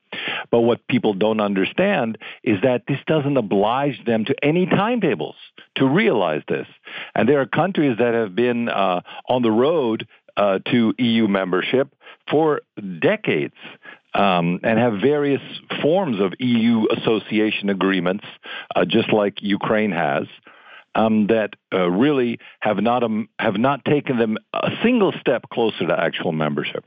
But 0.51 0.61
what 0.61 0.87
people 0.89 1.15
don't 1.15 1.41
understand 1.41 2.19
is 2.43 2.61
that 2.63 2.85
this 2.89 2.99
doesn't 3.07 3.37
oblige 3.37 4.05
them 4.05 4.25
to 4.25 4.35
any 4.43 4.67
timetables 4.67 5.37
to 5.77 5.87
realize 5.87 6.43
this. 6.49 6.67
And 7.15 7.29
there 7.29 7.41
are 7.41 7.47
countries 7.47 7.99
that 7.99 8.15
have 8.15 8.35
been 8.35 8.69
uh, 8.69 9.03
on 9.29 9.43
the 9.43 9.51
road 9.51 10.07
uh, 10.37 10.61
to 10.71 10.95
EU 10.99 11.29
membership 11.29 11.95
for 12.31 12.63
decades 13.01 13.55
um, 14.19 14.59
and 14.65 14.79
have 14.79 14.95
various 15.01 15.41
forms 15.81 16.21
of 16.21 16.35
EU 16.41 16.87
association 16.97 17.71
agreements, 17.71 18.25
uh, 18.75 18.85
just 18.85 19.13
like 19.13 19.41
Ukraine 19.41 19.93
has. 19.93 20.27
Um, 20.95 21.29
that 21.29 21.51
uh, 21.73 21.89
really 21.89 22.41
have 22.61 22.79
not 22.79 23.05
um, 23.05 23.29
have 23.39 23.57
not 23.57 23.85
taken 23.85 24.19
them 24.19 24.37
a 24.53 24.71
single 24.83 25.13
step 25.21 25.45
closer 25.53 25.87
to 25.87 26.01
actual 26.01 26.33
membership. 26.33 26.85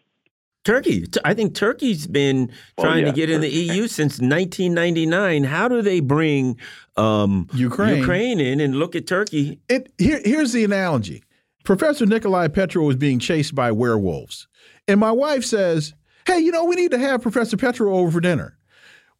Turkey, 0.65 1.05
I 1.23 1.33
think 1.33 1.55
Turkey's 1.55 2.07
been 2.07 2.51
oh, 2.77 2.83
trying 2.83 3.03
oh, 3.03 3.07
yeah. 3.07 3.11
to 3.11 3.15
get 3.15 3.29
in 3.29 3.41
the 3.41 3.49
EU 3.49 3.87
since 3.87 4.19
1999. 4.19 5.43
How 5.45 5.69
do 5.69 5.81
they 5.81 6.01
bring 6.01 6.57
um, 6.97 7.47
Ukraine. 7.53 7.99
Ukraine 7.99 8.39
in 8.41 8.59
and 8.59 8.75
look 8.75 8.95
at 8.95 9.07
Turkey? 9.07 9.59
It, 9.69 9.93
here, 9.97 10.19
here's 10.25 10.51
the 10.51 10.65
analogy: 10.65 11.23
Professor 11.63 12.05
Nicolai 12.05 12.49
Petro 12.49 12.83
was 12.83 12.97
being 12.97 13.19
chased 13.19 13.55
by 13.55 13.71
werewolves, 13.71 14.47
and 14.89 14.99
my 14.99 15.11
wife 15.11 15.45
says, 15.45 15.93
hey, 16.31 16.39
you 16.39 16.51
know, 16.51 16.65
we 16.65 16.75
need 16.75 16.91
to 16.91 16.97
have 16.97 17.21
Professor 17.21 17.57
Petro 17.57 17.93
over 17.93 18.11
for 18.11 18.21
dinner. 18.21 18.57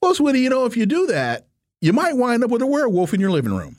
Well, 0.02 0.16
sweetie, 0.16 0.40
you 0.40 0.50
know, 0.50 0.66
if 0.66 0.78
you 0.78 0.86
do 0.86 1.08
that, 1.08 1.48
you 1.82 1.94
might 1.94 2.16
wind 2.16 2.44
up 2.44 2.50
with 2.50 2.62
a 2.62 2.68
werewolf 2.68 3.14
in 3.14 3.20
your 3.20 3.32
living 3.32 3.54
room. 3.54 3.78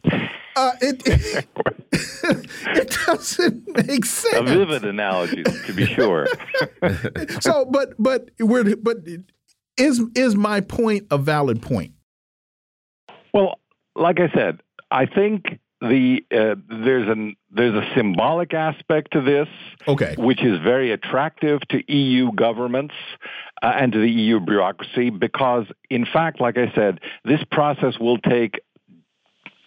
Uh, 0.54 0.72
it, 0.80 1.02
it, 1.06 1.46
it, 2.66 2.98
doesn't 3.06 3.88
make 3.88 4.04
sense. 4.04 4.34
A 4.34 4.42
vivid 4.42 4.84
analogy, 4.84 5.42
to 5.42 5.72
be 5.72 5.86
sure. 5.86 6.28
so, 7.40 7.64
but 7.64 7.94
but 7.98 8.30
we're 8.38 8.76
but 8.76 8.98
is 9.78 10.02
is 10.14 10.36
my 10.36 10.60
point 10.60 11.06
a 11.10 11.16
valid 11.16 11.62
point? 11.62 11.92
Well, 13.32 13.58
like 13.96 14.20
I 14.20 14.30
said, 14.34 14.60
I 14.90 15.06
think 15.06 15.58
the 15.82 16.24
uh, 16.30 16.54
there's 16.68 17.08
an 17.08 17.36
there's 17.50 17.74
a 17.74 17.86
symbolic 17.96 18.54
aspect 18.54 19.12
to 19.12 19.20
this, 19.20 19.48
okay, 19.88 20.14
which 20.16 20.42
is 20.42 20.58
very 20.60 20.92
attractive 20.92 21.60
to 21.70 21.92
EU 21.92 22.30
governments 22.32 22.94
uh, 23.62 23.72
and 23.74 23.92
to 23.92 23.98
the 23.98 24.08
EU 24.08 24.38
bureaucracy 24.38 25.10
because, 25.10 25.66
in 25.90 26.06
fact, 26.06 26.40
like 26.40 26.56
I 26.56 26.72
said, 26.74 27.00
this 27.24 27.40
process 27.50 27.98
will 27.98 28.18
take 28.18 28.60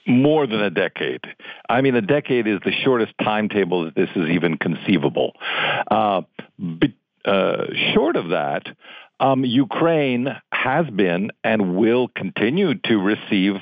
more 0.07 0.47
than 0.47 0.61
a 0.61 0.69
decade. 0.69 1.21
I 1.67 1.81
mean, 1.81 1.95
a 1.95 2.01
decade 2.01 2.47
is 2.47 2.59
the 2.63 2.71
shortest 2.71 3.13
timetable 3.21 3.85
that 3.85 3.95
this 3.95 4.09
is 4.15 4.29
even 4.29 4.57
conceivable. 4.57 5.33
Uh, 5.89 6.21
but, 6.57 6.91
uh, 7.25 7.65
short 7.93 8.15
of 8.15 8.29
that, 8.29 8.67
um, 9.19 9.43
Ukraine 9.43 10.27
has 10.51 10.85
been 10.89 11.31
and 11.43 11.75
will 11.75 12.07
continue 12.07 12.75
to 12.85 12.97
receive 12.97 13.55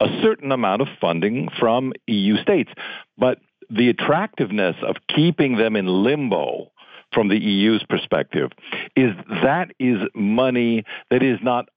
a 0.00 0.06
certain 0.22 0.52
amount 0.52 0.82
of 0.82 0.88
funding 1.00 1.48
from 1.58 1.92
EU 2.06 2.36
states. 2.42 2.70
But 3.16 3.38
the 3.70 3.88
attractiveness 3.88 4.76
of 4.82 4.96
keeping 5.14 5.56
them 5.56 5.76
in 5.76 5.86
limbo 5.86 6.70
from 7.12 7.28
the 7.28 7.38
EU's 7.38 7.82
perspective 7.88 8.50
is 8.94 9.12
that 9.42 9.70
is 9.78 9.98
money 10.14 10.84
that 11.10 11.22
is 11.22 11.38
not 11.42 11.68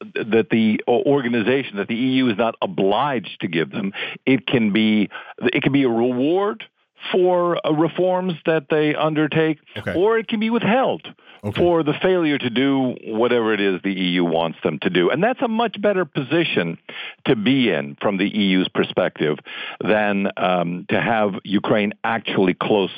that 0.00 0.48
the 0.50 0.80
organization 0.88 1.76
that 1.76 1.88
the 1.88 1.96
EU 1.96 2.28
is 2.28 2.38
not 2.38 2.54
obliged 2.62 3.40
to 3.40 3.48
give 3.48 3.70
them. 3.70 3.92
It 4.24 4.46
can 4.46 4.72
be 4.72 5.08
it 5.38 5.62
can 5.62 5.72
be 5.72 5.82
a 5.82 5.88
reward 5.88 6.64
for 7.12 7.64
uh, 7.66 7.72
reforms 7.72 8.34
that 8.46 8.66
they 8.70 8.94
undertake, 8.94 9.58
okay. 9.76 9.94
or 9.94 10.18
it 10.18 10.28
can 10.28 10.40
be 10.40 10.50
withheld 10.50 11.06
okay. 11.44 11.60
for 11.60 11.82
the 11.82 11.94
failure 12.02 12.38
to 12.38 12.50
do 12.50 12.96
whatever 13.04 13.52
it 13.52 13.60
is 13.60 13.80
the 13.82 13.92
EU 13.92 14.24
wants 14.24 14.58
them 14.62 14.78
to 14.80 14.90
do. 14.90 15.10
And 15.10 15.22
that's 15.22 15.40
a 15.42 15.48
much 15.48 15.80
better 15.80 16.04
position 16.04 16.78
to 17.26 17.36
be 17.36 17.70
in 17.70 17.96
from 18.00 18.18
the 18.18 18.28
EU's 18.28 18.68
perspective 18.68 19.38
than 19.80 20.28
um, 20.36 20.86
to 20.90 21.00
have 21.00 21.34
Ukraine 21.44 21.92
actually 22.04 22.54
close 22.54 22.92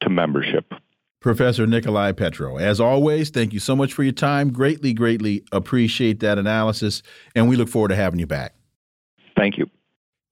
to 0.00 0.10
membership. 0.10 0.72
Professor 1.20 1.66
Nicolai 1.66 2.12
Petro, 2.12 2.58
as 2.58 2.80
always, 2.80 3.30
thank 3.30 3.54
you 3.54 3.58
so 3.58 3.74
much 3.74 3.94
for 3.94 4.02
your 4.02 4.12
time. 4.12 4.52
Greatly, 4.52 4.92
greatly 4.92 5.42
appreciate 5.52 6.20
that 6.20 6.38
analysis, 6.38 7.02
and 7.34 7.48
we 7.48 7.56
look 7.56 7.70
forward 7.70 7.88
to 7.88 7.96
having 7.96 8.20
you 8.20 8.26
back. 8.26 8.54
Thank 9.34 9.56
you. 9.56 9.70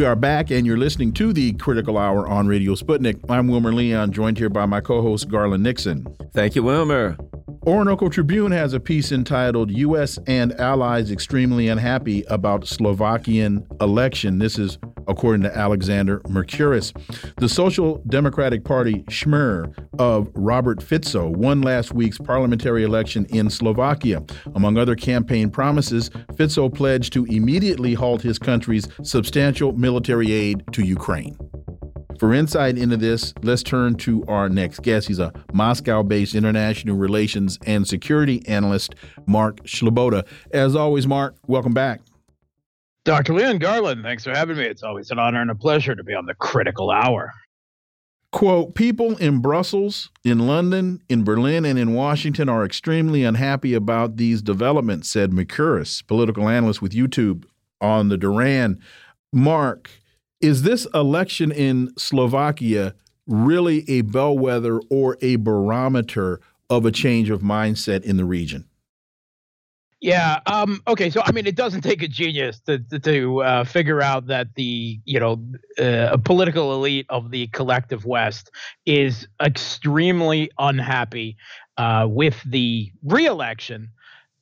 We 0.00 0.06
are 0.06 0.16
back, 0.16 0.50
and 0.50 0.66
you're 0.66 0.78
listening 0.78 1.12
to 1.12 1.30
the 1.30 1.52
Critical 1.52 1.98
Hour 1.98 2.26
on 2.26 2.46
Radio 2.46 2.74
Sputnik. 2.74 3.22
I'm 3.28 3.48
Wilmer 3.48 3.70
Leon, 3.70 4.12
joined 4.12 4.38
here 4.38 4.48
by 4.48 4.64
my 4.64 4.80
co 4.80 5.02
host, 5.02 5.28
Garland 5.28 5.62
Nixon. 5.62 6.06
Thank 6.32 6.56
you, 6.56 6.62
Wilmer. 6.62 7.18
Orinoco 7.66 8.08
Tribune 8.08 8.50
has 8.50 8.72
a 8.72 8.80
piece 8.80 9.12
entitled 9.12 9.70
U.S. 9.70 10.18
and 10.26 10.58
Allies 10.58 11.10
Extremely 11.10 11.68
Unhappy 11.68 12.22
About 12.30 12.66
Slovakian 12.66 13.66
Election. 13.82 14.38
This 14.38 14.58
is 14.58 14.78
according 15.10 15.42
to 15.42 15.56
Alexander 15.56 16.20
Mercouris. 16.20 16.92
The 17.36 17.48
Social 17.48 18.02
Democratic 18.08 18.64
Party 18.64 19.02
Smer 19.04 19.74
of 19.98 20.30
Robert 20.34 20.82
Fico 20.82 21.28
won 21.28 21.62
last 21.62 21.92
week's 21.92 22.18
parliamentary 22.18 22.84
election 22.84 23.26
in 23.26 23.50
Slovakia. 23.50 24.22
Among 24.54 24.78
other 24.78 24.94
campaign 24.94 25.50
promises, 25.50 26.10
Fico 26.36 26.68
pledged 26.68 27.12
to 27.14 27.24
immediately 27.26 27.94
halt 27.94 28.22
his 28.22 28.38
country's 28.38 28.88
substantial 29.02 29.72
military 29.72 30.32
aid 30.32 30.64
to 30.72 30.84
Ukraine. 30.84 31.36
For 32.18 32.34
insight 32.34 32.76
into 32.76 32.98
this, 32.98 33.32
let's 33.42 33.62
turn 33.62 33.94
to 33.96 34.22
our 34.26 34.50
next 34.50 34.82
guest. 34.82 35.08
He's 35.08 35.18
a 35.18 35.32
Moscow 35.54 36.02
based 36.02 36.34
international 36.34 36.96
relations 36.96 37.58
and 37.64 37.88
security 37.88 38.46
analyst, 38.46 38.94
Mark 39.26 39.64
Sleboda. 39.64 40.26
As 40.52 40.76
always, 40.76 41.06
Mark, 41.06 41.34
welcome 41.46 41.72
back. 41.72 42.02
Dr. 43.04 43.32
Leon 43.34 43.58
Garland, 43.58 44.02
thanks 44.02 44.24
for 44.24 44.30
having 44.30 44.58
me. 44.58 44.64
It's 44.64 44.82
always 44.82 45.10
an 45.10 45.18
honor 45.18 45.40
and 45.40 45.50
a 45.50 45.54
pleasure 45.54 45.94
to 45.94 46.04
be 46.04 46.14
on 46.14 46.26
the 46.26 46.34
critical 46.34 46.90
hour. 46.90 47.32
Quote 48.32 48.74
People 48.74 49.16
in 49.16 49.40
Brussels, 49.40 50.10
in 50.22 50.46
London, 50.46 51.02
in 51.08 51.24
Berlin, 51.24 51.64
and 51.64 51.78
in 51.78 51.94
Washington 51.94 52.48
are 52.48 52.64
extremely 52.64 53.24
unhappy 53.24 53.74
about 53.74 54.16
these 54.18 54.42
developments, 54.42 55.10
said 55.10 55.32
Mercouris, 55.32 56.06
political 56.06 56.48
analyst 56.48 56.80
with 56.80 56.92
YouTube 56.92 57.44
on 57.80 58.08
the 58.08 58.16
Duran. 58.16 58.78
Mark, 59.32 59.90
is 60.40 60.62
this 60.62 60.86
election 60.94 61.50
in 61.50 61.92
Slovakia 61.98 62.94
really 63.26 63.88
a 63.88 64.02
bellwether 64.02 64.80
or 64.90 65.16
a 65.20 65.36
barometer 65.36 66.40
of 66.68 66.84
a 66.84 66.92
change 66.92 67.30
of 67.30 67.40
mindset 67.40 68.02
in 68.04 68.16
the 68.16 68.24
region? 68.24 68.69
Yeah. 70.00 70.40
Um, 70.46 70.82
okay. 70.88 71.10
So, 71.10 71.20
I 71.24 71.32
mean, 71.32 71.46
it 71.46 71.56
doesn't 71.56 71.82
take 71.82 72.02
a 72.02 72.08
genius 72.08 72.60
to 72.60 72.78
to 73.00 73.42
uh, 73.42 73.64
figure 73.64 74.00
out 74.00 74.26
that 74.28 74.54
the 74.54 74.98
you 75.04 75.20
know 75.20 75.44
uh, 75.78 76.16
political 76.24 76.72
elite 76.72 77.06
of 77.10 77.30
the 77.30 77.48
collective 77.48 78.06
West 78.06 78.50
is 78.86 79.28
extremely 79.42 80.50
unhappy 80.58 81.36
uh, 81.76 82.06
with 82.08 82.42
the 82.46 82.90
reelection 83.04 83.90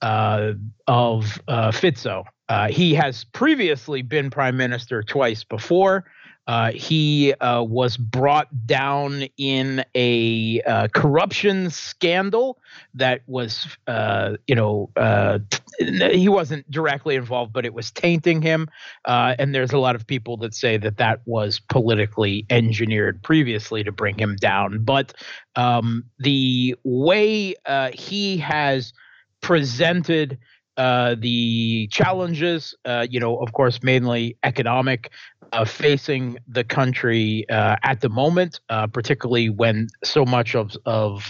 uh, 0.00 0.52
of 0.86 1.40
uh, 1.48 1.72
Fico. 1.72 2.24
Uh, 2.48 2.68
he 2.68 2.94
has 2.94 3.24
previously 3.24 4.00
been 4.00 4.30
prime 4.30 4.56
minister 4.56 5.02
twice 5.02 5.44
before. 5.44 6.04
Uh, 6.48 6.72
he 6.72 7.34
uh, 7.34 7.62
was 7.62 7.98
brought 7.98 8.48
down 8.66 9.24
in 9.36 9.84
a 9.94 10.62
uh, 10.62 10.88
corruption 10.94 11.68
scandal 11.68 12.58
that 12.94 13.20
was, 13.26 13.66
uh, 13.86 14.34
you 14.46 14.54
know, 14.54 14.90
uh, 14.96 15.38
he 15.78 16.26
wasn't 16.26 16.68
directly 16.70 17.16
involved, 17.16 17.52
but 17.52 17.66
it 17.66 17.74
was 17.74 17.90
tainting 17.90 18.40
him. 18.40 18.66
and 19.06 19.54
there's 19.54 19.72
a 19.72 19.78
lot 19.78 19.94
of 19.94 20.06
people 20.06 20.38
that 20.38 20.54
say 20.54 20.78
that 20.78 20.96
that 20.96 21.20
was 21.26 21.60
politically 21.60 22.46
engineered 22.48 23.22
previously 23.22 23.84
to 23.84 23.92
bring 23.92 24.18
him 24.18 24.34
down. 24.36 24.82
But 24.82 25.12
um, 25.54 26.04
the 26.18 26.74
way 26.82 27.54
he 27.92 28.38
has 28.38 28.94
presented 29.42 30.38
uh, 30.78 31.16
the 31.18 31.88
challenges, 31.90 32.72
uh, 32.84 33.04
you 33.10 33.18
know, 33.18 33.36
of 33.38 33.52
course, 33.52 33.82
mainly 33.82 34.38
economic, 34.44 35.10
uh, 35.52 35.64
facing 35.64 36.38
the 36.46 36.64
country 36.64 37.48
uh, 37.48 37.76
at 37.82 38.00
the 38.00 38.08
moment, 38.08 38.60
uh, 38.68 38.86
particularly 38.86 39.50
when 39.50 39.88
so 40.04 40.24
much 40.24 40.54
of 40.54 40.76
of 40.86 41.24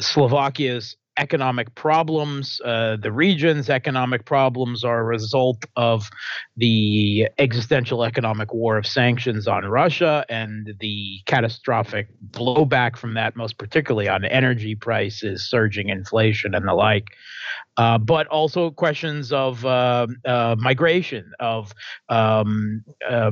Slovakia's 0.00 0.96
economic 1.16 1.74
problems. 1.74 2.60
Uh, 2.64 2.96
the 2.96 3.12
region's 3.12 3.70
economic 3.70 4.24
problems 4.24 4.84
are 4.84 5.00
a 5.00 5.04
result 5.04 5.64
of 5.76 6.10
the 6.56 7.28
existential 7.38 8.04
economic 8.04 8.52
war 8.52 8.76
of 8.76 8.86
sanctions 8.86 9.48
on 9.48 9.64
Russia 9.64 10.24
and 10.28 10.74
the 10.80 11.20
catastrophic 11.26 12.08
blowback 12.30 12.96
from 12.96 13.14
that, 13.14 13.36
most 13.36 13.58
particularly 13.58 14.08
on 14.08 14.24
energy 14.24 14.74
prices, 14.74 15.48
surging 15.48 15.88
inflation, 15.88 16.54
and 16.54 16.66
the 16.66 16.74
like. 16.74 17.06
Uh, 17.76 17.98
but 17.98 18.26
also 18.28 18.70
questions 18.70 19.32
of 19.32 19.64
uh, 19.66 20.06
uh 20.24 20.56
migration, 20.58 21.30
of 21.40 21.72
um, 22.08 22.82
uh, 23.08 23.30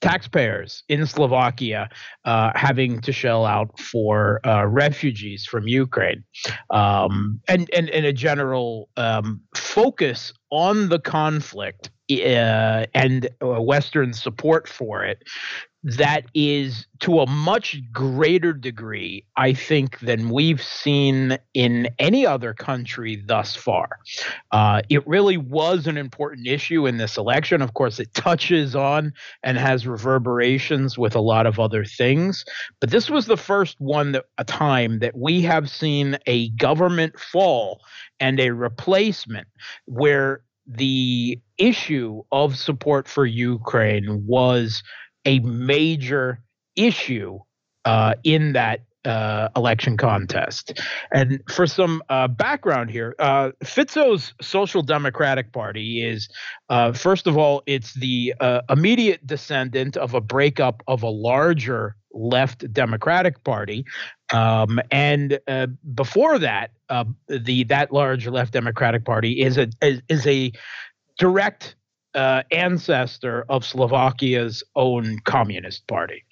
taxpayers 0.00 0.82
in 0.88 1.06
Slovakia 1.06 1.88
uh, 2.24 2.50
having 2.54 3.00
to 3.02 3.12
shell 3.12 3.44
out 3.44 3.78
for 3.78 4.40
uh, 4.46 4.66
refugees 4.66 5.46
from 5.46 5.68
Ukraine, 5.68 6.24
um, 6.70 7.40
and, 7.48 7.68
and 7.74 7.90
and 7.90 8.06
a 8.06 8.12
general 8.12 8.88
um, 8.96 9.40
focus 9.54 10.32
on 10.50 10.88
the 10.88 10.98
conflict 10.98 11.90
uh, 12.10 12.86
and 12.94 13.28
uh, 13.42 13.60
Western 13.60 14.12
support 14.12 14.68
for 14.68 15.04
it 15.04 15.22
that 15.82 16.26
is 16.34 16.86
to 17.00 17.20
a 17.20 17.26
much 17.26 17.80
greater 17.90 18.52
degree, 18.52 19.24
I 19.36 19.54
think, 19.54 19.98
than 20.00 20.28
we've 20.28 20.62
seen 20.62 21.38
in 21.54 21.88
any 21.98 22.26
other 22.26 22.52
country 22.52 23.16
thus 23.24 23.56
far. 23.56 23.88
Uh, 24.52 24.82
it 24.90 25.06
really 25.06 25.38
was 25.38 25.86
an 25.86 25.96
important 25.96 26.46
issue 26.46 26.86
in 26.86 26.98
this 26.98 27.16
election. 27.16 27.62
Of 27.62 27.72
course, 27.72 27.98
it 27.98 28.12
touches 28.12 28.76
on 28.76 29.14
and 29.42 29.56
has 29.56 29.86
reverberations 29.86 30.98
with 30.98 31.14
a 31.14 31.20
lot 31.20 31.46
of 31.46 31.58
other 31.58 31.84
things. 31.84 32.44
But 32.80 32.90
this 32.90 33.08
was 33.08 33.24
the 33.24 33.38
first 33.38 33.80
one 33.80 34.12
that 34.12 34.26
a 34.36 34.44
time 34.44 34.98
that 34.98 35.16
we 35.16 35.40
have 35.42 35.70
seen 35.70 36.18
a 36.26 36.50
government 36.50 37.18
fall 37.18 37.80
and 38.20 38.38
a 38.38 38.50
replacement 38.50 39.48
where 39.86 40.39
the 40.70 41.38
issue 41.58 42.22
of 42.30 42.56
support 42.56 43.08
for 43.08 43.26
Ukraine 43.26 44.24
was 44.26 44.82
a 45.24 45.40
major 45.40 46.40
issue 46.76 47.38
uh, 47.84 48.14
in 48.22 48.52
that 48.52 48.80
uh, 49.04 49.48
election 49.56 49.96
contest. 49.96 50.78
And 51.12 51.42
for 51.50 51.66
some 51.66 52.02
uh, 52.08 52.28
background 52.28 52.90
here, 52.90 53.14
uh, 53.18 53.50
Fico's 53.64 54.34
Social 54.40 54.82
Democratic 54.82 55.52
Party 55.52 56.06
is, 56.06 56.28
uh, 56.68 56.92
first 56.92 57.26
of 57.26 57.36
all, 57.36 57.62
it's 57.66 57.94
the 57.94 58.34
uh, 58.40 58.60
immediate 58.68 59.26
descendant 59.26 59.96
of 59.96 60.14
a 60.14 60.20
breakup 60.20 60.82
of 60.86 61.02
a 61.02 61.08
larger 61.08 61.96
left 62.12 62.70
Democratic 62.72 63.42
Party. 63.44 63.84
Um, 64.32 64.80
and 64.90 65.38
uh, 65.48 65.66
before 65.94 66.38
that, 66.38 66.70
the 67.28 67.64
that 67.64 67.92
large 67.92 68.26
left 68.26 68.52
Democratic 68.52 69.04
Party 69.04 69.40
is 69.42 69.58
a 69.58 69.68
is, 69.82 70.00
is 70.08 70.26
a 70.26 70.52
direct 71.18 71.76
uh, 72.14 72.42
ancestor 72.50 73.44
of 73.48 73.64
Slovakia's 73.64 74.62
own 74.76 75.18
Communist 75.24 75.86
Party. 75.86 76.24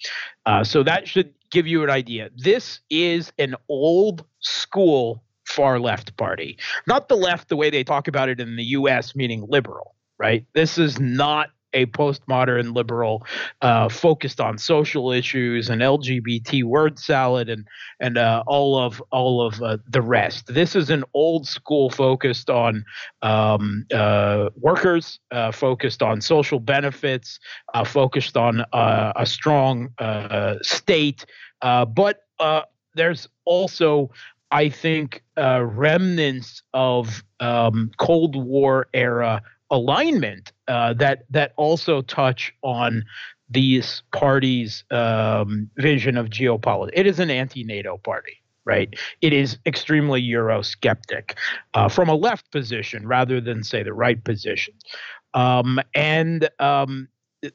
Uh, 0.45 0.63
so 0.63 0.83
that 0.83 1.07
should 1.07 1.33
give 1.51 1.67
you 1.67 1.83
an 1.83 1.89
idea. 1.89 2.29
This 2.35 2.79
is 2.89 3.31
an 3.37 3.55
old 3.69 4.25
school 4.39 5.23
far 5.45 5.79
left 5.79 6.15
party, 6.17 6.57
not 6.85 7.09
the 7.09 7.15
left 7.17 7.49
the 7.49 7.55
way 7.55 7.69
they 7.69 7.83
talk 7.83 8.07
about 8.07 8.29
it 8.29 8.39
in 8.39 8.55
the 8.55 8.63
US, 8.65 9.15
meaning 9.15 9.45
liberal, 9.49 9.95
right? 10.19 10.45
This 10.53 10.77
is 10.77 10.99
not 10.99 11.49
a 11.73 11.85
postmodern 11.87 12.73
liberal 12.73 13.25
uh, 13.61 13.89
focused 13.89 14.39
on 14.41 14.57
social 14.57 15.11
issues 15.11 15.69
and 15.69 15.81
LGBT 15.81 16.63
word 16.63 16.97
salad 16.99 17.49
and 17.49 17.67
and 17.99 18.17
uh, 18.17 18.43
all 18.47 18.77
of 18.77 19.01
all 19.11 19.45
of 19.45 19.61
uh, 19.61 19.77
the 19.87 20.01
rest. 20.01 20.47
This 20.47 20.75
is 20.75 20.89
an 20.89 21.03
old 21.13 21.47
school 21.47 21.89
focused 21.89 22.49
on 22.49 22.85
um, 23.21 23.85
uh, 23.93 24.49
workers, 24.55 25.19
uh, 25.31 25.51
focused 25.51 26.01
on 26.01 26.21
social 26.21 26.59
benefits, 26.59 27.39
uh, 27.73 27.83
focused 27.83 28.37
on 28.37 28.63
a 28.71 29.25
strong 29.25 29.89
state, 30.61 31.25
but 31.61 32.23
there's 32.95 33.27
also 33.45 34.09
I 34.51 34.69
think 34.69 35.23
remnants 35.37 36.63
of 36.73 37.23
um, 37.39 37.91
Cold 37.97 38.35
War 38.35 38.87
era 38.93 39.41
alignment 39.71 40.51
uh, 40.67 40.93
that 40.93 41.25
that 41.29 41.53
also 41.57 42.01
touch 42.01 42.53
on 42.61 43.05
these 43.49 44.03
parties' 44.11 44.83
um, 44.91 45.69
vision 45.77 46.17
of 46.17 46.27
geopolitics. 46.27 46.91
It 46.93 47.07
is 47.07 47.19
an 47.19 47.31
anti-NATO 47.31 47.97
party, 47.97 48.41
right? 48.65 48.93
It 49.21 49.33
is 49.33 49.57
extremely 49.65 50.21
Eurosceptic 50.21 51.35
uh, 51.73 51.89
from 51.89 52.09
a 52.09 52.15
left 52.15 52.51
position 52.51 53.07
rather 53.07 53.41
than 53.41 53.63
say 53.63 53.81
the 53.81 53.93
right 53.93 54.23
position. 54.23 54.75
Um, 55.33 55.79
and 55.95 56.49
um, 56.59 57.07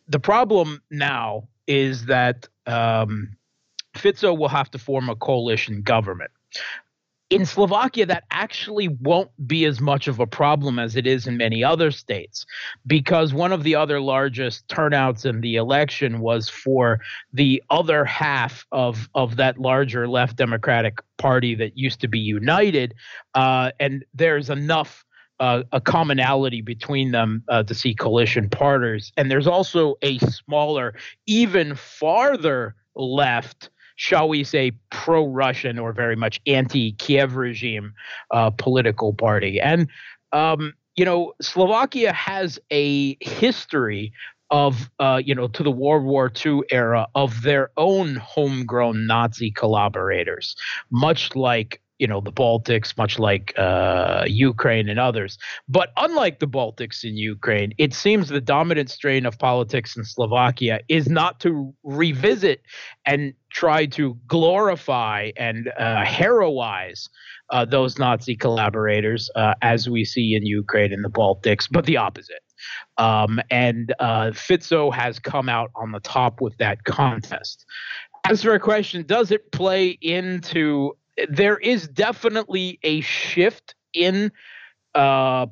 the 0.09 0.19
problem 0.19 0.83
now 0.91 1.49
is 1.67 2.07
that 2.07 2.49
um, 2.67 3.37
Fico 3.95 4.35
will 4.35 4.49
have 4.49 4.71
to 4.73 4.79
form 4.79 5.09
a 5.09 5.17
coalition 5.17 5.83
government. 5.83 6.31
In 7.31 7.47
Slovakia, 7.47 8.07
that 8.07 8.25
actually 8.31 8.89
won't 8.89 9.31
be 9.47 9.65
as 9.65 9.81
much 9.81 10.09
of 10.09 10.21
a 10.21 10.27
problem 10.27 10.79
as 10.79 10.95
it 10.95 11.07
is 11.07 11.27
in 11.27 11.37
many 11.37 11.65
other 11.65 11.91
states, 11.91 12.45
because 12.87 13.33
one 13.33 13.53
of 13.53 13.63
the 13.63 13.75
other 13.75 14.01
largest 14.01 14.69
turnouts 14.69 15.25
in 15.25 15.41
the 15.41 15.57
election 15.57 16.21
was 16.21 16.49
for 16.49 17.01
the 17.33 17.63
other 17.71 18.05
half 18.05 18.67
of, 18.73 19.09
of 19.15 19.37
that 19.37 19.59
larger 19.59 20.07
left 20.07 20.37
Democratic 20.37 20.99
Party 21.17 21.55
that 21.55 21.77
used 21.79 22.01
to 22.01 22.09
be 22.09 22.19
united. 22.19 22.95
Uh, 23.35 23.71
and 23.81 24.05
there's 24.15 24.51
enough. 24.51 25.05
Uh, 25.41 25.65
a 25.73 25.81
commonality 25.81 26.61
between 26.61 27.11
them 27.11 27.43
uh, 27.49 27.61
to 27.61 27.75
see 27.75 27.93
coalition 27.93 28.49
partners. 28.49 29.13
And 29.17 29.33
there's 29.33 29.49
also 29.49 29.97
a 30.01 30.19
smaller, 30.19 30.95
even 31.27 31.75
farther 31.75 32.77
left 32.95 33.69
shall 33.97 34.29
we 34.29 34.45
say, 34.45 34.73
pro 34.91 35.27
Russian 35.27 35.79
or 35.79 35.93
very 35.93 36.17
much 36.17 36.41
anti 36.47 36.93
Kiev 36.93 37.37
regime 37.37 37.95
uh, 38.31 38.51
political 38.51 39.13
party. 39.15 39.61
And, 39.61 39.89
um, 40.33 40.75
you 40.97 41.05
know, 41.05 41.33
Slovakia 41.41 42.13
has 42.13 42.59
a 42.71 43.17
history 43.21 44.13
of, 44.51 44.91
uh, 45.01 45.21
you 45.25 45.35
know, 45.35 45.49
to 45.49 45.63
the 45.63 45.71
World 45.71 46.05
War 46.05 46.31
II 46.45 46.61
era 46.71 47.07
of 47.15 47.43
their 47.43 47.71
own 47.77 48.17
homegrown 48.17 49.07
Nazi 49.07 49.51
collaborators, 49.51 50.55
much 50.91 51.35
like 51.35 51.81
you 52.05 52.09
know 52.09 52.21
the 52.21 52.31
Baltics, 52.31 52.95
much 52.99 53.19
like 53.19 53.55
uh, 53.57 54.25
Ukraine 54.27 54.91
and 54.91 55.01
others. 55.01 55.39
But 55.71 55.89
unlike 55.97 56.39
the 56.39 56.47
Baltics 56.47 57.03
and 57.03 57.17
Ukraine, 57.17 57.73
it 57.79 57.95
seems 57.95 58.29
the 58.29 58.43
dominant 58.43 58.91
strain 58.91 59.25
of 59.25 59.39
politics 59.39 59.97
in 59.97 60.05
Slovakia 60.05 60.81
is 60.89 61.09
not 61.09 61.41
to 61.41 61.75
revisit 61.83 62.61
and 63.07 63.33
try 63.49 63.87
to 63.87 64.19
glorify 64.27 65.31
and 65.39 65.73
uh, 65.79 66.05
heroize 66.05 67.09
uh, 67.49 67.65
those 67.65 67.99
Nazi 67.99 68.37
collaborators, 68.37 69.31
uh, 69.35 69.55
as 69.63 69.89
we 69.89 70.05
see 70.05 70.35
in 70.35 70.45
Ukraine 70.45 70.93
and 70.93 71.03
the 71.03 71.15
Baltics, 71.23 71.67
but 71.71 71.87
the 71.87 71.97
opposite. 71.97 72.45
Um, 72.99 73.41
and 73.51 73.95
uh, 73.99 74.33
Fico 74.33 74.91
has 74.91 75.19
come 75.19 75.49
out 75.49 75.71
on 75.75 75.93
the 75.93 76.01
top 76.01 76.43
with 76.43 76.55
that 76.59 76.85
contest. 76.85 77.65
As 78.29 78.43
for 78.43 78.53
a 78.53 78.61
question, 78.61 79.07
does 79.07 79.31
it 79.31 79.53
play 79.53 79.97
into 80.03 80.93
there 81.29 81.59
is 81.59 81.89
definitely 81.89 82.79
a 82.83 83.01
shift 83.01 83.75
in 83.93 84.33
uh, 84.95 85.47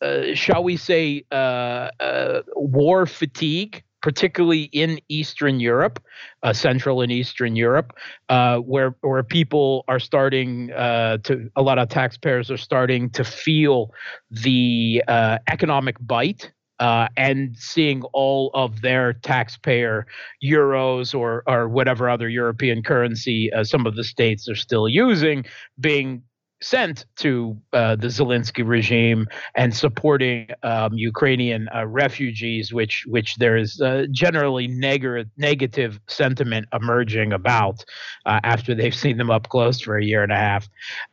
uh, 0.00 0.34
shall 0.34 0.62
we 0.62 0.76
say 0.76 1.24
uh, 1.32 1.90
uh 2.00 2.42
war 2.54 3.06
fatigue 3.06 3.82
particularly 4.00 4.62
in 4.72 5.00
Eastern 5.08 5.58
Europe, 5.58 6.00
uh, 6.44 6.52
Central 6.52 7.00
and 7.00 7.10
Eastern 7.10 7.56
Europe, 7.56 7.92
uh, 8.28 8.58
where 8.58 8.94
where 9.00 9.24
people 9.24 9.84
are 9.88 9.98
starting 9.98 10.68
to 10.68 11.50
a 11.56 11.62
lot 11.62 11.78
of 11.78 11.88
taxpayers 11.88 12.48
are 12.48 12.56
starting 12.56 13.10
to 13.10 13.24
feel 13.24 13.92
the 14.30 15.02
economic 15.48 15.96
bite 16.00 16.52
uh, 16.80 17.08
and 17.16 17.56
seeing 17.56 18.02
all 18.12 18.50
of 18.54 18.80
their 18.82 19.12
taxpayer 19.12 20.06
euros 20.42 21.18
or 21.18 21.42
or 21.46 21.68
whatever 21.68 22.08
other 22.08 22.28
European 22.28 22.82
currency 22.82 23.52
uh, 23.52 23.64
some 23.64 23.86
of 23.86 23.96
the 23.96 24.04
states 24.04 24.48
are 24.48 24.56
still 24.56 24.88
using 24.88 25.44
being 25.80 26.22
sent 26.60 27.06
to 27.16 27.56
uh, 27.72 27.96
the 27.96 28.08
Zelensky 28.08 28.66
regime 28.66 29.26
and 29.54 29.74
supporting 29.74 30.48
um, 30.62 30.94
Ukrainian 30.94 31.68
uh, 31.74 31.86
refugees, 31.86 32.72
which 32.72 33.04
which 33.06 33.36
there 33.36 33.56
is 33.56 33.80
uh, 33.80 34.06
generally 34.10 34.66
neg- 34.66 35.28
negative 35.36 36.00
sentiment 36.08 36.66
emerging 36.72 37.32
about 37.32 37.84
uh, 38.26 38.40
after 38.42 38.74
they've 38.74 38.94
seen 39.04 39.16
them 39.18 39.30
up 39.30 39.48
close 39.48 39.80
for 39.80 39.96
a 39.96 40.04
year 40.04 40.22
and 40.22 40.32
a 40.32 40.36
half. 40.36 40.68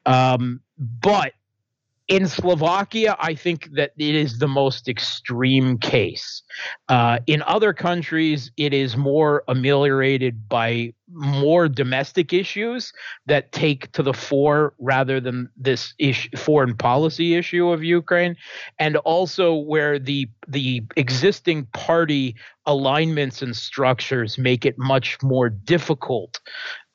Um, 0.06 0.62
but 0.78 1.34
in 2.08 2.28
Slovakia, 2.28 3.16
I 3.20 3.34
think 3.34 3.70
that 3.74 3.92
it 3.98 4.16
is 4.16 4.38
the 4.38 4.48
most 4.48 4.88
extreme 4.88 5.80
case. 5.80 6.44
Uh, 6.88 7.20
in 7.26 7.42
other 7.44 7.74
countries, 7.74 8.52
it 8.58 8.74
is 8.74 8.96
more 8.96 9.44
ameliorated 9.48 10.48
by 10.48 10.94
more 11.12 11.68
domestic 11.68 12.32
issues 12.32 12.94
that 13.26 13.52
take 13.52 13.92
to 13.94 14.04
the 14.04 14.14
fore 14.14 14.74
rather 14.80 15.20
than 15.20 15.50
this 15.58 15.94
issue, 15.98 16.30
foreign 16.38 16.76
policy 16.76 17.36
issue 17.36 17.70
of 17.70 17.84
Ukraine, 17.84 18.36
and 18.78 18.98
also 18.98 19.56
where 19.56 19.98
the 19.98 20.30
the 20.48 20.84
existing 20.96 21.66
party 21.74 22.36
alignments 22.68 23.42
and 23.42 23.56
structures 23.56 24.38
make 24.38 24.66
it 24.66 24.78
much 24.78 25.22
more 25.22 25.50
difficult 25.50 26.40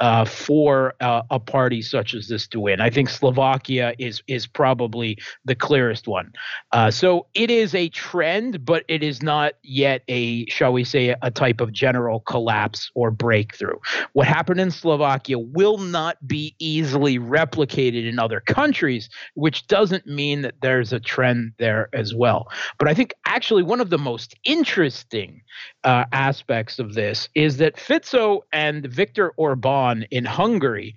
uh, 0.00 0.24
for 0.24 0.94
uh, 1.00 1.22
a 1.30 1.38
party 1.38 1.82
such 1.82 2.14
as 2.14 2.28
this 2.28 2.48
to 2.48 2.58
win. 2.58 2.80
I 2.80 2.90
think 2.90 3.08
Slovakia 3.08 3.94
is 3.98 4.22
is 4.26 4.46
probably 4.46 5.18
the 5.44 5.54
clearest 5.54 6.08
one. 6.08 6.32
Uh, 6.72 6.90
so 6.90 7.26
it 7.34 7.50
is 7.50 7.74
a 7.74 7.90
trend, 7.90 8.64
but 8.64 8.84
it 8.88 9.02
is 9.02 9.22
not 9.22 9.54
yet 9.62 10.02
a 10.08 10.46
shall 10.46 10.72
we 10.72 10.84
say 10.84 11.14
a 11.20 11.30
type 11.30 11.60
of 11.60 11.72
general 11.72 12.20
collapse 12.20 12.90
or 12.94 13.10
breakthrough. 13.10 13.78
What 14.14 14.26
happened 14.26 14.60
in 14.60 14.70
Slovakia 14.70 15.38
will 15.38 15.78
not 15.78 16.16
be 16.26 16.54
easily 16.58 17.18
replicated 17.18 18.08
in 18.08 18.18
other 18.18 18.40
countries, 18.40 19.10
which 19.34 19.66
doesn't 19.66 20.06
mean 20.06 20.42
that 20.42 20.54
there's 20.62 20.92
a 20.92 21.00
trend 21.00 21.52
there 21.58 21.90
as 21.92 22.14
well. 22.14 22.48
But 22.78 22.88
I 22.88 22.94
think 22.94 23.12
actually 23.26 23.62
one 23.62 23.80
of 23.80 23.90
the 23.90 23.98
most 23.98 24.34
interesting 24.44 25.42
uh, 25.84 26.04
aspects 26.12 26.78
of 26.78 26.94
this 26.94 27.28
is 27.34 27.58
that 27.58 27.78
Fico 27.78 28.44
and 28.52 28.86
Viktor 28.86 29.32
Orban 29.36 29.89
in 30.10 30.24
Hungary 30.24 30.96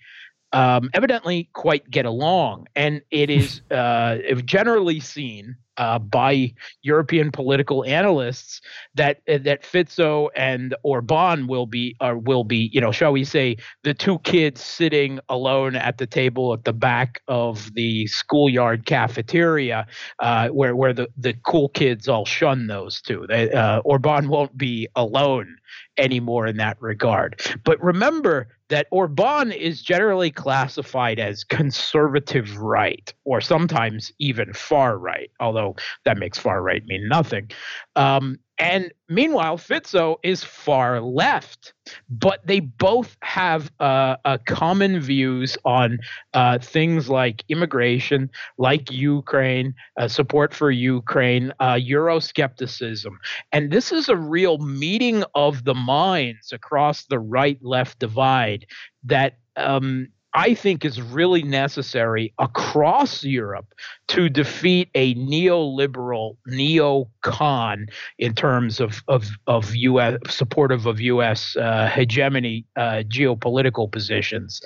um, 0.53 0.89
evidently 0.93 1.49
quite 1.53 1.89
get 1.89 2.05
along. 2.05 2.67
And 2.75 3.01
it 3.11 3.29
is 3.29 3.61
uh, 3.71 4.17
generally 4.45 4.99
seen 4.99 5.55
uh, 5.78 5.99
by 5.99 6.53
European 6.82 7.32
political 7.32 7.84
analysts 7.86 8.61
that 8.95 9.21
uh, 9.28 9.38
that 9.39 9.65
Fico 9.65 10.30
and 10.36 10.76
Orban 10.84 11.47
will 11.47 11.65
be 11.65 11.95
or 12.01 12.17
will 12.17 12.43
be, 12.43 12.69
you 12.74 12.82
know, 12.82 12.91
shall 12.91 13.11
we 13.11 13.24
say, 13.24 13.57
the 13.84 13.93
two 13.93 14.19
kids 14.19 14.61
sitting 14.61 15.19
alone 15.30 15.76
at 15.76 15.97
the 15.97 16.07
table 16.07 16.53
at 16.53 16.63
the 16.65 16.74
back 16.74 17.21
of 17.28 17.74
the 17.74 18.07
schoolyard 18.07 18.86
cafeteria, 18.86 19.88
uh, 20.19 20.49
where 20.49 20.76
where 20.76 20.93
the 20.93 21.07
the 21.17 21.34
cool 21.45 21.69
kids 21.69 22.07
all 22.07 22.26
shun 22.26 22.67
those 22.67 23.01
two. 23.01 23.26
They, 23.28 23.51
uh, 23.51 23.80
Orban 23.80 24.30
won't 24.30 24.57
be 24.57 24.88
alone 24.95 25.57
anymore 25.97 26.47
in 26.47 26.57
that 26.57 26.82
regard. 26.82 27.41
But 27.63 27.82
remember 27.84 28.47
that 28.69 28.88
Orban 28.91 29.51
is 29.51 29.82
generally 29.82 30.32
classified 30.32 31.19
as 31.19 31.43
conservative 31.43 32.57
right, 32.57 33.13
or 33.24 33.41
sometimes 33.41 34.11
even 34.19 34.53
far 34.53 34.97
right, 34.97 35.30
although 35.39 35.62
that 36.05 36.18
makes 36.18 36.38
far 36.38 36.61
right 36.61 36.86
mean 36.86 37.07
nothing. 37.07 37.49
Um, 37.95 38.39
and 38.59 38.93
meanwhile, 39.09 39.57
Fico 39.57 40.20
is 40.24 40.43
far 40.43 41.01
left, 41.01 41.74
but 42.09 42.45
they 42.45 42.59
both 42.59 43.18
have 43.24 43.72
uh, 43.80 44.18
uh, 44.26 44.38
common 44.45 44.99
views 44.99 45.57
on 45.66 45.97
uh, 46.36 46.59
things 46.59 47.09
like 47.09 47.43
immigration, 47.49 48.30
like 48.59 48.91
Ukraine, 48.91 49.74
uh, 49.99 50.07
support 50.07 50.53
for 50.53 50.70
Ukraine, 50.70 51.51
uh, 51.59 51.74
Euroscepticism. 51.74 53.16
And 53.51 53.72
this 53.72 53.91
is 53.91 54.07
a 54.07 54.16
real 54.16 54.59
meeting 54.59 55.24
of 55.34 55.64
the 55.64 55.76
minds 55.76 56.53
across 56.53 57.05
the 57.05 57.20
right 57.20 57.57
left 57.64 57.97
divide 57.99 58.68
that 59.03 59.39
um, 59.55 60.09
I 60.36 60.55
think 60.55 60.84
is 60.84 61.01
really 61.01 61.43
necessary 61.43 62.34
across 62.39 63.23
Europe 63.23 63.73
to 64.07 64.29
defeat 64.29 64.89
a 64.95 65.13
neoliberal 65.15 66.38
neocon 66.49 67.86
in 68.17 68.34
terms 68.34 68.79
of 68.79 69.03
of 69.07 69.29
of 69.47 69.75
U.S. 69.75 70.17
supportive 70.27 70.86
of 70.86 70.99
U.S. 70.99 71.55
Uh, 71.55 71.88
hegemony 71.88 72.65
uh, 72.75 73.03
geopolitical 73.07 73.91
positions, 73.91 74.61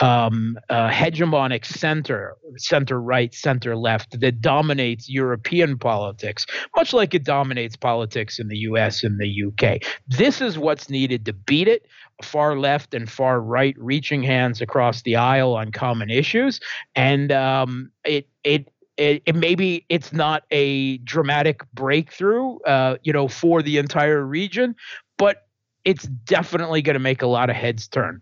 um, 0.00 0.58
uh, 0.70 0.88
hegemonic 0.88 1.64
center, 1.64 2.36
center 2.56 3.00
right, 3.00 3.34
center 3.34 3.76
left 3.76 4.20
that 4.20 4.40
dominates 4.40 5.08
European 5.08 5.78
politics, 5.78 6.46
much 6.76 6.92
like 6.92 7.14
it 7.14 7.24
dominates 7.24 7.76
politics 7.76 8.38
in 8.38 8.48
the 8.48 8.58
U.S. 8.58 9.02
and 9.02 9.18
the 9.18 9.28
U.K. 9.28 9.80
This 10.06 10.40
is 10.40 10.58
what's 10.58 10.88
needed 10.88 11.24
to 11.26 11.32
beat 11.32 11.68
it 11.68 11.86
far 12.22 12.58
left 12.58 12.94
and 12.94 13.10
far 13.10 13.40
right 13.40 13.74
reaching 13.78 14.22
hands 14.22 14.60
across 14.60 15.02
the 15.02 15.16
aisle 15.16 15.54
on 15.54 15.72
common 15.72 16.10
issues, 16.10 16.60
and 16.94 17.32
um, 17.32 17.90
it 18.04 18.28
it. 18.44 18.68
It, 18.96 19.22
it, 19.26 19.36
maybe 19.36 19.86
it's 19.88 20.12
not 20.12 20.42
a 20.50 20.98
dramatic 20.98 21.60
breakthrough, 21.72 22.58
uh, 22.66 22.96
you 23.04 23.12
know, 23.12 23.28
for 23.28 23.62
the 23.62 23.78
entire 23.78 24.26
region, 24.26 24.74
but 25.18 25.46
it's 25.84 26.02
definitely 26.02 26.82
going 26.82 26.94
to 26.94 26.98
make 26.98 27.22
a 27.22 27.28
lot 27.28 27.48
of 27.48 27.54
heads 27.54 27.86
turn. 27.86 28.20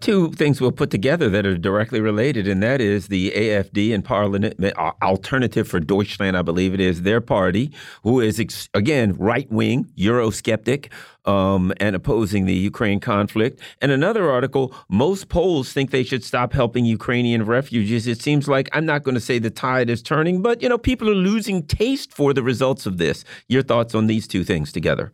Two 0.00 0.30
things 0.32 0.60
we'll 0.60 0.70
put 0.70 0.90
together 0.90 1.28
that 1.28 1.44
are 1.44 1.56
directly 1.56 2.00
related, 2.00 2.46
and 2.46 2.62
that 2.62 2.80
is 2.80 3.08
the 3.08 3.32
AFD 3.32 3.92
and 3.92 4.04
Parliament 4.04 4.54
Alternative 5.02 5.66
for 5.66 5.80
Deutschland, 5.80 6.36
I 6.36 6.42
believe 6.42 6.72
it 6.72 6.80
is, 6.80 7.02
their 7.02 7.20
party, 7.20 7.72
who 8.04 8.20
is, 8.20 8.38
again, 8.74 9.14
right 9.14 9.50
wing, 9.50 9.90
Eurosceptic, 9.98 10.92
um, 11.24 11.72
and 11.80 11.96
opposing 11.96 12.46
the 12.46 12.54
Ukraine 12.54 13.00
conflict. 13.00 13.60
And 13.82 13.90
another 13.90 14.30
article 14.30 14.72
most 14.88 15.28
Poles 15.28 15.72
think 15.72 15.90
they 15.90 16.04
should 16.04 16.22
stop 16.22 16.52
helping 16.52 16.84
Ukrainian 16.84 17.44
refugees. 17.44 18.06
It 18.06 18.22
seems 18.22 18.46
like, 18.46 18.68
I'm 18.72 18.86
not 18.86 19.02
going 19.02 19.16
to 19.16 19.20
say 19.20 19.40
the 19.40 19.50
tide 19.50 19.90
is 19.90 20.00
turning, 20.00 20.42
but, 20.42 20.62
you 20.62 20.68
know, 20.68 20.78
people 20.78 21.10
are 21.10 21.14
losing 21.14 21.66
taste 21.66 22.12
for 22.14 22.32
the 22.32 22.42
results 22.42 22.86
of 22.86 22.98
this. 22.98 23.24
Your 23.48 23.62
thoughts 23.62 23.96
on 23.96 24.06
these 24.06 24.28
two 24.28 24.44
things 24.44 24.70
together? 24.70 25.10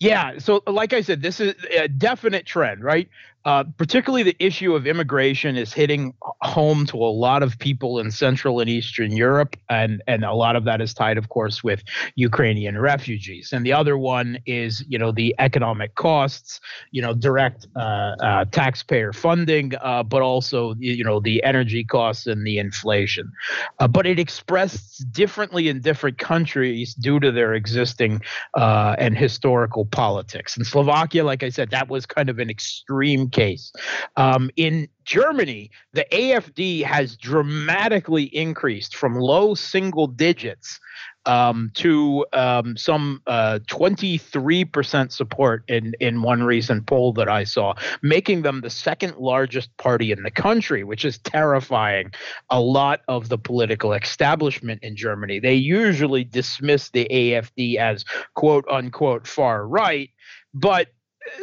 Yeah. 0.00 0.38
So, 0.38 0.62
like 0.66 0.94
I 0.94 1.02
said, 1.02 1.20
this 1.20 1.40
is 1.40 1.54
a 1.76 1.86
definite 1.86 2.46
trend, 2.46 2.82
right? 2.82 3.08
Uh, 3.46 3.64
particularly 3.78 4.22
the 4.22 4.36
issue 4.38 4.74
of 4.74 4.86
immigration 4.86 5.56
is 5.56 5.72
hitting 5.72 6.12
home 6.42 6.84
to 6.84 6.96
a 6.98 7.08
lot 7.08 7.42
of 7.42 7.58
people 7.58 7.98
in 7.98 8.10
Central 8.10 8.60
and 8.60 8.68
Eastern 8.68 9.12
Europe, 9.12 9.56
and 9.70 10.02
and 10.06 10.24
a 10.24 10.34
lot 10.34 10.56
of 10.56 10.64
that 10.64 10.80
is 10.82 10.92
tied, 10.92 11.16
of 11.16 11.30
course, 11.30 11.64
with 11.64 11.82
Ukrainian 12.16 12.78
refugees. 12.78 13.52
And 13.52 13.64
the 13.64 13.72
other 13.72 13.96
one 13.96 14.38
is, 14.44 14.84
you 14.88 14.98
know, 14.98 15.10
the 15.10 15.34
economic 15.38 15.94
costs, 15.94 16.60
you 16.90 17.00
know, 17.00 17.14
direct 17.14 17.66
uh, 17.76 17.80
uh, 18.20 18.44
taxpayer 18.46 19.14
funding, 19.14 19.72
uh, 19.80 20.02
but 20.02 20.20
also, 20.20 20.74
you 20.78 21.02
know, 21.02 21.18
the 21.18 21.42
energy 21.42 21.82
costs 21.82 22.26
and 22.26 22.46
the 22.46 22.58
inflation. 22.58 23.32
Uh, 23.78 23.88
but 23.88 24.06
it 24.06 24.18
expressed 24.18 25.10
differently 25.12 25.68
in 25.68 25.80
different 25.80 26.18
countries 26.18 26.92
due 26.92 27.18
to 27.18 27.32
their 27.32 27.54
existing 27.54 28.20
uh, 28.54 28.94
and 28.98 29.16
historical 29.16 29.86
politics. 29.86 30.58
In 30.58 30.64
Slovakia, 30.64 31.24
like 31.24 31.42
I 31.42 31.48
said, 31.48 31.70
that 31.70 31.88
was 31.88 32.04
kind 32.04 32.28
of 32.28 32.38
an 32.38 32.50
extreme 32.50 33.29
case. 33.30 33.72
Um, 34.16 34.50
in 34.56 34.88
Germany, 35.04 35.70
the 35.92 36.06
AFD 36.12 36.84
has 36.84 37.16
dramatically 37.16 38.24
increased 38.24 38.96
from 38.96 39.14
low 39.16 39.54
single 39.54 40.06
digits 40.06 40.78
um, 41.26 41.70
to 41.74 42.24
um, 42.32 42.76
some 42.76 43.20
uh, 43.26 43.58
23% 43.66 45.12
support 45.12 45.64
in, 45.68 45.94
in 46.00 46.22
one 46.22 46.42
recent 46.42 46.86
poll 46.86 47.12
that 47.14 47.28
I 47.28 47.44
saw, 47.44 47.74
making 48.02 48.42
them 48.42 48.60
the 48.60 48.70
second 48.70 49.16
largest 49.16 49.76
party 49.76 50.12
in 50.12 50.22
the 50.22 50.30
country, 50.30 50.84
which 50.84 51.04
is 51.04 51.18
terrifying 51.18 52.12
a 52.48 52.60
lot 52.60 53.00
of 53.08 53.28
the 53.28 53.38
political 53.38 53.92
establishment 53.92 54.82
in 54.82 54.96
Germany. 54.96 55.40
They 55.40 55.54
usually 55.54 56.24
dismiss 56.24 56.90
the 56.90 57.06
AFD 57.10 57.76
as 57.76 58.04
quote 58.34 58.66
unquote 58.70 59.26
far 59.26 59.66
right, 59.66 60.10
but 60.54 60.88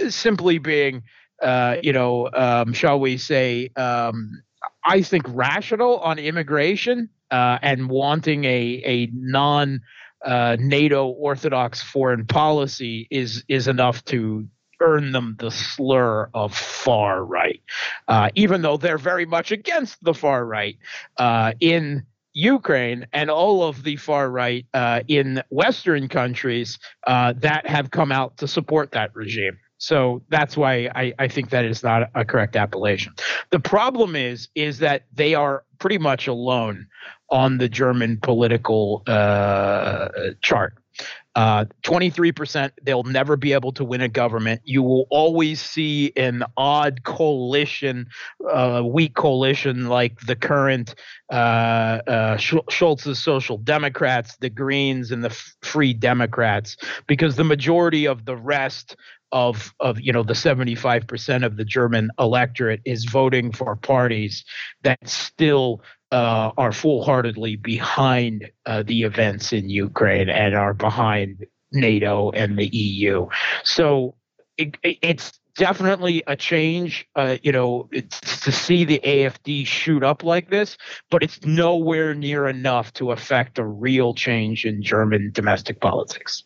uh, 0.01 0.09
simply 0.09 0.57
being 0.57 1.03
uh, 1.41 1.77
you 1.81 1.93
know, 1.93 2.29
um, 2.33 2.73
shall 2.73 2.99
we 2.99 3.17
say, 3.17 3.69
um, 3.75 4.41
I 4.83 5.01
think 5.01 5.25
rational 5.27 5.99
on 5.99 6.19
immigration 6.19 7.09
uh, 7.31 7.59
and 7.61 7.89
wanting 7.89 8.45
a 8.45 8.81
a 8.85 9.09
non 9.13 9.81
uh, 10.23 10.57
NATO 10.59 11.07
orthodox 11.07 11.81
foreign 11.81 12.25
policy 12.25 13.07
is 13.11 13.43
is 13.47 13.67
enough 13.67 14.03
to 14.05 14.47
earn 14.79 15.11
them 15.11 15.35
the 15.39 15.49
slur 15.49 16.29
of 16.33 16.55
far 16.55 17.23
right, 17.25 17.61
uh, 18.07 18.29
even 18.35 18.61
though 18.61 18.77
they're 18.77 18.97
very 18.97 19.25
much 19.25 19.51
against 19.51 20.03
the 20.03 20.13
far 20.13 20.45
right 20.45 20.77
uh, 21.17 21.53
in. 21.59 22.05
Ukraine 22.39 23.07
and 23.13 23.31
all 23.31 23.63
of 23.63 23.81
the 23.81 23.95
far 23.95 24.29
right 24.29 24.63
uh, 24.71 25.01
in 25.07 25.41
Western 25.49 26.07
countries 26.07 26.77
uh, 27.07 27.33
that 27.37 27.65
have 27.65 27.89
come 27.89 28.11
out 28.11 28.37
to 28.37 28.47
support 28.47 28.91
that 28.91 29.09
regime. 29.15 29.57
So 29.77 30.23
that's 30.29 30.57
why 30.57 30.89
I, 30.95 31.13
I 31.19 31.27
think 31.27 31.49
that 31.51 31.65
is 31.65 31.83
not 31.83 32.09
a 32.15 32.25
correct 32.25 32.55
appellation. 32.55 33.13
The 33.51 33.59
problem 33.59 34.15
is 34.15 34.49
is 34.55 34.79
that 34.79 35.05
they 35.13 35.35
are 35.35 35.63
pretty 35.79 35.97
much 35.97 36.27
alone 36.27 36.87
on 37.29 37.57
the 37.57 37.69
German 37.69 38.19
political 38.21 39.03
uh, 39.07 40.09
chart. 40.41 40.73
Uh, 41.35 41.65
23%, 41.83 42.71
they'll 42.81 43.03
never 43.03 43.37
be 43.37 43.53
able 43.53 43.71
to 43.71 43.85
win 43.85 44.01
a 44.01 44.07
government. 44.07 44.59
You 44.63 44.81
will 44.81 45.05
always 45.11 45.61
see 45.61 46.11
an 46.15 46.43
odd 46.57 47.03
coalition, 47.03 48.07
uh, 48.51 48.81
weak 48.83 49.13
coalition 49.13 49.87
like 49.87 50.19
the 50.21 50.35
current 50.35 50.95
uh, 51.31 51.35
uh, 52.07 52.37
Scholz's 52.37 53.21
Social 53.21 53.59
Democrats, 53.59 54.35
the 54.37 54.49
Greens, 54.49 55.11
and 55.11 55.23
the 55.23 55.29
Free 55.61 55.93
Democrats, 55.93 56.75
because 57.05 57.35
the 57.35 57.43
majority 57.43 58.07
of 58.07 58.25
the 58.25 58.35
rest 58.35 58.95
of 59.31 59.73
of 59.79 59.99
you 59.99 60.13
know 60.13 60.23
the 60.23 60.33
75% 60.33 61.45
of 61.45 61.57
the 61.57 61.65
German 61.65 62.09
electorate 62.19 62.81
is 62.85 63.05
voting 63.05 63.51
for 63.51 63.75
parties 63.75 64.45
that 64.83 65.07
still 65.07 65.81
uh, 66.11 66.51
are 66.57 66.71
full-heartedly 66.71 67.57
behind 67.57 68.49
uh, 68.65 68.83
the 68.83 69.03
events 69.03 69.51
in 69.51 69.69
Ukraine 69.69 70.29
and 70.29 70.55
are 70.55 70.73
behind 70.73 71.45
NATO 71.71 72.31
and 72.31 72.57
the 72.57 72.67
EU. 72.67 73.27
So 73.63 74.15
it, 74.57 74.77
it, 74.83 74.97
it's 75.01 75.39
definitely 75.57 76.23
a 76.27 76.35
change, 76.35 77.05
uh, 77.15 77.37
you 77.43 77.51
know, 77.51 77.89
to 77.91 78.51
see 78.51 78.85
the 78.85 79.01
AFD 79.03 79.65
shoot 79.67 80.03
up 80.03 80.23
like 80.23 80.49
this, 80.49 80.77
but 81.09 81.23
it's 81.23 81.43
nowhere 81.43 82.13
near 82.13 82.47
enough 82.47 82.93
to 82.93 83.11
affect 83.11 83.57
a 83.57 83.65
real 83.65 84.13
change 84.13 84.65
in 84.65 84.81
German 84.81 85.31
domestic 85.33 85.81
politics. 85.81 86.43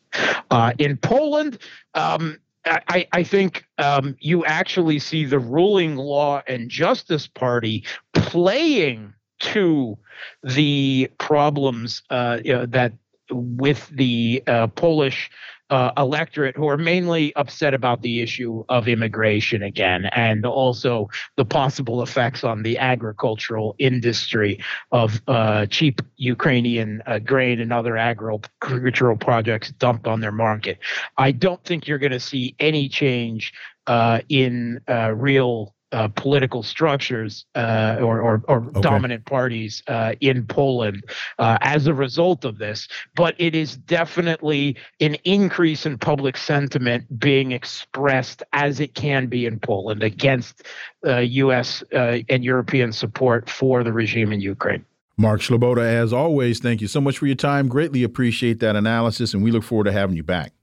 Uh, 0.50 0.74
in 0.80 0.98
Poland, 0.98 1.60
um, 1.94 2.38
I, 2.66 3.08
I 3.12 3.24
think 3.24 3.66
um, 3.78 4.16
you 4.20 4.46
actually 4.46 5.00
see 5.00 5.26
the 5.26 5.40
ruling 5.40 5.96
law 5.96 6.42
and 6.48 6.70
justice 6.70 7.28
party 7.28 7.84
playing 8.14 9.14
to 9.40 9.98
the 10.44 11.10
problems 11.18 12.04
uh, 12.10 12.40
you 12.44 12.54
know, 12.54 12.66
that 12.68 12.94
with 13.32 13.90
the 13.90 14.44
uh, 14.48 14.68
Polish 14.68 15.32
uh, 15.72 15.92
electorate 15.98 16.56
who 16.56 16.68
are 16.68 16.78
mainly 16.78 17.34
upset 17.36 17.74
about 17.74 18.02
the 18.02 18.22
issue 18.22 18.64
of 18.70 18.88
immigration 18.88 19.64
again, 19.64 20.06
and 20.12 20.46
also 20.46 21.10
the 21.38 21.46
possible 21.46 22.04
effects 22.04 22.44
on 22.44 22.62
the 22.62 22.78
agricultural 22.78 23.76
industry 23.80 24.60
of 24.92 25.22
uh, 25.28 25.66
cheap 25.68 26.02
Ukrainian 26.18 27.02
uh, 27.08 27.20
grain 27.20 27.60
and 27.62 27.72
other 27.72 27.96
agricultural 27.98 29.18
projects 29.18 29.72
dumped 29.72 30.08
on 30.08 30.20
their 30.20 30.32
market. 30.32 30.78
I 31.18 31.32
don't 31.32 31.64
think 31.64 31.88
you're 31.88 31.98
going 31.98 32.12
to 32.12 32.20
see 32.20 32.56
any 32.60 32.90
change 32.90 33.54
uh, 33.88 34.20
in 34.30 34.82
uh, 34.88 35.14
real 35.16 35.74
uh, 35.92 36.08
political 36.10 36.64
structures 36.64 37.46
uh, 37.56 37.98
or, 38.00 38.22
or, 38.22 38.44
or 38.48 38.58
okay. 38.58 38.82
dominant 38.82 39.26
parties 39.26 39.84
uh, 39.88 40.14
in 40.22 40.46
Poland 40.46 41.04
uh, 41.40 41.58
as 41.62 41.88
a 41.88 41.94
result 41.94 42.46
of 42.46 42.58
this. 42.58 42.88
But 43.16 43.36
it 43.38 43.56
is 43.56 43.76
definitely 43.76 44.78
an 45.00 45.16
increase 45.24 45.86
in 45.86 45.98
public 45.98 46.38
sentiment 46.38 47.20
being 47.20 47.52
expressed 47.52 48.44
as 48.54 48.80
it 48.80 48.96
can 48.96 49.28
be 49.28 49.46
in 49.46 49.60
Poland 49.60 50.04
against 50.04 50.64
U.S. 51.04 51.84
Uh, 51.94 52.20
and 52.30 52.44
European 52.44 52.92
support 52.92 53.50
for 53.50 53.84
the 53.84 53.92
regime 53.92 54.32
in 54.32 54.42
Ukraine. 54.42 54.86
Mark 55.18 55.42
Sleboda, 55.42 55.84
as 55.84 56.14
always, 56.14 56.60
thank 56.60 56.82
you 56.82 56.88
so 56.88 57.02
much 57.02 57.18
for 57.18 57.28
your 57.28 57.36
time. 57.36 57.68
Greatly 57.68 58.04
appreciate 58.04 58.60
that 58.60 58.76
analysis, 58.76 59.34
and 59.34 59.44
we 59.44 59.52
look 59.52 59.64
forward 59.64 59.86
to 59.86 59.92
having 59.92 60.16
you 60.16 60.24
back. 60.24 60.54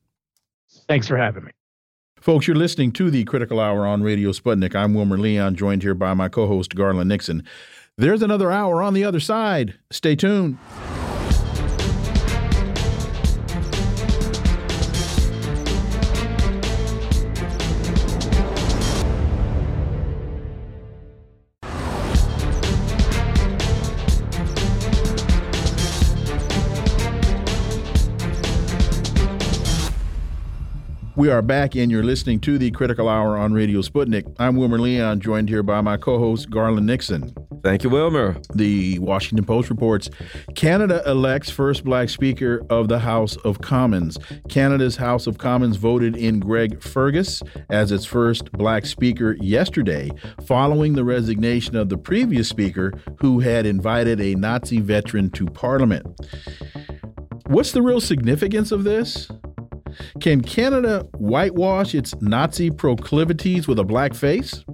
Thanks 0.89 1.07
for 1.07 1.17
having 1.17 1.45
me. 1.45 1.53
Folks, 2.29 2.47
you're 2.47 2.57
listening 2.57 2.93
to 2.93 3.11
the 3.11 3.25
Critical 3.25 3.59
Hour 3.59 3.87
on 3.87 4.03
Radio 4.03 4.33
Sputnik. 4.33 4.75
I'm 4.75 4.93
Wilmer 4.93 5.17
Leon, 5.17 5.55
joined 5.55 5.83
here 5.83 5.95
by 5.95 6.13
my 6.13 6.29
co 6.29 6.47
host, 6.47 6.75
Garland 6.75 7.09
Nixon. 7.09 7.43
There's 7.97 8.21
another 8.21 8.53
hour 8.53 8.83
on 8.83 8.93
the 8.93 9.03
other 9.03 9.19
side. 9.19 9.79
Stay 9.91 10.15
tuned. 10.15 10.59
We 31.19 31.31
are 31.31 31.43
back, 31.43 31.75
and 31.75 31.91
you're 31.91 32.05
listening 32.05 32.39
to 32.43 32.59
the 32.59 32.71
Critical 32.71 33.09
Hour 33.09 33.37
on 33.37 33.53
Radio 33.53 33.81
Sputnik. 33.81 34.33
I'm 34.39 34.55
Wilmer 34.55 34.79
Leon, 34.79 35.19
joined 35.19 35.49
here 35.49 35.65
by 35.65 35.81
my 35.81 35.97
co 35.97 36.17
host, 36.17 36.49
Garland 36.49 36.87
Nixon. 36.87 37.35
Thank 37.65 37.83
you, 37.83 37.91
Wilmer. 37.91 38.41
The 38.55 39.01
Washington 39.01 39.45
Post 39.45 39.69
reports 39.69 40.11
Canada 40.55 41.03
elects 41.07 41.51
first 41.51 41.83
black 41.83 42.09
Speaker 42.09 42.65
of 42.71 42.87
the 42.87 43.01
House 43.01 43.35
of 43.39 43.61
Commons. 43.61 44.17
Canada's 44.49 44.95
House 44.95 45.27
of 45.27 45.39
Commons 45.39 45.77
voted 45.77 46.17
in 46.17 46.39
Greg 46.39 46.81
Fergus 46.81 47.43
as 47.69 47.91
its 47.91 48.05
first 48.05 48.53
black 48.53 48.87
Speaker 48.87 49.37
yesterday, 49.41 50.13
following 50.47 50.93
the 50.93 51.03
resignation 51.03 51.75
of 51.75 51.89
the 51.89 51.99
previous 51.99 52.49
Speaker, 52.49 52.93
who 53.19 53.41
had 53.41 53.67
invited 53.67 54.21
a 54.21 54.37
Nazi 54.37 54.81
veteran 54.81 55.31
to 55.31 55.47
Parliament. 55.47 56.07
What's 57.49 57.73
the 57.73 57.83
real 57.83 58.01
significance 58.01 58.71
of 58.71 58.85
this? 58.85 59.29
Can 60.21 60.41
Canada 60.41 61.07
whitewash 61.19 61.95
its 61.95 62.15
Nazi 62.21 62.71
proclivities 62.71 63.69
with 63.69 63.79
a 63.79 63.85
black 63.85 64.15
face? 64.15 64.65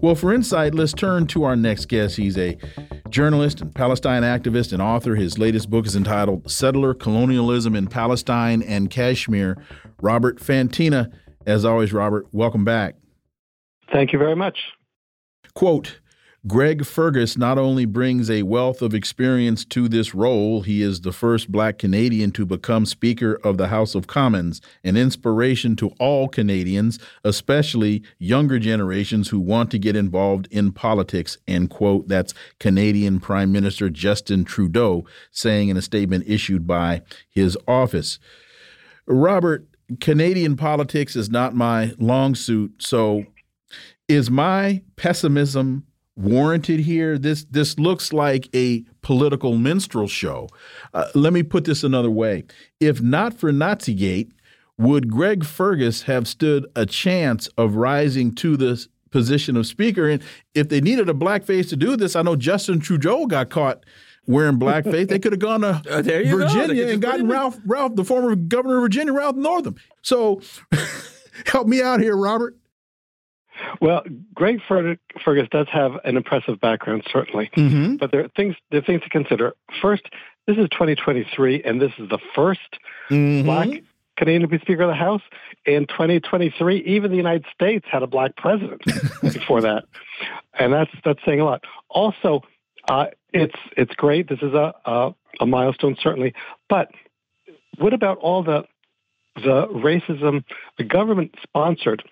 Well, 0.00 0.14
for 0.14 0.32
insight, 0.32 0.74
let's 0.74 0.92
turn 0.92 1.26
to 1.28 1.44
our 1.44 1.56
next 1.56 1.86
guest. 1.86 2.16
He's 2.16 2.36
a 2.36 2.56
journalist 3.10 3.60
and 3.60 3.74
Palestine 3.74 4.22
activist 4.22 4.72
and 4.72 4.82
author. 4.82 5.14
His 5.14 5.38
latest 5.38 5.70
book 5.70 5.86
is 5.86 5.96
entitled 5.96 6.50
Settler 6.50 6.94
Colonialism 6.94 7.74
in 7.76 7.86
Palestine 7.86 8.62
and 8.62 8.90
Kashmir. 8.90 9.56
Robert 10.00 10.38
Fantina, 10.38 11.12
as 11.46 11.64
always, 11.64 11.92
Robert, 11.92 12.26
welcome 12.32 12.64
back. 12.64 12.96
Thank 13.92 14.12
you 14.12 14.18
very 14.18 14.36
much. 14.36 14.58
Quote, 15.54 16.00
Greg 16.46 16.86
Fergus 16.86 17.36
not 17.36 17.58
only 17.58 17.84
brings 17.84 18.30
a 18.30 18.44
wealth 18.44 18.80
of 18.80 18.94
experience 18.94 19.64
to 19.64 19.88
this 19.88 20.14
role, 20.14 20.62
he 20.62 20.82
is 20.82 21.00
the 21.00 21.12
first 21.12 21.50
black 21.50 21.78
Canadian 21.78 22.30
to 22.30 22.46
become 22.46 22.86
Speaker 22.86 23.40
of 23.42 23.58
the 23.58 23.68
House 23.68 23.96
of 23.96 24.06
Commons, 24.06 24.60
an 24.84 24.96
inspiration 24.96 25.74
to 25.76 25.88
all 25.98 26.28
Canadians, 26.28 27.00
especially 27.24 28.04
younger 28.20 28.60
generations 28.60 29.30
who 29.30 29.40
want 29.40 29.72
to 29.72 29.80
get 29.80 29.96
involved 29.96 30.46
in 30.52 30.70
politics. 30.70 31.36
End 31.48 31.70
quote. 31.70 32.06
That's 32.06 32.34
Canadian 32.60 33.18
Prime 33.18 33.50
Minister 33.50 33.90
Justin 33.90 34.44
Trudeau 34.44 35.04
saying 35.32 35.70
in 35.70 35.76
a 35.76 35.82
statement 35.82 36.22
issued 36.28 36.68
by 36.68 37.02
his 37.28 37.58
office. 37.66 38.20
Robert, 39.08 39.66
Canadian 40.00 40.56
politics 40.56 41.16
is 41.16 41.30
not 41.30 41.56
my 41.56 41.94
long 41.98 42.36
suit, 42.36 42.74
so 42.78 43.24
is 44.06 44.30
my 44.30 44.82
pessimism 44.94 45.84
warranted 46.18 46.80
here? 46.80 47.16
This 47.16 47.44
this 47.44 47.78
looks 47.78 48.12
like 48.12 48.48
a 48.54 48.84
political 49.02 49.56
minstrel 49.56 50.08
show. 50.08 50.48
Uh, 50.92 51.06
let 51.14 51.32
me 51.32 51.42
put 51.42 51.64
this 51.64 51.82
another 51.84 52.10
way: 52.10 52.44
if 52.80 53.00
not 53.00 53.34
for 53.34 53.52
Nazigate, 53.52 54.32
would 54.76 55.10
Greg 55.10 55.44
Fergus 55.44 56.02
have 56.02 56.28
stood 56.28 56.66
a 56.76 56.84
chance 56.84 57.48
of 57.56 57.76
rising 57.76 58.34
to 58.36 58.56
the 58.56 58.86
position 59.10 59.56
of 59.56 59.66
speaker? 59.66 60.08
And 60.08 60.22
if 60.54 60.68
they 60.68 60.80
needed 60.80 61.08
a 61.08 61.14
blackface 61.14 61.68
to 61.70 61.76
do 61.76 61.96
this, 61.96 62.16
I 62.16 62.22
know 62.22 62.36
Justin 62.36 62.80
Trudeau 62.80 63.26
got 63.26 63.50
caught 63.50 63.84
wearing 64.26 64.58
blackface. 64.58 65.08
they 65.08 65.18
could 65.18 65.32
have 65.32 65.40
gone 65.40 65.62
to 65.62 65.68
uh, 65.90 66.02
Virginia 66.02 66.84
go. 66.84 66.92
and 66.92 67.02
gotten 67.02 67.28
Ralph 67.28 67.58
Ralph, 67.66 67.96
the 67.96 68.04
former 68.04 68.36
governor 68.36 68.76
of 68.76 68.82
Virginia, 68.82 69.12
Ralph 69.12 69.36
Northam. 69.36 69.76
So 70.02 70.42
help 71.46 71.66
me 71.66 71.82
out 71.82 72.00
here, 72.00 72.16
Robert. 72.16 72.56
Well, 73.80 74.02
Greg 74.34 74.60
Fergus 74.68 75.48
does 75.50 75.66
have 75.72 75.92
an 76.04 76.16
impressive 76.16 76.60
background, 76.60 77.04
certainly, 77.10 77.50
mm-hmm. 77.56 77.96
but 77.96 78.10
there 78.10 78.24
are 78.24 78.28
things 78.36 78.54
there 78.70 78.80
are 78.80 78.84
things 78.84 79.02
to 79.02 79.10
consider. 79.10 79.54
First, 79.82 80.02
this 80.46 80.56
is 80.56 80.68
2023, 80.70 81.62
and 81.62 81.80
this 81.80 81.92
is 81.98 82.08
the 82.08 82.18
1st 82.36 82.56
mm-hmm. 83.10 83.44
black 83.44 83.68
Canadian 84.16 84.42
to 84.42 84.48
be 84.48 84.58
Speaker 84.58 84.82
of 84.82 84.88
the 84.88 84.94
House. 84.94 85.22
In 85.64 85.86
2023, 85.86 86.78
even 86.78 87.10
the 87.10 87.16
United 87.16 87.44
States 87.52 87.86
had 87.90 88.02
a 88.02 88.06
black 88.06 88.36
president 88.36 88.82
before 89.22 89.62
that, 89.62 89.84
and 90.58 90.72
that's 90.72 90.90
that's 91.04 91.20
saying 91.24 91.40
a 91.40 91.44
lot. 91.44 91.64
Also, 91.88 92.42
uh, 92.88 93.06
it's 93.32 93.58
it's 93.76 93.94
great. 93.94 94.28
This 94.28 94.40
is 94.42 94.54
a, 94.54 94.74
a 94.84 95.14
a 95.40 95.46
milestone, 95.46 95.96
certainly, 96.00 96.34
but 96.68 96.90
what 97.78 97.92
about 97.92 98.18
all 98.18 98.42
the 98.42 98.64
the 99.36 99.66
racism 99.68 100.44
the 100.78 100.84
government 100.84 101.34
sponsored 101.42 102.02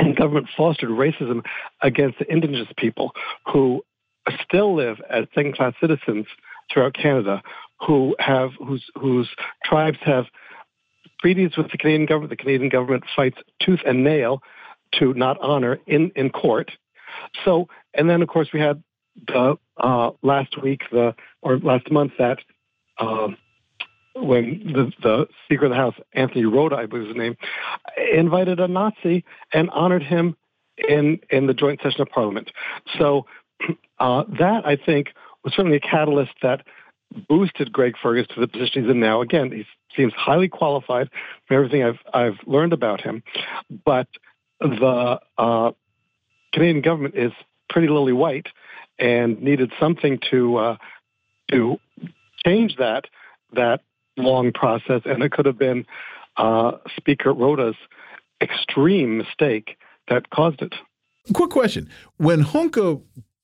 and 0.00 0.16
government 0.16 0.48
fostered 0.56 0.90
racism 0.90 1.44
against 1.82 2.18
the 2.18 2.32
indigenous 2.32 2.68
people 2.76 3.12
who 3.52 3.82
still 4.42 4.74
live 4.74 4.96
as 5.10 5.26
second 5.34 5.54
class 5.54 5.74
citizens 5.80 6.26
throughout 6.72 6.94
Canada, 6.94 7.42
who 7.86 8.16
have 8.18 8.50
whose 8.58 8.84
whose 8.94 9.28
tribes 9.64 9.98
have 10.02 10.26
treaties 11.20 11.56
with 11.56 11.70
the 11.70 11.78
Canadian 11.78 12.06
government. 12.06 12.30
The 12.30 12.36
Canadian 12.36 12.70
government 12.70 13.04
fights 13.14 13.38
tooth 13.60 13.80
and 13.86 14.02
nail 14.02 14.42
to 14.98 15.12
not 15.14 15.38
honor 15.40 15.78
in, 15.86 16.10
in 16.16 16.30
court. 16.30 16.70
So, 17.44 17.68
and 17.94 18.08
then 18.08 18.22
of 18.22 18.28
course 18.28 18.48
we 18.52 18.60
had 18.60 18.82
the 19.26 19.56
uh, 19.76 20.10
last 20.22 20.60
week, 20.62 20.82
the 20.90 21.14
or 21.42 21.58
last 21.58 21.90
month 21.90 22.12
that 22.18 22.38
um, 22.98 23.36
when 24.14 24.72
the, 24.72 24.92
the 25.02 25.26
Speaker 25.44 25.66
of 25.66 25.70
the 25.70 25.76
House, 25.76 25.94
Anthony 26.12 26.44
Rota, 26.44 26.76
I 26.76 26.86
believe 26.86 27.08
his 27.08 27.16
name, 27.16 27.36
invited 28.12 28.60
a 28.60 28.68
Nazi 28.68 29.24
and 29.52 29.70
honored 29.70 30.02
him 30.02 30.36
in 30.88 31.20
in 31.30 31.46
the 31.46 31.54
joint 31.54 31.80
session 31.82 32.00
of 32.00 32.08
Parliament. 32.08 32.50
So 32.98 33.26
uh, 33.98 34.24
that 34.38 34.66
I 34.66 34.76
think 34.76 35.08
was 35.44 35.54
certainly 35.54 35.76
a 35.76 35.80
catalyst 35.80 36.32
that 36.42 36.64
boosted 37.28 37.72
Greg 37.72 37.94
Fergus 38.00 38.26
to 38.34 38.40
the 38.40 38.48
position 38.48 38.82
he's 38.82 38.90
in 38.90 39.00
now. 39.00 39.20
Again, 39.20 39.50
he 39.50 39.66
seems 39.96 40.12
highly 40.14 40.48
qualified 40.48 41.08
from 41.46 41.56
everything 41.56 41.82
I've 41.82 41.98
I've 42.12 42.38
learned 42.46 42.72
about 42.72 43.00
him, 43.00 43.22
but 43.84 44.08
the 44.60 45.20
uh, 45.38 45.72
Canadian 46.52 46.82
government 46.82 47.14
is 47.16 47.32
pretty 47.68 47.88
lily 47.88 48.12
white 48.12 48.48
and 48.98 49.40
needed 49.42 49.72
something 49.80 50.20
to 50.30 50.56
uh, 50.56 50.76
to 51.50 51.78
change 52.44 52.76
that 52.76 53.06
that 53.52 53.80
long 54.20 54.52
process, 54.52 55.02
and 55.04 55.22
it 55.22 55.32
could 55.32 55.46
have 55.46 55.58
been 55.58 55.86
uh, 56.36 56.72
Speaker 56.96 57.32
Rota's 57.32 57.76
extreme 58.40 59.18
mistake 59.18 59.76
that 60.08 60.30
caused 60.30 60.62
it. 60.62 60.74
Quick 61.32 61.50
question: 61.50 61.88
When 62.16 62.42
Hunka 62.42 63.02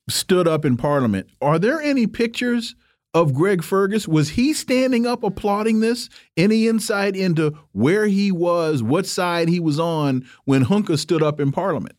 stood 0.08 0.46
up 0.48 0.64
in 0.64 0.76
Parliament, 0.76 1.28
are 1.40 1.58
there 1.58 1.80
any 1.80 2.06
pictures? 2.06 2.74
of 3.14 3.32
Greg 3.32 3.64
Fergus? 3.64 4.06
Was 4.06 4.28
he 4.28 4.52
standing 4.52 5.06
up 5.06 5.22
applauding 5.22 5.80
this? 5.80 6.10
Any 6.36 6.68
insight 6.68 7.16
into 7.16 7.58
where 7.72 8.06
he 8.06 8.30
was, 8.30 8.82
what 8.82 9.06
side 9.06 9.48
he 9.48 9.58
was 9.58 9.80
on 9.80 10.26
when 10.44 10.66
Hunka 10.66 10.98
stood 10.98 11.22
up 11.22 11.40
in 11.40 11.50
Parliament? 11.50 11.96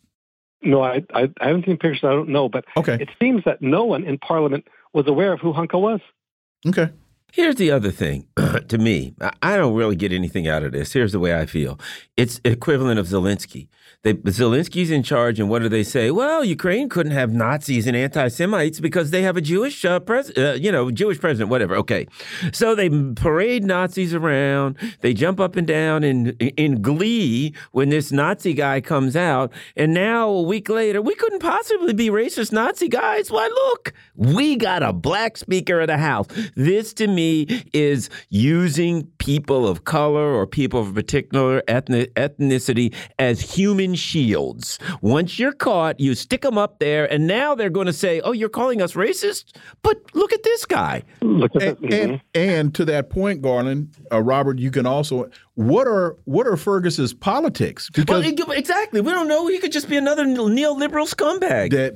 No, 0.62 0.84
I, 0.84 1.04
I, 1.14 1.30
I 1.42 1.48
haven't 1.48 1.66
seen 1.66 1.78
pictures. 1.78 2.04
I 2.04 2.12
don't 2.12 2.30
know, 2.30 2.50
but 2.50 2.66
okay. 2.78 2.98
it 3.00 3.10
seems 3.20 3.44
that 3.46 3.62
no 3.62 3.84
one 3.84 4.04
in 4.04 4.20
Parliament 4.20 4.68
was 4.94 5.08
aware 5.08 5.34
of 5.34 5.40
who 5.40 5.54
Hunka 5.54 5.80
was. 5.80 6.02
Okay. 6.68 6.90
Here's 7.34 7.56
the 7.56 7.72
other 7.72 7.92
thing 7.92 8.26
to 8.68 8.78
me. 8.78 9.14
I 9.42 9.58
don't 9.58 9.76
really 9.76 9.96
get 9.96 10.12
anything 10.12 10.48
out 10.48 10.64
of 10.64 10.72
this. 10.72 10.94
Here's 10.94 11.12
the 11.12 11.20
way 11.20 11.38
I 11.38 11.46
feel. 11.46 11.80
It's 12.16 12.42
equivalent 12.44 13.00
of 13.00 13.08
Zelensky. 13.08 13.68
They, 14.04 14.14
Zelensky's 14.14 14.92
in 14.92 15.04
charge, 15.04 15.40
and 15.40 15.50
what 15.50 15.62
do 15.62 15.70
they 15.70 15.84
say? 15.84 16.12
Well, 16.12 16.44
Ukraine 16.44 16.88
couldn't 16.88 17.14
have 17.14 17.34
Nazis 17.34 17.88
and 17.88 17.98
anti-Semites 17.98 18.80
because 18.80 19.12
they 19.12 19.24
have 19.24 19.36
a 19.36 19.42
Jewish 19.42 19.84
uh, 19.84 20.00
pres 20.00 20.32
uh, 20.38 20.58
you 20.60 20.72
know, 20.72 20.92
Jewish 20.92 21.20
president, 21.20 21.50
whatever. 21.50 21.76
Okay, 21.76 22.08
so 22.54 22.76
they 22.76 22.90
parade 22.90 23.64
Nazis 23.66 24.14
around. 24.14 24.78
They 25.02 25.14
jump 25.14 25.40
up 25.40 25.56
and 25.56 25.66
down 25.68 26.04
in 26.04 26.30
in 26.38 26.82
glee 26.82 27.54
when 27.72 27.90
this 27.90 28.12
Nazi 28.12 28.54
guy 28.54 28.82
comes 28.82 29.16
out, 29.16 29.52
and 29.76 29.94
now 29.94 30.30
a 30.30 30.42
week 30.44 30.70
later, 30.70 31.02
we 31.02 31.16
couldn't 31.16 31.40
possibly 31.40 31.94
be 31.94 32.10
racist 32.10 32.52
Nazi 32.52 32.88
guys. 32.88 33.32
Why, 33.32 33.48
look, 33.48 33.94
we 34.16 34.56
got 34.56 34.84
a 34.84 34.94
black 34.94 35.38
Speaker 35.38 35.82
of 35.82 35.88
the 35.88 35.98
House. 35.98 36.28
This, 36.56 36.94
to 36.94 37.08
me, 37.18 37.64
is 37.74 38.10
using 38.30 39.08
people 39.18 39.68
of 39.68 39.84
color 39.84 40.34
or 40.34 40.48
people 40.48 40.80
of 40.80 40.90
a 40.90 40.94
particular 40.94 41.62
ethnic 41.68 42.14
ethnicity 42.16 42.94
as 43.20 43.42
human 43.42 43.96
shields. 43.96 44.80
Once 45.02 45.38
you're 45.38 45.52
caught, 45.52 46.00
you 46.00 46.16
stick 46.16 46.44
them 46.44 46.58
up 46.58 46.80
there, 46.80 47.12
and 47.12 47.28
now 47.28 47.56
they're 47.56 47.70
going 47.70 47.88
to 47.88 47.94
say, 47.94 48.22
"Oh, 48.22 48.32
you're 48.32 48.48
calling 48.48 48.82
us 48.82 48.94
racist?" 48.94 49.56
But 49.82 49.98
look 50.14 50.32
at 50.32 50.44
this 50.44 50.66
guy. 50.66 51.04
Look 51.22 51.56
at 51.56 51.80
and, 51.80 51.94
and, 51.94 52.22
and, 52.34 52.76
to 52.76 52.86
that 52.86 53.10
point, 53.10 53.42
Garland, 53.42 53.96
uh, 54.12 54.22
Robert, 54.22 54.60
you 54.60 54.72
can 54.72 54.86
also 54.86 55.30
what 55.58 55.88
are 55.88 56.16
what 56.26 56.46
are 56.46 56.56
Fergus's 56.56 57.16
politics? 57.16 57.90
Because 57.90 58.24
well, 58.24 58.52
exactly, 58.52 59.02
we 59.02 59.12
don't 59.12 59.28
know. 59.28 59.48
He 59.48 59.58
could 59.58 59.72
just 59.72 59.90
be 59.90 59.98
another 59.98 60.24
neoliberal 60.24 61.12
scumbag. 61.12 61.72
That 61.72 61.94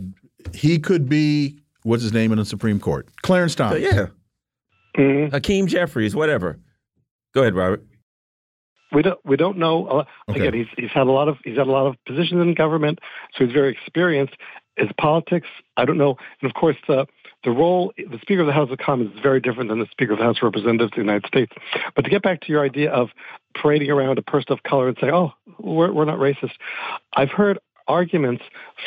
he 0.53 0.79
could 0.79 1.07
be. 1.07 1.59
What's 1.83 2.03
his 2.03 2.13
name 2.13 2.31
in 2.31 2.37
the 2.37 2.45
Supreme 2.45 2.79
Court? 2.79 3.07
Clarence 3.21 3.55
Thomas. 3.55 3.77
Uh, 3.77 3.95
yeah. 3.95 4.05
Mm. 4.97 5.31
Hakeem 5.31 5.67
Jeffries, 5.67 6.15
whatever. 6.15 6.59
Go 7.33 7.41
ahead, 7.41 7.55
Robert. 7.55 7.85
We 8.91 9.03
don't 9.03 9.19
we 9.23 9.37
don't 9.37 9.57
know. 9.57 9.87
Uh, 9.87 10.03
okay. 10.29 10.47
Again, 10.47 10.53
he's 10.53 10.67
he's 10.77 10.91
had 10.91 11.07
a 11.07 11.11
lot 11.11 11.29
of 11.29 11.37
he's 11.45 11.57
had 11.57 11.67
a 11.67 11.71
lot 11.71 11.87
of 11.87 11.95
positions 12.05 12.41
in 12.41 12.53
government, 12.53 12.99
so 13.33 13.45
he's 13.45 13.53
very 13.53 13.71
experienced. 13.71 14.35
His 14.75 14.89
politics, 14.99 15.47
I 15.77 15.85
don't 15.85 15.97
know. 15.97 16.17
And 16.41 16.49
of 16.49 16.55
course, 16.55 16.75
the 16.87 17.05
the 17.43 17.51
role 17.51 17.93
the 17.97 18.19
Speaker 18.21 18.41
of 18.41 18.47
the 18.47 18.53
House 18.53 18.69
of 18.69 18.77
Commons 18.79 19.13
is 19.13 19.19
very 19.21 19.39
different 19.39 19.69
than 19.69 19.79
the 19.79 19.87
Speaker 19.91 20.13
of 20.13 20.19
the 20.19 20.25
House 20.25 20.37
of 20.37 20.43
Representatives 20.43 20.91
of 20.91 20.95
the 20.95 21.01
United 21.01 21.25
States. 21.25 21.53
But 21.95 22.03
to 22.03 22.09
get 22.09 22.21
back 22.21 22.41
to 22.41 22.51
your 22.51 22.63
idea 22.63 22.91
of 22.91 23.09
parading 23.55 23.89
around 23.89 24.17
a 24.17 24.21
person 24.21 24.51
of 24.51 24.63
color 24.63 24.89
and 24.89 24.97
say, 24.99 25.09
"Oh, 25.09 25.33
we're 25.59 25.93
we're 25.93 26.05
not 26.05 26.19
racist," 26.19 26.53
I've 27.13 27.31
heard 27.31 27.59
arguments 27.87 28.43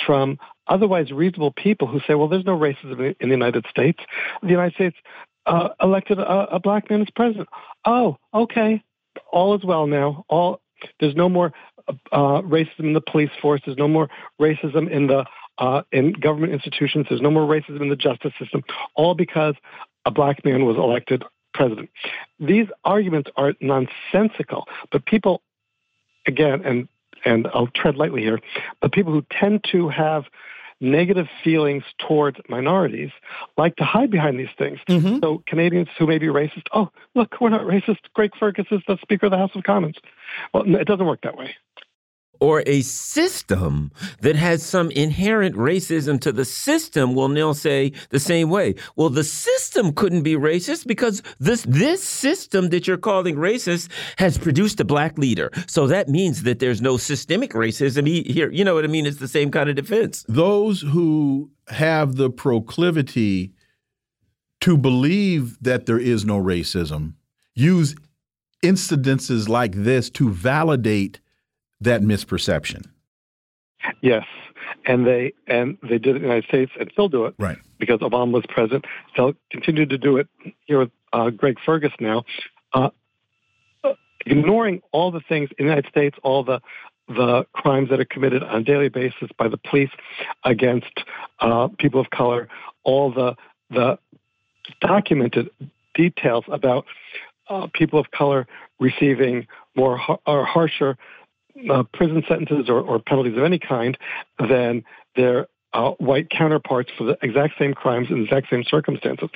from 0.06 0.38
otherwise 0.66 1.12
reasonable 1.12 1.52
people 1.52 1.88
who 1.88 2.00
say, 2.06 2.14
"Well, 2.14 2.28
there's 2.28 2.44
no 2.44 2.58
racism 2.58 3.14
in 3.18 3.28
the 3.28 3.34
United 3.34 3.66
States. 3.70 4.00
The 4.42 4.48
United 4.48 4.74
States 4.74 4.96
uh, 5.46 5.68
elected 5.80 6.18
a, 6.18 6.54
a 6.54 6.60
black 6.60 6.90
man 6.90 7.02
as 7.02 7.10
president." 7.14 7.48
Oh, 7.84 8.18
okay 8.32 8.82
all 9.34 9.54
is 9.54 9.64
well 9.64 9.86
now. 9.86 10.24
All 10.28 10.60
there's 11.00 11.14
no 11.14 11.28
more 11.28 11.52
uh, 11.88 12.40
racism 12.42 12.80
in 12.80 12.92
the 12.92 13.00
police 13.00 13.30
force. 13.40 13.60
There's 13.64 13.78
no 13.78 13.88
more 13.88 14.08
racism 14.40 14.90
in 14.90 15.08
the 15.08 15.24
uh, 15.58 15.82
in 15.92 16.12
government 16.12 16.52
institutions. 16.52 17.06
There's 17.08 17.20
no 17.20 17.30
more 17.30 17.46
racism 17.46 17.82
in 17.82 17.88
the 17.88 17.96
justice 17.96 18.32
system. 18.38 18.62
All 18.94 19.14
because 19.14 19.54
a 20.04 20.10
black 20.10 20.44
man 20.44 20.64
was 20.64 20.76
elected 20.76 21.24
president. 21.52 21.90
These 22.40 22.66
arguments 22.84 23.30
are 23.36 23.54
nonsensical, 23.60 24.66
but 24.90 25.06
people, 25.06 25.42
again, 26.26 26.62
and 26.64 26.88
and 27.24 27.48
I'll 27.54 27.68
tread 27.68 27.96
lightly 27.96 28.20
here, 28.20 28.40
but 28.80 28.92
people 28.92 29.12
who 29.12 29.24
tend 29.30 29.64
to 29.72 29.88
have 29.88 30.24
negative 30.84 31.26
feelings 31.42 31.82
towards 31.98 32.38
minorities 32.48 33.10
like 33.56 33.76
to 33.76 33.84
hide 33.84 34.10
behind 34.10 34.38
these 34.38 34.48
things. 34.58 34.78
Mm-hmm. 34.88 35.18
So 35.22 35.42
Canadians 35.46 35.88
who 35.98 36.06
may 36.06 36.18
be 36.18 36.26
racist, 36.26 36.66
oh, 36.72 36.90
look, 37.14 37.34
we're 37.40 37.48
not 37.48 37.62
racist. 37.62 37.98
Greg 38.14 38.30
Fergus 38.38 38.66
is 38.70 38.82
the 38.86 38.98
Speaker 39.02 39.26
of 39.26 39.32
the 39.32 39.38
House 39.38 39.52
of 39.54 39.64
Commons. 39.64 39.96
Well, 40.52 40.64
it 40.76 40.86
doesn't 40.86 41.06
work 41.06 41.22
that 41.22 41.36
way 41.36 41.56
or 42.40 42.62
a 42.66 42.82
system 42.82 43.90
that 44.20 44.36
has 44.36 44.62
some 44.62 44.90
inherent 44.90 45.54
racism 45.56 46.20
to 46.20 46.32
the 46.32 46.44
system 46.44 47.14
will 47.14 47.28
now 47.28 47.52
say 47.52 47.92
the 48.10 48.20
same 48.20 48.50
way. 48.50 48.74
Well, 48.96 49.10
the 49.10 49.24
system 49.24 49.92
couldn't 49.92 50.22
be 50.22 50.34
racist 50.34 50.86
because 50.86 51.22
this 51.38 51.64
this 51.68 52.02
system 52.02 52.70
that 52.70 52.86
you're 52.86 52.96
calling 52.96 53.36
racist 53.36 53.88
has 54.18 54.38
produced 54.38 54.80
a 54.80 54.84
black 54.84 55.18
leader. 55.18 55.50
So 55.66 55.86
that 55.86 56.08
means 56.08 56.42
that 56.42 56.58
there's 56.58 56.82
no 56.82 56.96
systemic 56.96 57.52
racism 57.52 58.06
here. 58.06 58.50
You 58.50 58.64
know 58.64 58.74
what 58.74 58.84
I 58.84 58.88
mean? 58.88 59.06
It's 59.06 59.18
the 59.18 59.28
same 59.28 59.50
kind 59.50 59.68
of 59.68 59.76
defense. 59.76 60.24
Those 60.28 60.80
who 60.80 61.50
have 61.68 62.16
the 62.16 62.30
proclivity 62.30 63.52
to 64.60 64.76
believe 64.76 65.58
that 65.62 65.86
there 65.86 65.98
is 65.98 66.24
no 66.24 66.40
racism 66.40 67.14
use 67.54 67.94
incidences 68.62 69.48
like 69.48 69.72
this 69.72 70.08
to 70.10 70.30
validate 70.30 71.20
that 71.84 72.02
misperception. 72.02 72.86
Yes, 74.00 74.24
and 74.86 75.06
they 75.06 75.32
and 75.46 75.78
they 75.82 75.98
did 75.98 76.08
it 76.08 76.16
in 76.16 76.22
the 76.22 76.28
United 76.28 76.44
States 76.44 76.72
and 76.78 76.90
still 76.92 77.08
do 77.08 77.26
it, 77.26 77.34
right? 77.38 77.58
Because 77.78 78.00
Obama 78.00 78.32
was 78.32 78.44
president. 78.48 78.86
They'll 79.16 79.34
continue 79.50 79.86
to 79.86 79.98
do 79.98 80.16
it 80.16 80.28
here 80.66 80.78
with 80.78 80.90
uh, 81.12 81.30
Greg 81.30 81.58
Fergus 81.64 81.92
now, 82.00 82.24
uh, 82.72 82.90
ignoring 84.26 84.82
all 84.92 85.10
the 85.10 85.20
things 85.20 85.50
in 85.58 85.66
the 85.66 85.70
United 85.70 85.88
States, 85.90 86.16
all 86.22 86.44
the 86.44 86.60
the 87.08 87.44
crimes 87.52 87.90
that 87.90 88.00
are 88.00 88.06
committed 88.06 88.42
on 88.42 88.62
a 88.62 88.64
daily 88.64 88.88
basis 88.88 89.28
by 89.36 89.48
the 89.48 89.58
police 89.58 89.90
against 90.44 91.04
uh, 91.40 91.68
people 91.78 92.00
of 92.00 92.10
color, 92.10 92.48
all 92.82 93.12
the 93.12 93.36
the 93.70 93.98
documented 94.80 95.50
details 95.94 96.44
about 96.48 96.86
uh, 97.48 97.66
people 97.74 97.98
of 97.98 98.10
color 98.10 98.46
receiving 98.80 99.46
more 99.76 100.00
or 100.26 100.44
harsher 100.44 100.96
uh, 101.70 101.82
prison 101.92 102.22
sentences 102.28 102.68
or, 102.68 102.80
or, 102.80 102.98
penalties 102.98 103.36
of 103.36 103.44
any 103.44 103.58
kind 103.58 103.96
than 104.38 104.84
their 105.16 105.46
uh, 105.72 105.90
white 105.92 106.30
counterparts 106.30 106.90
for 106.96 107.04
the 107.04 107.18
exact 107.22 107.54
same 107.58 107.74
crimes 107.74 108.08
in 108.10 108.18
the 108.18 108.24
exact 108.24 108.48
same 108.50 108.64
circumstances. 108.64 109.28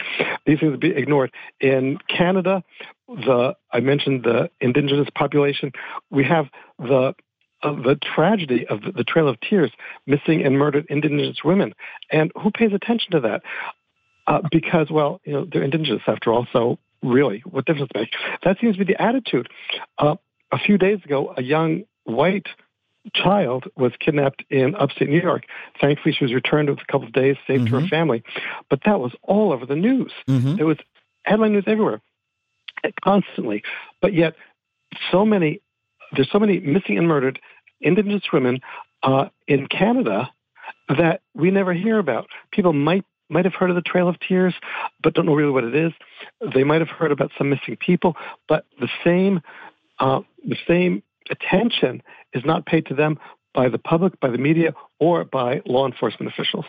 These 0.46 0.60
things 0.60 0.78
be 0.78 0.90
ignored. 0.90 1.32
In 1.60 1.98
Canada, 2.08 2.62
the 3.08 3.56
I 3.72 3.80
mentioned 3.80 4.24
the 4.24 4.50
indigenous 4.60 5.08
population. 5.14 5.72
We 6.10 6.24
have 6.24 6.46
the 6.78 7.14
uh, 7.62 7.72
the 7.72 7.98
tragedy 8.14 8.66
of 8.68 8.82
the, 8.82 8.92
the, 8.92 9.02
Trail 9.02 9.28
of 9.28 9.40
Tears, 9.40 9.72
missing 10.06 10.44
and 10.44 10.56
murdered 10.56 10.86
indigenous 10.88 11.38
women, 11.44 11.74
and 12.12 12.30
who 12.40 12.52
pays 12.52 12.72
attention 12.72 13.10
to 13.12 13.20
that? 13.20 13.42
Uh, 14.28 14.42
because, 14.52 14.90
well, 14.90 15.20
you 15.24 15.32
know, 15.32 15.46
they're 15.50 15.64
indigenous 15.64 16.02
after 16.06 16.32
all. 16.32 16.46
So, 16.52 16.78
really, 17.02 17.42
what 17.44 17.64
difference 17.64 17.90
does 17.92 18.02
it 18.02 18.12
make? 18.12 18.40
That 18.44 18.58
seems 18.60 18.76
to 18.76 18.84
be 18.84 18.92
the 18.92 19.02
attitude. 19.02 19.48
Uh, 19.98 20.16
a 20.52 20.58
few 20.58 20.78
days 20.78 21.00
ago, 21.04 21.34
a 21.36 21.42
young 21.42 21.82
white 22.09 22.48
child 23.14 23.64
was 23.76 23.92
kidnapped 24.00 24.44
in 24.50 24.74
upstate 24.74 25.09
New 25.09 25.20
York. 25.20 25.44
Thankfully, 25.80 26.14
she 26.16 26.24
was 26.24 26.34
returned 26.34 26.68
with 26.68 26.80
a 26.80 26.92
couple 26.92 27.06
of 27.06 27.12
days, 27.12 27.36
safe 27.46 27.61
mm-hmm. 27.61 27.74
to 27.74 27.80
her 27.80 27.88
family. 27.88 28.22
But 28.68 28.80
that 28.84 29.00
was 29.00 29.12
all 29.22 29.52
over 29.52 29.66
the 29.66 29.76
news. 29.76 30.12
Mm-hmm. 30.28 30.56
There 30.56 30.66
was 30.66 30.78
headline 31.24 31.52
news 31.52 31.64
everywhere, 31.66 32.00
constantly. 33.02 33.62
But 34.02 34.14
yet, 34.14 34.34
so 35.11 35.24
many 35.24 35.61
there's 36.12 36.30
so 36.30 36.38
many 36.38 36.59
missing 36.61 36.96
and 36.98 37.06
murdered 37.06 37.38
Indigenous 37.80 38.22
women 38.32 38.61
uh, 39.02 39.26
in 39.46 39.66
Canada 39.66 40.30
that 40.88 41.20
we 41.34 41.50
never 41.50 41.72
hear 41.72 41.98
about. 41.98 42.28
People 42.50 42.72
might 42.72 43.04
might 43.30 43.44
have 43.44 43.54
heard 43.54 43.68
of 43.68 43.76
the 43.76 43.82
Trail 43.82 44.09
of 44.09 44.18
Tears, 44.20 44.54
but 45.02 45.12
don't 45.12 45.26
know 45.26 45.34
really 45.34 45.50
what 45.50 45.64
it 45.64 45.74
is. 45.74 45.92
They 46.54 46.64
might 46.64 46.80
have 46.80 46.88
heard 46.88 47.12
about 47.12 47.30
some 47.36 47.50
missing 47.50 47.76
people, 47.76 48.16
but 48.48 48.64
the 48.80 48.88
same 49.04 49.42
uh, 49.98 50.20
the 50.44 50.56
same 50.66 51.02
attention 51.30 52.02
is 52.32 52.44
not 52.44 52.66
paid 52.66 52.86
to 52.86 52.94
them 52.94 53.18
by 53.54 53.68
the 53.68 53.78
public, 53.78 54.18
by 54.20 54.30
the 54.30 54.38
media, 54.38 54.74
or 55.00 55.24
by 55.24 55.62
law 55.66 55.86
enforcement 55.86 56.32
officials. 56.32 56.64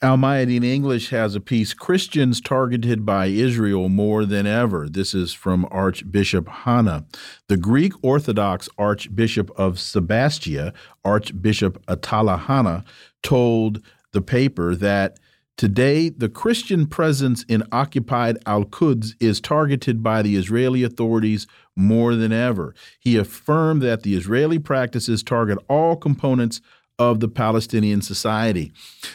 Al 0.00 0.16
Mayadeen 0.16 0.64
English 0.64 1.10
has 1.10 1.36
a 1.36 1.40
piece 1.40 1.74
Christians 1.74 2.40
targeted 2.40 3.06
by 3.06 3.26
Israel 3.26 3.88
more 3.88 4.24
than 4.24 4.48
ever. 4.48 4.88
This 4.88 5.14
is 5.14 5.32
from 5.32 5.64
Archbishop 5.70 6.48
Hanna. 6.48 7.06
The 7.46 7.56
Greek 7.56 7.92
Orthodox 8.02 8.68
Archbishop 8.76 9.52
of 9.56 9.78
Sebastia, 9.78 10.72
Archbishop 11.04 11.86
Atallah 11.86 12.40
Hanna, 12.40 12.82
told 13.22 13.80
the 14.10 14.22
paper 14.22 14.74
that 14.74 15.20
Today, 15.56 16.08
the 16.08 16.28
Christian 16.28 16.86
presence 16.86 17.44
in 17.48 17.62
occupied 17.70 18.38
Al 18.46 18.64
Quds 18.64 19.14
is 19.20 19.40
targeted 19.40 20.02
by 20.02 20.22
the 20.22 20.36
Israeli 20.36 20.82
authorities 20.82 21.46
more 21.76 22.14
than 22.14 22.32
ever. 22.32 22.74
He 22.98 23.16
affirmed 23.16 23.82
that 23.82 24.02
the 24.02 24.14
Israeli 24.14 24.58
practices 24.58 25.22
target 25.22 25.58
all 25.68 25.96
components 25.96 26.60
of 26.98 27.20
the 27.20 27.28
Palestinian 27.28 28.02
society. 28.02 28.72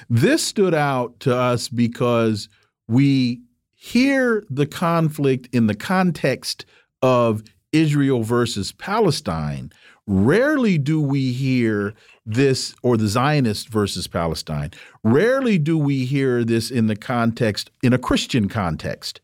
This 0.10 0.44
stood 0.44 0.74
out 0.74 1.20
to 1.22 1.36
us 1.36 1.68
because 1.70 2.50
we 2.88 3.42
hear 3.74 4.44
the 4.50 4.66
conflict 4.66 5.50
in 5.54 5.68
the 5.68 5.76
context 5.76 6.66
of 7.02 7.44
Israel 7.72 8.24
versus 8.24 8.72
Palestine. 8.72 9.72
Rarely 10.08 10.78
do 10.78 11.02
we 11.02 11.34
hear 11.34 11.94
this, 12.26 12.74
or 12.82 12.96
the 12.96 13.08
Zionist 13.08 13.70
versus 13.70 14.08
Palestine. 14.08 14.72
Rarely 15.04 15.58
do 15.58 15.78
we 15.78 16.06
hear 16.06 16.44
this 16.44 16.72
in 16.72 16.88
the 16.88 16.96
context, 16.96 17.72
in 17.84 17.94
a 17.94 17.98
Christian 17.98 18.48
context. 18.48 19.20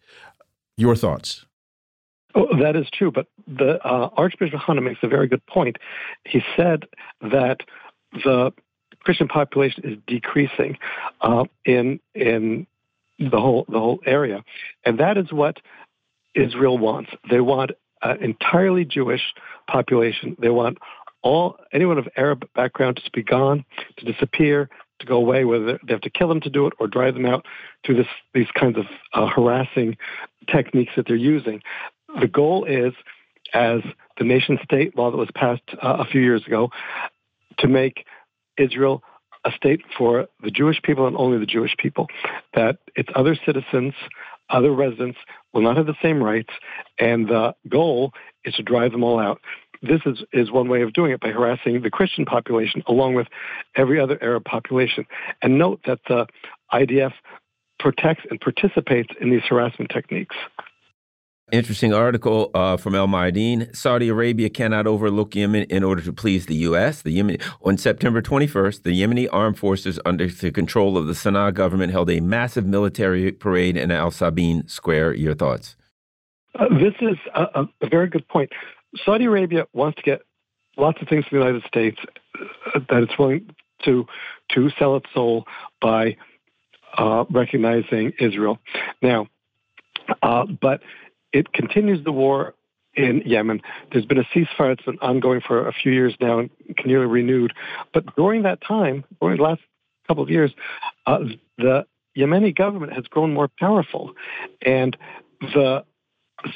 Your 0.78 0.96
thoughts? 0.96 1.46
Oh, 2.36 2.48
that 2.58 2.76
is 2.76 2.88
true, 2.92 3.12
but 3.12 3.28
the 3.48 3.80
uh, 3.86 4.10
Archbishop 4.18 4.60
Hanna 4.60 4.82
makes 4.82 5.00
a 5.04 5.08
very 5.08 5.28
good 5.28 5.46
point. 5.46 5.78
He 6.26 6.42
said 6.58 6.86
that 7.22 7.62
the 8.24 8.52
Christian 9.02 9.28
population 9.28 9.84
is 9.86 9.98
decreasing 10.08 10.78
uh, 11.22 11.46
in 11.66 12.00
in 12.16 12.66
the 13.20 13.40
whole 13.40 13.66
the 13.70 13.80
whole 13.80 14.00
area, 14.06 14.44
and 14.84 15.00
that 15.00 15.18
is 15.18 15.32
what 15.32 15.58
Israel 16.34 16.78
wants. 16.78 17.12
They 17.30 17.42
want 17.42 17.72
an 18.04 18.24
entirely 18.24 18.86
Jewish 18.86 19.34
population. 19.68 20.36
They 20.40 20.50
want 20.50 20.78
all 21.22 21.58
anyone 21.72 21.98
of 21.98 22.08
Arab 22.18 22.48
background 22.54 22.98
to 22.98 23.12
be 23.12 23.24
gone, 23.24 23.66
to 23.98 24.06
disappear, 24.06 24.70
to 25.00 25.06
go 25.06 25.16
away, 25.16 25.46
whether 25.46 25.80
they 25.86 25.94
have 25.94 26.02
to 26.02 26.10
kill 26.10 26.28
them 26.28 26.42
to 26.42 26.50
do 26.50 26.68
it 26.68 26.74
or 26.80 26.88
drive 26.88 27.14
them 27.14 27.26
out 27.26 27.46
through 27.86 27.96
this, 27.96 28.08
these 28.34 28.52
kinds 28.58 28.78
of 28.78 28.86
uh, 29.14 29.28
harassing 29.28 29.98
techniques 30.52 30.94
that 30.96 31.08
they're 31.08 31.16
using. 31.16 31.62
The 32.20 32.28
goal 32.28 32.66
is, 32.66 32.94
as 33.54 33.82
the 34.18 34.24
nation 34.24 34.60
state 34.64 34.98
law 34.98 35.12
that 35.12 35.18
was 35.18 35.30
passed 35.36 35.64
uh, 35.82 35.98
a 36.00 36.06
few 36.06 36.22
years 36.22 36.46
ago, 36.46 36.70
to 37.60 37.68
make 37.68 38.06
Israel 38.58 39.04
a 39.46 39.52
state 39.52 39.82
for 39.98 40.28
the 40.42 40.52
Jewish 40.52 40.82
people 40.82 41.06
and 41.08 41.18
only 41.18 41.38
the 41.38 41.46
Jewish 41.46 41.76
people, 41.78 42.08
that 42.54 42.78
its 42.96 43.10
other 43.16 43.38
citizens, 43.46 43.94
other 44.54 44.72
residents 44.72 45.18
will 45.52 45.62
not 45.62 45.76
have 45.76 45.88
the 45.88 45.98
same 46.02 46.24
rights, 46.24 46.54
and 47.00 47.28
the 47.28 47.54
goal 47.68 48.14
is 48.46 48.54
to 48.56 48.64
drive 48.64 48.92
them 48.92 49.04
all 49.04 49.20
out. 49.20 49.42
This 49.82 50.00
is, 50.06 50.24
is 50.32 50.50
one 50.50 50.70
way 50.70 50.82
of 50.82 50.94
doing 50.94 51.12
it 51.12 51.20
by 51.20 51.30
harassing 51.30 51.82
the 51.82 51.90
Christian 51.90 52.24
population 52.24 52.84
along 52.88 53.16
with 53.16 53.28
every 53.76 54.00
other 54.00 54.18
Arab 54.22 54.46
population. 54.46 55.06
And 55.42 55.58
note 55.58 55.82
that 55.86 56.00
the 56.08 56.28
IDF 56.72 57.12
protects 57.80 58.24
and 58.30 58.40
participates 58.40 59.10
in 59.20 59.30
these 59.30 59.42
harassment 59.42 59.92
techniques. 59.92 60.36
Interesting 61.52 61.94
article 61.94 62.50
uh, 62.54 62.78
from 62.78 62.96
Al 62.96 63.08
Mayadeen. 63.08 63.76
Saudi 63.76 64.08
Arabia 64.08 64.50
cannot 64.50 64.88
overlook 64.88 65.36
Yemen 65.36 65.64
in 65.64 65.84
order 65.84 66.02
to 66.02 66.14
please 66.14 66.46
the 66.46 66.56
U.S. 66.56 67.02
The 67.02 67.12
Yemen 67.12 67.38
on 67.62 67.78
September 67.78 68.22
21st, 68.22 68.84
the 68.84 69.02
Yemeni 69.02 69.28
armed 69.32 69.60
forces 69.60 70.00
under 70.06 70.28
the 70.28 70.52
control 70.52 70.98
of 70.98 71.06
the 71.06 71.14
Sana'a 71.14 71.54
government 71.54 71.92
held 71.92 72.10
a 72.10 72.22
massive 72.22 72.66
military 72.66 73.32
parade 73.34 73.76
in 73.76 73.92
Al 73.92 74.10
Sabeen 74.10 74.70
Square. 74.70 75.16
Your 75.16 75.36
thoughts? 75.36 75.76
Uh, 76.58 76.70
this 76.70 76.94
is 77.02 77.18
a, 77.36 77.68
a, 77.82 77.90
very 77.90 78.08
good 78.08 78.28
point. 78.28 78.52
Saudi 79.04 79.26
Arabia 79.26 79.68
wants 79.74 79.98
to 79.98 80.02
get 80.04 80.22
lots 80.78 81.02
of 81.02 81.08
things 81.08 81.26
from 81.26 81.40
the 81.40 81.46
United 81.46 81.68
States 81.68 82.00
uh, 82.74 82.80
that 82.90 83.04
it's 83.04 83.18
willing 83.20 83.50
to 83.84 84.06
to 84.50 84.70
sell 84.80 84.96
its 84.96 85.08
soul 85.14 85.46
by 85.82 86.16
uh, 86.98 87.26
recognizing 87.30 88.14
Israel. 88.20 88.60
Now, 89.02 89.28
uh, 90.22 90.46
but 90.46 90.82
it 91.34 91.52
continues 91.54 92.04
the 92.04 92.12
war 92.12 92.54
in 92.96 93.24
Yemen. 93.26 93.62
There's 93.92 94.06
been 94.06 94.20
a 94.20 94.24
ceasefire 94.36 94.76
that's 94.76 94.84
been 94.86 95.00
ongoing 95.00 95.42
for 95.46 95.68
a 95.68 95.74
few 95.74 95.92
years 95.92 96.16
now 96.22 96.40
and 96.40 96.50
continually 96.78 97.08
renewed. 97.08 97.54
But 97.94 98.16
during 98.16 98.44
that 98.44 98.62
time, 98.62 99.04
during 99.20 99.38
the 99.38 99.44
last 99.44 99.62
couple 100.08 100.24
of 100.24 100.30
years, 100.30 100.52
uh, 101.08 101.20
the 101.58 101.86
Yemeni 102.16 102.56
government 102.56 102.94
has 102.94 103.06
grown 103.06 103.34
more 103.34 103.50
powerful, 103.60 104.14
and 104.64 104.96
the 105.42 105.84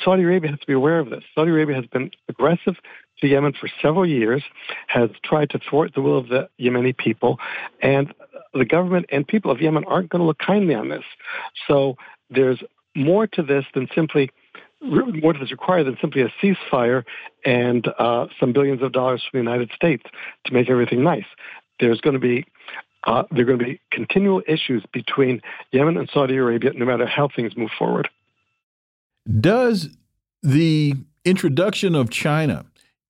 Saudi 0.03 0.23
Arabia 0.23 0.51
has 0.51 0.59
to 0.59 0.67
be 0.67 0.73
aware 0.73 0.99
of 0.99 1.09
this. 1.09 1.23
Saudi 1.33 1.49
Arabia 1.49 1.75
has 1.75 1.85
been 1.87 2.11
aggressive 2.29 2.75
to 3.19 3.27
Yemen 3.27 3.53
for 3.59 3.69
several 3.81 4.05
years, 4.05 4.43
has 4.87 5.09
tried 5.23 5.49
to 5.51 5.59
thwart 5.59 5.93
the 5.95 6.01
will 6.01 6.17
of 6.17 6.27
the 6.27 6.49
Yemeni 6.59 6.95
people, 6.95 7.39
and 7.81 8.13
the 8.53 8.65
government 8.65 9.07
and 9.11 9.27
people 9.27 9.49
of 9.49 9.59
Yemen 9.59 9.83
aren't 9.85 10.09
going 10.09 10.19
to 10.19 10.25
look 10.25 10.39
kindly 10.39 10.75
on 10.75 10.89
this. 10.89 11.03
So 11.67 11.95
there's 12.29 12.61
more 12.95 13.27
to 13.27 13.43
this 13.43 13.65
than 13.73 13.87
simply 13.95 14.29
more 14.81 15.33
to 15.33 15.39
this 15.39 15.51
required 15.51 15.85
than 15.85 15.97
simply 15.99 16.21
a 16.21 16.31
ceasefire 16.41 17.03
and 17.45 17.87
uh, 17.99 18.27
some 18.39 18.53
billions 18.53 18.81
of 18.81 18.91
dollars 18.91 19.23
from 19.29 19.39
the 19.39 19.43
United 19.43 19.71
States 19.75 20.03
to 20.45 20.53
make 20.53 20.69
everything 20.69 21.03
nice. 21.03 21.25
There's 21.79 22.01
going 22.01 22.13
to 22.13 22.19
be 22.19 22.45
uh, 23.05 23.23
there 23.31 23.43
are 23.43 23.45
going 23.45 23.59
to 23.59 23.65
be 23.65 23.79
continual 23.91 24.41
issues 24.47 24.83
between 24.91 25.41
Yemen 25.71 25.97
and 25.97 26.09
Saudi 26.13 26.35
Arabia, 26.35 26.73
no 26.73 26.85
matter 26.85 27.05
how 27.05 27.29
things 27.33 27.55
move 27.55 27.69
forward. 27.77 28.09
Does 29.39 29.89
the 30.43 30.93
introduction 31.23 31.95
of 31.95 32.09
China 32.09 32.65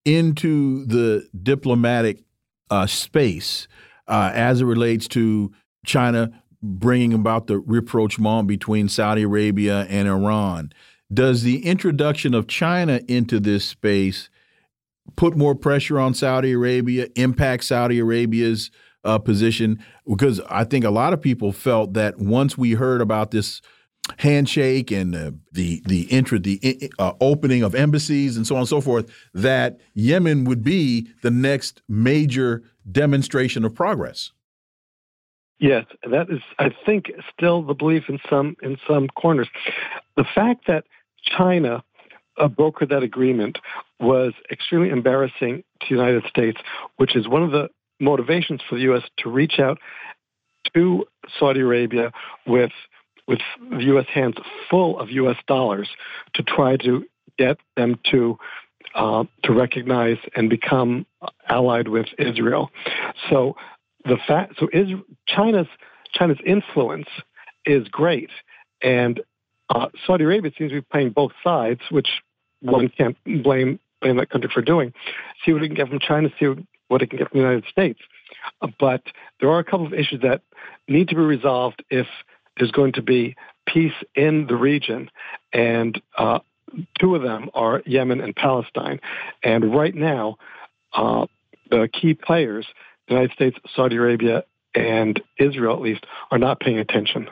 into 0.06 0.86
the 0.86 1.28
diplomatic 1.44 2.24
uh, 2.70 2.88
space 2.88 3.68
uh, 4.08 4.32
as 4.34 4.62
it 4.62 4.66
relates 4.66 5.08
to 5.10 5.52
China 5.86 6.32
bringing 6.62 7.14
about 7.14 7.48
the 7.48 7.60
rapprochement 7.60 8.48
between 8.48 8.90
Saudi 8.90 9.24
Arabia 9.24 9.86
and 9.90 10.08
Iran. 10.08 10.72
Does 11.14 11.44
the 11.44 11.66
introduction 11.66 12.34
of 12.34 12.48
China 12.48 13.02
into 13.08 13.40
this 13.40 13.66
space 13.66 14.30
put 15.16 15.38
more 15.38 15.56
pressure 15.56 16.00
on 16.00 16.14
Saudi 16.14 16.52
Arabia, 16.52 17.08
impact 17.16 17.64
Saudi 17.64 18.00
Arabia's 18.00 18.72
uh, 19.04 19.18
position? 19.18 19.84
Because 20.08 20.42
I 20.50 20.66
think 20.66 20.84
a 20.84 20.90
lot 20.90 21.14
of 21.14 21.22
people 21.22 21.52
felt 21.54 21.94
that 21.94 22.20
once 22.20 22.58
we 22.58 22.72
heard 22.74 23.02
about 23.02 23.32
this 23.32 23.62
handshake 24.20 24.92
and 24.92 25.16
uh, 25.16 25.32
the 25.52 25.82
the 25.86 26.04
intra, 26.04 26.40
the 26.40 26.92
uh, 27.00 27.14
opening 27.22 27.64
of 27.64 27.76
embassies 27.76 28.38
and 28.38 28.46
so 28.46 28.56
on 28.56 28.60
and 28.60 28.70
so 28.70 28.82
forth, 28.82 29.10
that 29.34 29.80
Yemen 29.94 30.44
would 30.46 30.64
be 30.64 31.10
the 31.22 31.32
next 31.32 31.82
major 31.88 32.64
demonstration 32.90 33.64
of 33.64 33.74
progress. 33.74 34.32
Yes, 35.60 35.86
that 36.10 36.30
is, 36.30 36.42
I 36.60 36.70
think, 36.86 37.12
still 37.34 37.64
the 37.64 37.74
belief 37.74 38.10
in 38.10 38.20
some 38.30 38.56
in 38.62 38.78
some 38.88 39.08
corners. 39.08 39.50
The 40.16 40.24
fact 40.24 40.68
that 40.68 40.86
China 41.38 41.84
uh, 42.38 42.48
brokered 42.48 42.90
that 42.90 43.04
agreement 43.04 43.58
was 44.00 44.34
extremely 44.52 44.90
embarrassing 44.90 45.64
to 45.82 45.88
the 45.90 45.96
United 45.96 46.24
States, 46.30 46.60
which 46.98 47.16
is 47.16 47.28
one 47.28 47.44
of 47.44 47.52
the 47.52 47.70
motivations 48.00 48.62
for 48.68 48.76
the 48.76 48.82
U.S. 48.84 49.04
to 49.20 49.30
reach 49.30 49.60
out 49.60 49.80
to 50.76 51.06
Saudi 51.40 51.62
Arabia 51.62 52.12
with 52.46 52.72
with 53.28 53.40
the 53.72 53.84
U.S. 53.86 54.06
hands 54.14 54.36
full 54.70 54.98
of 55.00 55.10
U.S. 55.12 55.36
dollars 55.48 55.90
to 56.36 56.44
try 56.44 56.78
to 56.78 57.06
get 57.38 57.58
them 57.76 58.00
to 58.12 58.38
uh, 58.96 59.26
to 59.44 59.54
recognize 59.54 60.18
and 60.36 60.50
become 60.50 61.06
allied 61.50 61.88
with 61.88 62.08
Israel. 62.18 62.72
So 63.30 63.56
the 64.06 64.18
fact, 64.28 64.54
so 64.60 64.70
is 64.72 64.90
China's 65.28 65.68
China's 66.14 66.40
influence 66.46 67.08
is 67.66 67.88
great, 67.90 68.30
and 68.82 69.20
uh, 69.70 69.88
Saudi 70.06 70.24
Arabia 70.24 70.52
seems 70.58 70.72
to 70.72 70.76
be 70.76 70.82
playing 70.82 71.12
both 71.12 71.32
sides, 71.44 71.82
which 71.92 72.10
one 72.62 72.90
can't 72.90 73.18
blame 73.26 73.80
blame 74.02 74.18
that 74.18 74.30
country 74.30 74.50
for 74.54 74.62
doing. 74.62 74.94
See 75.44 75.54
what 75.54 75.64
it 75.64 75.68
can 75.68 75.76
get 75.76 75.90
from 75.90 76.00
China, 76.00 76.30
see 76.40 76.48
what 76.88 77.02
it 77.02 77.10
can 77.10 77.18
get 77.18 77.30
from 77.32 77.40
the 77.40 77.46
United 77.46 77.66
States. 77.70 78.00
Uh, 78.62 78.68
but 78.80 79.02
there 79.40 79.50
are 79.50 79.60
a 79.60 79.64
couple 79.64 79.86
of 79.86 79.94
issues 79.94 80.22
that 80.22 80.42
need 80.88 81.08
to 81.10 81.16
be 81.16 81.22
resolved 81.22 81.84
if 81.90 82.08
there's 82.58 82.72
going 82.72 82.94
to 82.94 83.02
be 83.02 83.36
peace 83.66 83.94
in 84.16 84.48
the 84.48 84.56
region, 84.56 85.10
and 85.52 86.02
uh, 86.18 86.40
two 87.00 87.16
of 87.16 87.22
them 87.22 87.50
are 87.54 87.82
Yemen 87.86 88.22
and 88.22 88.36
Palestine. 88.36 89.00
And 89.44 89.76
right 89.76 89.94
now, 89.94 90.38
uh, 90.94 91.28
the 91.70 91.90
key 91.92 92.14
players, 92.14 92.66
the 93.08 93.16
United 93.16 93.34
States, 93.34 93.58
Saudi 93.76 93.98
Arabia, 93.98 94.44
and 94.74 95.22
Israel 95.38 95.74
at 95.74 95.82
least, 95.82 96.06
are 96.32 96.38
not 96.38 96.60
paying 96.60 96.80
attention. 96.80 97.30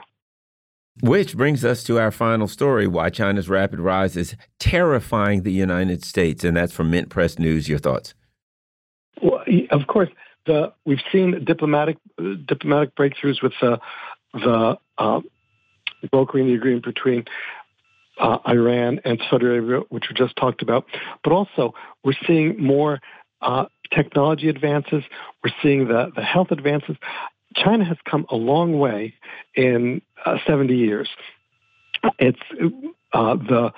Which 1.02 1.36
brings 1.36 1.66
us 1.66 1.84
to 1.84 2.00
our 2.00 2.12
final 2.12 2.48
story 2.48 2.88
why 2.88 3.10
China's 3.10 3.50
rapid 3.50 3.80
rise 3.80 4.16
is 4.16 4.36
terrifying 4.60 5.44
the 5.44 5.52
United 5.52 6.06
States. 6.06 6.44
And 6.44 6.56
that's 6.56 6.72
from 6.72 6.90
Mint 6.90 7.10
Press 7.10 7.38
News. 7.38 7.68
Your 7.68 7.80
thoughts? 7.80 8.14
Well, 9.22 9.44
of 9.72 9.88
course, 9.88 10.10
the, 10.46 10.74
we've 10.86 11.02
seen 11.12 11.44
diplomatic 11.44 11.98
diplomatic 12.18 12.96
breakthroughs 12.96 13.42
with 13.42 13.54
the 13.62 13.80
the 14.34 14.78
uh, 14.98 15.22
brokering 16.12 16.48
the 16.48 16.54
agreement 16.54 16.86
between 16.86 17.26
uh, 18.20 18.38
Iran 18.48 19.00
and 19.04 19.22
Saudi 19.30 19.46
Arabia, 19.46 19.82
which 19.90 20.06
we 20.10 20.16
just 20.16 20.36
talked 20.36 20.62
about. 20.62 20.86
But 21.24 21.34
also, 21.34 21.74
we're 22.04 22.14
seeing 22.28 22.62
more 22.62 23.00
uh, 23.42 23.66
technology 23.94 24.50
advances. 24.50 25.04
We're 25.44 25.54
seeing 25.62 25.88
the, 25.88 26.12
the 26.16 26.22
health 26.24 26.52
advances. 26.52 26.96
China 27.56 27.86
has 27.86 27.98
come 28.10 28.26
a 28.30 28.36
long 28.36 28.78
way 28.80 29.14
in 29.56 30.02
uh, 30.26 30.38
70 30.46 30.76
years. 30.76 31.10
It's 32.20 32.40
uh, 33.14 33.36
the 33.36 33.72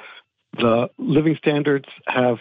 the 0.54 0.90
living 0.98 1.36
standards 1.38 1.86
have 2.08 2.38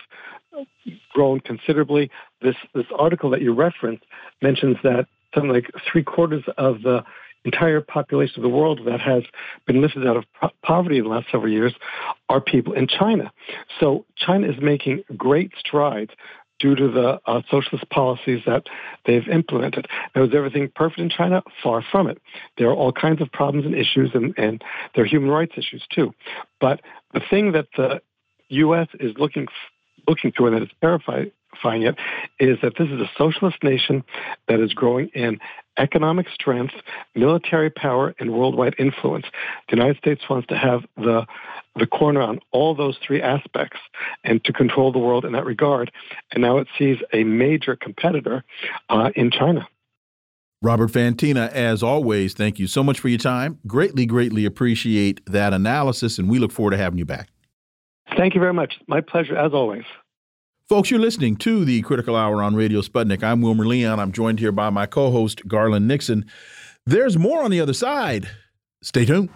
grown 1.13 1.41
considerably. 1.41 2.11
This 2.41 2.57
this 2.75 2.87
article 2.99 3.31
that 3.31 3.43
you 3.43 3.53
referenced 3.53 4.05
mentions 4.43 4.77
that 4.83 5.07
something 5.35 5.51
like 5.51 5.71
three 5.91 6.03
quarters 6.03 6.45
of 6.57 6.83
the 6.83 7.05
entire 7.45 7.81
population 7.81 8.37
of 8.39 8.43
the 8.43 8.49
world 8.49 8.81
that 8.87 9.01
has 9.01 9.23
been 9.67 9.81
lifted 9.81 10.07
out 10.07 10.17
of 10.17 10.25
poverty 10.63 10.99
in 10.99 11.05
the 11.05 11.11
last 11.11 11.27
several 11.31 11.53
years 11.53 11.73
are 12.29 12.41
people 12.41 12.73
in 12.73 12.89
China. 12.89 13.33
So 13.79 14.05
China 14.17 14.49
is 14.49 14.57
making 14.61 15.05
great 15.17 15.53
strides 15.59 16.11
due 16.59 16.75
to 16.75 16.89
the 16.89 17.21
uh, 17.27 17.43
socialist 17.51 17.89
policies 17.91 18.43
that 18.47 18.67
they've 19.05 19.29
implemented. 19.29 19.87
Now, 20.15 20.25
is 20.25 20.35
everything 20.35 20.71
perfect 20.75 21.01
in 21.01 21.11
China? 21.11 21.43
Far 21.63 21.83
from 21.91 22.09
it. 22.09 22.21
There 22.59 22.69
are 22.69 22.75
all 22.75 22.93
kinds 22.93 23.21
of 23.21 23.31
problems 23.31 23.67
and 23.67 23.75
issues, 23.75 24.11
and, 24.15 24.35
and 24.39 24.63
there 24.95 25.05
are 25.05 25.07
human 25.07 25.31
rights 25.31 25.53
issues 25.57 25.85
too. 25.91 26.15
But 26.61 26.81
the 27.13 27.21
thing 27.31 27.53
that 27.53 27.69
the 27.77 28.01
U.S. 28.49 28.89
is 29.01 29.13
looking 29.19 29.47
looking 30.09 30.33
to, 30.33 30.47
and 30.47 30.55
that 30.55 30.63
is 30.63 30.69
terrifying 30.81 31.83
it, 31.83 31.97
is 32.39 32.59
that 32.63 32.75
this 32.79 32.89
is 32.89 33.01
a 33.01 33.11
socialist 33.19 33.57
nation 33.63 34.05
that 34.47 34.61
is 34.61 34.73
growing 34.73 35.09
in 35.09 35.39
economic 35.79 36.27
strength, 36.33 36.75
military 37.15 37.71
power, 37.71 38.15
and 38.19 38.33
worldwide 38.33 38.75
influence. 38.79 39.27
The 39.69 39.77
United 39.77 39.99
States 39.99 40.23
wants 40.29 40.47
to 40.49 40.57
have 40.57 40.83
the 40.97 41.27
the 41.79 41.87
corner 41.87 42.21
on 42.21 42.41
all 42.53 42.75
those 42.75 42.99
three 43.07 43.23
aspects 43.23 43.79
and 44.25 44.43
to 44.45 44.53
control 44.53 44.93
the 44.93 44.99
world 44.99 45.25
in 45.25 45.33
that 45.33 45.45
regard. 45.45 45.91
And 46.33 46.43
now 46.43 46.59
it 46.59 46.69
sees 46.79 46.99
a 47.13 47.25
major 47.25 47.77
competitor 47.77 48.45
uh, 48.89 49.11
in 49.15 49.31
China. 49.31 49.69
Robert 50.63 50.91
Fantina, 50.91 51.51
as 51.51 51.83
always, 51.83 52.33
thank 52.33 52.59
you 52.59 52.67
so 52.67 52.83
much 52.83 52.99
for 52.99 53.09
your 53.09 53.19
time. 53.19 53.59
Greatly, 53.67 54.07
greatly 54.07 54.45
appreciate 54.45 55.21
that 55.27 55.53
analysis, 55.53 56.19
and 56.19 56.31
we 56.31 56.39
look 56.39 56.51
forward 56.51 56.71
to 56.71 56.79
having 56.79 56.99
you 56.99 57.05
back. 57.05 57.29
Thank 58.17 58.35
you 58.35 58.41
very 58.41 58.55
much. 58.55 58.75
My 58.87 59.01
pleasure, 59.01 59.37
as 59.37 59.53
always. 59.53 59.85
Folks, 60.69 60.91
you're 60.91 60.99
listening 60.99 61.37
to 61.37 61.65
the 61.65 61.83
Critical 61.83 62.17
Hour 62.17 62.43
on 62.43 62.57
Radio 62.57 62.81
Sputnik. 62.81 63.23
I'm 63.23 63.43
Wilmer 63.43 63.67
Leon. 63.67 64.01
I'm 64.01 64.13
joined 64.13 64.41
here 64.41 64.51
by 64.51 64.71
my 64.71 64.87
co 64.87 65.11
host, 65.11 65.47
Garland 65.47 65.87
Nixon. 65.87 66.25
There's 66.87 67.19
more 67.19 67.43
on 67.43 67.51
the 67.51 67.61
other 67.61 67.75
side. 67.75 68.29
Stay 68.83 69.05
tuned. 69.05 69.29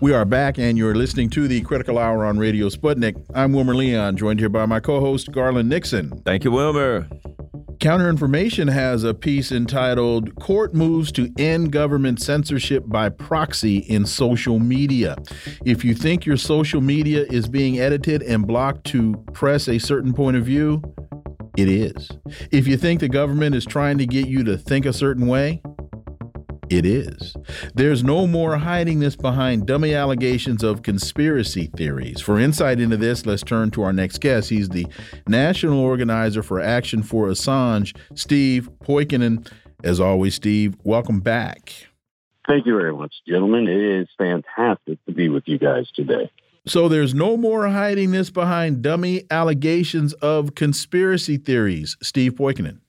We 0.00 0.14
are 0.14 0.24
back, 0.24 0.58
and 0.58 0.78
you're 0.78 0.94
listening 0.94 1.28
to 1.30 1.46
the 1.46 1.60
Critical 1.60 1.98
Hour 1.98 2.24
on 2.24 2.38
Radio 2.38 2.70
Sputnik. 2.70 3.22
I'm 3.34 3.52
Wilmer 3.52 3.74
Leon, 3.74 4.16
joined 4.16 4.40
here 4.40 4.48
by 4.48 4.64
my 4.64 4.80
co 4.80 4.98
host, 4.98 5.30
Garland 5.30 5.68
Nixon. 5.68 6.22
Thank 6.24 6.42
you, 6.42 6.50
Wilmer. 6.50 7.06
Counter 7.80 8.08
Information 8.08 8.66
has 8.66 9.04
a 9.04 9.12
piece 9.12 9.52
entitled 9.52 10.34
Court 10.36 10.74
Moves 10.74 11.12
to 11.12 11.30
End 11.38 11.70
Government 11.70 12.18
Censorship 12.22 12.84
by 12.86 13.10
Proxy 13.10 13.78
in 13.78 14.06
Social 14.06 14.58
Media. 14.58 15.16
If 15.66 15.84
you 15.84 15.94
think 15.94 16.24
your 16.24 16.38
social 16.38 16.80
media 16.80 17.26
is 17.30 17.46
being 17.46 17.78
edited 17.78 18.22
and 18.22 18.46
blocked 18.46 18.84
to 18.88 19.22
press 19.34 19.68
a 19.68 19.78
certain 19.78 20.14
point 20.14 20.38
of 20.38 20.46
view, 20.46 20.82
it 21.58 21.68
is. 21.68 22.08
If 22.50 22.66
you 22.66 22.78
think 22.78 23.00
the 23.00 23.08
government 23.08 23.54
is 23.54 23.66
trying 23.66 23.98
to 23.98 24.06
get 24.06 24.28
you 24.28 24.44
to 24.44 24.56
think 24.56 24.86
a 24.86 24.94
certain 24.94 25.26
way, 25.26 25.60
it 26.70 26.86
is. 26.86 27.36
There's 27.74 28.04
no 28.04 28.26
more 28.26 28.56
hiding 28.56 29.00
this 29.00 29.16
behind 29.16 29.66
dummy 29.66 29.92
allegations 29.92 30.62
of 30.62 30.82
conspiracy 30.82 31.70
theories. 31.76 32.20
For 32.20 32.38
insight 32.38 32.80
into 32.80 32.96
this, 32.96 33.26
let's 33.26 33.42
turn 33.42 33.70
to 33.72 33.82
our 33.82 33.92
next 33.92 34.20
guest. 34.20 34.48
He's 34.48 34.68
the 34.68 34.86
national 35.26 35.80
organizer 35.80 36.42
for 36.42 36.60
Action 36.60 37.02
for 37.02 37.26
Assange, 37.26 37.96
Steve 38.14 38.70
Poikonen. 38.84 39.50
As 39.82 39.98
always, 39.98 40.34
Steve, 40.34 40.76
welcome 40.84 41.20
back. 41.20 41.72
Thank 42.46 42.66
you 42.66 42.76
very 42.76 42.92
much, 42.92 43.14
gentlemen. 43.26 43.68
It 43.68 43.80
is 43.80 44.08
fantastic 44.16 45.04
to 45.06 45.12
be 45.12 45.28
with 45.28 45.44
you 45.46 45.58
guys 45.58 45.90
today. 45.94 46.30
So 46.66 46.88
there's 46.88 47.14
no 47.14 47.36
more 47.36 47.68
hiding 47.68 48.10
this 48.10 48.30
behind 48.30 48.82
dummy 48.82 49.24
allegations 49.30 50.12
of 50.14 50.54
conspiracy 50.54 51.38
theories, 51.38 51.96
Steve 52.02 52.34
Poikonen. 52.34 52.79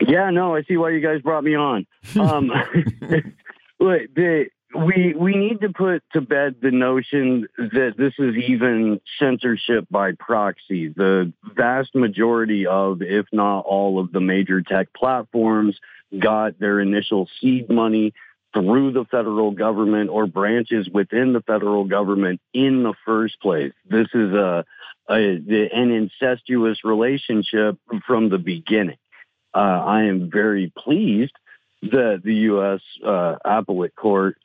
Yeah, 0.00 0.30
no, 0.30 0.54
I 0.54 0.62
see 0.62 0.76
why 0.76 0.90
you 0.90 1.00
guys 1.00 1.22
brought 1.22 1.44
me 1.44 1.54
on. 1.54 1.86
Um, 2.18 2.48
the, 3.78 4.46
we 4.74 5.14
we 5.16 5.34
need 5.34 5.60
to 5.62 5.70
put 5.70 6.02
to 6.12 6.20
bed 6.20 6.56
the 6.60 6.70
notion 6.70 7.46
that 7.56 7.94
this 7.96 8.12
is 8.18 8.36
even 8.36 9.00
censorship 9.18 9.86
by 9.90 10.12
proxy. 10.12 10.88
The 10.88 11.32
vast 11.56 11.94
majority 11.94 12.66
of, 12.66 13.00
if 13.00 13.26
not 13.32 13.60
all 13.60 13.98
of 13.98 14.12
the 14.12 14.20
major 14.20 14.60
tech 14.60 14.92
platforms 14.92 15.78
got 16.18 16.58
their 16.58 16.80
initial 16.80 17.28
seed 17.40 17.70
money 17.70 18.12
through 18.52 18.92
the 18.92 19.04
federal 19.04 19.52
government 19.52 20.10
or 20.10 20.26
branches 20.26 20.88
within 20.88 21.32
the 21.32 21.42
federal 21.42 21.84
government 21.84 22.40
in 22.52 22.82
the 22.82 22.94
first 23.04 23.40
place. 23.40 23.72
This 23.88 24.08
is 24.14 24.32
a, 24.32 24.64
a 25.08 25.14
an 25.14 25.90
incestuous 25.90 26.84
relationship 26.84 27.78
from 28.06 28.28
the 28.28 28.38
beginning. 28.38 28.98
Uh, 29.54 29.58
I 29.58 30.04
am 30.04 30.30
very 30.30 30.72
pleased 30.76 31.34
that 31.82 32.20
the 32.24 32.34
U.S. 32.34 32.80
Uh, 33.04 33.36
appellate 33.44 33.94
court 33.94 34.36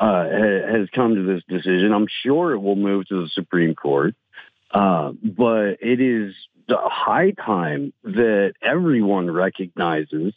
uh, 0.00 0.24
has 0.24 0.88
come 0.94 1.14
to 1.14 1.22
this 1.22 1.42
decision. 1.48 1.92
I'm 1.92 2.08
sure 2.22 2.52
it 2.52 2.58
will 2.58 2.76
move 2.76 3.06
to 3.08 3.22
the 3.22 3.28
Supreme 3.28 3.74
Court, 3.74 4.14
uh, 4.72 5.12
but 5.22 5.78
it 5.80 6.00
is 6.00 6.34
the 6.68 6.78
high 6.78 7.32
time 7.32 7.92
that 8.04 8.52
everyone 8.62 9.30
recognizes 9.30 10.34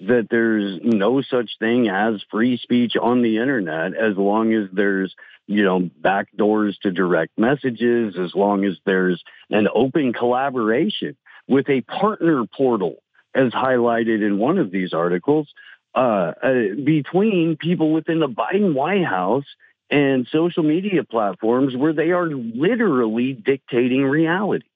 that 0.00 0.26
there's 0.30 0.80
no 0.82 1.22
such 1.22 1.52
thing 1.58 1.88
as 1.88 2.22
free 2.30 2.56
speech 2.56 2.96
on 3.00 3.22
the 3.22 3.38
internet 3.38 3.94
as 3.94 4.16
long 4.16 4.52
as 4.52 4.68
there's 4.72 5.14
you 5.46 5.62
know 5.62 5.78
back 6.00 6.28
doors 6.36 6.76
to 6.82 6.90
direct 6.90 7.38
messages 7.38 8.16
as 8.18 8.34
long 8.34 8.64
as 8.64 8.76
there's 8.84 9.22
an 9.50 9.68
open 9.72 10.12
collaboration 10.12 11.16
with 11.46 11.68
a 11.68 11.82
partner 11.82 12.44
portal 12.56 12.96
as 13.34 13.52
highlighted 13.52 14.24
in 14.24 14.38
one 14.38 14.58
of 14.58 14.70
these 14.70 14.92
articles 14.92 15.48
uh, 15.94 16.32
uh, 16.42 16.52
between 16.82 17.56
people 17.56 17.92
within 17.92 18.20
the 18.20 18.28
Biden 18.28 18.74
White 18.74 19.04
House 19.04 19.44
and 19.90 20.26
social 20.30 20.62
media 20.62 21.04
platforms 21.04 21.76
where 21.76 21.92
they 21.92 22.10
are 22.10 22.28
literally 22.28 23.32
dictating 23.32 24.04
reality. 24.04 24.66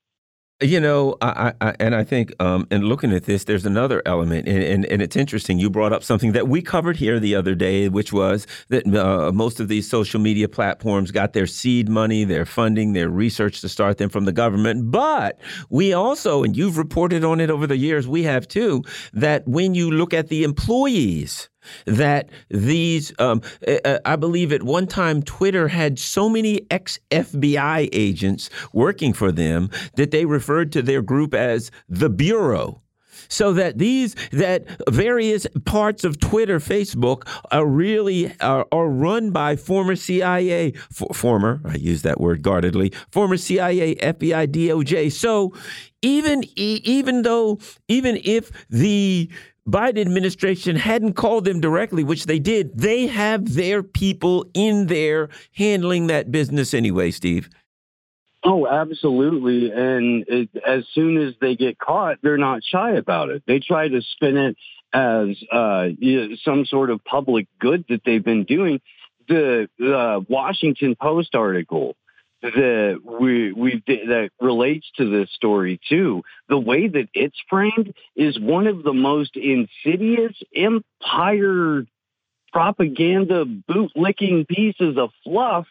You 0.61 0.81
know, 0.81 1.17
I, 1.21 1.53
I, 1.61 1.77
and 1.79 1.95
I 1.95 2.03
think, 2.03 2.35
um, 2.41 2.67
in 2.73 2.83
looking 2.83 3.13
at 3.13 3.27
this, 3.27 3.45
there's 3.45 3.65
another 3.65 4.03
element, 4.05 4.49
and, 4.49 4.61
and, 4.61 4.85
and, 4.87 5.01
it's 5.01 5.15
interesting. 5.15 5.61
You 5.61 5.71
brought 5.71 5.93
up 5.93 6.03
something 6.03 6.33
that 6.33 6.49
we 6.49 6.63
covered 6.63 6.97
here 6.97 7.21
the 7.21 7.37
other 7.37 7.55
day, 7.55 7.89
which 7.89 8.13
was 8.13 8.45
that 8.69 8.85
uh, 8.93 9.31
most 9.31 9.61
of 9.61 9.69
these 9.69 9.89
social 9.89 10.19
media 10.19 10.49
platforms 10.49 11.13
got 11.13 11.33
their 11.33 11.47
seed 11.47 11.89
money, 11.89 12.25
their 12.25 12.45
funding, 12.45 12.93
their 12.93 13.09
research 13.09 13.61
to 13.61 13.69
start 13.69 13.99
them 13.99 14.09
from 14.09 14.25
the 14.25 14.33
government. 14.33 14.91
But 14.91 15.39
we 15.71 15.93
also, 15.93 16.43
and 16.43 16.57
you've 16.57 16.77
reported 16.77 17.23
on 17.23 17.39
it 17.39 17.51
over 17.51 17.69
the 17.69 17.77
years, 17.77 18.09
we 18.09 18.25
have 18.25 18.49
too, 18.49 18.83
that 19.13 19.47
when 19.47 19.77
you 19.77 19.93
look 19.93 20.13
at 20.13 20.27
the 20.27 20.43
employees, 20.43 21.49
that 21.87 22.31
these, 22.49 23.13
um, 23.19 23.43
uh, 23.67 23.79
uh, 23.85 23.99
I 24.05 24.17
believe 24.17 24.53
at 24.53 24.63
one 24.63 24.87
time 24.87 25.23
Twitter 25.23 25.69
had 25.69 25.99
so 25.99 26.29
many 26.29 26.67
ex 26.71 26.99
FBI 27.11 27.89
agents 27.93 28.51
working 28.73 29.13
for 29.13 29.33
them 29.33 29.71
that 29.97 30.11
they 30.11 30.25
referred 30.25 30.73
to 30.73 30.83
their 30.83 31.03
group 31.03 31.35
as 31.35 31.71
the 31.89 32.11
Bureau 32.11 32.83
so 33.29 33.53
that 33.53 33.79
these 33.79 34.15
that 34.33 34.65
various 34.89 35.47
parts 35.65 36.05
of 36.05 36.19
Twitter, 36.19 36.59
Facebook 36.59 37.29
are 37.51 37.67
really 37.67 38.35
are, 38.41 38.67
are 38.73 38.89
run 38.89 39.31
by 39.31 39.57
former 39.57 39.97
CIA, 39.97 40.73
former 41.13 41.61
I 41.65 41.77
use 41.77 42.03
that 42.03 42.21
word 42.21 42.43
guardedly, 42.43 42.93
former 43.11 43.37
CIA, 43.37 43.95
FBI, 43.97 44.49
DOJ. 44.49 45.13
So 45.13 45.55
even 46.03 46.45
even 46.57 47.23
though 47.23 47.59
even 47.89 48.19
if 48.25 48.51
the 48.71 49.31
Biden 49.69 50.01
administration 50.01 50.77
hadn't 50.77 51.13
called 51.13 51.45
them 51.45 51.61
directly, 51.61 52.03
which 52.03 52.25
they 52.25 52.39
did, 52.39 52.79
they 52.79 53.07
have 53.07 53.55
their 53.55 53.83
people 53.83 54.47
in 54.55 54.87
there 54.87 55.29
handling 55.53 56.07
that 56.07 56.33
business 56.33 56.73
anyway, 56.73 57.11
Steve. 57.11 57.51
Oh, 58.45 58.67
absolutely. 58.67 59.71
And 59.71 60.25
it, 60.29 60.49
as 60.67 60.85
soon 60.95 61.19
as 61.19 61.35
they 61.41 61.55
get 61.55 61.79
caught, 61.79 62.19
they're 62.23 62.39
not 62.39 62.63
shy 62.65 62.93
about 62.93 63.29
it. 63.29 63.43
They 63.47 63.59
try 63.59 63.89
to 63.89 64.01
spin 64.01 64.37
it 64.37 64.57
as 64.93 65.37
uh, 65.53 65.89
some 66.45 66.65
sort 66.65 66.91
of 66.91 67.05
public 67.05 67.47
good 67.59 67.85
that 67.91 68.01
they've 68.07 68.25
been 68.25 68.45
doing. 68.45 68.81
The 69.29 69.69
uh, 69.85 70.21
Washington 70.29 70.97
Post 70.99 71.35
article 71.35 71.97
that 72.43 73.01
we 73.05 73.53
we 73.53 73.83
that 73.87 74.31
relates 74.41 74.87
to 74.97 75.11
this 75.11 75.31
story 75.33 75.81
too. 75.89 76.23
The 76.49 76.59
way 76.59 76.87
that 76.89 77.09
it's 77.15 77.39
framed 77.49 77.95
is 78.15 78.39
one 78.39 78.67
of 78.67 78.83
the 78.83 78.93
most 78.93 79.37
insidious 79.37 80.37
empire 80.55 81.85
propaganda 82.53 83.45
bootlicking 83.45 84.47
pieces 84.49 84.97
of 84.97 85.11
fluff 85.25 85.67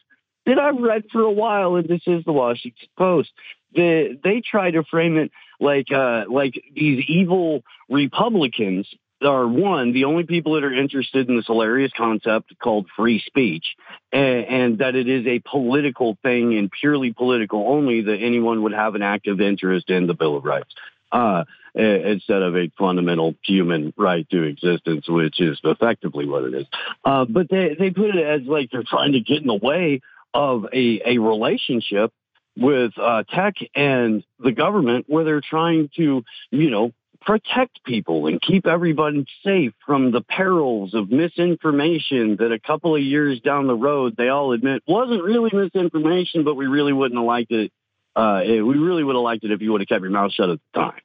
that 0.45 0.59
I've 0.59 0.77
read 0.77 1.05
for 1.11 1.21
a 1.21 1.31
while, 1.31 1.75
and 1.75 1.87
this 1.87 2.03
is 2.07 2.23
the 2.23 2.31
Washington 2.31 2.87
Post. 2.97 3.31
The, 3.73 4.17
they 4.23 4.41
try 4.41 4.71
to 4.71 4.83
frame 4.83 5.17
it 5.17 5.31
like 5.59 5.91
uh, 5.91 6.23
like 6.29 6.53
these 6.73 7.03
evil 7.07 7.63
Republicans 7.89 8.87
are 9.21 9.47
one, 9.47 9.93
the 9.93 10.05
only 10.05 10.23
people 10.23 10.53
that 10.53 10.63
are 10.63 10.73
interested 10.73 11.27
in 11.27 11.35
this 11.35 11.47
hilarious 11.47 11.91
concept 11.95 12.53
called 12.59 12.87
free 12.95 13.21
speech, 13.25 13.65
and, 14.11 14.45
and, 14.45 14.77
that 14.79 14.95
it 14.95 15.07
is 15.07 15.25
a 15.25 15.39
political 15.39 16.17
thing 16.21 16.55
and 16.55 16.71
purely 16.71 17.13
political 17.13 17.67
only 17.67 18.01
that 18.01 18.17
anyone 18.17 18.63
would 18.63 18.73
have 18.73 18.95
an 18.95 19.01
active 19.01 19.41
interest 19.41 19.89
in 19.89 20.07
the 20.07 20.13
Bill 20.13 20.37
of 20.37 20.45
Rights. 20.45 20.73
Uh, 21.11 21.45
instead 21.73 22.41
of 22.41 22.57
a 22.57 22.71
fundamental 22.77 23.35
human 23.45 23.93
right 23.95 24.27
to 24.31 24.43
existence, 24.43 25.07
which 25.07 25.39
is 25.39 25.59
effectively 25.63 26.25
what 26.25 26.43
it 26.43 26.53
is. 26.53 26.65
Uh, 27.05 27.23
but 27.23 27.47
they, 27.49 27.75
they 27.77 27.91
put 27.91 28.15
it 28.15 28.25
as 28.25 28.41
like 28.47 28.69
they're 28.71 28.83
trying 28.83 29.11
to 29.11 29.19
get 29.19 29.41
in 29.41 29.47
the 29.47 29.53
way 29.53 30.01
of 30.33 30.65
a, 30.73 31.01
a 31.05 31.17
relationship 31.19 32.11
with 32.57 32.91
uh, 32.97 33.23
tech 33.23 33.55
and 33.75 34.23
the 34.39 34.51
government 34.51 35.05
where 35.07 35.23
they're 35.23 35.41
trying 35.41 35.89
to, 35.95 36.23
you 36.49 36.69
know, 36.71 36.91
protect 37.21 37.83
people 37.83 38.27
and 38.27 38.41
keep 38.41 38.65
everybody 38.67 39.25
safe 39.43 39.73
from 39.85 40.11
the 40.11 40.21
perils 40.21 40.93
of 40.93 41.09
misinformation 41.09 42.37
that 42.37 42.51
a 42.51 42.59
couple 42.59 42.95
of 42.95 43.01
years 43.01 43.39
down 43.41 43.67
the 43.67 43.75
road 43.75 44.15
they 44.17 44.29
all 44.29 44.51
admit 44.51 44.83
wasn't 44.87 45.23
really 45.23 45.51
misinformation, 45.53 46.43
but 46.43 46.55
we 46.55 46.67
really 46.67 46.93
wouldn't 46.93 47.19
have 47.19 47.25
liked 47.25 47.51
it. 47.51 47.71
Uh, 48.15 48.41
we 48.45 48.77
really 48.77 49.03
would 49.03 49.15
have 49.15 49.23
liked 49.23 49.43
it 49.43 49.51
if 49.51 49.61
you 49.61 49.71
would 49.71 49.81
have 49.81 49.87
kept 49.87 50.01
your 50.01 50.11
mouth 50.11 50.31
shut 50.31 50.49
at 50.49 50.59
the 50.73 50.79
time. 50.79 50.99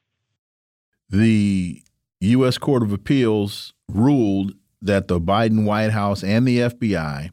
The 1.10 1.82
U.S. 2.20 2.56
Court 2.56 2.82
of 2.82 2.92
Appeals 2.92 3.74
ruled 3.88 4.54
that 4.80 5.08
the 5.08 5.20
Biden 5.20 5.64
White 5.64 5.90
House 5.90 6.24
and 6.24 6.46
the 6.48 6.58
FBI 6.58 7.30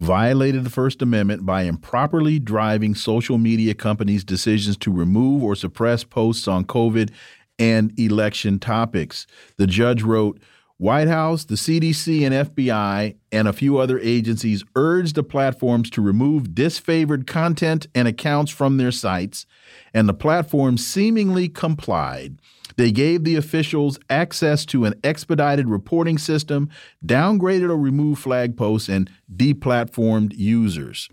violated 0.00 0.64
the 0.64 0.70
First 0.70 1.00
Amendment 1.02 1.46
by 1.46 1.62
improperly 1.62 2.38
driving 2.38 2.94
social 2.94 3.38
media 3.38 3.74
companies' 3.74 4.24
decisions 4.24 4.76
to 4.78 4.92
remove 4.92 5.42
or 5.42 5.54
suppress 5.54 6.04
posts 6.04 6.48
on 6.48 6.64
COVID 6.64 7.10
and 7.58 7.98
election 7.98 8.58
topics. 8.58 9.26
The 9.56 9.66
judge 9.66 10.02
wrote, 10.02 10.40
White 10.76 11.06
House, 11.06 11.44
the 11.44 11.54
CDC, 11.54 12.22
and 12.26 12.34
FBI, 12.34 13.14
and 13.30 13.46
a 13.46 13.52
few 13.52 13.78
other 13.78 14.00
agencies 14.00 14.64
urged 14.74 15.14
the 15.14 15.22
platforms 15.22 15.88
to 15.90 16.02
remove 16.02 16.48
disfavored 16.48 17.28
content 17.28 17.86
and 17.94 18.08
accounts 18.08 18.50
from 18.50 18.76
their 18.76 18.90
sites, 18.90 19.46
and 19.92 20.08
the 20.08 20.14
platforms 20.14 20.84
seemingly 20.84 21.48
complied. 21.48 22.40
They 22.76 22.90
gave 22.90 23.22
the 23.22 23.36
officials 23.36 24.00
access 24.10 24.66
to 24.66 24.84
an 24.84 24.94
expedited 25.04 25.68
reporting 25.68 26.18
system, 26.18 26.68
downgraded 27.06 27.70
or 27.70 27.78
removed 27.78 28.20
flag 28.20 28.56
posts, 28.56 28.88
and 28.88 29.08
deplatformed 29.32 30.32
users. 30.36 31.08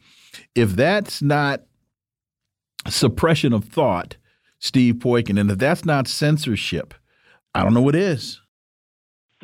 If 0.55 0.71
that's 0.71 1.21
not 1.21 1.61
suppression 2.87 3.53
of 3.53 3.65
thought, 3.65 4.17
Steve 4.61 4.95
Poikin. 4.95 5.37
And 5.39 5.51
if 5.51 5.57
that's 5.57 5.83
not 5.83 6.07
censorship, 6.07 6.93
I 7.53 7.63
don't 7.63 7.73
know 7.73 7.81
what 7.81 7.95
is. 7.95 8.39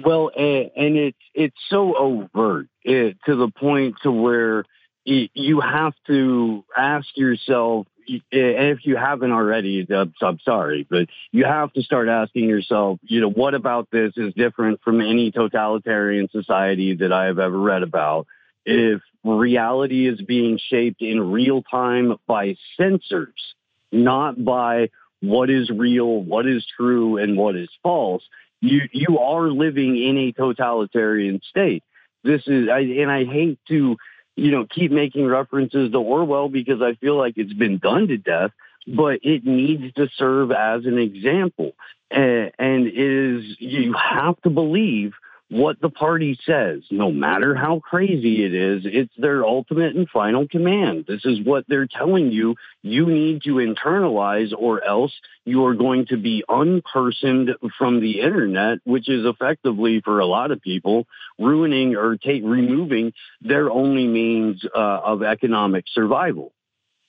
Well, 0.06 0.30
and 0.36 0.70
it's 0.96 1.18
it's 1.34 1.58
so 1.70 1.96
overt 1.98 2.68
eh, 2.86 3.14
to 3.26 3.36
the 3.36 3.50
point 3.50 3.96
to 4.04 4.12
where 4.12 4.64
you 5.04 5.60
have 5.60 5.94
to 6.06 6.64
ask 6.78 7.08
yourself, 7.16 7.88
eh, 8.08 8.20
and 8.32 8.70
if 8.70 8.80
you 8.86 8.96
haven't 8.96 9.32
already, 9.32 9.88
I'm 9.90 10.40
sorry, 10.46 10.86
but 10.88 11.08
you 11.32 11.46
have 11.46 11.74
to 11.74 11.82
start 11.82 12.10
asking 12.10 12.48
yourself, 12.48 13.00
you 13.02 13.22
know, 13.22 13.30
what 13.30 13.56
about 13.56 13.90
this 13.90 14.14
is 14.18 14.36
different 14.36 14.82
from 14.84 15.02
any 15.02 15.32
totalitarian 15.32 16.30
society 16.30 16.96
that 16.96 17.12
I 17.12 17.26
have 17.26 17.40
ever 17.40 17.58
read 17.58 17.82
about? 17.82 18.28
If 18.66 19.02
reality 19.24 20.08
is 20.08 20.22
being 20.22 20.60
shaped 20.60 21.02
in 21.02 21.32
real 21.32 21.64
time 21.64 22.18
by 22.28 22.56
censors, 22.78 23.56
not 23.92 24.44
by 24.44 24.90
what 25.22 25.50
is 25.50 25.70
real, 25.70 26.22
what 26.22 26.48
is 26.48 26.66
true, 26.78 27.18
and 27.18 27.38
what 27.38 27.56
is 27.56 27.70
false. 27.84 28.24
You 28.62 28.82
you 28.92 29.20
are 29.20 29.50
living 29.50 29.98
in 29.98 30.18
a 30.18 30.32
totalitarian 30.32 31.42
state. 31.50 31.84
This 32.24 32.42
is, 32.48 32.68
I, 32.70 32.80
and 32.80 33.12
I 33.12 33.24
hate 33.26 33.60
to, 33.70 33.98
you 34.36 34.52
know, 34.52 34.66
keep 34.66 34.92
making 34.92 35.28
references 35.28 35.92
to 35.92 35.98
Orwell 35.98 36.50
because 36.50 36.82
I 36.82 36.96
feel 36.96 37.18
like 37.18 37.36
it's 37.38 37.54
been 37.54 37.78
done 37.78 38.08
to 38.08 38.18
death, 38.18 38.52
but 38.88 39.20
it 39.24 39.46
needs 39.46 39.94
to 39.94 40.10
serve 40.18 40.52
as 40.52 40.86
an 40.86 40.98
example. 40.98 41.74
And, 42.12 42.52
and 42.58 42.88
it 42.88 42.98
is, 42.98 43.56
you 43.60 43.94
have 43.94 44.42
to 44.42 44.50
believe 44.50 45.14
what 45.50 45.80
the 45.80 45.90
party 45.90 46.38
says, 46.46 46.82
no 46.92 47.10
matter 47.12 47.56
how 47.56 47.80
crazy 47.80 48.44
it 48.44 48.54
is, 48.54 48.82
it's 48.86 49.14
their 49.18 49.46
ultimate 49.46 49.96
and 49.96 50.10
final 50.10 50.46
command. 50.48 51.06
This 51.08 51.24
is 51.24 51.40
what 51.46 51.64
they're 51.68 51.88
telling 51.88 52.32
you. 52.32 52.56
You 52.82 53.06
need 53.06 53.44
to 53.44 53.56
internalize 53.56 54.52
or 54.58 54.84
else 54.84 55.14
you 55.46 55.66
are 55.66 55.76
going 55.76 56.08
to 56.08 56.18
be 56.18 56.44
unpersoned 56.50 57.52
from 57.78 58.02
the 58.02 58.20
internet, 58.20 58.80
which 58.84 59.08
is 59.08 59.26
effectively 59.26 60.02
for 60.04 60.20
a 60.20 60.26
lot 60.26 60.52
of 60.52 60.62
people 60.62 61.08
ruining 61.40 61.96
or 61.96 62.18
take 62.18 62.44
removing 62.44 63.14
their 63.42 63.72
only 63.72 64.06
means 64.06 64.66
uh, 64.66 64.78
of 64.78 65.24
economic 65.24 65.86
survival. 65.88 66.52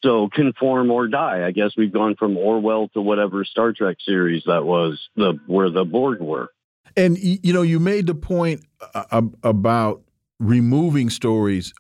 So 0.04 0.28
conform 0.32 0.92
or 0.92 1.08
die. 1.08 1.44
I 1.44 1.50
guess 1.50 1.72
we've 1.76 1.92
gone 1.92 2.14
from 2.14 2.36
Orwell 2.36 2.88
to 2.94 3.00
whatever 3.00 3.44
Star 3.44 3.72
Trek 3.72 3.96
series 4.00 4.44
that 4.46 4.64
was 4.64 5.00
the 5.16 5.40
where 5.48 5.70
the 5.70 5.84
Borg 5.84 6.20
were. 6.20 6.50
And 6.98 7.16
you 7.16 7.52
know, 7.52 7.62
you 7.62 7.78
made 7.78 8.08
the 8.08 8.14
point 8.14 8.66
uh, 8.92 9.22
about 9.44 10.02
removing 10.40 11.10
stories, 11.10 11.72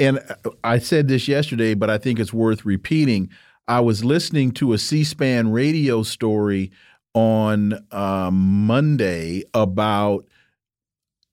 and 0.00 0.18
I 0.64 0.78
said 0.78 1.06
this 1.06 1.28
yesterday, 1.28 1.74
but 1.74 1.90
I 1.90 1.98
think 1.98 2.18
it's 2.18 2.32
worth 2.32 2.64
repeating. 2.64 3.28
I 3.68 3.80
was 3.80 4.06
listening 4.06 4.52
to 4.52 4.72
a 4.72 4.78
C-SPAN 4.78 5.52
radio 5.52 6.02
story 6.02 6.72
on 7.12 7.74
uh, 7.90 8.30
Monday 8.32 9.42
about 9.52 10.24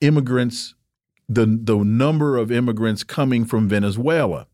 immigrants, 0.01 0.75
the 1.29 1.45
the 1.45 1.77
number 1.77 2.35
of 2.35 2.51
immigrants 2.51 3.05
coming 3.05 3.45
from 3.45 3.69
Venezuela, 3.69 4.45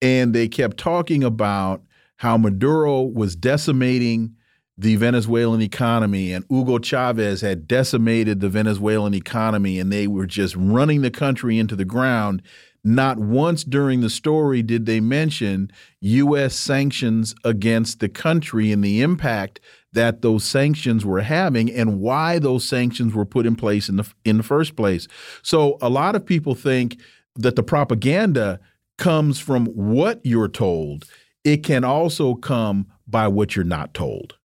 and 0.00 0.34
they 0.34 0.48
kept 0.48 0.78
talking 0.78 1.22
about 1.22 1.82
how 2.16 2.38
Maduro 2.38 3.02
was 3.02 3.36
decimating 3.36 4.34
the 4.76 4.96
Venezuelan 4.96 5.62
economy, 5.62 6.32
and 6.32 6.44
Hugo 6.48 6.78
Chavez 6.78 7.40
had 7.42 7.68
decimated 7.68 8.40
the 8.40 8.48
Venezuelan 8.48 9.14
economy, 9.14 9.78
and 9.78 9.92
they 9.92 10.06
were 10.06 10.26
just 10.26 10.56
running 10.56 11.02
the 11.02 11.10
country 11.10 11.58
into 11.58 11.76
the 11.76 11.84
ground. 11.84 12.42
Not 12.82 13.18
once 13.18 13.64
during 13.64 14.00
the 14.02 14.10
story 14.10 14.62
did 14.62 14.84
they 14.84 15.00
mention 15.00 15.70
U.S. 16.00 16.54
sanctions 16.54 17.34
against 17.42 18.00
the 18.00 18.10
country 18.10 18.72
and 18.72 18.84
the 18.84 19.00
impact 19.00 19.60
that 19.92 20.20
those 20.20 20.44
sanctions 20.44 21.06
were 21.06 21.22
having 21.22 21.70
and 21.72 22.00
why 22.00 22.38
those 22.38 22.68
sanctions 22.68 23.14
were 23.14 23.24
put 23.24 23.46
in 23.46 23.56
place 23.56 23.88
in 23.88 23.96
the 23.96 24.12
in 24.24 24.36
the 24.36 24.42
first 24.42 24.76
place. 24.76 25.08
So 25.42 25.78
a 25.80 25.88
lot 25.88 26.14
of 26.14 26.26
people 26.26 26.54
think 26.54 26.98
that 27.36 27.56
the 27.56 27.62
propaganda 27.62 28.60
comes 28.98 29.38
from 29.38 29.66
what 29.66 30.20
you're 30.24 30.48
told. 30.48 31.06
It 31.42 31.58
can 31.58 31.84
also 31.84 32.34
come 32.34 32.88
by 33.06 33.28
what 33.28 33.56
you're 33.56 33.64
not 33.64 33.94
told. 33.94 34.36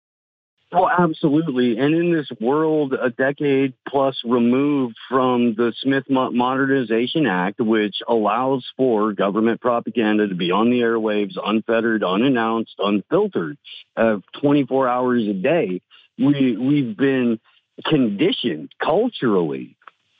Oh, 0.72 0.88
absolutely. 0.88 1.80
And 1.80 1.96
in 1.96 2.14
this 2.14 2.30
world, 2.40 2.94
a 2.94 3.10
decade 3.10 3.74
plus 3.88 4.22
removed 4.24 4.96
from 5.10 5.56
the 5.56 5.74
Smith 5.82 6.04
Modernization 6.08 7.26
Act, 7.26 7.60
which 7.60 7.96
allows 8.08 8.64
for 8.78 9.14
government 9.14 9.62
propaganda 9.62 10.28
to 10.28 10.36
be 10.36 10.52
on 10.52 10.70
the 10.70 10.82
airwaves, 10.82 11.38
unfettered, 11.44 12.04
unannounced, 12.04 12.76
unfiltered, 12.78 13.58
uh, 13.98 14.18
24 14.40 14.88
hours 14.88 15.28
a 15.28 15.34
day, 15.34 15.82
we, 16.20 16.56
we've 16.56 16.96
been 16.96 17.40
conditioned 17.86 18.72
culturally 18.84 19.76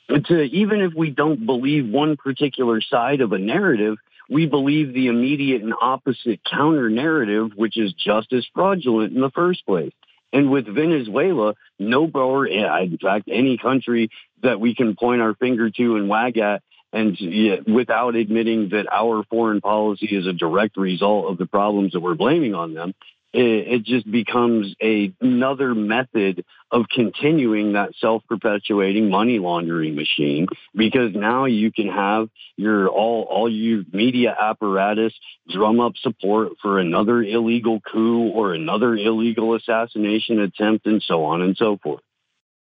to, 0.08 0.42
even 0.42 0.80
if 0.80 0.92
we 0.96 1.10
don't 1.10 1.46
believe 1.46 1.88
one 1.88 2.16
particular 2.16 2.80
side 2.80 3.20
of 3.20 3.30
a 3.32 3.38
narrative, 3.38 3.98
we 4.28 4.46
believe 4.46 4.94
the 4.94 5.06
immediate 5.06 5.62
and 5.62 5.74
opposite 5.80 6.40
counter 6.44 6.90
narrative, 6.90 7.50
which 7.54 7.76
is 7.76 7.92
just 7.92 8.32
as 8.32 8.44
fraudulent 8.52 9.14
in 9.14 9.20
the 9.20 9.30
first 9.30 9.64
place. 9.64 9.92
And 10.32 10.50
with 10.50 10.66
Venezuela, 10.66 11.54
no 11.78 12.08
or 12.12 12.46
eh, 12.46 12.82
in 12.82 12.98
fact, 12.98 13.28
any 13.30 13.58
country 13.58 14.10
that 14.42 14.60
we 14.60 14.74
can 14.74 14.94
point 14.94 15.20
our 15.20 15.34
finger 15.34 15.70
to 15.70 15.96
and 15.96 16.08
wag 16.08 16.38
at, 16.38 16.62
and 16.92 17.16
without 17.66 18.16
admitting 18.16 18.70
that 18.70 18.86
our 18.92 19.22
foreign 19.24 19.60
policy 19.60 20.06
is 20.06 20.26
a 20.26 20.32
direct 20.32 20.76
result 20.76 21.30
of 21.30 21.38
the 21.38 21.46
problems 21.46 21.92
that 21.92 22.00
we're 22.00 22.14
blaming 22.14 22.54
on 22.54 22.74
them, 22.74 22.94
it, 23.32 23.82
just 23.84 24.10
becomes 24.10 24.74
a, 24.82 25.12
another 25.20 25.74
method 25.74 26.44
of 26.70 26.86
continuing 26.88 27.72
that 27.72 27.90
self-perpetuating 28.00 29.10
money 29.10 29.38
laundering 29.38 29.94
machine 29.94 30.46
because 30.74 31.14
now 31.14 31.44
you 31.44 31.72
can 31.72 31.88
have 31.88 32.28
your 32.56 32.88
all 32.88 33.22
all 33.22 33.48
your 33.48 33.84
media 33.92 34.36
apparatus 34.38 35.12
drum 35.48 35.80
up 35.80 35.92
support 35.96 36.52
for 36.62 36.78
another 36.78 37.22
illegal 37.22 37.80
coup 37.80 38.28
or 38.28 38.54
another 38.54 38.94
illegal 38.94 39.54
assassination 39.54 40.40
attempt 40.40 40.86
and 40.86 41.02
so 41.02 41.24
on 41.24 41.42
and 41.42 41.56
so 41.56 41.78
forth. 41.82 42.02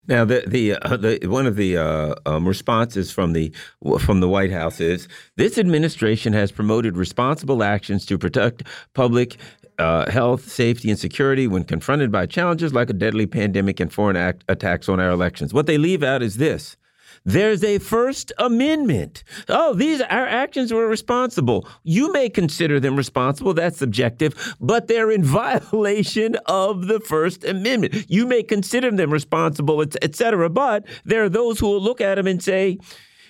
Now, 0.07 0.23
the 0.23 0.43
the, 0.47 0.75
uh, 0.75 0.97
the 0.97 1.19
one 1.27 1.45
of 1.45 1.55
the 1.55 1.77
uh, 1.77 2.15
um, 2.25 2.47
responses 2.47 3.11
from 3.11 3.33
the 3.33 3.53
from 3.99 4.21
the 4.21 4.29
White 4.29 4.51
House 4.51 4.79
is 4.79 5.07
this 5.35 5.57
administration 5.57 6.33
has 6.33 6.51
promoted 6.51 6.95
responsible 6.97 7.61
actions 7.61 8.05
to 8.05 8.17
protect 8.17 8.63
public 8.93 9.37
uh, 9.79 10.09
health, 10.09 10.49
safety, 10.49 10.89
and 10.89 10.97
security 10.97 11.47
when 11.47 11.63
confronted 11.63 12.11
by 12.11 12.25
challenges 12.25 12.73
like 12.73 12.89
a 12.89 12.93
deadly 12.93 13.27
pandemic 13.27 13.79
and 13.79 13.93
foreign 13.93 14.15
act 14.15 14.43
attacks 14.47 14.89
on 14.89 14.99
our 14.99 15.09
elections. 15.09 15.53
What 15.53 15.65
they 15.67 15.77
leave 15.77 16.03
out 16.03 16.23
is 16.23 16.37
this. 16.37 16.77
There's 17.25 17.63
a 17.63 17.79
First 17.79 18.31
Amendment. 18.37 19.23
Oh, 19.49 19.73
these 19.73 20.01
our 20.01 20.25
actions 20.25 20.73
were 20.73 20.87
responsible. 20.87 21.67
You 21.83 22.11
may 22.11 22.29
consider 22.29 22.79
them 22.79 22.95
responsible. 22.95 23.53
That's 23.53 23.77
subjective, 23.77 24.55
but 24.59 24.87
they're 24.87 25.11
in 25.11 25.23
violation 25.41 26.35
of 26.45 26.87
the 26.87 26.99
First 26.99 27.43
Amendment. 27.43 28.05
You 28.07 28.25
may 28.25 28.43
consider 28.43 28.91
them 28.91 29.11
responsible, 29.11 29.81
etc. 29.81 30.49
But 30.49 30.85
there 31.05 31.23
are 31.23 31.29
those 31.29 31.59
who 31.59 31.67
will 31.67 31.81
look 31.81 32.01
at 32.01 32.15
them 32.15 32.27
and 32.27 32.41
say, 32.41 32.77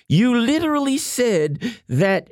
"You 0.08 0.36
literally 0.36 0.98
said 0.98 1.60
that 1.88 2.30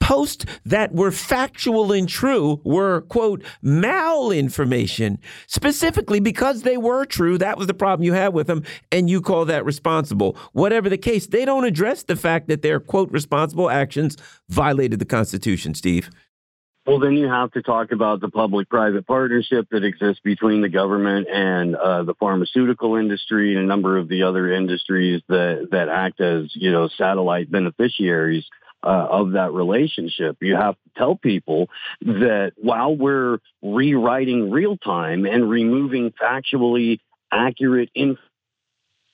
posts 0.00 0.44
that 0.64 0.92
were 0.92 1.12
factual 1.12 1.92
and 1.92 2.08
true 2.08 2.60
were, 2.64 3.02
quote, 3.02 3.44
malinformation, 3.64 5.18
specifically 5.46 6.18
because 6.18 6.62
they 6.62 6.76
were 6.76 7.04
true. 7.04 7.38
That 7.38 7.56
was 7.56 7.66
the 7.66 7.74
problem 7.74 8.04
you 8.04 8.14
had 8.14 8.34
with 8.34 8.46
them, 8.46 8.64
and 8.90 9.08
you 9.08 9.20
call 9.20 9.44
that 9.44 9.64
responsible. 9.64 10.36
Whatever 10.52 10.88
the 10.88 10.98
case, 10.98 11.26
they 11.26 11.44
don't 11.44 11.64
address 11.64 12.02
the 12.02 12.16
fact 12.16 12.48
that 12.48 12.62
their, 12.62 12.80
quote, 12.80 13.10
responsible 13.12 13.70
actions 13.70 14.16
violated 14.48 14.98
the 14.98 15.04
Constitution, 15.04 15.74
Steve. 15.74 16.10
Well, 16.86 16.98
then 16.98 17.12
you 17.12 17.28
have 17.28 17.52
to 17.52 17.62
talk 17.62 17.92
about 17.92 18.20
the 18.20 18.30
public-private 18.30 19.06
partnership 19.06 19.68
that 19.70 19.84
exists 19.84 20.20
between 20.24 20.62
the 20.62 20.68
government 20.68 21.28
and 21.32 21.76
uh, 21.76 22.04
the 22.04 22.14
pharmaceutical 22.14 22.96
industry 22.96 23.54
and 23.54 23.62
a 23.62 23.66
number 23.66 23.98
of 23.98 24.08
the 24.08 24.22
other 24.22 24.50
industries 24.50 25.22
that 25.28 25.68
that 25.70 25.88
act 25.88 26.20
as 26.20 26.50
you 26.54 26.72
know 26.72 26.88
satellite 26.88 27.50
beneficiaries 27.50 28.44
uh, 28.82 29.06
of 29.10 29.32
that 29.32 29.52
relationship. 29.52 30.36
You 30.40 30.56
have 30.56 30.74
to 30.74 30.90
tell 30.96 31.16
people 31.16 31.68
that 32.02 32.52
while 32.56 32.96
we're 32.96 33.38
rewriting 33.62 34.50
real 34.50 34.76
time 34.76 35.26
and 35.26 35.48
removing 35.48 36.12
factually 36.12 37.00
accurate 37.32 37.90
information 37.94 38.26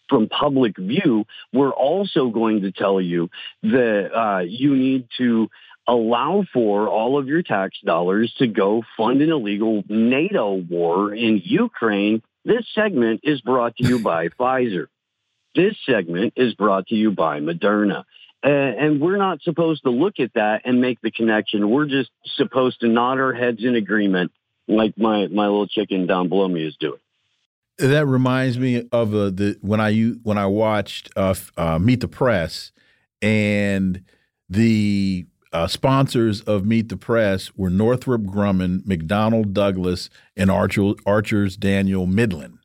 from 0.08 0.28
public 0.28 0.76
view, 0.78 1.24
we're 1.52 1.72
also 1.72 2.28
going 2.28 2.62
to 2.62 2.72
tell 2.72 3.00
you 3.00 3.28
that 3.62 4.10
uh, 4.14 4.40
you 4.40 4.76
need 4.76 5.08
to 5.18 5.48
allow 5.88 6.44
for 6.52 6.88
all 6.88 7.18
of 7.18 7.28
your 7.28 7.42
tax 7.42 7.78
dollars 7.84 8.32
to 8.38 8.46
go 8.46 8.82
fund 8.96 9.22
an 9.22 9.30
illegal 9.30 9.84
NATO 9.88 10.54
war 10.54 11.14
in 11.14 11.40
Ukraine. 11.44 12.22
This 12.44 12.66
segment 12.74 13.20
is 13.22 13.40
brought 13.40 13.76
to 13.76 13.86
you 13.86 14.00
by 14.00 14.28
Pfizer. 14.40 14.86
This 15.54 15.74
segment 15.86 16.34
is 16.36 16.54
brought 16.54 16.88
to 16.88 16.94
you 16.94 17.12
by 17.12 17.40
Moderna. 17.40 18.04
Uh, 18.46 18.48
and 18.48 19.00
we're 19.00 19.16
not 19.16 19.42
supposed 19.42 19.82
to 19.82 19.90
look 19.90 20.20
at 20.20 20.32
that 20.34 20.62
and 20.64 20.80
make 20.80 21.00
the 21.00 21.10
connection. 21.10 21.68
We're 21.68 21.86
just 21.86 22.10
supposed 22.36 22.78
to 22.80 22.86
nod 22.86 23.18
our 23.18 23.32
heads 23.32 23.64
in 23.64 23.74
agreement, 23.74 24.30
like 24.68 24.96
my 24.96 25.26
my 25.26 25.46
little 25.46 25.66
chicken 25.66 26.06
down 26.06 26.28
below 26.28 26.46
me 26.46 26.64
is 26.64 26.76
doing. 26.76 27.00
That 27.78 28.06
reminds 28.06 28.56
me 28.56 28.88
of 28.92 29.12
uh, 29.12 29.30
the 29.30 29.58
when 29.62 29.80
I 29.80 29.92
when 30.22 30.38
I 30.38 30.46
watched 30.46 31.10
uh, 31.16 31.34
uh, 31.56 31.80
Meet 31.80 32.02
the 32.02 32.08
Press, 32.08 32.70
and 33.20 34.04
the 34.48 35.26
uh, 35.52 35.66
sponsors 35.66 36.40
of 36.42 36.64
Meet 36.64 36.88
the 36.88 36.96
Press 36.96 37.50
were 37.56 37.70
Northrop 37.70 38.22
Grumman, 38.22 38.82
McDonnell 38.84 39.52
Douglas, 39.52 40.08
and 40.36 40.52
Archer, 40.52 40.92
Archer's 41.04 41.56
Daniel 41.56 42.06
Midland. 42.06 42.58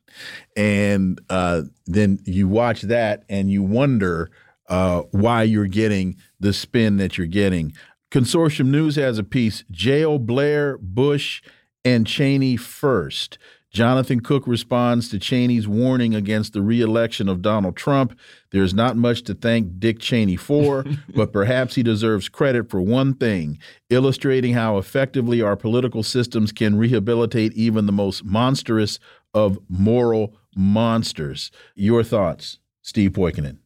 And 0.56 1.20
uh, 1.28 1.62
then 1.86 2.20
you 2.24 2.46
watch 2.46 2.82
that 2.82 3.24
and 3.28 3.50
you 3.50 3.62
wonder 3.62 4.30
uh, 4.72 5.02
why 5.10 5.42
you're 5.42 5.66
getting 5.66 6.16
the 6.40 6.52
spin 6.52 6.96
that 6.96 7.18
you're 7.18 7.26
getting. 7.26 7.74
Consortium 8.10 8.68
News 8.68 8.96
has 8.96 9.18
a 9.18 9.22
piece 9.22 9.64
Jail 9.70 10.18
Blair, 10.18 10.78
Bush, 10.78 11.42
and 11.84 12.06
Cheney 12.06 12.56
first. 12.56 13.36
Jonathan 13.70 14.20
Cook 14.20 14.46
responds 14.46 15.10
to 15.10 15.18
Cheney's 15.18 15.68
warning 15.68 16.14
against 16.14 16.54
the 16.54 16.62
reelection 16.62 17.28
of 17.28 17.42
Donald 17.42 17.76
Trump. 17.76 18.18
There's 18.50 18.72
not 18.72 18.96
much 18.96 19.22
to 19.24 19.34
thank 19.34 19.78
Dick 19.78 19.98
Cheney 19.98 20.36
for, 20.36 20.86
but 21.14 21.34
perhaps 21.34 21.74
he 21.74 21.82
deserves 21.82 22.30
credit 22.30 22.70
for 22.70 22.80
one 22.80 23.14
thing 23.14 23.58
illustrating 23.90 24.54
how 24.54 24.78
effectively 24.78 25.42
our 25.42 25.56
political 25.56 26.02
systems 26.02 26.50
can 26.50 26.78
rehabilitate 26.78 27.52
even 27.52 27.84
the 27.84 27.92
most 27.92 28.24
monstrous 28.24 28.98
of 29.34 29.58
moral 29.68 30.34
monsters. 30.56 31.50
Your 31.74 32.02
thoughts, 32.02 32.58
Steve 32.80 33.12
Poikonen? 33.12 33.61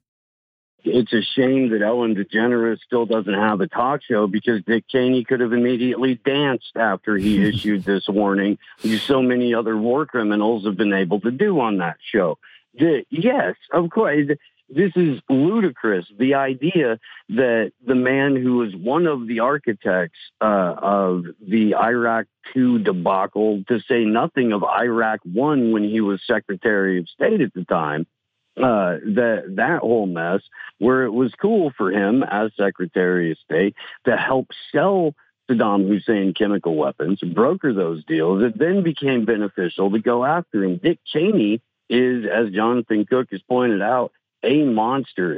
It's 0.86 1.12
a 1.12 1.22
shame 1.22 1.70
that 1.70 1.82
Ellen 1.82 2.14
DeGeneres 2.14 2.78
still 2.80 3.06
doesn't 3.06 3.34
have 3.34 3.60
a 3.60 3.66
talk 3.66 4.02
show 4.02 4.26
because 4.26 4.62
Dick 4.64 4.84
Cheney 4.88 5.24
could 5.24 5.40
have 5.40 5.52
immediately 5.52 6.14
danced 6.14 6.76
after 6.76 7.16
he 7.16 7.44
issued 7.48 7.84
this 7.84 8.08
warning, 8.08 8.58
as 8.84 9.02
so 9.02 9.20
many 9.20 9.54
other 9.54 9.76
war 9.76 10.06
criminals 10.06 10.64
have 10.64 10.76
been 10.76 10.92
able 10.92 11.20
to 11.20 11.30
do 11.30 11.58
on 11.60 11.78
that 11.78 11.96
show. 12.12 12.38
The, 12.74 13.04
yes, 13.10 13.54
of 13.72 13.90
course. 13.90 14.28
This 14.68 14.90
is 14.96 15.20
ludicrous. 15.30 16.06
The 16.18 16.34
idea 16.34 16.98
that 17.28 17.72
the 17.86 17.94
man 17.94 18.34
who 18.34 18.56
was 18.56 18.74
one 18.74 19.06
of 19.06 19.28
the 19.28 19.38
architects 19.38 20.18
uh, 20.40 20.74
of 20.82 21.22
the 21.40 21.76
Iraq 21.76 22.26
2 22.52 22.80
debacle, 22.80 23.62
to 23.68 23.78
say 23.88 24.04
nothing 24.04 24.52
of 24.52 24.64
Iraq 24.64 25.20
1 25.22 25.70
when 25.70 25.84
he 25.84 26.00
was 26.00 26.20
Secretary 26.26 26.98
of 26.98 27.08
State 27.08 27.40
at 27.42 27.54
the 27.54 27.64
time, 27.64 28.08
uh, 28.56 28.96
that 29.04 29.44
that 29.56 29.80
whole 29.80 30.06
mess, 30.06 30.40
where 30.78 31.04
it 31.04 31.12
was 31.12 31.32
cool 31.40 31.72
for 31.76 31.90
him 31.90 32.22
as 32.22 32.50
Secretary 32.56 33.32
of 33.32 33.38
State 33.38 33.74
to 34.04 34.16
help 34.16 34.48
sell 34.72 35.14
Saddam 35.48 35.86
Hussein 35.86 36.34
chemical 36.34 36.74
weapons, 36.74 37.20
broker 37.20 37.72
those 37.72 38.04
deals. 38.04 38.42
It 38.42 38.58
then 38.58 38.82
became 38.82 39.24
beneficial 39.24 39.90
to 39.90 39.98
go 39.98 40.24
after 40.24 40.64
him. 40.64 40.78
Dick 40.82 40.98
Cheney 41.04 41.60
is, 41.88 42.24
as 42.26 42.50
Jonathan 42.50 43.04
Cook 43.04 43.28
has 43.30 43.42
pointed 43.42 43.82
out, 43.82 44.12
a 44.42 44.64
monster. 44.64 45.34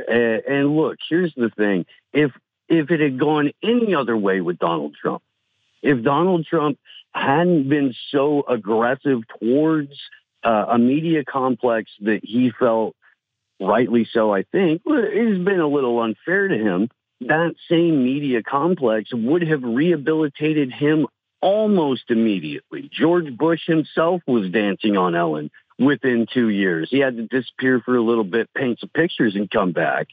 And, 0.46 0.76
look, 0.76 0.98
here's 1.08 1.34
the 1.34 1.50
thing: 1.50 1.86
if 2.12 2.30
if 2.68 2.90
it 2.90 3.00
had 3.00 3.18
gone 3.18 3.52
any 3.62 3.94
other 3.94 4.16
way 4.16 4.40
with 4.40 4.58
Donald 4.58 4.94
Trump, 4.94 5.22
if 5.82 6.02
Donald 6.02 6.46
Trump 6.46 6.78
hadn't 7.12 7.68
been 7.68 7.94
so 8.10 8.44
aggressive 8.48 9.22
towards 9.40 9.92
uh, 10.44 10.66
a 10.68 10.78
media 10.78 11.24
complex 11.24 11.90
that 12.00 12.20
he 12.22 12.52
felt 12.58 12.94
rightly 13.60 14.08
so, 14.12 14.32
I 14.32 14.42
think, 14.42 14.82
it 14.86 15.28
has 15.28 15.44
been 15.44 15.60
a 15.60 15.68
little 15.68 16.00
unfair 16.00 16.48
to 16.48 16.56
him. 16.56 16.88
That 17.20 17.54
same 17.68 18.04
media 18.04 18.42
complex 18.42 19.10
would 19.12 19.42
have 19.42 19.62
rehabilitated 19.62 20.72
him 20.72 21.06
almost 21.40 22.04
immediately. 22.10 22.88
George 22.92 23.36
Bush 23.36 23.66
himself 23.66 24.22
was 24.26 24.50
dancing 24.50 24.96
on 24.96 25.14
Ellen 25.14 25.50
within 25.78 26.26
two 26.32 26.48
years. 26.48 26.88
He 26.90 26.98
had 26.98 27.16
to 27.16 27.26
disappear 27.26 27.80
for 27.80 27.96
a 27.96 28.02
little 28.02 28.24
bit, 28.24 28.52
paint 28.54 28.80
some 28.80 28.90
pictures, 28.90 29.34
and 29.34 29.50
come 29.50 29.72
back. 29.72 30.08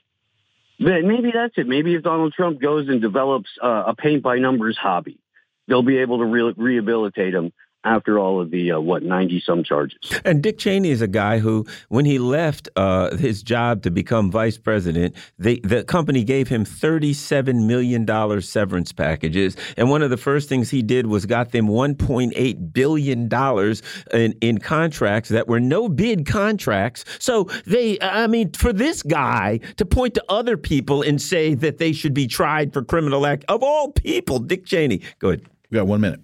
But 0.80 1.04
maybe 1.04 1.32
that's 1.34 1.58
it. 1.58 1.68
Maybe 1.68 1.96
if 1.96 2.04
Donald 2.04 2.34
Trump 2.34 2.60
goes 2.62 2.90
and 2.90 3.02
develops 3.02 3.50
uh, 3.62 3.84
a 3.88 3.96
paint 3.96 4.24
by 4.24 4.40
numbers 4.40 4.78
hobby, 4.78 5.20
they'll 5.68 5.84
be 5.84 5.98
able 6.00 6.20
to 6.20 6.26
re 6.26 6.54
rehabilitate 6.58 7.34
him 7.34 7.54
after 7.86 8.20
all 8.20 8.42
of 8.42 8.52
the 8.52 8.72
uh, 8.72 8.80
what 8.80 9.04
90 9.04 9.42
some 9.46 9.64
charges. 9.64 9.98
And 10.26 10.42
Dick 10.42 10.58
Cheney 10.58 10.90
is 10.90 11.02
a 11.02 11.08
guy 11.08 11.40
who 11.40 11.66
when 11.90 12.06
he 12.06 12.20
left 12.20 12.68
uh, 12.76 13.16
his 13.16 13.44
job 13.44 13.84
to 13.84 13.92
become 13.92 14.32
vice 14.32 14.58
president, 14.58 15.16
they, 15.38 15.60
the 15.60 15.84
company 15.84 16.24
gave 16.24 16.48
him 16.48 16.66
37 16.66 17.68
million 17.68 18.06
dollars 18.06 18.50
severance 18.50 18.92
packages 18.92 19.56
and 19.78 19.90
one 19.90 20.02
of 20.02 20.10
the 20.10 20.18
first 20.18 20.50
things 20.50 20.70
he 20.70 20.82
did 20.82 21.08
was 21.08 21.26
got 21.26 21.52
them 21.52 21.68
1.8 21.68 22.74
billion 22.74 23.28
dollars 23.28 23.82
in, 24.12 24.34
in 24.42 24.58
contracts 24.58 25.30
that 25.30 25.48
were 25.48 25.60
no 25.60 25.88
bid 25.88 26.26
contracts. 26.26 27.06
So 27.20 27.46
they 27.66 27.98
I 28.02 28.28
mean 28.28 28.52
for 28.54 28.74
this 28.74 29.04
guy 29.04 29.60
to 29.78 29.86
point 29.86 30.16
to 30.16 30.24
other 30.30 30.58
people 30.58 31.02
and 31.02 31.22
say 31.22 31.54
that 31.56 31.78
they 31.78 31.94
should 31.94 32.14
be 32.14 32.28
tried 32.28 32.74
for 32.74 32.84
criminal 32.84 33.26
act 33.26 33.46
of 33.48 33.64
all 33.64 33.92
people 33.92 34.40
Dick 34.40 34.66
Cheney. 34.66 35.02
Go 35.20 35.30
ahead. 35.30 35.42
We 35.70 35.76
got 35.76 35.88
1 35.88 36.02
minute 36.02 36.22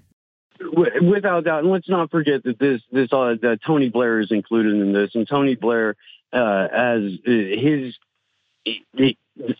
without 1.01 1.43
doubt, 1.45 1.63
and 1.63 1.71
let's 1.71 1.89
not 1.89 2.11
forget 2.11 2.43
that 2.43 2.59
this 2.59 2.81
this 2.91 3.11
uh, 3.11 3.35
that 3.41 3.59
Tony 3.65 3.89
Blair 3.89 4.19
is 4.19 4.31
included 4.31 4.73
in 4.73 4.93
this, 4.93 5.11
and 5.15 5.27
Tony 5.27 5.55
Blair 5.55 5.95
uh, 6.33 6.67
as 6.71 7.03
uh, 7.27 7.31
his 7.31 7.95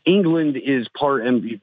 England 0.05 0.57
is 0.57 0.87
part 0.97 1.25
and 1.25 1.59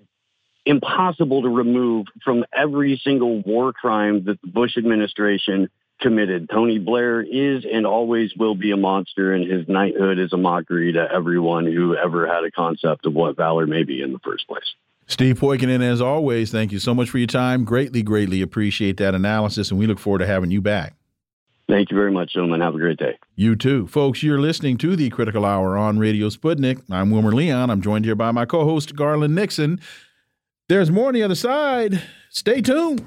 impossible 0.66 1.42
to 1.42 1.48
remove 1.48 2.06
from 2.24 2.44
every 2.52 3.00
single 3.02 3.40
war 3.40 3.72
crime 3.72 4.24
that 4.24 4.40
the 4.42 4.48
Bush 4.48 4.76
administration 4.76 5.70
committed. 6.00 6.48
Tony 6.50 6.78
Blair 6.78 7.20
is 7.22 7.64
and 7.70 7.86
always 7.86 8.34
will 8.36 8.54
be 8.54 8.70
a 8.70 8.76
monster, 8.76 9.32
and 9.32 9.50
his 9.50 9.68
knighthood 9.68 10.18
is 10.18 10.32
a 10.32 10.36
mockery 10.36 10.92
to 10.92 11.08
everyone 11.12 11.66
who 11.66 11.96
ever 11.96 12.26
had 12.26 12.44
a 12.44 12.50
concept 12.50 13.06
of 13.06 13.14
what 13.14 13.36
valor 13.36 13.66
may 13.66 13.82
be 13.82 14.02
in 14.02 14.12
the 14.12 14.18
first 14.20 14.46
place. 14.46 14.74
Steve 15.08 15.40
Poikonen, 15.40 15.82
as 15.82 16.02
always, 16.02 16.52
thank 16.52 16.70
you 16.70 16.78
so 16.78 16.94
much 16.94 17.08
for 17.08 17.16
your 17.16 17.26
time. 17.26 17.64
Greatly, 17.64 18.02
greatly 18.02 18.42
appreciate 18.42 18.98
that 18.98 19.14
analysis, 19.14 19.70
and 19.70 19.80
we 19.80 19.86
look 19.86 19.98
forward 19.98 20.18
to 20.18 20.26
having 20.26 20.50
you 20.50 20.60
back. 20.60 20.94
Thank 21.66 21.90
you 21.90 21.96
very 21.96 22.12
much, 22.12 22.34
gentlemen. 22.34 22.60
Have 22.60 22.74
a 22.74 22.78
great 22.78 22.98
day. 22.98 23.18
You 23.34 23.56
too. 23.56 23.86
Folks, 23.86 24.22
you're 24.22 24.40
listening 24.40 24.76
to 24.78 24.96
the 24.96 25.08
Critical 25.08 25.44
Hour 25.44 25.76
on 25.76 25.98
Radio 25.98 26.28
Sputnik. 26.28 26.82
I'm 26.90 27.10
Wilmer 27.10 27.32
Leon. 27.32 27.70
I'm 27.70 27.80
joined 27.80 28.04
here 28.04 28.14
by 28.14 28.32
my 28.32 28.44
co 28.44 28.64
host, 28.64 28.94
Garland 28.96 29.34
Nixon. 29.34 29.80
There's 30.68 30.90
more 30.90 31.08
on 31.08 31.14
the 31.14 31.22
other 31.22 31.34
side. 31.34 32.02
Stay 32.30 32.60
tuned. 32.60 33.06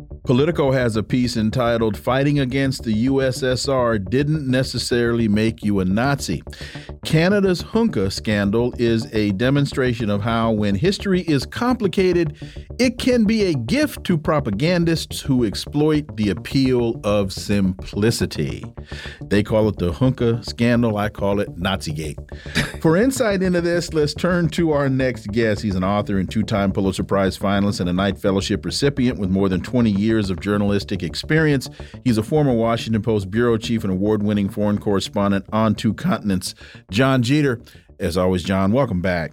Politico 0.31 0.71
has 0.71 0.95
a 0.95 1.03
piece 1.03 1.35
entitled 1.35 1.97
Fighting 1.97 2.39
Against 2.39 2.83
the 2.83 3.07
USSR 3.07 4.09
Didn't 4.09 4.49
Necessarily 4.49 5.27
Make 5.27 5.61
You 5.61 5.81
a 5.81 5.85
Nazi. 5.85 6.41
Canada's 7.03 7.61
Hunka 7.61 8.09
scandal 8.09 8.73
is 8.77 9.13
a 9.13 9.31
demonstration 9.31 10.09
of 10.09 10.21
how, 10.21 10.51
when 10.51 10.73
history 10.75 11.23
is 11.23 11.45
complicated, 11.45 12.37
it 12.79 12.97
can 12.97 13.25
be 13.25 13.43
a 13.43 13.53
gift 13.53 14.05
to 14.05 14.17
propagandists 14.17 15.19
who 15.19 15.43
exploit 15.43 16.15
the 16.15 16.29
appeal 16.29 17.01
of 17.03 17.33
simplicity. 17.33 18.63
They 19.23 19.43
call 19.43 19.67
it 19.67 19.79
the 19.79 19.91
Hunka 19.91 20.45
scandal, 20.45 20.95
I 20.95 21.09
call 21.09 21.41
it 21.41 21.57
Nazigate. 21.57 22.19
For 22.81 22.95
insight 22.95 23.43
into 23.43 23.59
this, 23.59 23.93
let's 23.93 24.13
turn 24.13 24.47
to 24.49 24.71
our 24.71 24.87
next 24.87 25.27
guest. 25.31 25.61
He's 25.61 25.75
an 25.75 25.83
author 25.83 26.19
and 26.19 26.31
two 26.31 26.43
time 26.43 26.71
Pulitzer 26.71 27.03
Prize 27.03 27.37
finalist 27.37 27.81
and 27.81 27.89
a 27.89 27.93
Knight 27.93 28.17
Fellowship 28.17 28.63
recipient 28.63 29.19
with 29.19 29.29
more 29.29 29.49
than 29.49 29.61
20 29.61 29.91
years 29.91 30.20
years 30.21 30.29
of 30.29 30.39
journalistic 30.39 31.01
experience. 31.01 31.67
He's 32.03 32.19
a 32.19 32.23
former 32.23 32.53
Washington 32.53 33.01
Post 33.01 33.31
bureau 33.31 33.57
chief 33.57 33.83
and 33.83 33.91
award 33.91 34.21
winning 34.21 34.49
foreign 34.49 34.77
correspondent 34.77 35.45
on 35.51 35.73
two 35.73 35.95
continents. 35.95 36.53
John 36.91 37.23
Jeter, 37.23 37.59
as 37.99 38.17
always, 38.17 38.43
John, 38.43 38.71
welcome 38.71 39.01
back. 39.01 39.31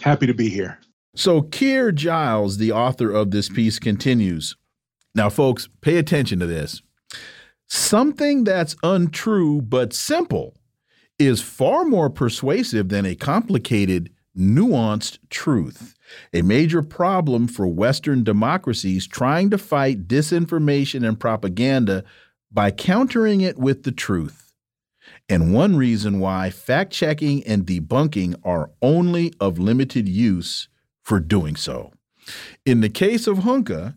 Happy 0.00 0.26
to 0.26 0.34
be 0.34 0.48
here. 0.48 0.78
So, 1.16 1.42
Keir 1.42 1.90
Giles, 1.92 2.58
the 2.58 2.72
author 2.72 3.10
of 3.10 3.32
this 3.32 3.48
piece, 3.48 3.78
continues. 3.80 4.56
Now, 5.14 5.28
folks, 5.28 5.68
pay 5.80 5.96
attention 5.96 6.38
to 6.38 6.46
this. 6.46 6.80
Something 7.68 8.44
that's 8.44 8.76
untrue 8.84 9.60
but 9.60 9.92
simple 9.92 10.54
is 11.18 11.40
far 11.40 11.84
more 11.84 12.10
persuasive 12.10 12.88
than 12.88 13.06
a 13.06 13.14
complicated, 13.14 14.10
nuanced 14.36 15.18
truth 15.30 15.94
a 16.32 16.42
major 16.42 16.82
problem 16.82 17.46
for 17.48 17.66
Western 17.66 18.24
democracies 18.24 19.06
trying 19.06 19.50
to 19.50 19.58
fight 19.58 20.06
disinformation 20.06 21.06
and 21.06 21.18
propaganda 21.18 22.04
by 22.52 22.70
countering 22.70 23.40
it 23.40 23.58
with 23.58 23.82
the 23.82 23.92
truth. 23.92 24.54
And 25.28 25.54
one 25.54 25.76
reason 25.76 26.20
why 26.20 26.50
fact 26.50 26.92
checking 26.92 27.44
and 27.44 27.66
debunking 27.66 28.36
are 28.44 28.70
only 28.82 29.32
of 29.40 29.58
limited 29.58 30.08
use 30.08 30.68
for 31.02 31.20
doing 31.20 31.56
so. 31.56 31.92
In 32.64 32.80
the 32.80 32.88
case 32.88 33.26
of 33.26 33.38
Hunka, 33.38 33.96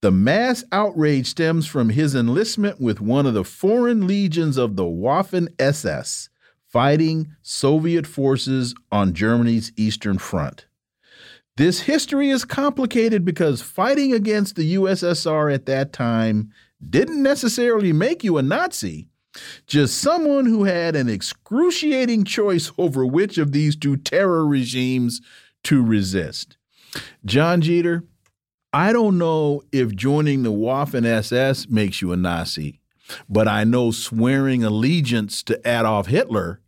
the 0.00 0.10
mass 0.12 0.64
outrage 0.70 1.26
stems 1.26 1.66
from 1.66 1.90
his 1.90 2.14
enlistment 2.14 2.80
with 2.80 3.00
one 3.00 3.26
of 3.26 3.34
the 3.34 3.44
foreign 3.44 4.06
legions 4.06 4.56
of 4.56 4.76
the 4.76 4.84
Waffen 4.84 5.48
SS, 5.58 6.28
fighting 6.68 7.34
Soviet 7.42 8.06
forces 8.06 8.74
on 8.92 9.12
Germany's 9.12 9.72
Eastern 9.76 10.18
Front. 10.18 10.67
This 11.58 11.80
history 11.80 12.30
is 12.30 12.44
complicated 12.44 13.24
because 13.24 13.60
fighting 13.60 14.12
against 14.12 14.54
the 14.54 14.76
USSR 14.76 15.52
at 15.52 15.66
that 15.66 15.92
time 15.92 16.52
didn't 16.88 17.20
necessarily 17.20 17.92
make 17.92 18.22
you 18.22 18.38
a 18.38 18.42
Nazi, 18.42 19.08
Just 19.66 19.98
someone 19.98 20.46
who 20.46 20.64
had 20.64 20.94
an 20.94 21.08
excruciating 21.08 22.22
choice 22.22 22.70
over 22.78 23.04
which 23.04 23.38
of 23.38 23.50
these 23.50 23.74
two 23.74 23.96
terror 23.96 24.46
regimes 24.46 25.20
to 25.64 25.82
resist. 25.82 26.56
John 27.24 27.60
Jeter, 27.60 28.04
I 28.72 28.92
don't 28.92 29.18
know 29.18 29.62
if 29.72 29.96
joining 29.96 30.44
the 30.44 30.52
Waffen 30.52 31.04
SS 31.04 31.68
makes 31.68 32.00
you 32.00 32.12
a 32.12 32.16
Nazi, 32.16 32.78
but 33.28 33.48
I 33.48 33.64
know 33.64 33.90
swearing 33.90 34.62
allegiance 34.62 35.42
to 35.42 35.60
Adolf 35.68 36.06
Hitler, 36.06 36.60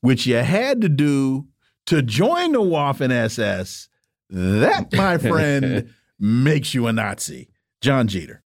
which 0.00 0.26
you 0.26 0.36
had 0.36 0.80
to 0.80 0.88
do 0.88 1.48
to 1.84 2.00
join 2.00 2.52
the 2.52 2.62
Waffen 2.62 3.10
SS, 3.10 3.87
that, 4.30 4.92
my 4.92 5.18
friend, 5.18 5.92
makes 6.18 6.74
you 6.74 6.86
a 6.86 6.92
Nazi. 6.92 7.50
John 7.80 8.08
Jeter 8.08 8.42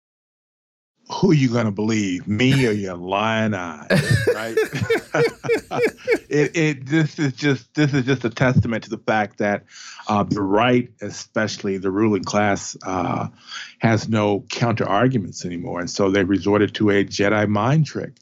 who 1.12 1.32
are 1.32 1.36
you 1.36 1.50
going 1.50 1.66
to 1.66 1.72
believe, 1.72 2.28
me 2.28 2.66
or 2.68 2.72
your 2.72 2.96
lying 2.96 3.54
eyes? 3.54 3.88
Right? 4.34 4.56
it, 6.30 6.56
it 6.56 6.86
this 6.86 7.20
is 7.20 7.34
just 7.34 7.74
this 7.76 7.94
is 7.94 8.06
just 8.06 8.24
a 8.24 8.30
testament 8.30 8.86
to 8.86 8.90
the 8.90 8.98
fact 8.98 9.38
that 9.40 9.66
uh, 10.08 10.24
the 10.24 10.42
right, 10.42 10.90
especially 11.02 11.78
the 11.78 11.92
ruling 11.92 12.24
class, 12.24 12.78
uh, 12.86 13.28
has 13.80 14.08
no 14.08 14.46
counter 14.50 14.88
arguments 14.88 15.46
anymore, 15.46 15.80
and 15.80 15.90
so 15.90 16.10
they 16.10 16.24
resorted 16.24 16.74
to 16.76 16.90
a 16.90 17.04
Jedi 17.04 17.48
mind 17.48 17.86
trick 17.86 18.18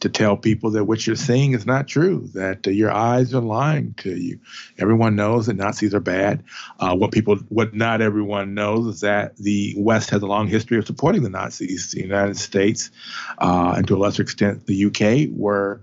to 0.00 0.08
tell 0.08 0.36
people 0.36 0.72
that 0.72 0.84
what 0.84 1.06
you're 1.06 1.16
seeing 1.16 1.52
is 1.52 1.66
not 1.66 1.88
true, 1.88 2.28
that 2.34 2.66
uh, 2.66 2.70
your 2.70 2.90
eyes 2.90 3.34
are 3.34 3.40
lying 3.40 3.94
to 3.94 4.10
you. 4.10 4.40
Everyone 4.78 5.16
knows 5.16 5.46
that 5.46 5.56
Nazis 5.56 5.94
are 5.94 6.00
bad. 6.00 6.44
Uh, 6.78 6.94
what 6.94 7.12
people, 7.12 7.36
what 7.48 7.74
not 7.74 8.00
everyone 8.00 8.54
knows 8.54 8.86
is 8.86 9.00
that 9.00 9.36
the 9.36 9.74
West 9.78 10.10
has 10.10 10.22
a 10.22 10.26
long 10.26 10.48
history 10.48 10.78
of 10.78 10.86
supporting 10.86 11.22
the 11.22 11.30
Nazis. 11.30 11.92
The 11.92 12.02
United 12.02 12.36
States, 12.36 12.90
uh, 13.38 13.74
and 13.76 13.86
to 13.88 13.96
a 13.96 13.98
lesser 13.98 14.22
extent, 14.22 14.66
the 14.66 14.86
UK, 14.86 15.30
were, 15.34 15.80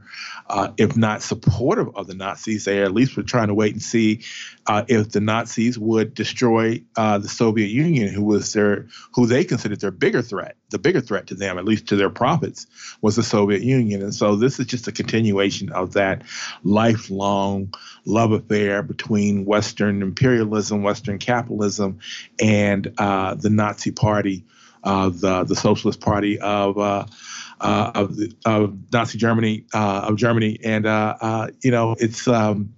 uh, 0.47 0.72
if 0.77 0.95
not 0.97 1.22
supportive 1.22 1.95
of 1.95 2.07
the 2.07 2.15
Nazis, 2.15 2.65
they 2.65 2.84
at 2.84 2.93
least 2.93 3.15
were 3.15 3.23
trying 3.23 3.47
to 3.47 3.53
wait 3.53 3.73
and 3.73 3.81
see 3.81 4.23
uh, 4.68 4.84
if 4.88 5.11
the 5.11 5.22
Nazis 5.22 5.77
would 5.77 6.13
destroy 6.13 6.84
uh, 6.95 7.18
the 7.18 7.30
Soviet 7.30 7.68
Union, 7.68 8.13
who 8.13 8.23
was 8.23 8.53
their, 8.53 8.88
who 9.13 9.26
they 9.26 9.43
considered 9.43 9.80
their 9.80 9.91
bigger 9.91 10.22
threat. 10.22 10.55
The 10.69 10.80
bigger 10.80 11.01
threat 11.01 11.27
to 11.27 11.35
them, 11.35 11.57
at 11.57 11.65
least 11.65 11.88
to 11.88 11.95
their 11.95 12.09
profits, 12.09 12.68
was 13.01 13.15
the 13.15 13.23
Soviet 13.23 13.61
Union. 13.61 13.80
And 13.89 14.13
so 14.13 14.35
this 14.35 14.59
is 14.59 14.65
just 14.67 14.87
a 14.87 14.91
continuation 14.91 15.71
of 15.71 15.93
that 15.93 16.23
lifelong 16.63 17.73
love 18.05 18.31
affair 18.31 18.83
between 18.83 19.45
Western 19.45 20.01
imperialism, 20.01 20.83
Western 20.83 21.17
capitalism, 21.17 21.99
and 22.39 22.93
uh, 22.97 23.35
the 23.35 23.49
Nazi 23.49 23.91
Party, 23.91 24.43
uh, 24.83 25.09
the 25.09 25.43
the 25.43 25.55
Socialist 25.55 25.99
Party 25.99 26.39
of 26.39 26.77
uh, 27.61 27.91
of, 27.93 28.17
of 28.45 28.75
Nazi 28.91 29.17
Germany 29.17 29.65
uh, 29.73 30.05
of 30.07 30.15
Germany, 30.15 30.59
and 30.63 30.85
uh, 30.85 31.15
uh 31.21 31.47
you 31.63 31.71
know 31.71 31.95
it's 31.99 32.27
um, 32.27 32.73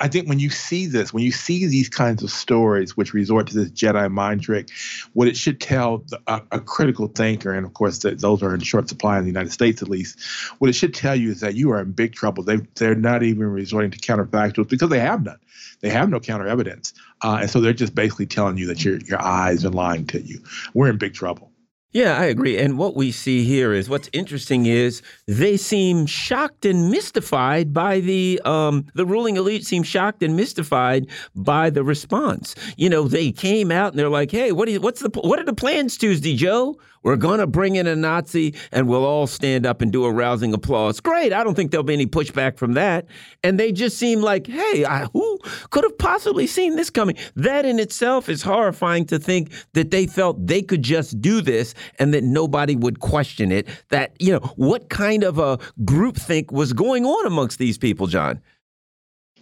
I 0.00 0.08
think 0.08 0.28
when 0.28 0.40
you 0.40 0.50
see 0.50 0.86
this, 0.86 1.12
when 1.12 1.22
you 1.22 1.30
see 1.30 1.66
these 1.66 1.88
kinds 1.88 2.22
of 2.22 2.30
stories 2.30 2.96
which 2.96 3.14
resort 3.14 3.46
to 3.48 3.54
this 3.54 3.70
Jedi 3.70 4.10
mind 4.10 4.42
trick, 4.42 4.68
what 5.12 5.28
it 5.28 5.36
should 5.36 5.60
tell 5.60 5.98
the, 5.98 6.20
a, 6.26 6.42
a, 6.52 6.60
critical 6.60 7.06
thinker, 7.06 7.52
and 7.52 7.64
of 7.64 7.74
course 7.74 7.98
those 7.98 8.42
are 8.42 8.54
in 8.54 8.60
short 8.60 8.88
supply 8.88 9.16
in 9.16 9.24
the 9.24 9.30
United 9.30 9.52
States 9.52 9.80
at 9.80 9.88
least, 9.88 10.18
what 10.58 10.68
it 10.68 10.74
should 10.74 10.92
tell 10.92 11.14
you 11.14 11.30
is 11.30 11.40
that 11.40 11.54
you 11.54 11.70
are 11.70 11.80
in 11.80 11.92
big 11.92 12.14
trouble. 12.14 12.42
They 12.42 12.56
they're 12.74 12.96
not 12.96 13.22
even 13.22 13.46
resorting 13.46 13.92
to 13.92 13.98
counterfactuals 13.98 14.68
because 14.68 14.90
they 14.90 15.00
have 15.00 15.22
none. 15.22 15.38
They 15.80 15.90
have 15.90 16.08
no 16.08 16.18
counter 16.18 16.48
evidence, 16.48 16.94
uh, 17.22 17.38
and 17.42 17.50
so 17.50 17.60
they're 17.60 17.72
just 17.72 17.94
basically 17.94 18.26
telling 18.26 18.58
you 18.58 18.66
that 18.66 18.84
your 18.84 18.98
your 18.98 19.22
eyes 19.22 19.64
are 19.64 19.70
lying 19.70 20.06
to 20.08 20.20
you. 20.20 20.42
We're 20.72 20.88
in 20.88 20.98
big 20.98 21.14
trouble. 21.14 21.52
Yeah, 21.94 22.18
I 22.18 22.24
agree. 22.24 22.58
And 22.58 22.76
what 22.76 22.96
we 22.96 23.12
see 23.12 23.44
here 23.44 23.72
is 23.72 23.88
what's 23.88 24.10
interesting 24.12 24.66
is 24.66 25.00
they 25.28 25.56
seem 25.56 26.06
shocked 26.06 26.66
and 26.66 26.90
mystified 26.90 27.72
by 27.72 28.00
the 28.00 28.40
um, 28.44 28.86
the 28.94 29.06
ruling 29.06 29.36
elite 29.36 29.64
seem 29.64 29.84
shocked 29.84 30.20
and 30.24 30.34
mystified 30.36 31.06
by 31.36 31.70
the 31.70 31.84
response. 31.84 32.56
You 32.76 32.90
know, 32.90 33.06
they 33.06 33.30
came 33.30 33.70
out 33.70 33.92
and 33.92 33.98
they're 34.00 34.08
like, 34.08 34.32
"Hey, 34.32 34.50
what 34.50 34.68
is 34.68 34.80
what's 34.80 35.02
the 35.02 35.10
what 35.22 35.38
are 35.38 35.44
the 35.44 35.54
plans 35.54 35.96
Tuesday, 35.96 36.34
Joe? 36.34 36.76
We're 37.04 37.16
going 37.16 37.38
to 37.38 37.46
bring 37.46 37.76
in 37.76 37.86
a 37.86 37.94
Nazi 37.94 38.54
and 38.72 38.88
we'll 38.88 39.04
all 39.04 39.26
stand 39.26 39.66
up 39.66 39.82
and 39.82 39.92
do 39.92 40.06
a 40.06 40.10
rousing 40.10 40.54
applause. 40.54 41.00
Great. 41.00 41.34
I 41.34 41.44
don't 41.44 41.54
think 41.54 41.70
there'll 41.70 41.84
be 41.84 41.92
any 41.92 42.06
pushback 42.06 42.56
from 42.56 42.72
that. 42.72 43.06
And 43.42 43.60
they 43.60 43.72
just 43.72 43.98
seem 43.98 44.22
like, 44.22 44.46
hey, 44.46 44.86
I, 44.86 45.04
who 45.12 45.38
could 45.68 45.84
have 45.84 45.98
possibly 45.98 46.46
seen 46.46 46.76
this 46.76 46.88
coming? 46.88 47.16
That 47.36 47.66
in 47.66 47.78
itself 47.78 48.30
is 48.30 48.40
horrifying 48.42 49.04
to 49.06 49.18
think 49.18 49.52
that 49.74 49.90
they 49.90 50.06
felt 50.06 50.46
they 50.46 50.62
could 50.62 50.82
just 50.82 51.20
do 51.20 51.42
this 51.42 51.74
and 51.98 52.12
that 52.14 52.24
nobody 52.24 52.76
would 52.76 53.00
question 53.00 53.52
it. 53.52 53.66
That, 53.90 54.12
you 54.20 54.32
know, 54.32 54.40
what 54.56 54.88
kind 54.88 55.24
of 55.24 55.38
a 55.38 55.58
groupthink 55.84 56.52
was 56.52 56.72
going 56.72 57.04
on 57.04 57.26
amongst 57.26 57.58
these 57.58 57.78
people, 57.78 58.06
John? 58.06 58.40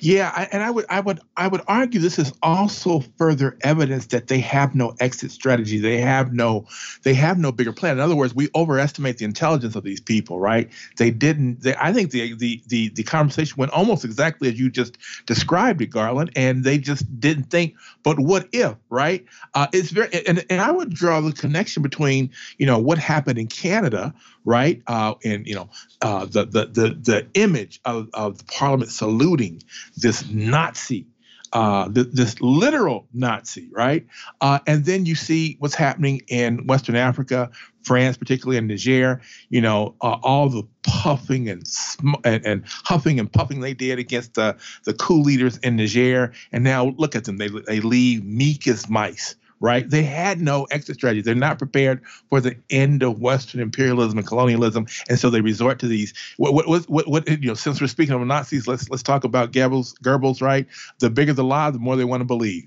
Yeah, 0.04 0.32
I, 0.34 0.48
and 0.50 0.64
I 0.64 0.70
would 0.72 0.84
I 0.90 0.98
would 0.98 1.20
I 1.36 1.46
would 1.46 1.60
argue 1.68 2.00
this 2.00 2.18
is 2.18 2.32
also 2.42 3.04
further 3.18 3.56
evidence 3.62 4.06
that 4.06 4.26
they 4.26 4.40
have 4.40 4.74
no 4.74 4.96
exit 4.98 5.30
strategy. 5.30 5.78
They 5.78 6.00
have 6.00 6.32
no 6.32 6.66
they 7.04 7.14
have 7.14 7.38
no 7.38 7.52
bigger 7.52 7.72
plan. 7.72 7.92
In 7.92 8.00
other 8.00 8.16
words, 8.16 8.34
we 8.34 8.48
overestimate 8.56 9.18
the 9.18 9.24
intelligence 9.24 9.76
of 9.76 9.84
these 9.84 10.00
people, 10.00 10.40
right? 10.40 10.68
They 10.96 11.12
didn't. 11.12 11.62
They, 11.62 11.76
I 11.76 11.92
think 11.92 12.10
the, 12.10 12.34
the 12.34 12.60
the 12.66 12.88
the 12.88 13.04
conversation 13.04 13.54
went 13.56 13.70
almost 13.70 14.04
exactly 14.04 14.48
as 14.48 14.58
you 14.58 14.70
just 14.70 14.98
described 15.26 15.80
it, 15.80 15.90
Garland, 15.90 16.32
and 16.34 16.64
they 16.64 16.78
just 16.78 17.20
didn't 17.20 17.44
think. 17.44 17.74
But 18.02 18.18
what 18.18 18.48
if, 18.50 18.74
right? 18.90 19.24
Uh, 19.54 19.68
it's 19.72 19.90
very 19.90 20.08
and 20.26 20.44
and 20.50 20.60
I 20.60 20.72
would 20.72 20.92
draw 20.92 21.20
the 21.20 21.30
connection 21.30 21.80
between 21.80 22.28
you 22.58 22.66
know 22.66 22.78
what 22.80 22.98
happened 22.98 23.38
in 23.38 23.46
Canada, 23.46 24.12
right? 24.44 24.82
Uh, 24.86 25.14
and 25.24 25.47
you 25.47 25.55
know 25.55 25.69
uh, 26.01 26.24
the 26.24 26.44
the 26.44 26.66
the 26.66 26.98
the 27.01 27.27
image 27.35 27.81
of 27.85 28.09
of 28.14 28.39
the 28.39 28.44
Parliament 28.44 28.90
saluting 28.90 29.62
this 29.97 30.28
Nazi, 30.31 31.06
uh, 31.52 31.90
th- 31.93 32.09
this 32.12 32.40
literal 32.40 33.06
Nazi, 33.12 33.69
right? 33.73 34.06
Uh, 34.40 34.59
and 34.66 34.85
then 34.85 35.06
you 35.06 35.14
see 35.14 35.56
what's 35.59 35.74
happening 35.74 36.23
in 36.28 36.66
Western 36.66 36.97
Africa, 36.97 37.51
France, 37.82 38.16
particularly 38.16 38.56
in 38.56 38.66
Niger. 38.66 39.20
You 39.51 39.60
know, 39.60 39.94
uh, 40.01 40.19
all 40.23 40.48
the 40.48 40.64
puffing 40.82 41.48
and, 41.48 41.66
sm- 41.66 42.14
and, 42.24 42.44
and 42.44 42.62
huffing 42.66 43.20
and 43.20 43.31
puffing 43.32 43.60
they 43.60 43.74
did 43.74 43.98
against 43.98 44.35
the 44.35 44.56
the 44.85 44.94
coup 44.94 45.23
leaders 45.23 45.59
in 45.59 45.77
Niger, 45.77 46.32
and 46.52 46.64
now 46.64 46.94
look 46.97 47.14
at 47.14 47.24
them. 47.24 47.36
They 47.36 47.48
they 47.48 47.81
leave 47.81 48.24
meek 48.24 48.66
as 48.66 48.89
mice 48.89 49.36
right? 49.62 49.89
They 49.89 50.02
had 50.02 50.40
no 50.43 50.64
exit 50.64 50.97
strategy. 50.97 51.22
They're 51.22 51.34
not 51.34 51.56
prepared 51.56 52.02
for 52.28 52.40
the 52.40 52.56
end 52.68 53.02
of 53.02 53.20
Western 53.20 53.60
imperialism 53.60 54.18
and 54.18 54.26
colonialism, 54.26 54.86
and 55.09 55.18
so 55.18 55.30
they 55.30 55.40
resort 55.40 55.78
to 55.78 55.86
these. 55.89 56.12
What, 56.36 56.66
what, 56.66 56.90
what, 56.90 57.09
what 57.09 57.28
you 57.28 57.48
know? 57.48 57.55
Since 57.55 57.80
we're 57.80 57.86
speaking 57.86 58.14
of 58.14 58.20
Nazis, 58.26 58.66
let's 58.66 58.90
let's 58.90 59.02
talk 59.02 59.24
about 59.24 59.52
Goebbels. 59.52 59.94
Goebbels, 60.02 60.43
right? 60.43 60.66
The 60.98 61.09
bigger 61.09 61.32
the 61.32 61.44
lie, 61.44 61.70
the 61.70 61.78
more 61.78 61.97
they 61.97 62.05
want 62.05 62.20
to 62.20 62.26
believe. 62.26 62.64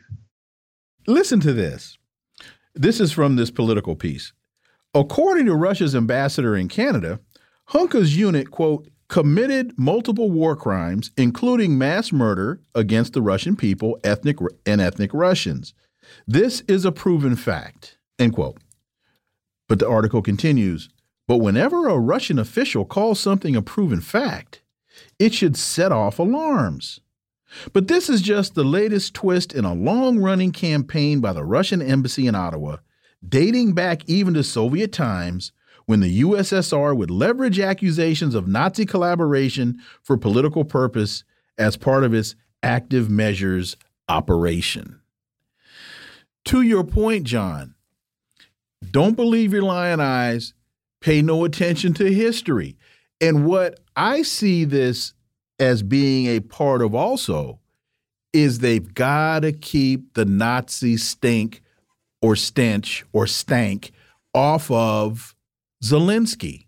Listen 1.05 1.39
to 1.41 1.53
this. 1.53 1.99
This 2.73 2.99
is 2.99 3.11
from 3.11 3.35
this 3.35 3.51
Politico 3.51 3.93
piece. 3.93 4.33
According 4.93 5.45
to 5.47 5.55
Russia's 5.55 5.95
ambassador 5.95 6.55
in 6.55 6.69
Canada, 6.69 7.19
Hunka's 7.69 8.17
unit, 8.17 8.49
quote, 8.49 8.87
committed 9.09 9.77
multiple 9.77 10.31
war 10.31 10.55
crimes, 10.55 11.11
including 11.17 11.77
mass 11.77 12.11
murder 12.11 12.61
against 12.73 13.13
the 13.13 13.21
Russian 13.21 13.55
people, 13.55 13.99
ethnic 14.03 14.37
and 14.65 14.81
ethnic 14.81 15.13
Russians. 15.13 15.73
This 16.27 16.61
is 16.67 16.85
a 16.85 16.91
proven 16.91 17.35
fact. 17.35 17.97
End 18.17 18.33
quote. 18.33 18.57
But 19.67 19.79
the 19.79 19.89
article 19.89 20.21
continues 20.21 20.89
But 21.27 21.37
whenever 21.37 21.87
a 21.87 21.97
Russian 21.97 22.39
official 22.39 22.85
calls 22.85 23.19
something 23.19 23.55
a 23.55 23.61
proven 23.61 24.01
fact, 24.01 24.61
it 25.19 25.33
should 25.33 25.57
set 25.57 25.91
off 25.91 26.19
alarms. 26.19 26.99
But 27.73 27.87
this 27.87 28.09
is 28.09 28.21
just 28.21 28.55
the 28.55 28.63
latest 28.63 29.13
twist 29.13 29.53
in 29.53 29.65
a 29.65 29.73
long 29.73 30.19
running 30.19 30.51
campaign 30.51 31.21
by 31.21 31.33
the 31.33 31.43
Russian 31.43 31.81
embassy 31.81 32.27
in 32.27 32.35
Ottawa, 32.35 32.77
dating 33.27 33.73
back 33.73 34.07
even 34.07 34.33
to 34.33 34.43
Soviet 34.43 34.91
times 34.91 35.51
when 35.85 35.99
the 35.99 36.21
USSR 36.21 36.95
would 36.97 37.11
leverage 37.11 37.59
accusations 37.59 38.35
of 38.35 38.47
Nazi 38.47 38.85
collaboration 38.85 39.79
for 40.01 40.17
political 40.17 40.65
purpose 40.65 41.23
as 41.57 41.77
part 41.77 42.03
of 42.03 42.13
its 42.13 42.35
active 42.63 43.09
measures 43.09 43.77
operation. 44.09 44.99
To 46.45 46.61
your 46.61 46.83
point, 46.83 47.23
John, 47.23 47.75
don't 48.91 49.15
believe 49.15 49.51
your 49.51 49.63
lion 49.63 49.99
eyes. 49.99 50.53
Pay 51.01 51.21
no 51.21 51.43
attention 51.43 51.93
to 51.95 52.11
history. 52.11 52.77
And 53.19 53.45
what 53.45 53.79
I 53.95 54.21
see 54.21 54.65
this 54.65 55.13
as 55.59 55.83
being 55.83 56.27
a 56.27 56.39
part 56.39 56.81
of 56.81 56.93
also 56.93 57.59
is 58.33 58.59
they've 58.59 58.93
got 58.93 59.39
to 59.41 59.51
keep 59.51 60.13
the 60.13 60.25
Nazi 60.25 60.97
stink 60.97 61.61
or 62.21 62.35
stench 62.35 63.05
or 63.13 63.27
stank 63.27 63.91
off 64.33 64.69
of 64.69 65.35
Zelensky. 65.83 66.65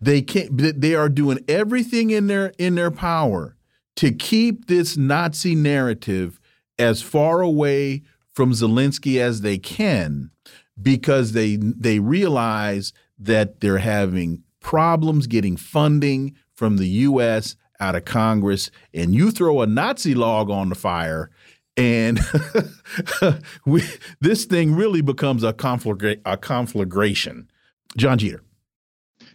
They 0.00 0.22
can't 0.22 0.80
they 0.80 0.94
are 0.94 1.08
doing 1.08 1.40
everything 1.48 2.10
in 2.10 2.26
their 2.26 2.52
in 2.58 2.76
their 2.76 2.90
power 2.90 3.56
to 3.96 4.12
keep 4.12 4.66
this 4.66 4.96
Nazi 4.96 5.54
narrative 5.54 6.38
as 6.78 7.02
far 7.02 7.40
away 7.40 8.02
from 8.36 8.52
Zelensky 8.52 9.18
as 9.18 9.40
they 9.40 9.56
can 9.56 10.30
because 10.80 11.32
they 11.32 11.56
they 11.56 11.98
realize 11.98 12.92
that 13.18 13.60
they're 13.60 13.78
having 13.78 14.42
problems 14.60 15.26
getting 15.26 15.56
funding 15.56 16.36
from 16.54 16.76
the 16.76 16.86
U.S. 16.86 17.56
out 17.80 17.96
of 17.96 18.04
Congress, 18.04 18.70
and 18.92 19.14
you 19.14 19.30
throw 19.30 19.62
a 19.62 19.66
Nazi 19.66 20.14
log 20.14 20.50
on 20.50 20.68
the 20.68 20.74
fire, 20.74 21.30
and 21.78 22.20
we, 23.66 23.82
this 24.20 24.44
thing 24.44 24.74
really 24.74 25.00
becomes 25.00 25.42
a, 25.42 25.54
conflagra 25.54 26.20
a 26.26 26.36
conflagration. 26.36 27.50
John 27.96 28.18
Jeter. 28.18 28.42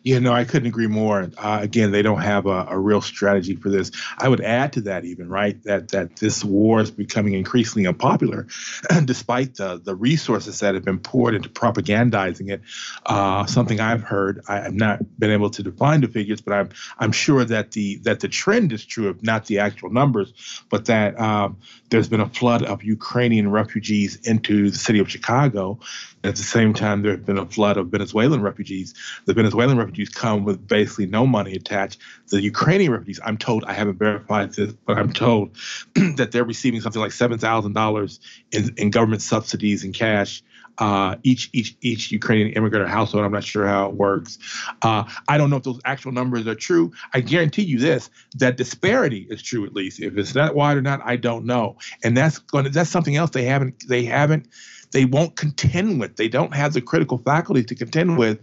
Yeah, 0.03 0.17
no, 0.17 0.33
I 0.33 0.45
couldn't 0.45 0.67
agree 0.67 0.87
more. 0.87 1.29
Uh, 1.37 1.59
again, 1.61 1.91
they 1.91 2.01
don't 2.01 2.21
have 2.21 2.47
a, 2.47 2.65
a, 2.69 2.79
real 2.79 3.01
strategy 3.01 3.55
for 3.55 3.69
this. 3.69 3.91
I 4.17 4.29
would 4.29 4.41
add 4.41 4.73
to 4.73 4.81
that, 4.81 5.05
even 5.05 5.29
right, 5.29 5.61
that 5.63 5.89
that 5.89 6.15
this 6.15 6.43
war 6.43 6.81
is 6.81 6.89
becoming 6.89 7.33
increasingly 7.33 7.87
unpopular, 7.87 8.47
despite 9.05 9.55
the 9.55 9.79
the 9.79 9.95
resources 9.95 10.59
that 10.61 10.73
have 10.73 10.83
been 10.83 10.99
poured 10.99 11.35
into 11.35 11.49
propagandizing 11.49 12.49
it. 12.49 12.61
Uh, 13.05 13.45
something 13.45 13.79
I've 13.79 14.01
heard, 14.01 14.41
I 14.47 14.61
have 14.61 14.73
not 14.73 15.19
been 15.19 15.29
able 15.29 15.51
to 15.51 15.61
define 15.61 16.01
the 16.01 16.07
figures, 16.07 16.41
but 16.41 16.53
I'm 16.53 16.69
I'm 16.97 17.11
sure 17.11 17.45
that 17.45 17.71
the 17.71 17.97
that 17.97 18.21
the 18.21 18.27
trend 18.27 18.73
is 18.73 18.83
true 18.83 19.07
of 19.07 19.21
not 19.21 19.45
the 19.45 19.59
actual 19.59 19.91
numbers, 19.91 20.33
but 20.71 20.85
that 20.85 21.19
um, 21.19 21.57
there's 21.91 22.09
been 22.09 22.21
a 22.21 22.29
flood 22.29 22.63
of 22.63 22.83
Ukrainian 22.83 23.51
refugees 23.51 24.15
into 24.23 24.71
the 24.71 24.77
city 24.77 24.97
of 24.97 25.11
Chicago. 25.11 25.79
At 26.23 26.35
the 26.35 26.43
same 26.43 26.73
time, 26.73 27.01
there 27.01 27.11
have 27.11 27.25
been 27.25 27.39
a 27.39 27.45
flood 27.45 27.77
of 27.77 27.87
Venezuelan 27.87 28.41
refugees. 28.41 28.93
The 29.25 29.33
Venezuelan 29.33 29.77
refugees 29.77 30.09
come 30.09 30.45
with 30.45 30.67
basically 30.67 31.07
no 31.07 31.25
money 31.25 31.53
attached. 31.53 31.99
The 32.29 32.41
Ukrainian 32.41 32.91
refugees, 32.91 33.19
I'm 33.25 33.37
told, 33.37 33.63
I 33.65 33.73
haven't 33.73 33.97
verified 33.97 34.53
this, 34.53 34.73
but 34.85 34.97
I'm 34.97 35.13
told 35.13 35.57
that 36.17 36.31
they're 36.31 36.43
receiving 36.43 36.81
something 36.81 37.01
like 37.01 37.11
$7,000 37.11 38.19
in, 38.51 38.73
in 38.77 38.91
government 38.91 39.21
subsidies 39.23 39.83
and 39.83 39.93
cash 39.93 40.43
uh, 40.77 41.15
each 41.23 41.49
each 41.53 41.75
each 41.81 42.11
Ukrainian 42.11 42.49
immigrant 42.53 42.85
or 42.85 42.87
household. 42.87 43.23
I'm 43.23 43.31
not 43.31 43.43
sure 43.43 43.67
how 43.67 43.89
it 43.89 43.95
works. 43.95 44.39
Uh, 44.81 45.03
I 45.27 45.37
don't 45.37 45.49
know 45.49 45.57
if 45.57 45.63
those 45.63 45.79
actual 45.85 46.11
numbers 46.11 46.47
are 46.47 46.55
true. 46.55 46.91
I 47.13 47.21
guarantee 47.21 47.63
you 47.63 47.79
this: 47.79 48.09
that 48.37 48.57
disparity 48.57 49.27
is 49.29 49.41
true 49.41 49.65
at 49.65 49.73
least. 49.73 49.99
If 49.99 50.17
it's 50.17 50.33
that 50.33 50.55
wide 50.55 50.77
or 50.77 50.81
not, 50.81 51.01
I 51.03 51.17
don't 51.17 51.45
know. 51.45 51.77
And 52.03 52.17
that's 52.17 52.39
going 52.39 52.65
to 52.65 52.69
that's 52.71 52.89
something 52.89 53.15
else 53.15 53.31
they 53.31 53.45
haven't 53.45 53.87
they 53.87 54.03
haven't 54.03 54.47
they 54.91 55.05
won't 55.05 55.35
contend 55.35 55.99
with. 55.99 56.15
They 56.17 56.27
don't 56.27 56.53
have 56.53 56.73
the 56.73 56.81
critical 56.81 57.17
faculty 57.19 57.63
to 57.63 57.75
contend 57.75 58.17
with 58.17 58.39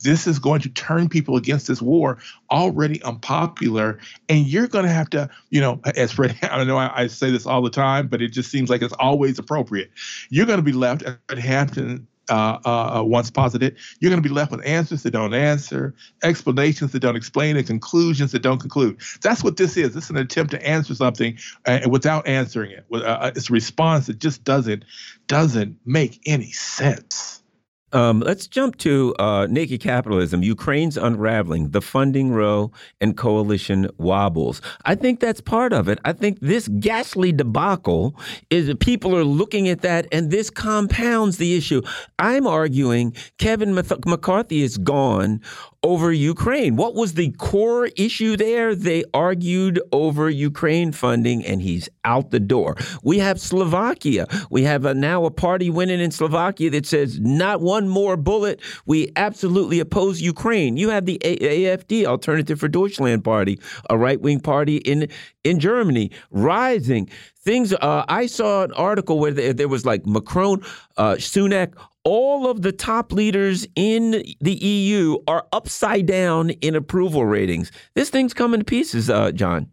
this 0.00 0.26
is 0.26 0.38
going 0.38 0.60
to 0.60 0.68
turn 0.68 1.08
people 1.08 1.36
against 1.36 1.66
this 1.66 1.82
war 1.82 2.18
already 2.50 3.02
unpopular 3.02 3.98
and 4.28 4.46
you're 4.46 4.68
going 4.68 4.84
to 4.84 4.90
have 4.90 5.10
to 5.10 5.28
you 5.50 5.60
know 5.60 5.80
as 5.96 6.12
Fred 6.12 6.36
i 6.42 6.62
know 6.64 6.76
I, 6.76 7.02
I, 7.02 7.06
say 7.06 7.30
this 7.30 7.46
all 7.46 7.62
the 7.62 7.70
time 7.70 8.08
but 8.08 8.22
it 8.22 8.28
just 8.28 8.50
seems 8.50 8.70
like 8.70 8.82
it's 8.82 8.94
always 8.94 9.38
appropriate 9.38 9.90
you're 10.30 10.46
going 10.46 10.58
to 10.58 10.62
be 10.62 10.72
left 10.72 11.02
at 11.02 11.38
Hampton 11.38 12.06
uh, 12.28 12.58
uh, 12.64 13.00
uh, 13.00 13.02
once 13.02 13.30
posited, 13.30 13.76
you're 14.00 14.10
going 14.10 14.22
to 14.22 14.28
be 14.28 14.34
left 14.34 14.50
with 14.50 14.64
answers 14.66 15.02
that 15.02 15.12
don't 15.12 15.34
answer, 15.34 15.94
explanations 16.22 16.92
that 16.92 17.00
don't 17.00 17.16
explain, 17.16 17.56
and 17.56 17.66
conclusions 17.66 18.32
that 18.32 18.42
don't 18.42 18.60
conclude. 18.60 19.00
That's 19.22 19.42
what 19.42 19.56
this 19.56 19.76
is. 19.76 19.94
This 19.94 20.04
is 20.04 20.10
an 20.10 20.16
attempt 20.16 20.50
to 20.52 20.66
answer 20.66 20.94
something 20.94 21.38
uh, 21.66 21.80
without 21.88 22.26
answering 22.26 22.72
it. 22.72 22.84
Uh, 22.92 22.98
uh, 22.98 23.32
it's 23.34 23.50
a 23.50 23.52
response 23.52 24.06
that 24.06 24.18
just 24.18 24.44
doesn't 24.44 24.84
doesn't 25.26 25.76
make 25.84 26.20
any 26.26 26.52
sense. 26.52 27.42
Um, 27.92 28.20
let's 28.20 28.46
jump 28.46 28.76
to 28.78 29.14
uh, 29.18 29.46
naked 29.48 29.80
capitalism, 29.80 30.42
Ukraine's 30.42 30.96
unraveling, 30.96 31.70
the 31.70 31.80
funding 31.80 32.30
row, 32.32 32.70
and 33.00 33.16
coalition 33.16 33.88
wobbles. 33.96 34.60
I 34.84 34.94
think 34.94 35.20
that's 35.20 35.40
part 35.40 35.72
of 35.72 35.88
it. 35.88 35.98
I 36.04 36.12
think 36.12 36.38
this 36.40 36.68
ghastly 36.68 37.32
debacle 37.32 38.14
is 38.50 38.66
that 38.66 38.80
people 38.80 39.16
are 39.16 39.24
looking 39.24 39.68
at 39.68 39.80
that, 39.82 40.06
and 40.12 40.30
this 40.30 40.50
compounds 40.50 41.38
the 41.38 41.56
issue. 41.56 41.80
I'm 42.18 42.46
arguing 42.46 43.14
Kevin 43.38 43.74
McCarthy 43.74 44.62
is 44.62 44.76
gone 44.76 45.40
over 45.82 46.12
Ukraine. 46.12 46.76
What 46.76 46.94
was 46.94 47.14
the 47.14 47.30
core 47.32 47.86
issue 47.96 48.36
there? 48.36 48.74
They 48.74 49.04
argued 49.14 49.80
over 49.92 50.28
Ukraine 50.28 50.90
funding, 50.90 51.44
and 51.44 51.62
he's 51.62 51.88
out 52.04 52.30
the 52.30 52.40
door. 52.40 52.76
We 53.02 53.18
have 53.18 53.40
Slovakia. 53.40 54.26
We 54.50 54.64
have 54.64 54.84
a, 54.84 54.94
now 54.94 55.24
a 55.24 55.30
party 55.30 55.70
winning 55.70 56.00
in 56.00 56.10
Slovakia 56.10 56.70
that 56.70 56.86
says 56.86 57.20
not 57.20 57.60
one 57.60 57.88
more 57.88 58.16
bullet. 58.16 58.60
We 58.86 59.12
absolutely 59.14 59.78
oppose 59.78 60.20
Ukraine. 60.20 60.76
You 60.76 60.88
have 60.88 61.06
the 61.06 61.20
AFD, 61.24 62.04
Alternative 62.06 62.58
for 62.58 62.68
Deutschland 62.68 63.22
Party, 63.22 63.60
a 63.88 63.96
right 63.96 64.20
wing 64.20 64.40
party 64.40 64.78
in 64.78 65.08
in 65.48 65.58
Germany, 65.58 66.10
rising. 66.30 67.08
Things. 67.36 67.72
Uh, 67.72 68.04
I 68.08 68.26
saw 68.26 68.64
an 68.64 68.72
article 68.72 69.18
where 69.18 69.32
there, 69.32 69.68
was 69.68 69.86
like 69.86 70.06
Macron, 70.06 70.62
uh, 70.96 71.14
Sunak, 71.14 71.72
all 72.04 72.48
of 72.50 72.62
the 72.62 72.72
top 72.72 73.12
leaders 73.12 73.66
in 73.74 74.22
the 74.40 74.54
EU 74.54 75.18
are 75.26 75.46
upside 75.52 76.06
down 76.06 76.50
in 76.50 76.74
approval 76.74 77.24
ratings. 77.24 77.72
This 77.94 78.10
thing's 78.10 78.34
coming 78.34 78.60
to 78.60 78.64
pieces, 78.64 79.10
uh, 79.10 79.32
John. 79.32 79.70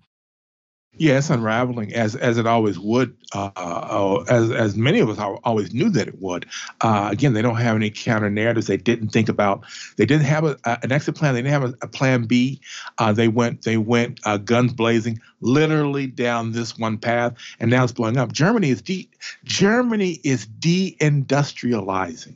Yeah, 0.98 1.18
it's 1.18 1.30
unraveling 1.30 1.94
as 1.94 2.16
as 2.16 2.38
it 2.38 2.48
always 2.48 2.80
would, 2.80 3.18
uh, 3.34 3.50
uh, 3.58 4.24
as 4.30 4.50
as 4.50 4.78
many 4.78 5.00
of 5.00 5.10
us 5.10 5.20
always 5.44 5.74
knew 5.74 5.90
that 5.90 6.08
it 6.08 6.22
would. 6.22 6.46
Uh, 6.80 7.10
again, 7.12 7.34
they 7.34 7.42
don't 7.42 7.58
have 7.58 7.76
any 7.76 7.90
counter 7.90 8.30
narratives. 8.30 8.68
They 8.68 8.78
didn't 8.78 9.10
think 9.10 9.28
about. 9.28 9.66
They 9.98 10.06
didn't 10.06 10.26
have 10.26 10.46
a, 10.46 10.58
an 10.84 10.94
exit 10.94 11.16
plan. 11.16 11.34
They 11.34 11.42
didn't 11.42 11.52
have 11.62 11.64
a, 11.72 11.74
a 11.82 11.88
plan 11.90 12.24
B. 12.24 12.62
Uh, 12.98 13.12
they 13.12 13.28
went 13.28 13.64
they 13.64 13.76
went 13.78 14.22
uh, 14.24 14.38
guns 14.38 14.72
blazing, 14.72 15.20
literally 15.42 16.08
down 16.08 16.54
this 16.54 16.78
one 16.78 16.98
path, 16.98 17.34
and 17.60 17.70
now 17.70 17.84
it's 17.84 17.92
blowing 17.92 18.16
up. 18.18 18.32
Germany 18.32 18.70
is 18.70 18.82
de 18.82 19.10
Germany 19.44 20.22
is 20.24 20.46
deindustrializing. 20.48 22.36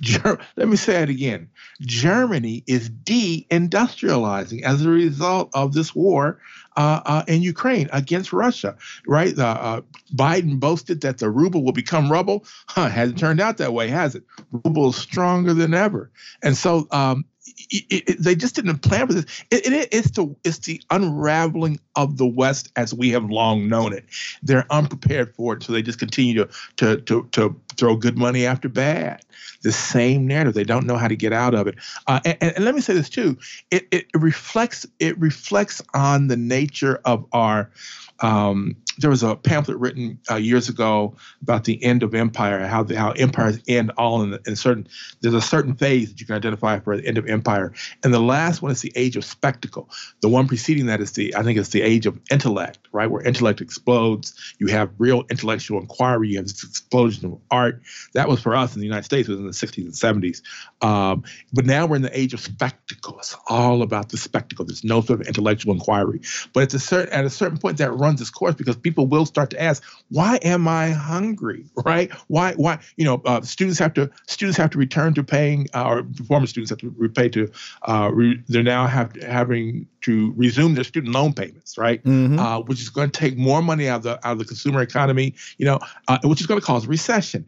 Ger- 0.00 0.38
Let 0.56 0.68
me 0.68 0.76
say 0.76 1.02
it 1.02 1.08
again. 1.08 1.48
Germany 1.80 2.64
is 2.66 2.90
deindustrializing 2.90 4.62
as 4.62 4.84
a 4.84 4.90
result 4.90 5.50
of 5.54 5.72
this 5.72 5.94
war 5.94 6.38
uh, 6.76 7.00
uh, 7.04 7.24
in 7.28 7.42
Ukraine 7.42 7.88
against 7.92 8.32
Russia, 8.32 8.76
right? 9.06 9.38
Uh, 9.38 9.82
Biden 10.14 10.58
boasted 10.58 11.02
that 11.02 11.18
the 11.18 11.30
ruble 11.30 11.64
will 11.64 11.72
become 11.72 12.10
rubble. 12.10 12.44
Huh, 12.66 12.88
hasn't 12.88 13.18
turned 13.18 13.40
out 13.40 13.58
that 13.58 13.72
way, 13.72 13.88
has 13.88 14.14
it? 14.14 14.24
Ruble 14.50 14.90
is 14.90 14.96
stronger 14.96 15.54
than 15.54 15.74
ever. 15.74 16.10
And 16.42 16.56
so 16.56 16.86
um, 16.90 17.24
it, 17.46 18.08
it, 18.08 18.22
they 18.22 18.34
just 18.34 18.54
didn't 18.54 18.78
plan 18.78 19.06
for 19.06 19.12
this. 19.12 19.24
It, 19.50 19.88
it's 19.92 20.10
the 20.12 20.34
it's 20.44 20.58
the 20.58 20.80
unraveling 20.90 21.78
of 21.96 22.16
the 22.16 22.26
West 22.26 22.70
as 22.76 22.94
we 22.94 23.10
have 23.10 23.24
long 23.30 23.68
known 23.68 23.92
it. 23.92 24.04
They're 24.42 24.66
unprepared 24.70 25.34
for 25.34 25.54
it, 25.54 25.62
so 25.62 25.72
they 25.72 25.82
just 25.82 25.98
continue 25.98 26.34
to 26.34 26.48
to 26.76 27.00
to, 27.02 27.28
to 27.32 27.60
throw 27.76 27.96
good 27.96 28.16
money 28.16 28.46
after 28.46 28.68
bad. 28.68 29.24
The 29.62 29.72
same 29.72 30.26
narrative. 30.26 30.54
They 30.54 30.64
don't 30.64 30.86
know 30.86 30.96
how 30.96 31.08
to 31.08 31.16
get 31.16 31.32
out 31.32 31.54
of 31.54 31.66
it. 31.66 31.76
Uh, 32.06 32.20
and, 32.24 32.38
and, 32.40 32.64
let 32.64 32.74
me 32.74 32.80
say 32.80 32.94
this 32.94 33.08
too. 33.08 33.38
It, 33.70 33.86
it 33.90 34.06
reflects 34.14 34.86
it 34.98 35.18
reflects 35.18 35.82
on 35.94 36.28
the 36.28 36.36
nature 36.36 37.00
of 37.04 37.26
our 37.32 37.70
um, 38.20 38.76
there 38.98 39.10
was 39.10 39.22
a 39.22 39.36
pamphlet 39.36 39.78
written 39.78 40.18
uh, 40.30 40.36
years 40.36 40.68
ago 40.68 41.14
about 41.42 41.64
the 41.64 41.82
end 41.82 42.02
of 42.02 42.14
empire, 42.14 42.66
how 42.66 42.82
the, 42.82 42.96
how 42.96 43.10
empires 43.12 43.58
end 43.68 43.92
all 43.96 44.22
in, 44.22 44.38
in 44.46 44.56
certain. 44.56 44.88
There's 45.20 45.34
a 45.34 45.40
certain 45.40 45.74
phase 45.74 46.10
that 46.10 46.20
you 46.20 46.26
can 46.26 46.36
identify 46.36 46.78
for 46.80 46.96
the 46.96 47.06
end 47.06 47.18
of 47.18 47.28
empire, 47.28 47.72
and 48.02 48.12
the 48.12 48.20
last 48.20 48.62
one 48.62 48.72
is 48.72 48.80
the 48.80 48.92
age 48.96 49.16
of 49.16 49.24
spectacle. 49.24 49.88
The 50.20 50.28
one 50.28 50.48
preceding 50.48 50.86
that 50.86 51.00
is 51.00 51.12
the 51.12 51.34
I 51.34 51.42
think 51.42 51.58
it's 51.58 51.70
the 51.70 51.82
age 51.82 52.06
of 52.06 52.18
intellect, 52.30 52.78
right, 52.92 53.10
where 53.10 53.22
intellect 53.22 53.60
explodes. 53.60 54.54
You 54.58 54.68
have 54.68 54.90
real 54.98 55.24
intellectual 55.30 55.80
inquiry. 55.80 56.28
You 56.30 56.36
have 56.38 56.46
this 56.46 56.64
explosion 56.64 57.26
of 57.26 57.38
art. 57.50 57.82
That 58.12 58.28
was 58.28 58.40
for 58.40 58.54
us 58.54 58.74
in 58.74 58.80
the 58.80 58.86
United 58.86 59.04
States. 59.04 59.28
Was 59.28 59.38
in 59.38 59.46
the 59.46 59.52
60s 59.52 60.02
and 60.02 60.22
70s. 60.22 60.42
Um, 60.84 61.24
but 61.52 61.66
now 61.66 61.86
we're 61.86 61.96
in 61.96 62.02
the 62.02 62.18
age 62.18 62.34
of 62.34 62.40
spectacle. 62.40 63.18
It's 63.18 63.36
all 63.48 63.82
about 63.82 64.10
the 64.10 64.16
spectacle. 64.16 64.64
There's 64.64 64.84
no 64.84 65.00
sort 65.00 65.20
of 65.20 65.26
intellectual 65.26 65.74
inquiry. 65.74 66.20
But 66.52 66.64
at 66.64 66.74
a 66.74 66.78
certain 66.78 67.12
at 67.12 67.24
a 67.24 67.30
certain 67.30 67.58
point, 67.58 67.78
that 67.78 67.92
runs 67.92 68.20
its 68.20 68.30
course 68.30 68.54
because 68.54 68.76
people 68.84 69.06
will 69.06 69.26
start 69.26 69.50
to 69.50 69.60
ask, 69.60 69.82
why 70.10 70.38
am 70.42 70.68
I 70.68 70.90
hungry? 70.90 71.64
Right? 71.84 72.12
Why? 72.28 72.52
Why? 72.52 72.78
You 72.96 73.04
know, 73.04 73.22
uh, 73.24 73.40
students 73.40 73.80
have 73.80 73.94
to 73.94 74.08
students 74.28 74.56
have 74.58 74.70
to 74.70 74.78
return 74.78 75.14
to 75.14 75.24
paying, 75.24 75.66
uh, 75.74 75.84
or 75.84 76.06
former 76.28 76.46
students 76.46 76.70
have 76.70 76.78
to 76.78 76.94
repay 76.96 77.28
to. 77.30 77.50
Uh, 77.82 78.10
re, 78.12 78.40
they're 78.46 78.62
now 78.62 78.86
have, 78.86 79.16
having 79.22 79.88
to 80.02 80.32
resume 80.36 80.74
their 80.74 80.84
student 80.84 81.12
loan 81.12 81.32
payments, 81.32 81.76
right? 81.76 82.04
Mm-hmm. 82.04 82.38
Uh, 82.38 82.60
which 82.60 82.80
is 82.80 82.90
going 82.90 83.10
to 83.10 83.18
take 83.18 83.36
more 83.36 83.62
money 83.62 83.88
out 83.88 83.96
of 83.96 84.02
the 84.04 84.26
out 84.26 84.32
of 84.32 84.38
the 84.38 84.44
consumer 84.44 84.82
economy. 84.82 85.34
You 85.58 85.66
know, 85.66 85.80
uh, 86.06 86.18
which 86.22 86.40
is 86.40 86.46
going 86.46 86.60
to 86.60 86.66
cause 86.66 86.84
a 86.84 86.88
recession 86.88 87.46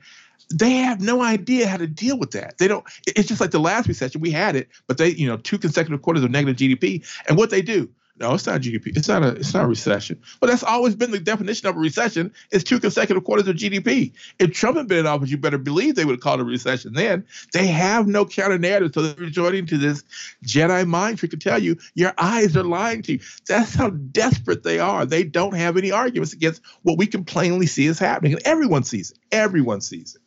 they 0.55 0.71
have 0.75 1.01
no 1.01 1.23
idea 1.23 1.67
how 1.67 1.77
to 1.77 1.89
deal 1.89 2.17
with 2.19 2.31
that. 2.33 2.59
They 2.59 2.69
don't. 2.69 2.85
It's 3.07 3.27
just 3.27 3.41
like 3.41 3.51
the 3.51 3.59
last 3.59 3.89
recession. 3.89 4.21
We 4.21 4.31
had 4.31 4.55
it, 4.55 4.69
but 4.87 4.97
they, 4.97 5.09
you 5.09 5.27
know, 5.27 5.39
two 5.39 5.59
consecutive 5.59 6.03
quarters 6.03 6.23
of 6.23 6.31
negative 6.31 6.57
GDP, 6.57 7.05
and 7.29 7.37
what 7.37 7.51
they 7.51 7.63
do, 7.63 7.89
no, 8.19 8.35
it's 8.35 8.47
not 8.47 8.63
GDP. 8.63 8.97
It's 8.97 9.09
not 9.09 9.23
a. 9.23 9.29
It's 9.37 9.53
not 9.53 9.65
a 9.65 9.69
recession. 9.69 10.21
But 10.41 10.47
that's 10.47 10.63
always 10.63 10.95
been 10.95 11.11
the 11.11 11.19
definition 11.19 11.69
of 11.69 11.77
a 11.77 11.79
recession: 11.79 12.33
It's 12.51 12.65
two 12.65 12.81
consecutive 12.81 13.25
quarters 13.25 13.47
of 13.47 13.57
GDP. 13.57 14.13
If 14.39 14.53
Trump 14.53 14.79
had 14.79 14.89
been 14.89 15.01
in 15.01 15.07
office, 15.07 15.31
you 15.31 15.37
better 15.37 15.59
believe 15.59 15.95
they 15.95 16.05
would 16.05 16.15
have 16.15 16.21
called 16.21 16.41
a 16.41 16.45
recession. 16.45 16.95
Then 16.95 17.27
they 17.53 17.67
have 17.67 18.07
no 18.07 18.25
counter 18.25 18.59
narrative, 18.59 18.93
so 18.95 19.03
they're 19.03 19.27
resorting 19.27 19.67
to 19.67 19.77
this 19.77 20.03
Jedi 20.45 20.87
mind 20.87 21.19
trick 21.19 21.31
to 21.33 21.37
tell 21.37 21.59
you 21.59 21.77
your 21.95 22.15
eyes 22.17 22.57
are 22.57 22.65
lying 22.65 23.03
to 23.03 23.13
you. 23.13 23.21
That's 23.47 23.75
how 23.75 23.91
desperate 23.91 24.63
they 24.63 24.79
are. 24.79 25.05
They 25.05 25.23
don't 25.23 25.55
have 25.55 25.77
any 25.77 25.91
arguments 25.91 26.33
against 26.33 26.63
what 26.83 26.97
we 26.97 27.07
can 27.07 27.25
plainly 27.25 27.67
see 27.67 27.87
is 27.87 27.99
happening, 27.99 28.33
and 28.33 28.43
everyone 28.47 28.85
sees 28.85 29.11
it. 29.11 29.19
Everyone 29.31 29.83
sees 29.83 30.15
it. 30.15 30.23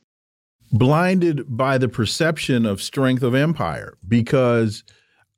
Blinded 0.72 1.58
by 1.58 1.80
the 1.80 1.90
perception 1.90 2.68
of 2.68 2.84
strength 2.84 3.24
of 3.24 3.34
empire, 3.34 3.98
because 4.08 4.84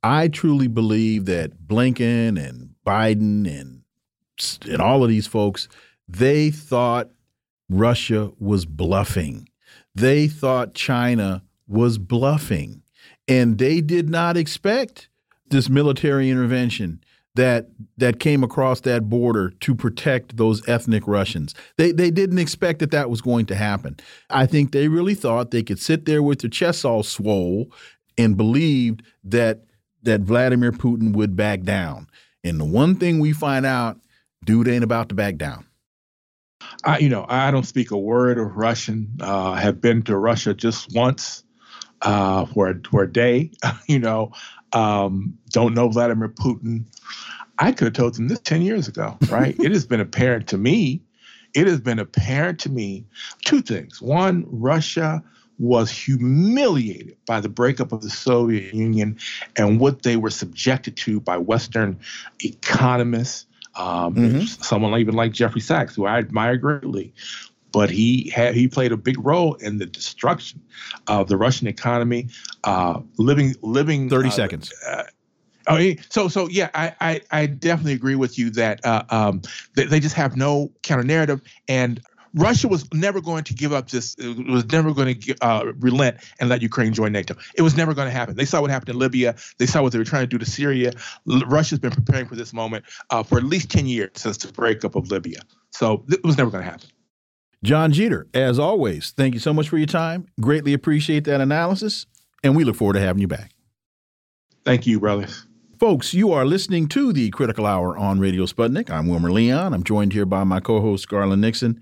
I 0.04 0.28
truly 0.28 0.68
believe 0.68 1.26
that 1.26 1.68
Blinken 1.68 2.38
and 2.38 2.76
Biden 2.86 3.48
and 3.48 3.82
and 4.68 4.82
all 4.82 5.04
of 5.04 5.10
these 5.10 5.28
folks, 5.28 5.68
they 6.08 6.50
thought 6.50 7.12
Russia 7.70 8.32
was 8.40 8.66
bluffing. 8.66 9.48
They 9.94 10.28
thought 10.28 10.74
China 10.74 11.44
was 11.68 11.98
bluffing. 11.98 12.82
And 13.28 13.58
they 13.58 13.82
did 13.82 14.10
not 14.10 14.38
expect 14.38 15.10
this 15.50 15.70
military 15.70 16.30
intervention 16.30 17.04
that 17.36 17.68
that 17.98 18.20
came 18.20 18.44
across 18.44 18.82
that 18.82 19.10
border 19.10 19.52
to 19.62 19.74
protect 19.74 20.36
those 20.36 20.68
ethnic 20.68 21.08
Russians. 21.08 21.56
They 21.78 21.92
they 21.92 22.12
didn't 22.12 22.40
expect 22.40 22.80
that 22.80 22.92
that 22.92 23.10
was 23.10 23.22
going 23.22 23.46
to 23.48 23.56
happen. 23.56 23.98
I 24.30 24.46
think 24.46 24.72
they 24.72 24.90
really 24.90 25.16
thought 25.16 25.52
they 25.52 25.64
could 25.64 25.80
sit 25.80 26.06
there 26.06 26.22
with 26.22 26.40
their 26.40 26.50
chests 26.50 26.84
all 26.84 27.04
swole 27.04 27.72
and 28.18 28.36
believed 28.36 29.04
that 29.24 29.62
that 30.04 30.22
Vladimir 30.22 30.72
Putin 30.72 31.14
would 31.14 31.36
back 31.36 31.62
down. 31.62 32.08
And 32.44 32.60
the 32.60 32.66
one 32.66 32.96
thing 32.96 33.20
we 33.20 33.34
find 33.34 33.66
out, 33.66 34.00
dude 34.44 34.68
ain't 34.68 34.84
about 34.84 35.10
to 35.10 35.16
back 35.16 35.38
down. 35.38 35.66
I, 36.84 37.00
you 37.00 37.10
know, 37.10 37.26
I 37.28 37.52
don't 37.52 37.66
speak 37.66 37.92
a 37.92 37.98
word 37.98 38.38
of 38.38 38.56
Russian. 38.56 39.18
Uh, 39.20 39.54
have 39.54 39.82
been 39.82 40.04
to 40.04 40.18
Russia 40.18 40.54
just 40.54 40.94
once 40.94 41.44
uh, 42.02 42.46
for 42.46 42.80
for 42.90 43.04
a 43.04 43.12
day. 43.12 43.52
you 43.88 44.00
know, 44.00 44.32
um, 44.74 45.38
don't 45.50 45.74
know 45.74 45.90
Vladimir 45.90 46.30
Putin. 46.30 46.86
I 47.60 47.72
could 47.72 47.86
have 47.86 47.94
told 47.94 48.16
them 48.16 48.28
this 48.28 48.40
10 48.40 48.64
years 48.64 48.88
ago, 48.88 49.18
right? 49.30 49.56
it 49.60 49.72
has 49.72 49.86
been 49.86 50.00
apparent 50.00 50.48
to 50.48 50.58
me, 50.58 51.02
it 51.54 51.68
has 51.68 51.80
been 51.80 52.00
apparent 52.00 52.60
to 52.62 52.70
me 52.70 53.06
two 53.46 53.62
things. 53.62 54.02
One, 54.02 54.46
Russia 54.48 55.24
was 55.62 55.92
humiliated 55.92 57.16
by 57.28 57.40
the 57.40 57.48
breakup 57.48 57.92
of 57.92 58.02
the 58.02 58.10
Soviet 58.10 58.74
Union 58.74 59.18
and 59.56 59.80
what 59.80 60.02
they 60.02 60.18
were 60.18 60.32
subjected 60.32 60.98
to 60.98 61.20
by 61.20 61.38
Western 61.38 62.00
economists. 62.44 63.46
Um, 63.76 64.16
mm-hmm. 64.16 64.40
Someone 64.42 65.00
even 65.00 65.14
like 65.14 65.32
Jeffrey 65.32 65.62
Sachs, 65.62 65.96
who 65.96 66.06
I 66.08 66.18
admire 66.18 66.58
greatly, 66.58 67.14
but 67.72 67.92
he 67.92 68.30
had 68.32 68.56
he 68.56 68.68
played 68.68 68.92
a 68.92 68.98
big 68.98 69.24
role 69.24 69.54
in 69.54 69.78
the 69.78 69.86
destruction 69.86 70.62
of 71.08 71.28
the 71.28 71.38
Russian 71.38 71.68
economy. 71.68 72.30
Uh, 72.64 73.00
living 73.18 73.56
living 73.62 74.10
thirty 74.10 74.30
uh, 74.30 74.32
seconds. 74.32 74.74
Uh, 74.86 75.04
Oh, 75.68 75.94
so 76.10 76.28
so 76.28 76.50
yeah, 76.50 76.70
I, 76.74 76.96
I, 77.00 77.22
I 77.32 77.46
definitely 77.46 77.94
agree 77.94 78.16
with 78.16 78.38
you 78.38 78.50
that 78.52 78.84
uh, 78.84 79.04
um, 79.10 79.44
they, 79.76 79.86
they, 79.86 80.00
just 80.00 80.16
have 80.16 80.36
no 80.36 80.72
counter 80.82 81.04
narrative, 81.04 81.40
and 81.68 82.02
Russia 82.34 82.68
was 82.68 82.92
never 82.94 83.22
going 83.22 83.44
to 83.44 83.54
give 83.54 83.74
up 83.74 83.90
this. 83.90 84.16
It 84.18 84.48
was 84.48 84.66
never 84.72 84.94
going 84.94 85.20
to 85.20 85.36
uh, 85.42 85.74
relent 85.80 86.18
and 86.40 86.50
let 86.50 86.62
Ukraine 86.62 86.94
join 86.94 87.12
NATO. 87.12 87.36
It 87.56 87.62
was 87.62 87.76
never 87.76 87.94
going 87.94 88.08
to 88.08 88.12
happen. 88.12 88.36
They 88.36 88.46
saw 88.46 88.62
what 88.62 88.72
happened 88.72 88.90
in 88.90 89.00
Libya. 89.00 89.36
They 89.58 89.66
saw 89.66 89.82
what 89.82 89.92
they 89.92 89.98
were 89.98 90.06
trying 90.06 90.24
to 90.24 90.28
do 90.28 90.38
to 90.38 90.46
Syria. 90.46 90.94
Russia's 91.26 91.80
been 91.80 91.92
preparing 91.92 92.28
for 92.28 92.36
this 92.36 92.54
moment 92.54 92.86
uh, 93.10 93.24
for 93.24 93.38
at 93.38 93.44
least 93.44 93.70
ten 93.70 93.86
years 93.86 94.12
since 94.16 94.38
the 94.38 94.52
breakup 94.52 94.96
of 94.96 95.12
Libya. 95.12 95.42
So 95.72 96.06
it 96.10 96.24
was 96.24 96.38
never 96.38 96.52
going 96.52 96.64
to 96.64 96.70
happen. 96.70 96.90
John 97.64 97.92
Jeter, 97.92 98.28
as 98.34 98.58
always, 98.58 99.12
thank 99.12 99.36
you 99.36 99.40
so 99.40 99.54
much 99.54 99.70
for 99.70 99.78
your 99.78 99.88
time. 99.88 100.28
Greatly 100.40 100.74
appreciate 100.74 101.26
that 101.26 101.42
analysis, 101.42 102.08
and 102.44 102.56
we 102.56 102.64
look 102.64 102.76
forward 102.76 102.94
to 102.94 103.02
having 103.02 103.22
you 103.22 103.28
back. 103.28 103.52
Thank 104.66 104.88
you, 104.88 105.00
brothers. 105.00 105.46
Folks, 105.80 106.14
you 106.14 106.32
are 106.32 106.46
listening 106.46 106.88
to 106.90 107.12
the 107.12 107.30
Critical 107.32 107.66
Hour 107.66 107.98
on 107.98 108.20
Radio 108.20 108.46
Sputnik. 108.46 108.90
I'm 108.90 109.08
Wilmer 109.08 109.32
Leon. 109.32 109.74
I'm 109.74 109.84
joined 109.84 110.14
here 110.14 110.28
by 110.28 110.44
my 110.44 110.60
co 110.60 110.80
host, 110.80 111.08
Garland 111.08 111.42
Nixon. 111.42 111.82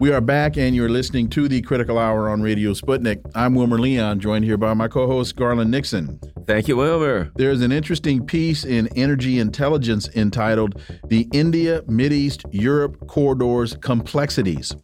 We 0.00 0.10
are 0.12 0.22
back, 0.22 0.56
and 0.56 0.74
you're 0.74 0.88
listening 0.88 1.28
to 1.28 1.46
the 1.46 1.60
Critical 1.60 1.98
Hour 1.98 2.30
on 2.30 2.40
Radio 2.40 2.72
Sputnik. 2.72 3.20
I'm 3.34 3.54
Wilmer 3.54 3.78
Leon, 3.78 4.18
joined 4.18 4.46
here 4.46 4.56
by 4.56 4.72
my 4.72 4.88
co 4.88 5.06
host, 5.06 5.36
Garland 5.36 5.70
Nixon. 5.70 6.18
Thank 6.46 6.68
you, 6.68 6.78
Wilmer. 6.78 7.30
There's 7.36 7.60
an 7.60 7.70
interesting 7.70 8.24
piece 8.24 8.64
in 8.64 8.88
Energy 8.96 9.38
Intelligence 9.38 10.08
entitled 10.16 10.80
The 11.08 11.28
India 11.34 11.82
Mideast 11.82 12.46
Europe 12.50 13.08
Corridors 13.08 13.76
Complexities. 13.76 14.74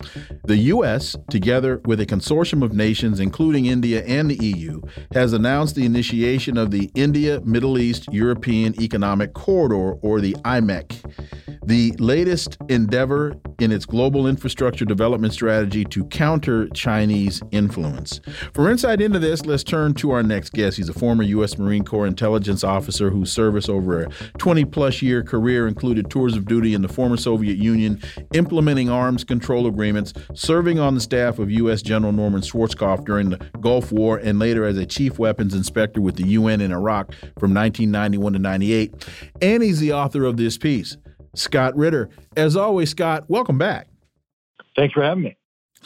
The 0.44 0.58
U.S., 0.58 1.16
together 1.30 1.80
with 1.86 1.98
a 2.00 2.06
consortium 2.06 2.62
of 2.62 2.74
nations, 2.74 3.18
including 3.18 3.64
India 3.64 4.04
and 4.04 4.30
the 4.30 4.46
EU, 4.46 4.82
has 5.14 5.32
announced 5.32 5.76
the 5.76 5.86
initiation 5.86 6.58
of 6.58 6.70
the 6.70 6.90
India 6.94 7.40
Middle 7.40 7.78
East 7.78 8.06
European 8.12 8.78
Economic 8.82 9.32
Corridor, 9.32 9.94
or 10.02 10.20
the 10.20 10.34
IMEC 10.44 11.45
the 11.66 11.92
latest 11.98 12.56
endeavor 12.68 13.34
in 13.58 13.72
its 13.72 13.84
global 13.84 14.26
infrastructure 14.26 14.84
development 14.84 15.32
strategy 15.32 15.84
to 15.84 16.04
counter 16.04 16.68
Chinese 16.68 17.42
influence. 17.50 18.20
For 18.52 18.70
insight 18.70 19.00
into 19.00 19.18
this, 19.18 19.44
let's 19.46 19.64
turn 19.64 19.94
to 19.94 20.12
our 20.12 20.22
next 20.22 20.52
guest. 20.52 20.76
He's 20.76 20.88
a 20.88 20.92
former 20.92 21.24
U.S. 21.24 21.58
Marine 21.58 21.84
Corps 21.84 22.06
intelligence 22.06 22.62
officer 22.62 23.10
whose 23.10 23.32
service 23.32 23.68
over 23.68 24.02
a 24.02 24.08
20 24.38 24.64
plus 24.66 25.02
year 25.02 25.24
career 25.24 25.66
included 25.66 26.08
tours 26.08 26.36
of 26.36 26.46
duty 26.46 26.72
in 26.72 26.82
the 26.82 26.88
former 26.88 27.16
Soviet 27.16 27.56
Union, 27.56 28.00
implementing 28.32 28.88
arms 28.88 29.24
control 29.24 29.66
agreements, 29.66 30.12
serving 30.34 30.78
on 30.78 30.94
the 30.94 31.00
staff 31.00 31.38
of 31.38 31.50
U.S. 31.50 31.82
General 31.82 32.12
Norman 32.12 32.42
Schwarzkopf 32.42 33.04
during 33.04 33.30
the 33.30 33.38
Gulf 33.60 33.90
War, 33.90 34.18
and 34.18 34.38
later 34.38 34.64
as 34.64 34.78
a 34.78 34.86
chief 34.86 35.18
weapons 35.18 35.54
inspector 35.54 36.00
with 36.00 36.16
the 36.16 36.28
UN 36.28 36.60
in 36.60 36.70
Iraq 36.70 37.12
from 37.38 37.52
1991 37.52 38.34
to 38.34 38.38
98. 38.38 39.08
And 39.42 39.62
he's 39.62 39.80
the 39.80 39.92
author 39.92 40.24
of 40.24 40.36
this 40.36 40.56
piece. 40.58 40.96
Scott 41.38 41.76
Ritter. 41.76 42.08
As 42.36 42.56
always, 42.56 42.90
Scott, 42.90 43.24
welcome 43.28 43.58
back. 43.58 43.88
Thanks 44.76 44.94
for 44.94 45.02
having 45.02 45.24
me. 45.24 45.36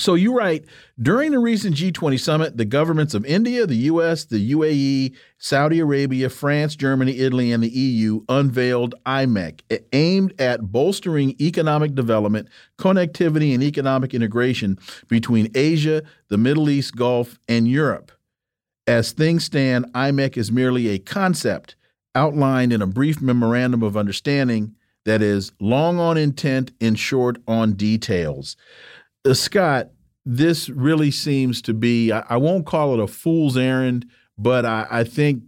So 0.01 0.15
you 0.15 0.35
write 0.35 0.65
during 1.03 1.33
the 1.33 1.39
recent 1.39 1.77
G20 1.77 2.19
summit, 2.19 2.57
the 2.57 2.65
governments 2.65 3.13
of 3.13 3.27
India, 3.27 3.67
the 3.67 3.75
US, 3.75 4.25
the 4.25 4.53
UAE, 4.53 5.15
Saudi 5.37 5.79
Arabia, 5.79 6.31
France, 6.31 6.75
Germany, 6.75 7.19
Italy, 7.19 7.53
and 7.53 7.63
the 7.63 7.69
EU 7.69 8.25
unveiled 8.31 8.95
IMEC, 9.05 9.61
aimed 9.93 10.33
at 10.41 10.73
bolstering 10.73 11.37
economic 11.39 11.95
development, 11.95 12.49
connectivity, 12.79 13.53
and 13.53 13.63
economic 13.63 14.15
integration 14.15 14.79
between 15.09 15.51
Asia, 15.55 16.03
the 16.29 16.39
Middle 16.39 16.71
East, 16.71 16.97
Gulf, 16.97 17.39
and 17.47 17.69
Europe. 17.69 18.11
As 18.87 19.13
things 19.13 19.45
stand, 19.45 19.93
IMEC 19.93 20.39
is 20.39 20.51
merely 20.51 20.89
a 20.89 20.99
concept 20.99 21.77
outlined 22.15 22.73
in 22.73 22.81
a 22.81 22.87
brief 22.87 23.21
memorandum 23.21 23.83
of 23.83 23.97
understanding 23.99 24.75
that 25.05 25.23
is 25.23 25.53
long 25.61 25.99
on 25.99 26.17
intent 26.17 26.73
and 26.81 26.99
short 26.99 27.39
on 27.47 27.73
details. 27.73 28.57
Uh, 29.25 29.35
Scott, 29.35 29.91
this 30.25 30.69
really 30.69 31.11
seems 31.11 31.63
to 31.63 31.75
be, 31.75 32.13
I, 32.13 32.25
I, 32.29 32.37
won't 32.37 32.67
call 32.67 32.95
it 32.95 33.01
a 33.01 33.07
fool's 33.07 33.57
errand, 33.57 34.07
but 34.37 34.67
I, 34.67 34.87
I 34.91 35.05
think 35.05 35.43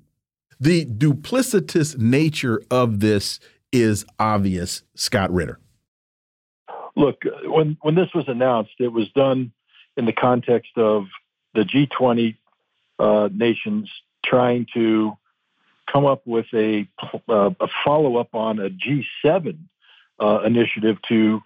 the 0.59 0.87
duplicitous 0.87 1.99
nature 1.99 2.63
of 2.71 3.01
this 3.01 3.41
is 3.71 4.05
obvious, 4.19 4.83
Scott 4.95 5.33
Ritter. 5.33 5.59
Look, 6.97 7.23
when, 7.45 7.77
when 7.83 7.95
this 7.95 8.09
was 8.15 8.25
announced, 8.29 8.73
it 8.79 8.93
was 8.93 9.09
done 9.11 9.53
in 9.97 10.07
the 10.07 10.13
context 10.13 10.73
of 10.77 11.05
the 11.55 11.63
G20 11.63 12.37
uh, 12.99 13.29
nations 13.33 13.91
trying 14.25 14.67
to 14.75 15.17
come 15.91 16.07
up 16.07 16.23
with 16.27 16.47
a, 16.55 16.89
uh, 17.29 17.51
a 17.61 17.69
follow 17.85 18.17
up 18.17 18.35
on 18.35 18.59
a 18.59 18.71
G7 18.71 19.59
uh, 20.21 20.41
initiative 20.45 20.99
to 21.09 21.41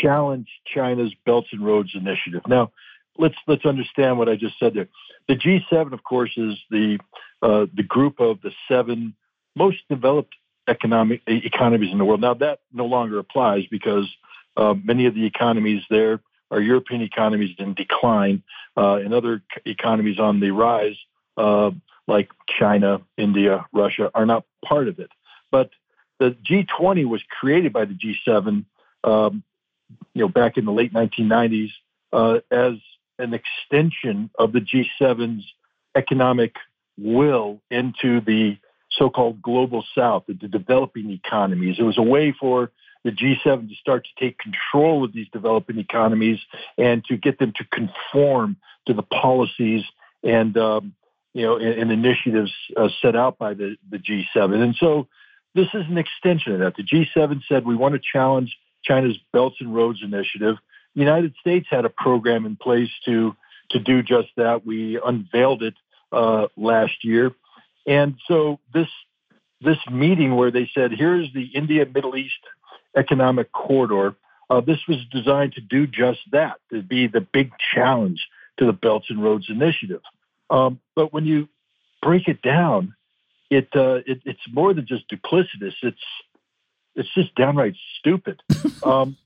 challenge 0.00 0.48
China's 0.66 1.12
Belt 1.26 1.46
and 1.52 1.64
Roads 1.64 1.90
initiative. 1.94 2.42
Now, 2.46 2.72
let's 3.18 3.34
let's 3.46 3.64
understand 3.64 4.18
what 4.18 4.28
I 4.28 4.36
just 4.36 4.58
said 4.58 4.74
there. 4.74 4.88
The 5.28 5.36
G7, 5.36 5.92
of 5.92 6.04
course, 6.04 6.32
is 6.36 6.56
the 6.70 6.98
uh, 7.42 7.66
the 7.74 7.82
group 7.82 8.20
of 8.20 8.40
the 8.42 8.52
seven 8.68 9.14
most 9.54 9.78
developed 9.88 10.34
economic 10.68 11.22
economies 11.26 11.90
in 11.92 11.98
the 11.98 12.04
world. 12.04 12.20
Now, 12.20 12.34
that 12.34 12.60
no 12.72 12.86
longer 12.86 13.18
applies 13.18 13.64
because 13.70 14.08
uh, 14.56 14.74
many 14.82 15.06
of 15.06 15.14
the 15.14 15.26
economies 15.26 15.82
there 15.90 16.20
are 16.50 16.60
European 16.60 17.00
economies 17.02 17.56
in 17.58 17.74
decline, 17.74 18.42
uh, 18.76 18.96
and 18.96 19.14
other 19.14 19.42
economies 19.64 20.18
on 20.18 20.38
the 20.38 20.50
rise 20.50 20.96
uh, 21.36 21.70
like 22.08 22.30
China, 22.58 23.00
India, 23.16 23.66
Russia 23.72 24.10
are 24.14 24.26
not 24.26 24.44
part 24.64 24.88
of 24.88 24.98
it. 24.98 25.10
But 25.50 25.70
the 26.18 26.36
G20 26.48 27.06
was 27.06 27.22
created 27.40 27.72
by 27.72 27.84
the 27.84 27.94
G7, 27.94 28.64
um, 29.04 29.42
you 30.14 30.22
know, 30.22 30.28
back 30.28 30.56
in 30.56 30.64
the 30.64 30.72
late 30.72 30.92
1990s 30.92 31.70
uh, 32.12 32.40
as 32.50 32.74
an 33.18 33.34
extension 33.34 34.30
of 34.38 34.52
the 34.52 34.60
G7's 34.60 35.44
economic 35.94 36.56
will 36.98 37.60
into 37.70 38.20
the 38.20 38.56
so-called 38.90 39.40
global 39.40 39.84
South, 39.96 40.24
the 40.26 40.34
developing 40.34 41.10
economies. 41.10 41.76
It 41.78 41.82
was 41.82 41.98
a 41.98 42.02
way 42.02 42.34
for 42.38 42.70
the 43.04 43.10
G7 43.10 43.68
to 43.68 43.74
start 43.76 44.04
to 44.04 44.24
take 44.24 44.38
control 44.38 45.04
of 45.04 45.12
these 45.12 45.28
developing 45.32 45.78
economies 45.78 46.38
and 46.78 47.04
to 47.06 47.16
get 47.16 47.38
them 47.38 47.52
to 47.56 47.64
conform 47.64 48.56
to 48.86 48.94
the 48.94 49.02
policies 49.02 49.82
and 50.22 50.56
um, 50.56 50.94
you 51.34 51.42
know 51.42 51.56
and, 51.56 51.80
and 51.80 51.92
initiatives 51.92 52.52
uh, 52.76 52.88
set 53.00 53.16
out 53.16 53.38
by 53.38 53.54
the, 53.54 53.76
the 53.90 53.98
G7. 53.98 54.54
And 54.62 54.74
so 54.76 55.08
this 55.54 55.68
is 55.74 55.84
an 55.88 55.98
extension 55.98 56.52
of 56.52 56.60
that. 56.60 56.76
The 56.76 56.82
G7 56.82 57.40
said 57.48 57.64
we 57.64 57.76
want 57.76 57.94
to 57.94 58.00
challenge 58.00 58.56
China's 58.84 59.18
Belts 59.32 59.56
and 59.60 59.74
Roads 59.74 60.00
Initiative. 60.02 60.56
The 60.94 61.00
United 61.00 61.34
States 61.40 61.66
had 61.70 61.84
a 61.84 61.90
program 61.90 62.46
in 62.46 62.56
place 62.56 62.90
to 63.06 63.36
to 63.70 63.78
do 63.78 64.02
just 64.02 64.28
that. 64.36 64.66
We 64.66 65.00
unveiled 65.02 65.62
it 65.62 65.74
uh, 66.10 66.48
last 66.56 67.04
year, 67.04 67.32
and 67.86 68.16
so 68.28 68.58
this 68.74 68.88
this 69.60 69.78
meeting 69.90 70.36
where 70.36 70.50
they 70.50 70.70
said, 70.74 70.92
"Here's 70.92 71.32
the 71.32 71.44
India 71.54 71.86
Middle 71.86 72.16
East 72.16 72.34
Economic 72.96 73.52
Corridor." 73.52 74.16
Uh, 74.50 74.60
this 74.60 74.80
was 74.86 74.98
designed 75.10 75.54
to 75.54 75.62
do 75.62 75.86
just 75.86 76.20
that, 76.32 76.56
to 76.70 76.82
be 76.82 77.06
the 77.06 77.22
big 77.22 77.52
challenge 77.74 78.28
to 78.58 78.66
the 78.66 78.72
Belts 78.72 79.06
and 79.08 79.22
Roads 79.22 79.46
Initiative. 79.48 80.02
Um, 80.52 80.80
but 80.94 81.12
when 81.12 81.24
you 81.24 81.48
break 82.02 82.28
it 82.28 82.42
down, 82.42 82.94
it, 83.50 83.68
uh, 83.74 84.00
it, 84.06 84.20
it's 84.24 84.40
more 84.52 84.72
than 84.74 84.86
just 84.86 85.08
duplicitous. 85.10 85.74
It's 85.82 85.98
it's 86.94 87.08
just 87.14 87.34
downright 87.34 87.74
stupid. 87.98 88.42
um, 88.82 89.16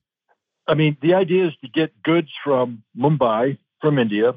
I 0.69 0.74
mean, 0.74 0.97
the 1.03 1.15
idea 1.15 1.48
is 1.48 1.53
to 1.62 1.69
get 1.69 2.01
goods 2.03 2.28
from 2.44 2.85
Mumbai, 2.97 3.59
from 3.81 3.98
India, 3.98 4.36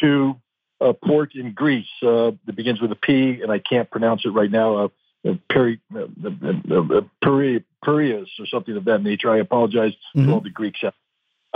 to 0.00 0.36
a 0.80 0.94
port 0.94 1.34
in 1.34 1.52
Greece 1.52 1.86
uh, 2.02 2.32
that 2.46 2.56
begins 2.56 2.80
with 2.80 2.92
a 2.92 2.96
P, 2.96 3.40
and 3.42 3.52
I 3.52 3.58
can't 3.58 3.90
pronounce 3.90 4.24
it 4.24 4.30
right 4.30 4.50
now. 4.50 4.76
Uh, 4.76 4.88
uh 5.28 5.34
Peri, 5.50 5.80
uh, 5.94 6.00
uh, 6.00 7.00
Peri, 7.22 7.64
Piraeus 7.84 8.28
or 8.38 8.46
something 8.46 8.76
of 8.76 8.84
that 8.86 9.02
nature. 9.02 9.30
I 9.30 9.38
apologize 9.38 9.92
mm-hmm. 10.14 10.28
to 10.28 10.32
all 10.32 10.40
the 10.40 10.50
Greeks. 10.50 10.80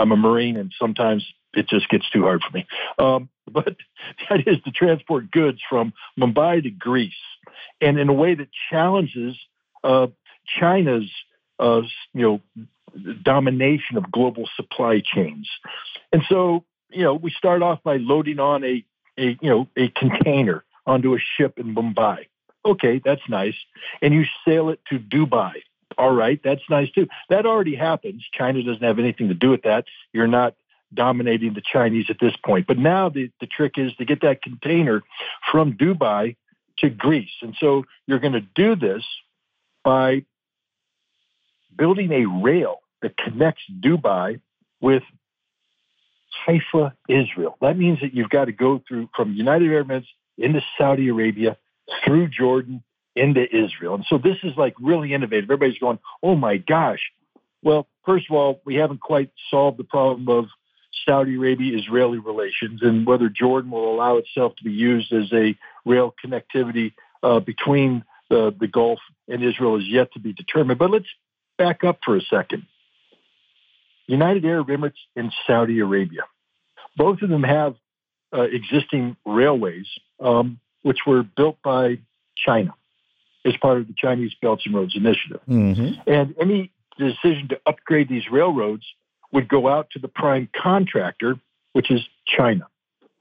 I'm 0.01 0.11
a 0.11 0.17
Marine, 0.17 0.57
and 0.57 0.73
sometimes 0.79 1.25
it 1.53 1.67
just 1.69 1.87
gets 1.89 2.09
too 2.09 2.23
hard 2.23 2.41
for 2.41 2.57
me. 2.57 2.65
Um, 2.97 3.29
but 3.51 3.75
that 4.29 4.47
is 4.47 4.57
to 4.63 4.71
transport 4.71 5.29
goods 5.31 5.59
from 5.69 5.93
Mumbai 6.19 6.63
to 6.63 6.69
Greece, 6.71 7.13
and 7.79 7.99
in 7.99 8.09
a 8.09 8.13
way 8.13 8.33
that 8.35 8.47
challenges 8.69 9.37
uh, 9.83 10.07
China's, 10.59 11.09
uh, 11.59 11.81
you 12.13 12.21
know, 12.21 12.41
domination 13.23 13.97
of 13.97 14.11
global 14.11 14.49
supply 14.55 15.01
chains. 15.03 15.49
And 16.11 16.23
so, 16.27 16.65
you 16.89 17.03
know, 17.03 17.13
we 17.13 17.31
start 17.31 17.61
off 17.61 17.81
by 17.83 17.97
loading 17.97 18.39
on 18.39 18.63
a, 18.63 18.83
a 19.17 19.37
you 19.41 19.49
know, 19.49 19.67
a 19.77 19.89
container 19.89 20.63
onto 20.85 21.15
a 21.15 21.19
ship 21.19 21.57
in 21.57 21.75
Mumbai. 21.75 22.25
Okay, 22.65 23.01
that's 23.03 23.21
nice. 23.29 23.55
And 24.01 24.13
you 24.13 24.25
sail 24.45 24.69
it 24.69 24.81
to 24.89 24.99
Dubai. 24.99 25.53
All 26.01 26.15
right, 26.15 26.41
that's 26.43 26.63
nice 26.67 26.89
too. 26.89 27.07
That 27.29 27.45
already 27.45 27.75
happens. 27.75 28.25
China 28.33 28.63
doesn't 28.63 28.81
have 28.81 28.97
anything 28.97 29.27
to 29.27 29.35
do 29.35 29.51
with 29.51 29.61
that. 29.61 29.85
You're 30.13 30.25
not 30.25 30.55
dominating 30.91 31.53
the 31.53 31.61
Chinese 31.61 32.07
at 32.09 32.17
this 32.19 32.33
point. 32.43 32.65
But 32.65 32.79
now 32.79 33.09
the, 33.09 33.29
the 33.39 33.45
trick 33.45 33.73
is 33.77 33.93
to 33.97 34.05
get 34.05 34.21
that 34.21 34.41
container 34.41 35.03
from 35.51 35.73
Dubai 35.73 36.37
to 36.79 36.89
Greece. 36.89 37.29
And 37.43 37.55
so 37.59 37.83
you're 38.07 38.17
going 38.17 38.33
to 38.33 38.41
do 38.41 38.75
this 38.75 39.03
by 39.83 40.25
building 41.77 42.11
a 42.11 42.25
rail 42.25 42.79
that 43.03 43.15
connects 43.15 43.61
Dubai 43.71 44.41
with 44.81 45.03
Haifa, 46.47 46.95
Israel. 47.07 47.57
That 47.61 47.77
means 47.77 47.99
that 48.01 48.15
you've 48.15 48.31
got 48.31 48.45
to 48.45 48.51
go 48.51 48.81
through 48.87 49.07
from 49.15 49.35
United 49.35 49.69
Arab 49.69 49.89
Emirates 49.89 50.07
into 50.35 50.61
Saudi 50.79 51.09
Arabia, 51.09 51.57
through 52.03 52.27
Jordan, 52.27 52.83
into 53.15 53.43
Israel. 53.43 53.95
And 53.95 54.05
so 54.07 54.17
this 54.17 54.37
is 54.43 54.53
like 54.57 54.73
really 54.79 55.13
innovative. 55.13 55.49
Everybody's 55.49 55.79
going, 55.79 55.99
oh 56.23 56.35
my 56.35 56.57
gosh. 56.57 56.99
Well, 57.63 57.87
first 58.05 58.25
of 58.29 58.35
all, 58.35 58.61
we 58.65 58.75
haven't 58.75 59.01
quite 59.01 59.31
solved 59.49 59.77
the 59.77 59.83
problem 59.83 60.29
of 60.29 60.45
Saudi 61.05 61.35
Arabia 61.35 61.77
Israeli 61.77 62.19
relations 62.19 62.81
and 62.81 63.05
whether 63.05 63.29
Jordan 63.29 63.71
will 63.71 63.93
allow 63.93 64.17
itself 64.17 64.55
to 64.57 64.63
be 64.63 64.71
used 64.71 65.11
as 65.13 65.31
a 65.33 65.55
rail 65.85 66.13
connectivity 66.23 66.93
uh, 67.23 67.39
between 67.39 68.03
the, 68.29 68.55
the 68.57 68.67
Gulf 68.67 68.99
and 69.27 69.43
Israel 69.43 69.77
is 69.77 69.87
yet 69.87 70.11
to 70.13 70.19
be 70.19 70.33
determined. 70.33 70.79
But 70.79 70.91
let's 70.91 71.05
back 71.57 71.83
up 71.83 71.99
for 72.03 72.15
a 72.15 72.21
second. 72.21 72.65
United 74.07 74.45
Arab 74.45 74.67
Emirates 74.67 74.93
and 75.15 75.31
Saudi 75.47 75.79
Arabia. 75.79 76.23
Both 76.97 77.21
of 77.21 77.29
them 77.29 77.43
have 77.43 77.75
uh, 78.33 78.41
existing 78.41 79.15
railways, 79.25 79.87
um, 80.19 80.59
which 80.81 80.99
were 81.05 81.23
built 81.23 81.57
by 81.63 81.99
China 82.35 82.73
as 83.45 83.55
part 83.57 83.79
of 83.79 83.87
the 83.87 83.93
Chinese 83.97 84.33
Belts 84.41 84.63
and 84.65 84.75
Roads 84.75 84.95
Initiative. 84.95 85.41
Mm-hmm. 85.49 86.09
And 86.09 86.35
any 86.39 86.71
decision 86.97 87.47
to 87.49 87.59
upgrade 87.65 88.09
these 88.09 88.29
railroads 88.31 88.83
would 89.31 89.47
go 89.47 89.67
out 89.67 89.89
to 89.91 89.99
the 89.99 90.07
prime 90.07 90.49
contractor, 90.55 91.39
which 91.73 91.89
is 91.89 92.01
China, 92.25 92.67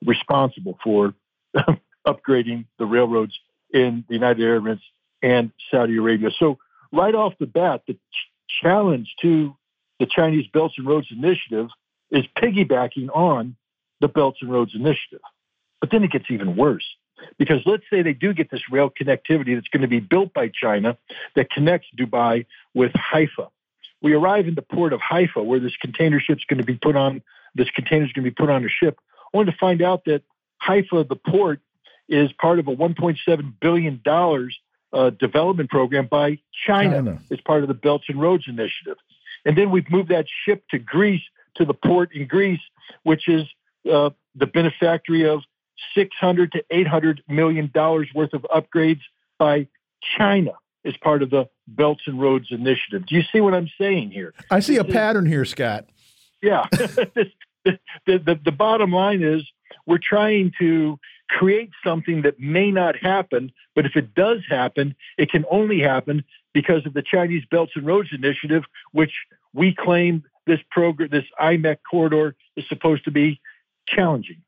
responsible 0.04 0.78
for 0.82 1.14
upgrading 2.06 2.66
the 2.78 2.86
railroads 2.86 3.38
in 3.72 4.04
the 4.08 4.14
United 4.14 4.44
Arab 4.44 4.64
Emirates 4.64 4.80
and 5.22 5.52
Saudi 5.70 5.96
Arabia. 5.96 6.30
So, 6.38 6.58
right 6.92 7.14
off 7.14 7.34
the 7.38 7.46
bat, 7.46 7.82
the 7.86 7.94
ch- 7.94 7.98
challenge 8.62 9.14
to 9.22 9.54
the 9.98 10.06
Chinese 10.06 10.46
Belts 10.52 10.74
and 10.78 10.86
Roads 10.86 11.08
Initiative 11.10 11.68
is 12.10 12.24
piggybacking 12.36 13.08
on 13.14 13.56
the 14.00 14.08
Belts 14.08 14.38
and 14.40 14.50
Roads 14.50 14.74
Initiative. 14.74 15.20
But 15.80 15.90
then 15.90 16.02
it 16.02 16.10
gets 16.10 16.26
even 16.30 16.56
worse. 16.56 16.84
Because 17.38 17.60
let's 17.66 17.84
say 17.90 18.02
they 18.02 18.12
do 18.12 18.32
get 18.32 18.50
this 18.50 18.62
rail 18.70 18.90
connectivity 18.90 19.54
that's 19.54 19.68
going 19.68 19.82
to 19.82 19.88
be 19.88 20.00
built 20.00 20.32
by 20.32 20.48
China 20.48 20.96
that 21.36 21.50
connects 21.50 21.88
Dubai 21.98 22.46
with 22.74 22.92
Haifa. 22.94 23.48
We 24.02 24.14
arrive 24.14 24.48
in 24.48 24.54
the 24.54 24.62
port 24.62 24.92
of 24.92 25.00
Haifa 25.00 25.42
where 25.42 25.60
this 25.60 25.76
container 25.80 26.20
ship's 26.20 26.44
going 26.48 26.58
to 26.58 26.64
be 26.64 26.76
put 26.76 26.96
on, 26.96 27.22
this 27.54 27.70
container 27.70 28.04
is 28.04 28.12
going 28.12 28.24
to 28.24 28.30
be 28.30 28.34
put 28.34 28.50
on 28.50 28.64
a 28.64 28.68
ship, 28.68 28.98
only 29.34 29.50
to 29.50 29.58
find 29.58 29.82
out 29.82 30.04
that 30.06 30.22
Haifa, 30.58 31.04
the 31.04 31.16
port, 31.16 31.60
is 32.08 32.32
part 32.32 32.58
of 32.58 32.66
a 32.68 32.74
$1.7 32.74 33.52
billion 33.60 34.02
uh, 34.92 35.10
development 35.10 35.70
program 35.70 36.06
by 36.06 36.38
China, 36.66 36.96
China 36.96 37.20
as 37.30 37.40
part 37.40 37.62
of 37.62 37.68
the 37.68 37.74
Belts 37.74 38.06
and 38.08 38.20
Roads 38.20 38.44
Initiative. 38.48 38.96
And 39.44 39.56
then 39.56 39.70
we've 39.70 39.88
moved 39.90 40.08
that 40.08 40.26
ship 40.44 40.64
to 40.70 40.78
Greece, 40.78 41.22
to 41.56 41.64
the 41.64 41.74
port 41.74 42.14
in 42.14 42.26
Greece, 42.26 42.60
which 43.04 43.28
is 43.28 43.44
uh, 43.90 44.10
the 44.34 44.46
benefactory 44.46 45.28
of 45.28 45.40
600 45.94 46.52
to 46.52 46.64
800 46.70 47.22
million 47.28 47.70
dollars 47.72 48.08
worth 48.14 48.32
of 48.32 48.46
upgrades 48.54 49.00
by 49.38 49.68
China 50.16 50.52
as 50.84 50.96
part 50.96 51.22
of 51.22 51.30
the 51.30 51.48
Belts 51.66 52.02
and 52.06 52.20
Roads 52.20 52.48
Initiative. 52.50 53.06
Do 53.06 53.14
you 53.14 53.22
see 53.32 53.40
what 53.40 53.54
I'm 53.54 53.68
saying 53.78 54.10
here? 54.10 54.34
I 54.50 54.60
see 54.60 54.76
a 54.76 54.84
pattern 54.84 55.26
here, 55.26 55.44
Scott. 55.44 55.86
Yeah. 56.42 56.66
the, 56.72 57.78
the, 58.06 58.40
the 58.42 58.52
bottom 58.52 58.92
line 58.92 59.22
is 59.22 59.42
we're 59.86 59.98
trying 59.98 60.52
to 60.58 60.98
create 61.28 61.70
something 61.84 62.22
that 62.22 62.40
may 62.40 62.70
not 62.70 62.96
happen, 62.96 63.52
but 63.74 63.86
if 63.86 63.94
it 63.94 64.14
does 64.14 64.40
happen, 64.48 64.94
it 65.16 65.30
can 65.30 65.44
only 65.50 65.80
happen 65.80 66.24
because 66.52 66.84
of 66.86 66.94
the 66.94 67.02
Chinese 67.02 67.44
Belts 67.50 67.72
and 67.76 67.86
Roads 67.86 68.08
Initiative, 68.12 68.64
which 68.92 69.12
we 69.52 69.74
claim 69.74 70.24
this 70.46 70.60
program, 70.70 71.10
this 71.10 71.24
IMEC 71.40 71.78
corridor 71.88 72.34
is 72.56 72.64
supposed 72.68 73.04
to 73.04 73.10
be 73.10 73.40
challenging. 73.86 74.42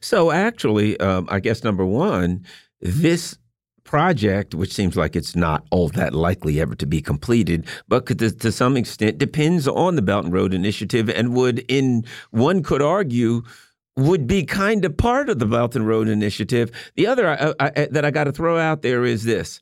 So, 0.00 0.30
actually, 0.30 0.98
um, 1.00 1.26
I 1.30 1.40
guess 1.40 1.62
number 1.62 1.84
one, 1.84 2.44
this 2.80 3.36
project, 3.84 4.54
which 4.54 4.72
seems 4.72 4.96
like 4.96 5.16
it's 5.16 5.34
not 5.34 5.66
all 5.70 5.88
that 5.88 6.14
likely 6.14 6.60
ever 6.60 6.74
to 6.76 6.86
be 6.86 7.02
completed, 7.02 7.66
but 7.88 8.06
to, 8.06 8.30
to 8.30 8.52
some 8.52 8.76
extent 8.76 9.18
depends 9.18 9.66
on 9.66 9.96
the 9.96 10.02
Belt 10.02 10.24
and 10.24 10.32
Road 10.32 10.54
Initiative 10.54 11.10
and 11.10 11.34
would, 11.34 11.64
in 11.68 12.04
one 12.30 12.62
could 12.62 12.82
argue, 12.82 13.42
would 13.96 14.26
be 14.26 14.44
kind 14.44 14.84
of 14.84 14.96
part 14.96 15.28
of 15.28 15.38
the 15.38 15.46
Belt 15.46 15.74
and 15.74 15.86
Road 15.86 16.08
Initiative. 16.08 16.70
The 16.94 17.06
other 17.06 17.28
I, 17.28 17.54
I, 17.58 17.88
that 17.90 18.04
I 18.04 18.10
got 18.10 18.24
to 18.24 18.32
throw 18.32 18.58
out 18.58 18.82
there 18.82 19.04
is 19.04 19.24
this. 19.24 19.60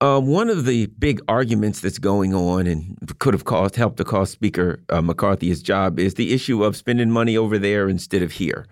Um, 0.00 0.26
one 0.28 0.48
of 0.48 0.64
the 0.64 0.86
big 0.86 1.20
arguments 1.28 1.80
that's 1.80 1.98
going 1.98 2.34
on 2.34 2.66
and 2.66 2.96
could 3.18 3.34
have 3.34 3.44
caused 3.44 3.76
helped 3.76 3.98
to 3.98 4.04
cost 4.04 4.32
Speaker 4.32 4.82
uh, 4.88 5.02
McCarthy 5.02 5.48
his 5.48 5.62
job 5.62 5.98
is 5.98 6.14
the 6.14 6.32
issue 6.32 6.64
of 6.64 6.74
spending 6.74 7.10
money 7.10 7.36
over 7.36 7.58
there 7.58 7.86
instead 7.86 8.22
of 8.22 8.32
here. 8.32 8.66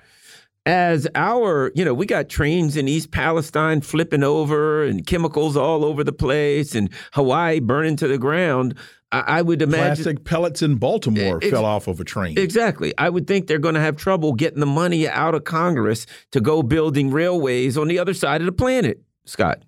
As 0.69 1.09
our, 1.15 1.73
you 1.74 1.82
know, 1.82 1.95
we 1.95 2.05
got 2.05 2.28
trains 2.28 2.77
in 2.77 2.89
East 2.89 3.11
Palestine 3.11 3.81
flipping 3.81 4.23
over 4.23 4.85
and 4.85 5.07
chemicals 5.07 5.57
all 5.57 5.82
over 5.82 6.05
the 6.05 6.12
place 6.12 6.74
and 6.74 6.90
Hawaii 7.15 7.59
burning 7.59 7.97
to 7.97 8.07
the 8.07 8.19
ground. 8.19 8.74
I, 9.11 9.20
I 9.20 9.43
would 9.43 9.62
imagine 9.62 10.05
plastic 10.05 10.24
pellets 10.24 10.61
in 10.61 10.74
Baltimore 10.74 11.40
fell 11.40 11.65
off 11.65 11.89
of 11.89 12.01
a 12.01 12.05
train. 12.05 12.39
Exactly. 12.39 12.93
I 12.99 13.09
would 13.09 13.27
think 13.27 13.47
they're 13.47 13.59
going 13.59 13.77
to 13.77 13.81
have 13.81 13.97
trouble 13.97 14.35
getting 14.35 14.61
the 14.61 14.66
money 14.66 15.09
out 15.09 15.35
of 15.35 15.45
Congress 15.45 16.05
to 16.32 16.40
go 16.43 16.62
building 16.62 17.11
railways 17.11 17.78
on 17.78 17.89
the 17.89 17.99
other 17.99 18.12
side 18.12 18.43
of 18.43 18.47
the 18.47 18.53
planet. 18.53 19.01
Scott. 19.24 19.62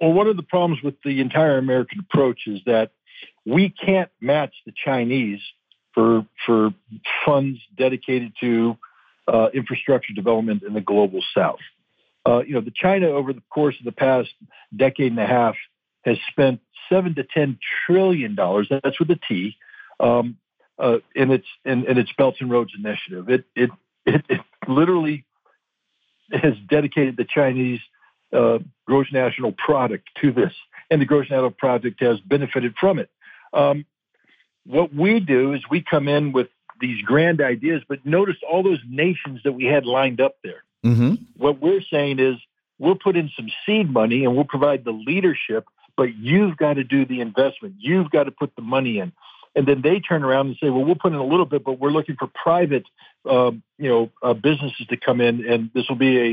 Well, 0.00 0.12
one 0.12 0.28
of 0.28 0.36
the 0.36 0.44
problems 0.44 0.84
with 0.84 0.94
the 1.04 1.20
entire 1.20 1.58
American 1.58 1.98
approach 1.98 2.42
is 2.46 2.60
that 2.66 2.92
we 3.44 3.70
can't 3.70 4.10
match 4.20 4.54
the 4.66 4.72
Chinese 4.84 5.40
for 5.94 6.26
for 6.46 6.70
funds 7.26 7.58
dedicated 7.76 8.32
to 8.40 8.76
uh, 9.28 9.48
infrastructure 9.54 10.12
development 10.12 10.62
in 10.62 10.74
the 10.74 10.80
global 10.80 11.20
South. 11.36 11.60
Uh, 12.26 12.42
you 12.46 12.54
know, 12.54 12.60
the 12.60 12.72
China 12.74 13.08
over 13.08 13.32
the 13.32 13.42
course 13.50 13.74
of 13.78 13.84
the 13.84 13.92
past 13.92 14.30
decade 14.74 15.12
and 15.12 15.20
a 15.20 15.26
half 15.26 15.56
has 16.04 16.16
spent 16.30 16.60
seven 16.88 17.14
to 17.14 17.24
ten 17.24 17.58
trillion 17.86 18.34
dollars. 18.34 18.68
That's 18.70 18.98
with 18.98 19.10
a 19.10 19.18
T. 19.28 19.56
Um, 20.00 20.36
uh, 20.78 20.98
in 21.14 21.30
its 21.30 21.46
in, 21.64 21.84
in, 21.86 21.98
its 21.98 22.10
Belts 22.16 22.38
and 22.40 22.50
Roads 22.50 22.72
initiative. 22.76 23.28
It 23.28 23.44
it 23.54 23.70
it, 24.06 24.24
it 24.28 24.40
literally 24.66 25.24
has 26.32 26.54
dedicated 26.68 27.16
the 27.16 27.24
Chinese 27.24 27.80
uh, 28.32 28.58
gross 28.86 29.06
national 29.12 29.52
product 29.52 30.08
to 30.20 30.32
this, 30.32 30.52
and 30.90 31.00
the 31.00 31.04
gross 31.04 31.26
national 31.30 31.50
product 31.50 32.00
has 32.00 32.18
benefited 32.20 32.74
from 32.80 32.98
it. 32.98 33.10
Um, 33.52 33.84
what 34.64 34.94
we 34.94 35.20
do 35.20 35.52
is 35.52 35.60
we 35.70 35.82
come 35.82 36.08
in 36.08 36.32
with 36.32 36.48
these 36.82 37.00
grand 37.02 37.40
ideas, 37.40 37.80
but 37.88 38.04
notice 38.04 38.36
all 38.50 38.62
those 38.62 38.82
nations 38.86 39.40
that 39.44 39.52
we 39.52 39.64
had 39.64 39.86
lined 39.86 40.20
up 40.20 40.36
there. 40.44 40.62
Mm-hmm. 40.84 41.14
What 41.38 41.62
we're 41.62 41.80
saying 41.90 42.18
is 42.18 42.36
we'll 42.78 42.96
put 42.96 43.16
in 43.16 43.30
some 43.36 43.48
seed 43.64 43.88
money 43.90 44.24
and 44.24 44.34
we'll 44.34 44.44
provide 44.44 44.84
the 44.84 44.92
leadership, 45.10 45.64
but 45.96 46.14
you've 46.16 46.56
got 46.56 46.74
to 46.74 46.84
do 46.84 47.06
the 47.06 47.20
investment. 47.20 47.76
You've 47.78 48.10
got 48.10 48.24
to 48.24 48.32
put 48.32 48.54
the 48.56 48.62
money 48.62 48.98
in. 48.98 49.12
And 49.54 49.66
then 49.68 49.82
they 49.82 50.00
turn 50.00 50.24
around 50.24 50.46
and 50.48 50.56
say, 50.60 50.70
well, 50.70 50.84
we'll 50.84 50.94
put 50.96 51.12
in 51.12 51.18
a 51.18 51.24
little 51.24 51.46
bit, 51.46 51.62
but 51.62 51.78
we're 51.78 51.90
looking 51.90 52.16
for 52.16 52.26
private, 52.26 52.84
um, 53.28 53.62
you 53.78 53.88
know, 53.88 54.10
uh, 54.22 54.34
businesses 54.34 54.86
to 54.88 54.96
come 54.96 55.20
in, 55.20 55.46
and 55.46 55.70
this 55.74 55.88
will 55.88 55.96
be 55.96 56.18
a, 56.18 56.28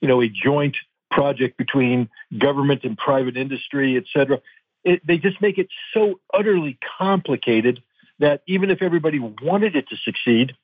you 0.00 0.08
know, 0.08 0.20
a 0.20 0.28
joint 0.28 0.76
project 1.10 1.56
between 1.56 2.08
government 2.36 2.82
and 2.84 2.98
private 2.98 3.36
industry, 3.36 3.96
et 3.96 4.04
cetera. 4.12 4.40
It, 4.84 5.00
they 5.06 5.16
just 5.16 5.40
make 5.40 5.58
it 5.58 5.68
so 5.94 6.20
utterly 6.34 6.76
complicated 6.98 7.82
that 8.18 8.42
even 8.46 8.70
if 8.70 8.82
everybody 8.82 9.18
wanted 9.18 9.76
it 9.76 9.88
to 9.88 9.96
succeed, 9.96 10.54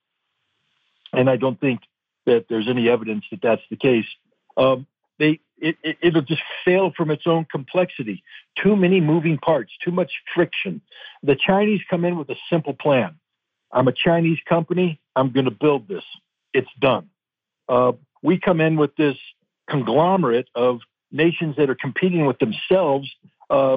and 1.12 1.28
I 1.28 1.36
don't 1.36 1.60
think 1.60 1.80
that 2.26 2.46
there's 2.48 2.68
any 2.68 2.88
evidence 2.88 3.24
that 3.30 3.40
that's 3.42 3.62
the 3.70 3.76
case, 3.76 4.06
um, 4.56 4.86
they 5.18 5.40
it, 5.58 5.76
it, 5.82 5.96
it'll 6.02 6.22
just 6.22 6.42
fail 6.64 6.92
from 6.96 7.10
its 7.10 7.22
own 7.26 7.46
complexity. 7.50 8.22
Too 8.60 8.74
many 8.74 9.00
moving 9.00 9.38
parts, 9.38 9.72
too 9.84 9.92
much 9.92 10.10
friction. 10.34 10.80
The 11.22 11.36
Chinese 11.36 11.80
come 11.88 12.04
in 12.04 12.18
with 12.18 12.28
a 12.30 12.36
simple 12.50 12.74
plan. 12.74 13.14
I'm 13.70 13.86
a 13.88 13.92
Chinese 13.92 14.38
company. 14.48 15.00
I'm 15.14 15.30
going 15.30 15.44
to 15.44 15.52
build 15.52 15.88
this. 15.88 16.04
It's 16.52 16.68
done. 16.80 17.10
Uh, 17.68 17.92
we 18.22 18.38
come 18.38 18.60
in 18.60 18.76
with 18.76 18.96
this 18.96 19.16
conglomerate 19.70 20.48
of 20.54 20.80
nations 21.12 21.56
that 21.56 21.70
are 21.70 21.76
competing 21.76 22.26
with 22.26 22.38
themselves, 22.38 23.08
uh, 23.48 23.76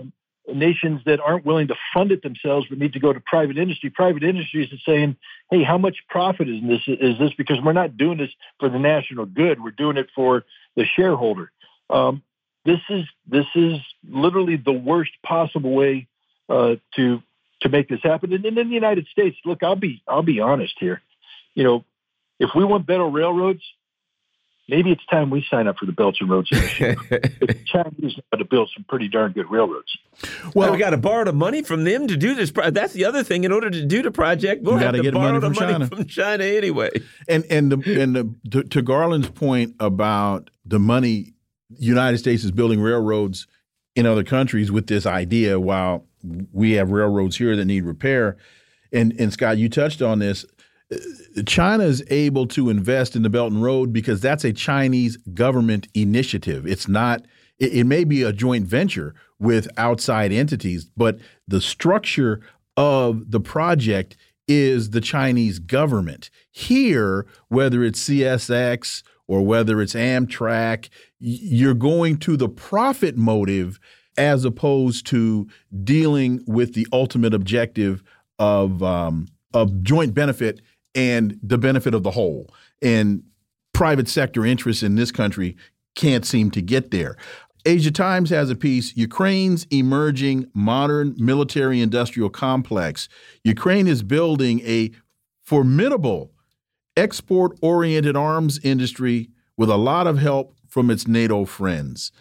nations 0.54 1.02
that 1.06 1.20
aren't 1.20 1.46
willing 1.46 1.68
to 1.68 1.76
fund 1.94 2.12
it 2.12 2.22
themselves 2.22 2.68
but 2.70 2.78
need 2.78 2.94
to 2.94 3.00
go 3.00 3.12
to 3.12 3.20
private 3.20 3.58
industry. 3.58 3.90
Private 3.90 4.24
industries 4.24 4.72
are 4.72 4.78
saying, 4.86 5.16
"Hey, 5.50 5.64
how 5.64 5.78
much 5.78 5.98
profit 6.10 6.48
is 6.48 6.62
this? 6.62 6.82
Is 6.88 7.18
this 7.18 7.34
because 7.34 7.60
we're 7.62 7.74
not 7.74 7.98
doing 7.98 8.18
this 8.18 8.32
for 8.60 8.70
the 8.70 8.80
national 8.80 9.26
good? 9.26 9.64
We're 9.64 9.72
doing 9.72 9.98
it 9.98 10.10
for 10.16 10.46
the 10.76 10.86
shareholder." 10.86 11.52
Um, 11.90 12.22
this 12.66 12.80
is 12.90 13.06
this 13.28 13.46
is 13.56 13.80
literally 14.08 14.58
the 14.58 14.74
worst 14.74 15.12
possible 15.24 15.74
way 15.74 16.08
uh, 16.50 16.76
to 16.96 17.22
to 17.62 17.70
make 17.70 17.90
this 17.90 18.02
happen. 18.04 18.34
And, 18.34 18.46
and 18.46 18.58
in 18.58 18.68
the 18.68 18.74
United 18.74 19.08
States, 19.08 19.38
look, 19.46 19.64
I'll 19.64 19.76
be 19.76 20.02
I'll 20.08 20.24
be 20.24 20.40
honest 20.40 20.76
here. 20.80 21.02
You 21.54 21.64
know, 21.64 21.86
if 22.40 22.50
we 22.56 22.64
want 22.66 22.86
better 22.86 23.06
railroads, 23.06 23.62
maybe 24.68 24.92
it's 24.92 25.06
time 25.06 25.30
we 25.30 25.46
sign 25.50 25.68
up 25.68 25.78
for 25.78 25.86
the 25.86 25.92
Belts 25.92 26.20
and 26.20 26.30
Roads 26.30 26.50
Initiative. 26.52 26.98
the 27.10 27.58
Chinese 27.66 28.18
know 28.18 28.38
to 28.38 28.46
build 28.46 28.70
some 28.76 28.86
pretty 28.88 29.08
darn 29.08 29.32
good 29.32 29.50
railroads. 29.50 29.98
Well, 30.54 30.72
we 30.72 30.78
got 30.78 30.92
to 30.92 30.98
borrow 30.98 31.26
the 31.26 31.34
money 31.34 31.62
from 31.62 31.84
them 31.84 32.08
to 32.08 32.18
do 32.18 32.36
this. 32.36 32.52
That's 32.52 32.94
the 32.94 33.06
other 33.06 33.24
thing. 33.24 33.44
In 33.44 33.52
order 33.52 33.70
to 33.70 33.86
do 33.86 34.02
the 34.02 34.12
project, 34.12 34.64
we'll 34.64 34.78
have 34.78 34.94
to 34.94 35.02
get 35.02 35.14
borrow 35.14 35.40
money 35.40 35.42
from 35.42 35.54
the 35.54 35.60
money 35.60 35.74
China. 35.74 35.88
from 35.88 36.06
China 36.06 36.44
anyway. 36.44 36.90
And 37.28 37.46
and 37.50 37.72
the, 37.72 38.02
and 38.02 38.16
the, 38.16 38.36
to, 38.52 38.64
to 38.64 38.82
Garland's 38.82 39.30
point 39.30 39.76
about 39.80 40.50
the 40.66 40.80
money 40.80 41.34
United 41.78 42.18
States 42.18 42.44
is 42.44 42.52
building 42.52 42.80
railroads 42.82 43.48
in 43.96 44.06
other 44.06 44.24
countries 44.24 44.72
with 44.72 44.88
this 44.88 45.06
idea 45.06 45.60
while 45.60 46.06
we 46.52 46.74
have 46.74 46.92
railroads 46.92 47.38
here 47.38 47.56
that 47.56 47.66
need 47.66 47.84
repair. 47.84 48.38
And, 48.92 49.14
and 49.20 49.32
Scott, 49.32 49.58
you 49.58 49.70
touched 49.70 50.02
on 50.02 50.20
this. 50.20 50.46
China 51.46 51.84
is 51.84 52.04
able 52.10 52.48
to 52.48 52.70
invest 52.70 53.16
in 53.16 53.24
the 53.24 53.30
Belt 53.30 53.52
and 53.52 53.64
Road 53.64 53.92
because 53.92 54.22
that's 54.22 54.44
a 54.44 54.54
Chinese 54.54 55.18
government 55.34 55.88
initiative. 55.94 56.68
It's 56.68 56.88
not, 56.88 57.26
it, 57.60 57.74
it 57.74 57.84
may 57.86 58.04
be 58.04 58.22
a 58.22 58.32
joint 58.32 58.68
venture 58.68 59.16
with 59.40 59.68
outside 59.78 60.32
entities, 60.32 60.86
but 60.96 61.20
the 61.48 61.62
structure 61.62 62.42
of 62.78 63.32
the 63.32 63.40
project 63.40 64.16
is 64.48 64.92
the 64.92 65.02
Chinese 65.02 65.60
government. 65.60 66.30
Here, 66.52 67.26
whether 67.48 67.84
it's 67.84 68.08
CSX 68.08 69.02
or 69.28 69.44
whether 69.44 69.82
it's 69.82 69.96
Amtrak, 69.96 70.90
you're 71.20 71.74
going 71.74 72.18
to 72.20 72.38
the 72.38 72.50
profit 72.50 73.18
motive 73.18 73.80
as 74.18 74.46
opposed 74.46 75.08
to 75.08 75.48
dealing 75.84 76.44
with 76.48 76.74
the 76.74 76.88
ultimate 76.94 77.34
objective 77.34 78.04
of 78.38 78.84
um, 78.84 79.28
of 79.54 79.82
joint 79.84 80.14
benefit 80.14 80.62
and 80.96 81.38
the 81.44 81.58
benefit 81.58 81.94
of 81.94 82.04
the 82.04 82.12
whole. 82.12 82.54
And 82.82 83.24
private 83.74 84.08
sector 84.08 84.46
interests 84.46 84.82
in 84.82 84.96
this 84.96 85.12
country 85.12 85.58
can't 85.96 86.26
seem 86.26 86.50
to 86.52 86.62
get 86.62 86.92
there. 86.92 87.18
Asia 87.66 87.92
Times 87.92 88.30
has 88.30 88.50
a 88.50 88.56
piece 88.56 88.96
Ukraine's 88.96 89.66
emerging 89.72 90.50
modern 90.54 91.16
military 91.18 91.82
industrial 91.82 92.30
complex. 92.30 93.10
Ukraine 93.44 93.88
is 93.88 94.04
building 94.04 94.62
a 94.62 94.92
formidable 95.44 96.32
export 96.96 97.58
oriented 97.62 98.16
arms 98.16 98.60
industry 98.64 99.30
with 99.58 99.70
a 99.70 99.78
lot 99.78 100.08
of 100.08 100.20
help 100.20 100.56
from 100.68 100.90
its 100.90 101.08
NATO 101.08 101.46
friends. 101.46 102.12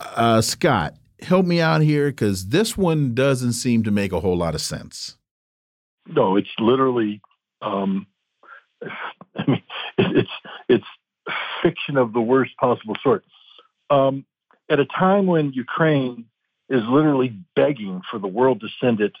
Uh, 0.00 0.40
Scott, 0.40 0.94
help 1.20 1.46
me 1.46 1.60
out 1.60 1.82
here 1.82 2.10
because 2.10 2.48
this 2.48 2.76
one 2.76 3.14
doesn't 3.14 3.54
seem 3.54 3.82
to 3.82 3.90
make 3.90 4.12
a 4.12 4.20
whole 4.20 4.36
lot 4.36 4.54
of 4.54 4.60
sense. 4.60 5.16
No, 6.06 6.36
it's 6.36 6.54
literally, 6.58 7.20
um, 7.62 8.06
I 9.36 9.44
mean, 9.50 9.62
it's 9.98 10.30
it's 10.68 10.84
fiction 11.62 11.96
of 11.96 12.12
the 12.12 12.20
worst 12.20 12.56
possible 12.58 12.96
sort. 13.02 13.24
Um, 13.90 14.24
at 14.70 14.80
a 14.80 14.86
time 14.86 15.26
when 15.26 15.52
Ukraine 15.52 16.26
is 16.68 16.82
literally 16.88 17.36
begging 17.54 18.00
for 18.10 18.18
the 18.18 18.26
world 18.26 18.60
to 18.60 18.68
send 18.80 19.00
it 19.00 19.12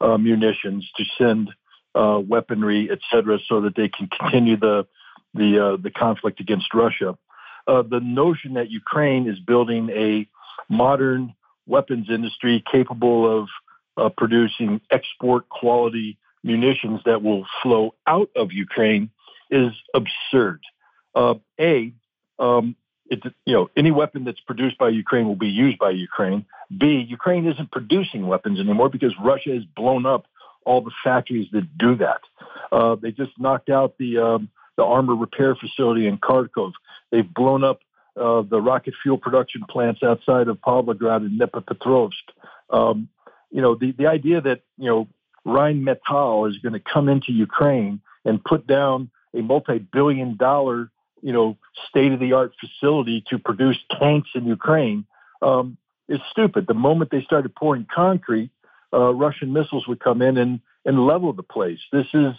uh, 0.00 0.16
munitions, 0.18 0.88
to 0.96 1.04
send 1.18 1.50
uh, 1.94 2.20
weaponry, 2.26 2.88
et 2.90 2.98
cetera, 3.10 3.38
so 3.48 3.60
that 3.60 3.74
they 3.76 3.88
can 3.88 4.08
continue 4.08 4.56
the 4.56 4.86
the 5.34 5.74
uh, 5.74 5.76
the 5.82 5.90
conflict 5.90 6.40
against 6.40 6.72
Russia. 6.74 7.16
Uh, 7.66 7.82
the 7.82 8.00
notion 8.00 8.54
that 8.54 8.70
Ukraine 8.70 9.28
is 9.28 9.38
building 9.40 9.88
a 9.90 10.26
modern 10.68 11.34
weapons 11.66 12.08
industry 12.10 12.62
capable 12.70 13.40
of 13.40 13.48
uh, 13.96 14.08
producing 14.16 14.80
export 14.90 15.48
quality 15.48 16.18
munitions 16.42 17.00
that 17.04 17.22
will 17.22 17.46
flow 17.62 17.94
out 18.06 18.30
of 18.36 18.52
Ukraine 18.52 19.10
is 19.50 19.72
absurd. 19.94 20.60
Uh, 21.14 21.34
a, 21.60 21.92
um, 22.38 22.76
it, 23.06 23.22
you 23.44 23.54
know, 23.54 23.70
any 23.76 23.90
weapon 23.90 24.24
that's 24.24 24.40
produced 24.40 24.78
by 24.78 24.88
Ukraine 24.88 25.26
will 25.26 25.36
be 25.36 25.48
used 25.48 25.78
by 25.78 25.90
Ukraine. 25.90 26.46
B, 26.76 27.04
Ukraine 27.08 27.46
isn't 27.46 27.70
producing 27.70 28.26
weapons 28.26 28.58
anymore 28.58 28.88
because 28.88 29.14
Russia 29.22 29.50
has 29.50 29.64
blown 29.64 30.06
up 30.06 30.26
all 30.64 30.80
the 30.80 30.92
factories 31.04 31.48
that 31.52 31.76
do 31.76 31.96
that. 31.96 32.20
Uh, 32.70 32.94
they 32.94 33.10
just 33.10 33.32
knocked 33.38 33.68
out 33.68 33.98
the 33.98 34.18
um, 34.18 34.48
the 34.76 34.84
armor 34.84 35.14
repair 35.14 35.54
facility 35.54 36.06
in 36.06 36.16
Kharkov. 36.18 36.72
They've 37.10 37.34
blown 37.34 37.62
up 37.62 37.80
uh, 38.16 38.42
the 38.42 38.60
rocket 38.60 38.94
fuel 39.02 39.18
production 39.18 39.62
plants 39.68 40.02
outside 40.02 40.48
of 40.48 40.58
Pavlograd 40.58 41.18
and 41.26 41.40
Dnipropetrovsk. 41.40 42.12
Um, 42.70 43.08
you 43.50 43.60
know, 43.60 43.74
the, 43.74 43.92
the 43.92 44.06
idea 44.06 44.40
that, 44.40 44.62
you 44.78 44.86
know, 44.86 45.08
Rheinmetall 45.46 46.50
is 46.50 46.58
going 46.58 46.74
to 46.74 46.80
come 46.80 47.08
into 47.08 47.32
Ukraine 47.32 48.00
and 48.24 48.42
put 48.42 48.66
down 48.66 49.10
a 49.34 49.42
multi-billion 49.42 50.36
dollar, 50.36 50.90
you 51.22 51.32
know, 51.32 51.56
state-of-the-art 51.88 52.52
facility 52.60 53.24
to 53.30 53.38
produce 53.38 53.78
tanks 53.98 54.30
in 54.34 54.46
Ukraine 54.46 55.04
um, 55.40 55.76
is 56.08 56.20
stupid. 56.30 56.66
The 56.66 56.74
moment 56.74 57.10
they 57.10 57.22
started 57.22 57.54
pouring 57.54 57.86
concrete, 57.92 58.50
uh, 58.92 59.12
Russian 59.14 59.52
missiles 59.52 59.86
would 59.88 60.00
come 60.00 60.22
in 60.22 60.36
and, 60.36 60.60
and 60.84 61.06
level 61.06 61.32
the 61.32 61.42
place. 61.42 61.80
This 61.92 62.06
is 62.12 62.34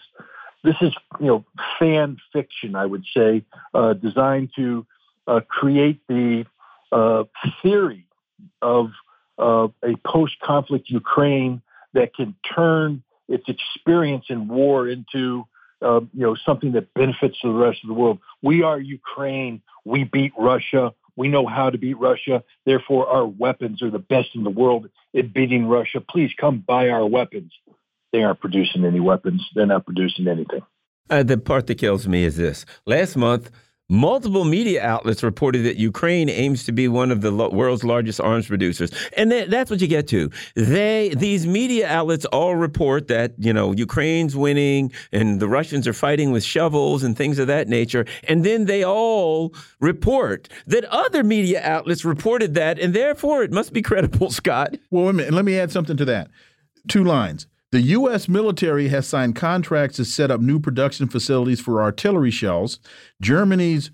this 0.64 0.76
is 0.82 0.94
you 1.20 1.28
know 1.28 1.46
fan 1.78 2.18
fiction, 2.32 2.76
I 2.76 2.86
would 2.86 3.04
say, 3.14 3.44
uh, 3.74 3.94
designed 3.94 4.52
to 4.56 4.86
uh, 5.28 5.42
create 5.48 6.00
the 6.08 6.46
uh, 6.92 7.24
theory 7.62 8.08
of 8.62 8.92
uh, 9.38 9.68
a 9.84 9.96
post-conflict 10.06 10.90
Ukraine 10.90 11.62
that 11.94 12.16
can 12.16 12.36
turn 12.56 13.04
its 13.28 13.46
experience 13.48 14.26
in 14.30 14.48
war 14.48 14.88
into 14.88 15.46
uh, 15.82 16.02
you 16.14 16.22
know 16.22 16.36
something 16.46 16.74
that 16.74 16.94
benefits 16.94 17.38
the 17.44 17.50
rest 17.50 17.80
of 17.84 17.88
the 17.88 17.94
world. 17.94 18.20
We 18.42 18.64
are 18.64 18.80
Ukraine. 18.80 19.62
We 19.86 20.04
beat 20.06 20.34
Russia. 20.38 20.94
We 21.16 21.28
know 21.28 21.46
how 21.46 21.70
to 21.70 21.78
beat 21.78 22.00
Russia. 22.00 22.44
Therefore, 22.66 23.08
our 23.08 23.26
weapons 23.26 23.82
are 23.82 23.92
the 23.92 24.00
best 24.00 24.30
in 24.34 24.44
the 24.44 24.50
world 24.50 24.90
at 25.16 25.34
beating 25.34 25.68
Russia. 25.68 26.02
Please 26.02 26.32
come 26.40 26.64
buy 26.66 26.90
our 26.90 27.06
weapons 27.06 27.52
they 28.14 28.24
aren't 28.24 28.40
producing 28.40 28.86
any 28.86 29.02
weapons. 29.02 29.46
They're 29.54 29.66
not 29.66 29.86
producing 29.86 30.28
anything. 30.28 30.62
Uh, 31.10 31.24
the 31.24 31.38
part 31.38 31.68
that 31.68 31.76
kills 31.76 32.08
me 32.08 32.24
is 32.24 32.38
this. 32.38 32.66
Last 32.86 33.18
month, 33.18 33.52
multiple 33.94 34.44
media 34.44 34.84
outlets 34.84 35.22
reported 35.22 35.64
that 35.66 35.78
Ukraine 35.78 36.28
aims 36.28 36.64
to 36.64 36.72
be 36.72 36.88
one 36.88 37.12
of 37.12 37.22
the 37.22 37.32
world's 37.32 37.84
largest 37.84 38.20
arms 38.20 38.48
producers, 38.48 38.92
and 39.16 39.30
th 39.30 39.50
that's 39.50 39.70
what 39.70 39.80
you 39.82 39.88
get 39.88 40.08
to. 40.08 40.32
They 40.56 41.14
these 41.16 41.46
media 41.46 41.88
outlets 41.88 42.26
all 42.26 42.56
report 42.56 43.08
that 43.08 43.34
you 43.38 43.54
know 43.54 43.72
Ukraine's 43.72 44.36
winning 44.36 44.92
and 45.12 45.40
the 45.40 45.48
Russians 45.48 45.88
are 45.88 45.94
fighting 45.94 46.32
with 46.32 46.44
shovels 46.44 47.04
and 47.04 47.16
things 47.16 47.38
of 47.40 47.48
that 47.48 47.68
nature, 47.68 48.06
and 48.28 48.44
then 48.44 48.66
they 48.66 48.84
all 48.84 49.54
report 49.80 50.50
that 50.66 50.84
other 50.86 51.24
media 51.24 51.62
outlets 51.64 52.04
reported 52.04 52.56
that, 52.56 52.80
and 52.80 52.94
therefore 52.94 53.44
it 53.44 53.52
must 53.52 53.72
be 53.74 53.82
credible, 53.82 54.32
Scott. 54.42 54.76
Well, 54.90 55.04
wait 55.06 55.10
a 55.10 55.14
minute. 55.14 55.34
Let 55.34 55.46
me 55.46 55.60
add 55.60 55.72
something 55.72 55.98
to 55.98 56.06
that. 56.06 56.30
Two 56.88 57.04
lines. 57.04 57.48
The 57.74 57.82
U.S. 57.82 58.30
military 58.30 58.90
has 58.90 59.08
signed 59.08 59.36
contracts 59.36 59.96
to 59.96 60.06
set 60.06 60.30
up 60.30 60.40
new 60.40 60.60
production 60.60 61.08
facilities 61.08 61.60
for 61.60 61.82
artillery 61.82 62.30
shells. 62.30 62.78
Germany's 63.20 63.90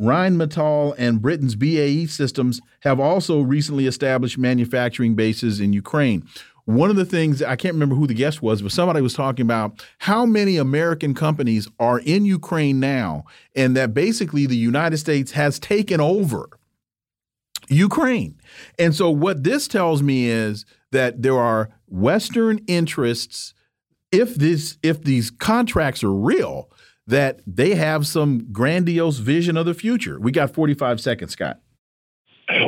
Rheinmetall 0.00 0.94
and 0.98 1.20
Britain's 1.20 1.56
BAE 1.56 2.06
Systems 2.06 2.60
have 2.82 3.00
also 3.00 3.40
recently 3.40 3.88
established 3.88 4.38
manufacturing 4.38 5.16
bases 5.16 5.58
in 5.58 5.72
Ukraine. 5.72 6.24
One 6.66 6.90
of 6.90 6.96
the 6.96 7.04
things 7.04 7.42
I 7.42 7.56
can't 7.56 7.74
remember 7.74 7.96
who 7.96 8.06
the 8.06 8.14
guest 8.14 8.40
was, 8.40 8.62
but 8.62 8.70
somebody 8.70 9.00
was 9.00 9.14
talking 9.14 9.42
about 9.42 9.84
how 9.98 10.24
many 10.24 10.56
American 10.56 11.12
companies 11.12 11.66
are 11.80 11.98
in 11.98 12.24
Ukraine 12.24 12.78
now, 12.78 13.24
and 13.56 13.76
that 13.76 13.94
basically 13.94 14.46
the 14.46 14.56
United 14.56 14.98
States 14.98 15.32
has 15.32 15.58
taken 15.58 16.00
over 16.00 16.50
Ukraine. 17.66 18.40
And 18.78 18.94
so, 18.94 19.10
what 19.10 19.42
this 19.42 19.66
tells 19.66 20.04
me 20.04 20.26
is 20.26 20.64
that 20.92 21.22
there 21.22 21.36
are 21.36 21.70
Western 21.88 22.60
interests, 22.66 23.54
if 24.12 24.34
this 24.34 24.78
if 24.82 25.02
these 25.02 25.30
contracts 25.30 26.02
are 26.04 26.12
real, 26.12 26.70
that 27.06 27.40
they 27.46 27.74
have 27.74 28.06
some 28.06 28.48
grandiose 28.52 29.18
vision 29.18 29.56
of 29.56 29.66
the 29.66 29.74
future. 29.74 30.18
We 30.18 30.32
got 30.32 30.54
45 30.54 31.00
seconds, 31.00 31.32
Scott. 31.32 31.60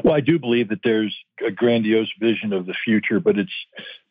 Well, 0.05 0.15
I 0.15 0.21
do 0.21 0.39
believe 0.39 0.69
that 0.71 0.81
there's 0.85 1.17
a 1.47 1.51
grandiose 1.51 2.11
vision 2.19 2.53
of 2.53 2.67
the 2.67 2.75
future, 2.85 3.21
but 3.21 3.39
it's 3.39 3.53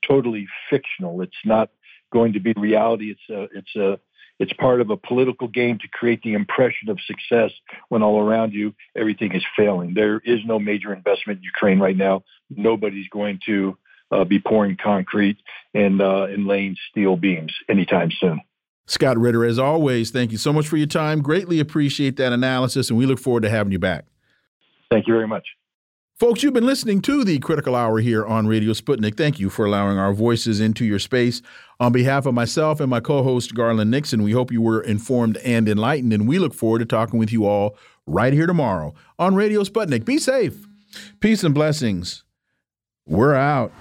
totally 0.08 0.48
fictional. 0.70 1.22
It's 1.22 1.34
not 1.44 1.70
going 2.14 2.34
to 2.34 2.40
be 2.40 2.54
reality. 2.56 3.12
It's 3.12 3.30
a 3.30 3.58
it's 3.58 3.76
a 3.76 4.00
it's 4.38 4.54
part 4.54 4.82
of 4.82 4.90
a 4.90 4.98
political 4.98 5.48
game 5.48 5.78
to 5.80 5.88
create 5.88 6.22
the 6.22 6.34
impression 6.34 6.90
of 6.90 7.00
success 7.02 7.52
when 7.90 8.04
all 8.04 8.20
around 8.20 8.54
you 8.54 8.76
everything 8.96 9.34
is 9.34 9.44
failing. 9.58 9.94
There 9.94 10.20
is 10.20 10.40
no 10.46 10.60
major 10.60 10.94
investment 10.94 11.40
in 11.40 11.44
Ukraine 11.44 11.80
right 11.80 11.98
now. 11.98 12.24
Nobody's 12.50 13.08
going 13.10 13.40
to 13.46 13.78
uh, 14.12 14.24
be 14.24 14.40
pouring 14.40 14.78
concrete 14.82 15.38
and 15.74 16.02
uh, 16.02 16.24
and 16.26 16.48
laying 16.48 16.76
steel 16.90 17.16
beams 17.16 17.54
anytime 17.70 18.12
soon. 18.20 18.42
Scott 18.88 19.18
Ritter, 19.18 19.44
as 19.44 19.58
always, 19.58 20.12
thank 20.12 20.32
you 20.32 20.38
so 20.38 20.54
much 20.54 20.68
for 20.68 20.78
your 20.78 20.88
time. 20.88 21.22
Greatly 21.22 21.60
appreciate 21.60 22.18
that 22.18 22.32
analysis, 22.34 22.90
and 22.90 23.00
we 23.00 23.06
look 23.06 23.20
forward 23.20 23.44
to 23.44 23.50
having 23.50 23.72
you 23.72 23.80
back. 23.80 24.06
Thank 24.92 25.08
you 25.08 25.14
very 25.14 25.28
much. 25.28 25.46
Folks, 26.18 26.44
you've 26.44 26.54
been 26.54 26.66
listening 26.66 27.02
to 27.02 27.26
the 27.26 27.40
Critical 27.40 27.76
Hour 27.76 28.00
here 28.00 28.26
on 28.26 28.48
Radio 28.48 28.72
Sputnik. 28.72 29.18
Thank 29.18 29.38
you 29.40 29.50
for 29.50 29.66
allowing 29.66 29.98
our 29.98 30.14
voices 30.14 30.62
into 30.62 30.86
your 30.86 31.00
space. 31.00 31.42
On 31.80 31.92
behalf 31.92 32.26
of 32.26 32.34
myself 32.34 32.80
and 32.80 32.90
my 32.90 33.02
co 33.02 33.22
host, 33.22 33.54
Garland 33.54 33.92
Nixon, 33.92 34.24
we 34.24 34.32
hope 34.32 34.52
you 34.52 34.62
were 34.62 34.82
informed 34.82 35.38
and 35.38 35.68
enlightened, 35.68 36.14
and 36.14 36.28
we 36.28 36.40
look 36.40 36.54
forward 36.54 36.80
to 36.80 36.86
talking 36.86 37.20
with 37.20 37.34
you 37.34 37.46
all 37.46 37.76
right 38.08 38.32
here 38.32 38.46
tomorrow 38.46 38.94
on 39.20 39.36
Radio 39.36 39.64
Sputnik. 39.64 40.06
Be 40.06 40.18
safe. 40.18 40.68
Peace 41.20 41.44
and 41.44 41.54
blessings. 41.54 42.25
We're 43.08 43.36
out. 43.36 43.72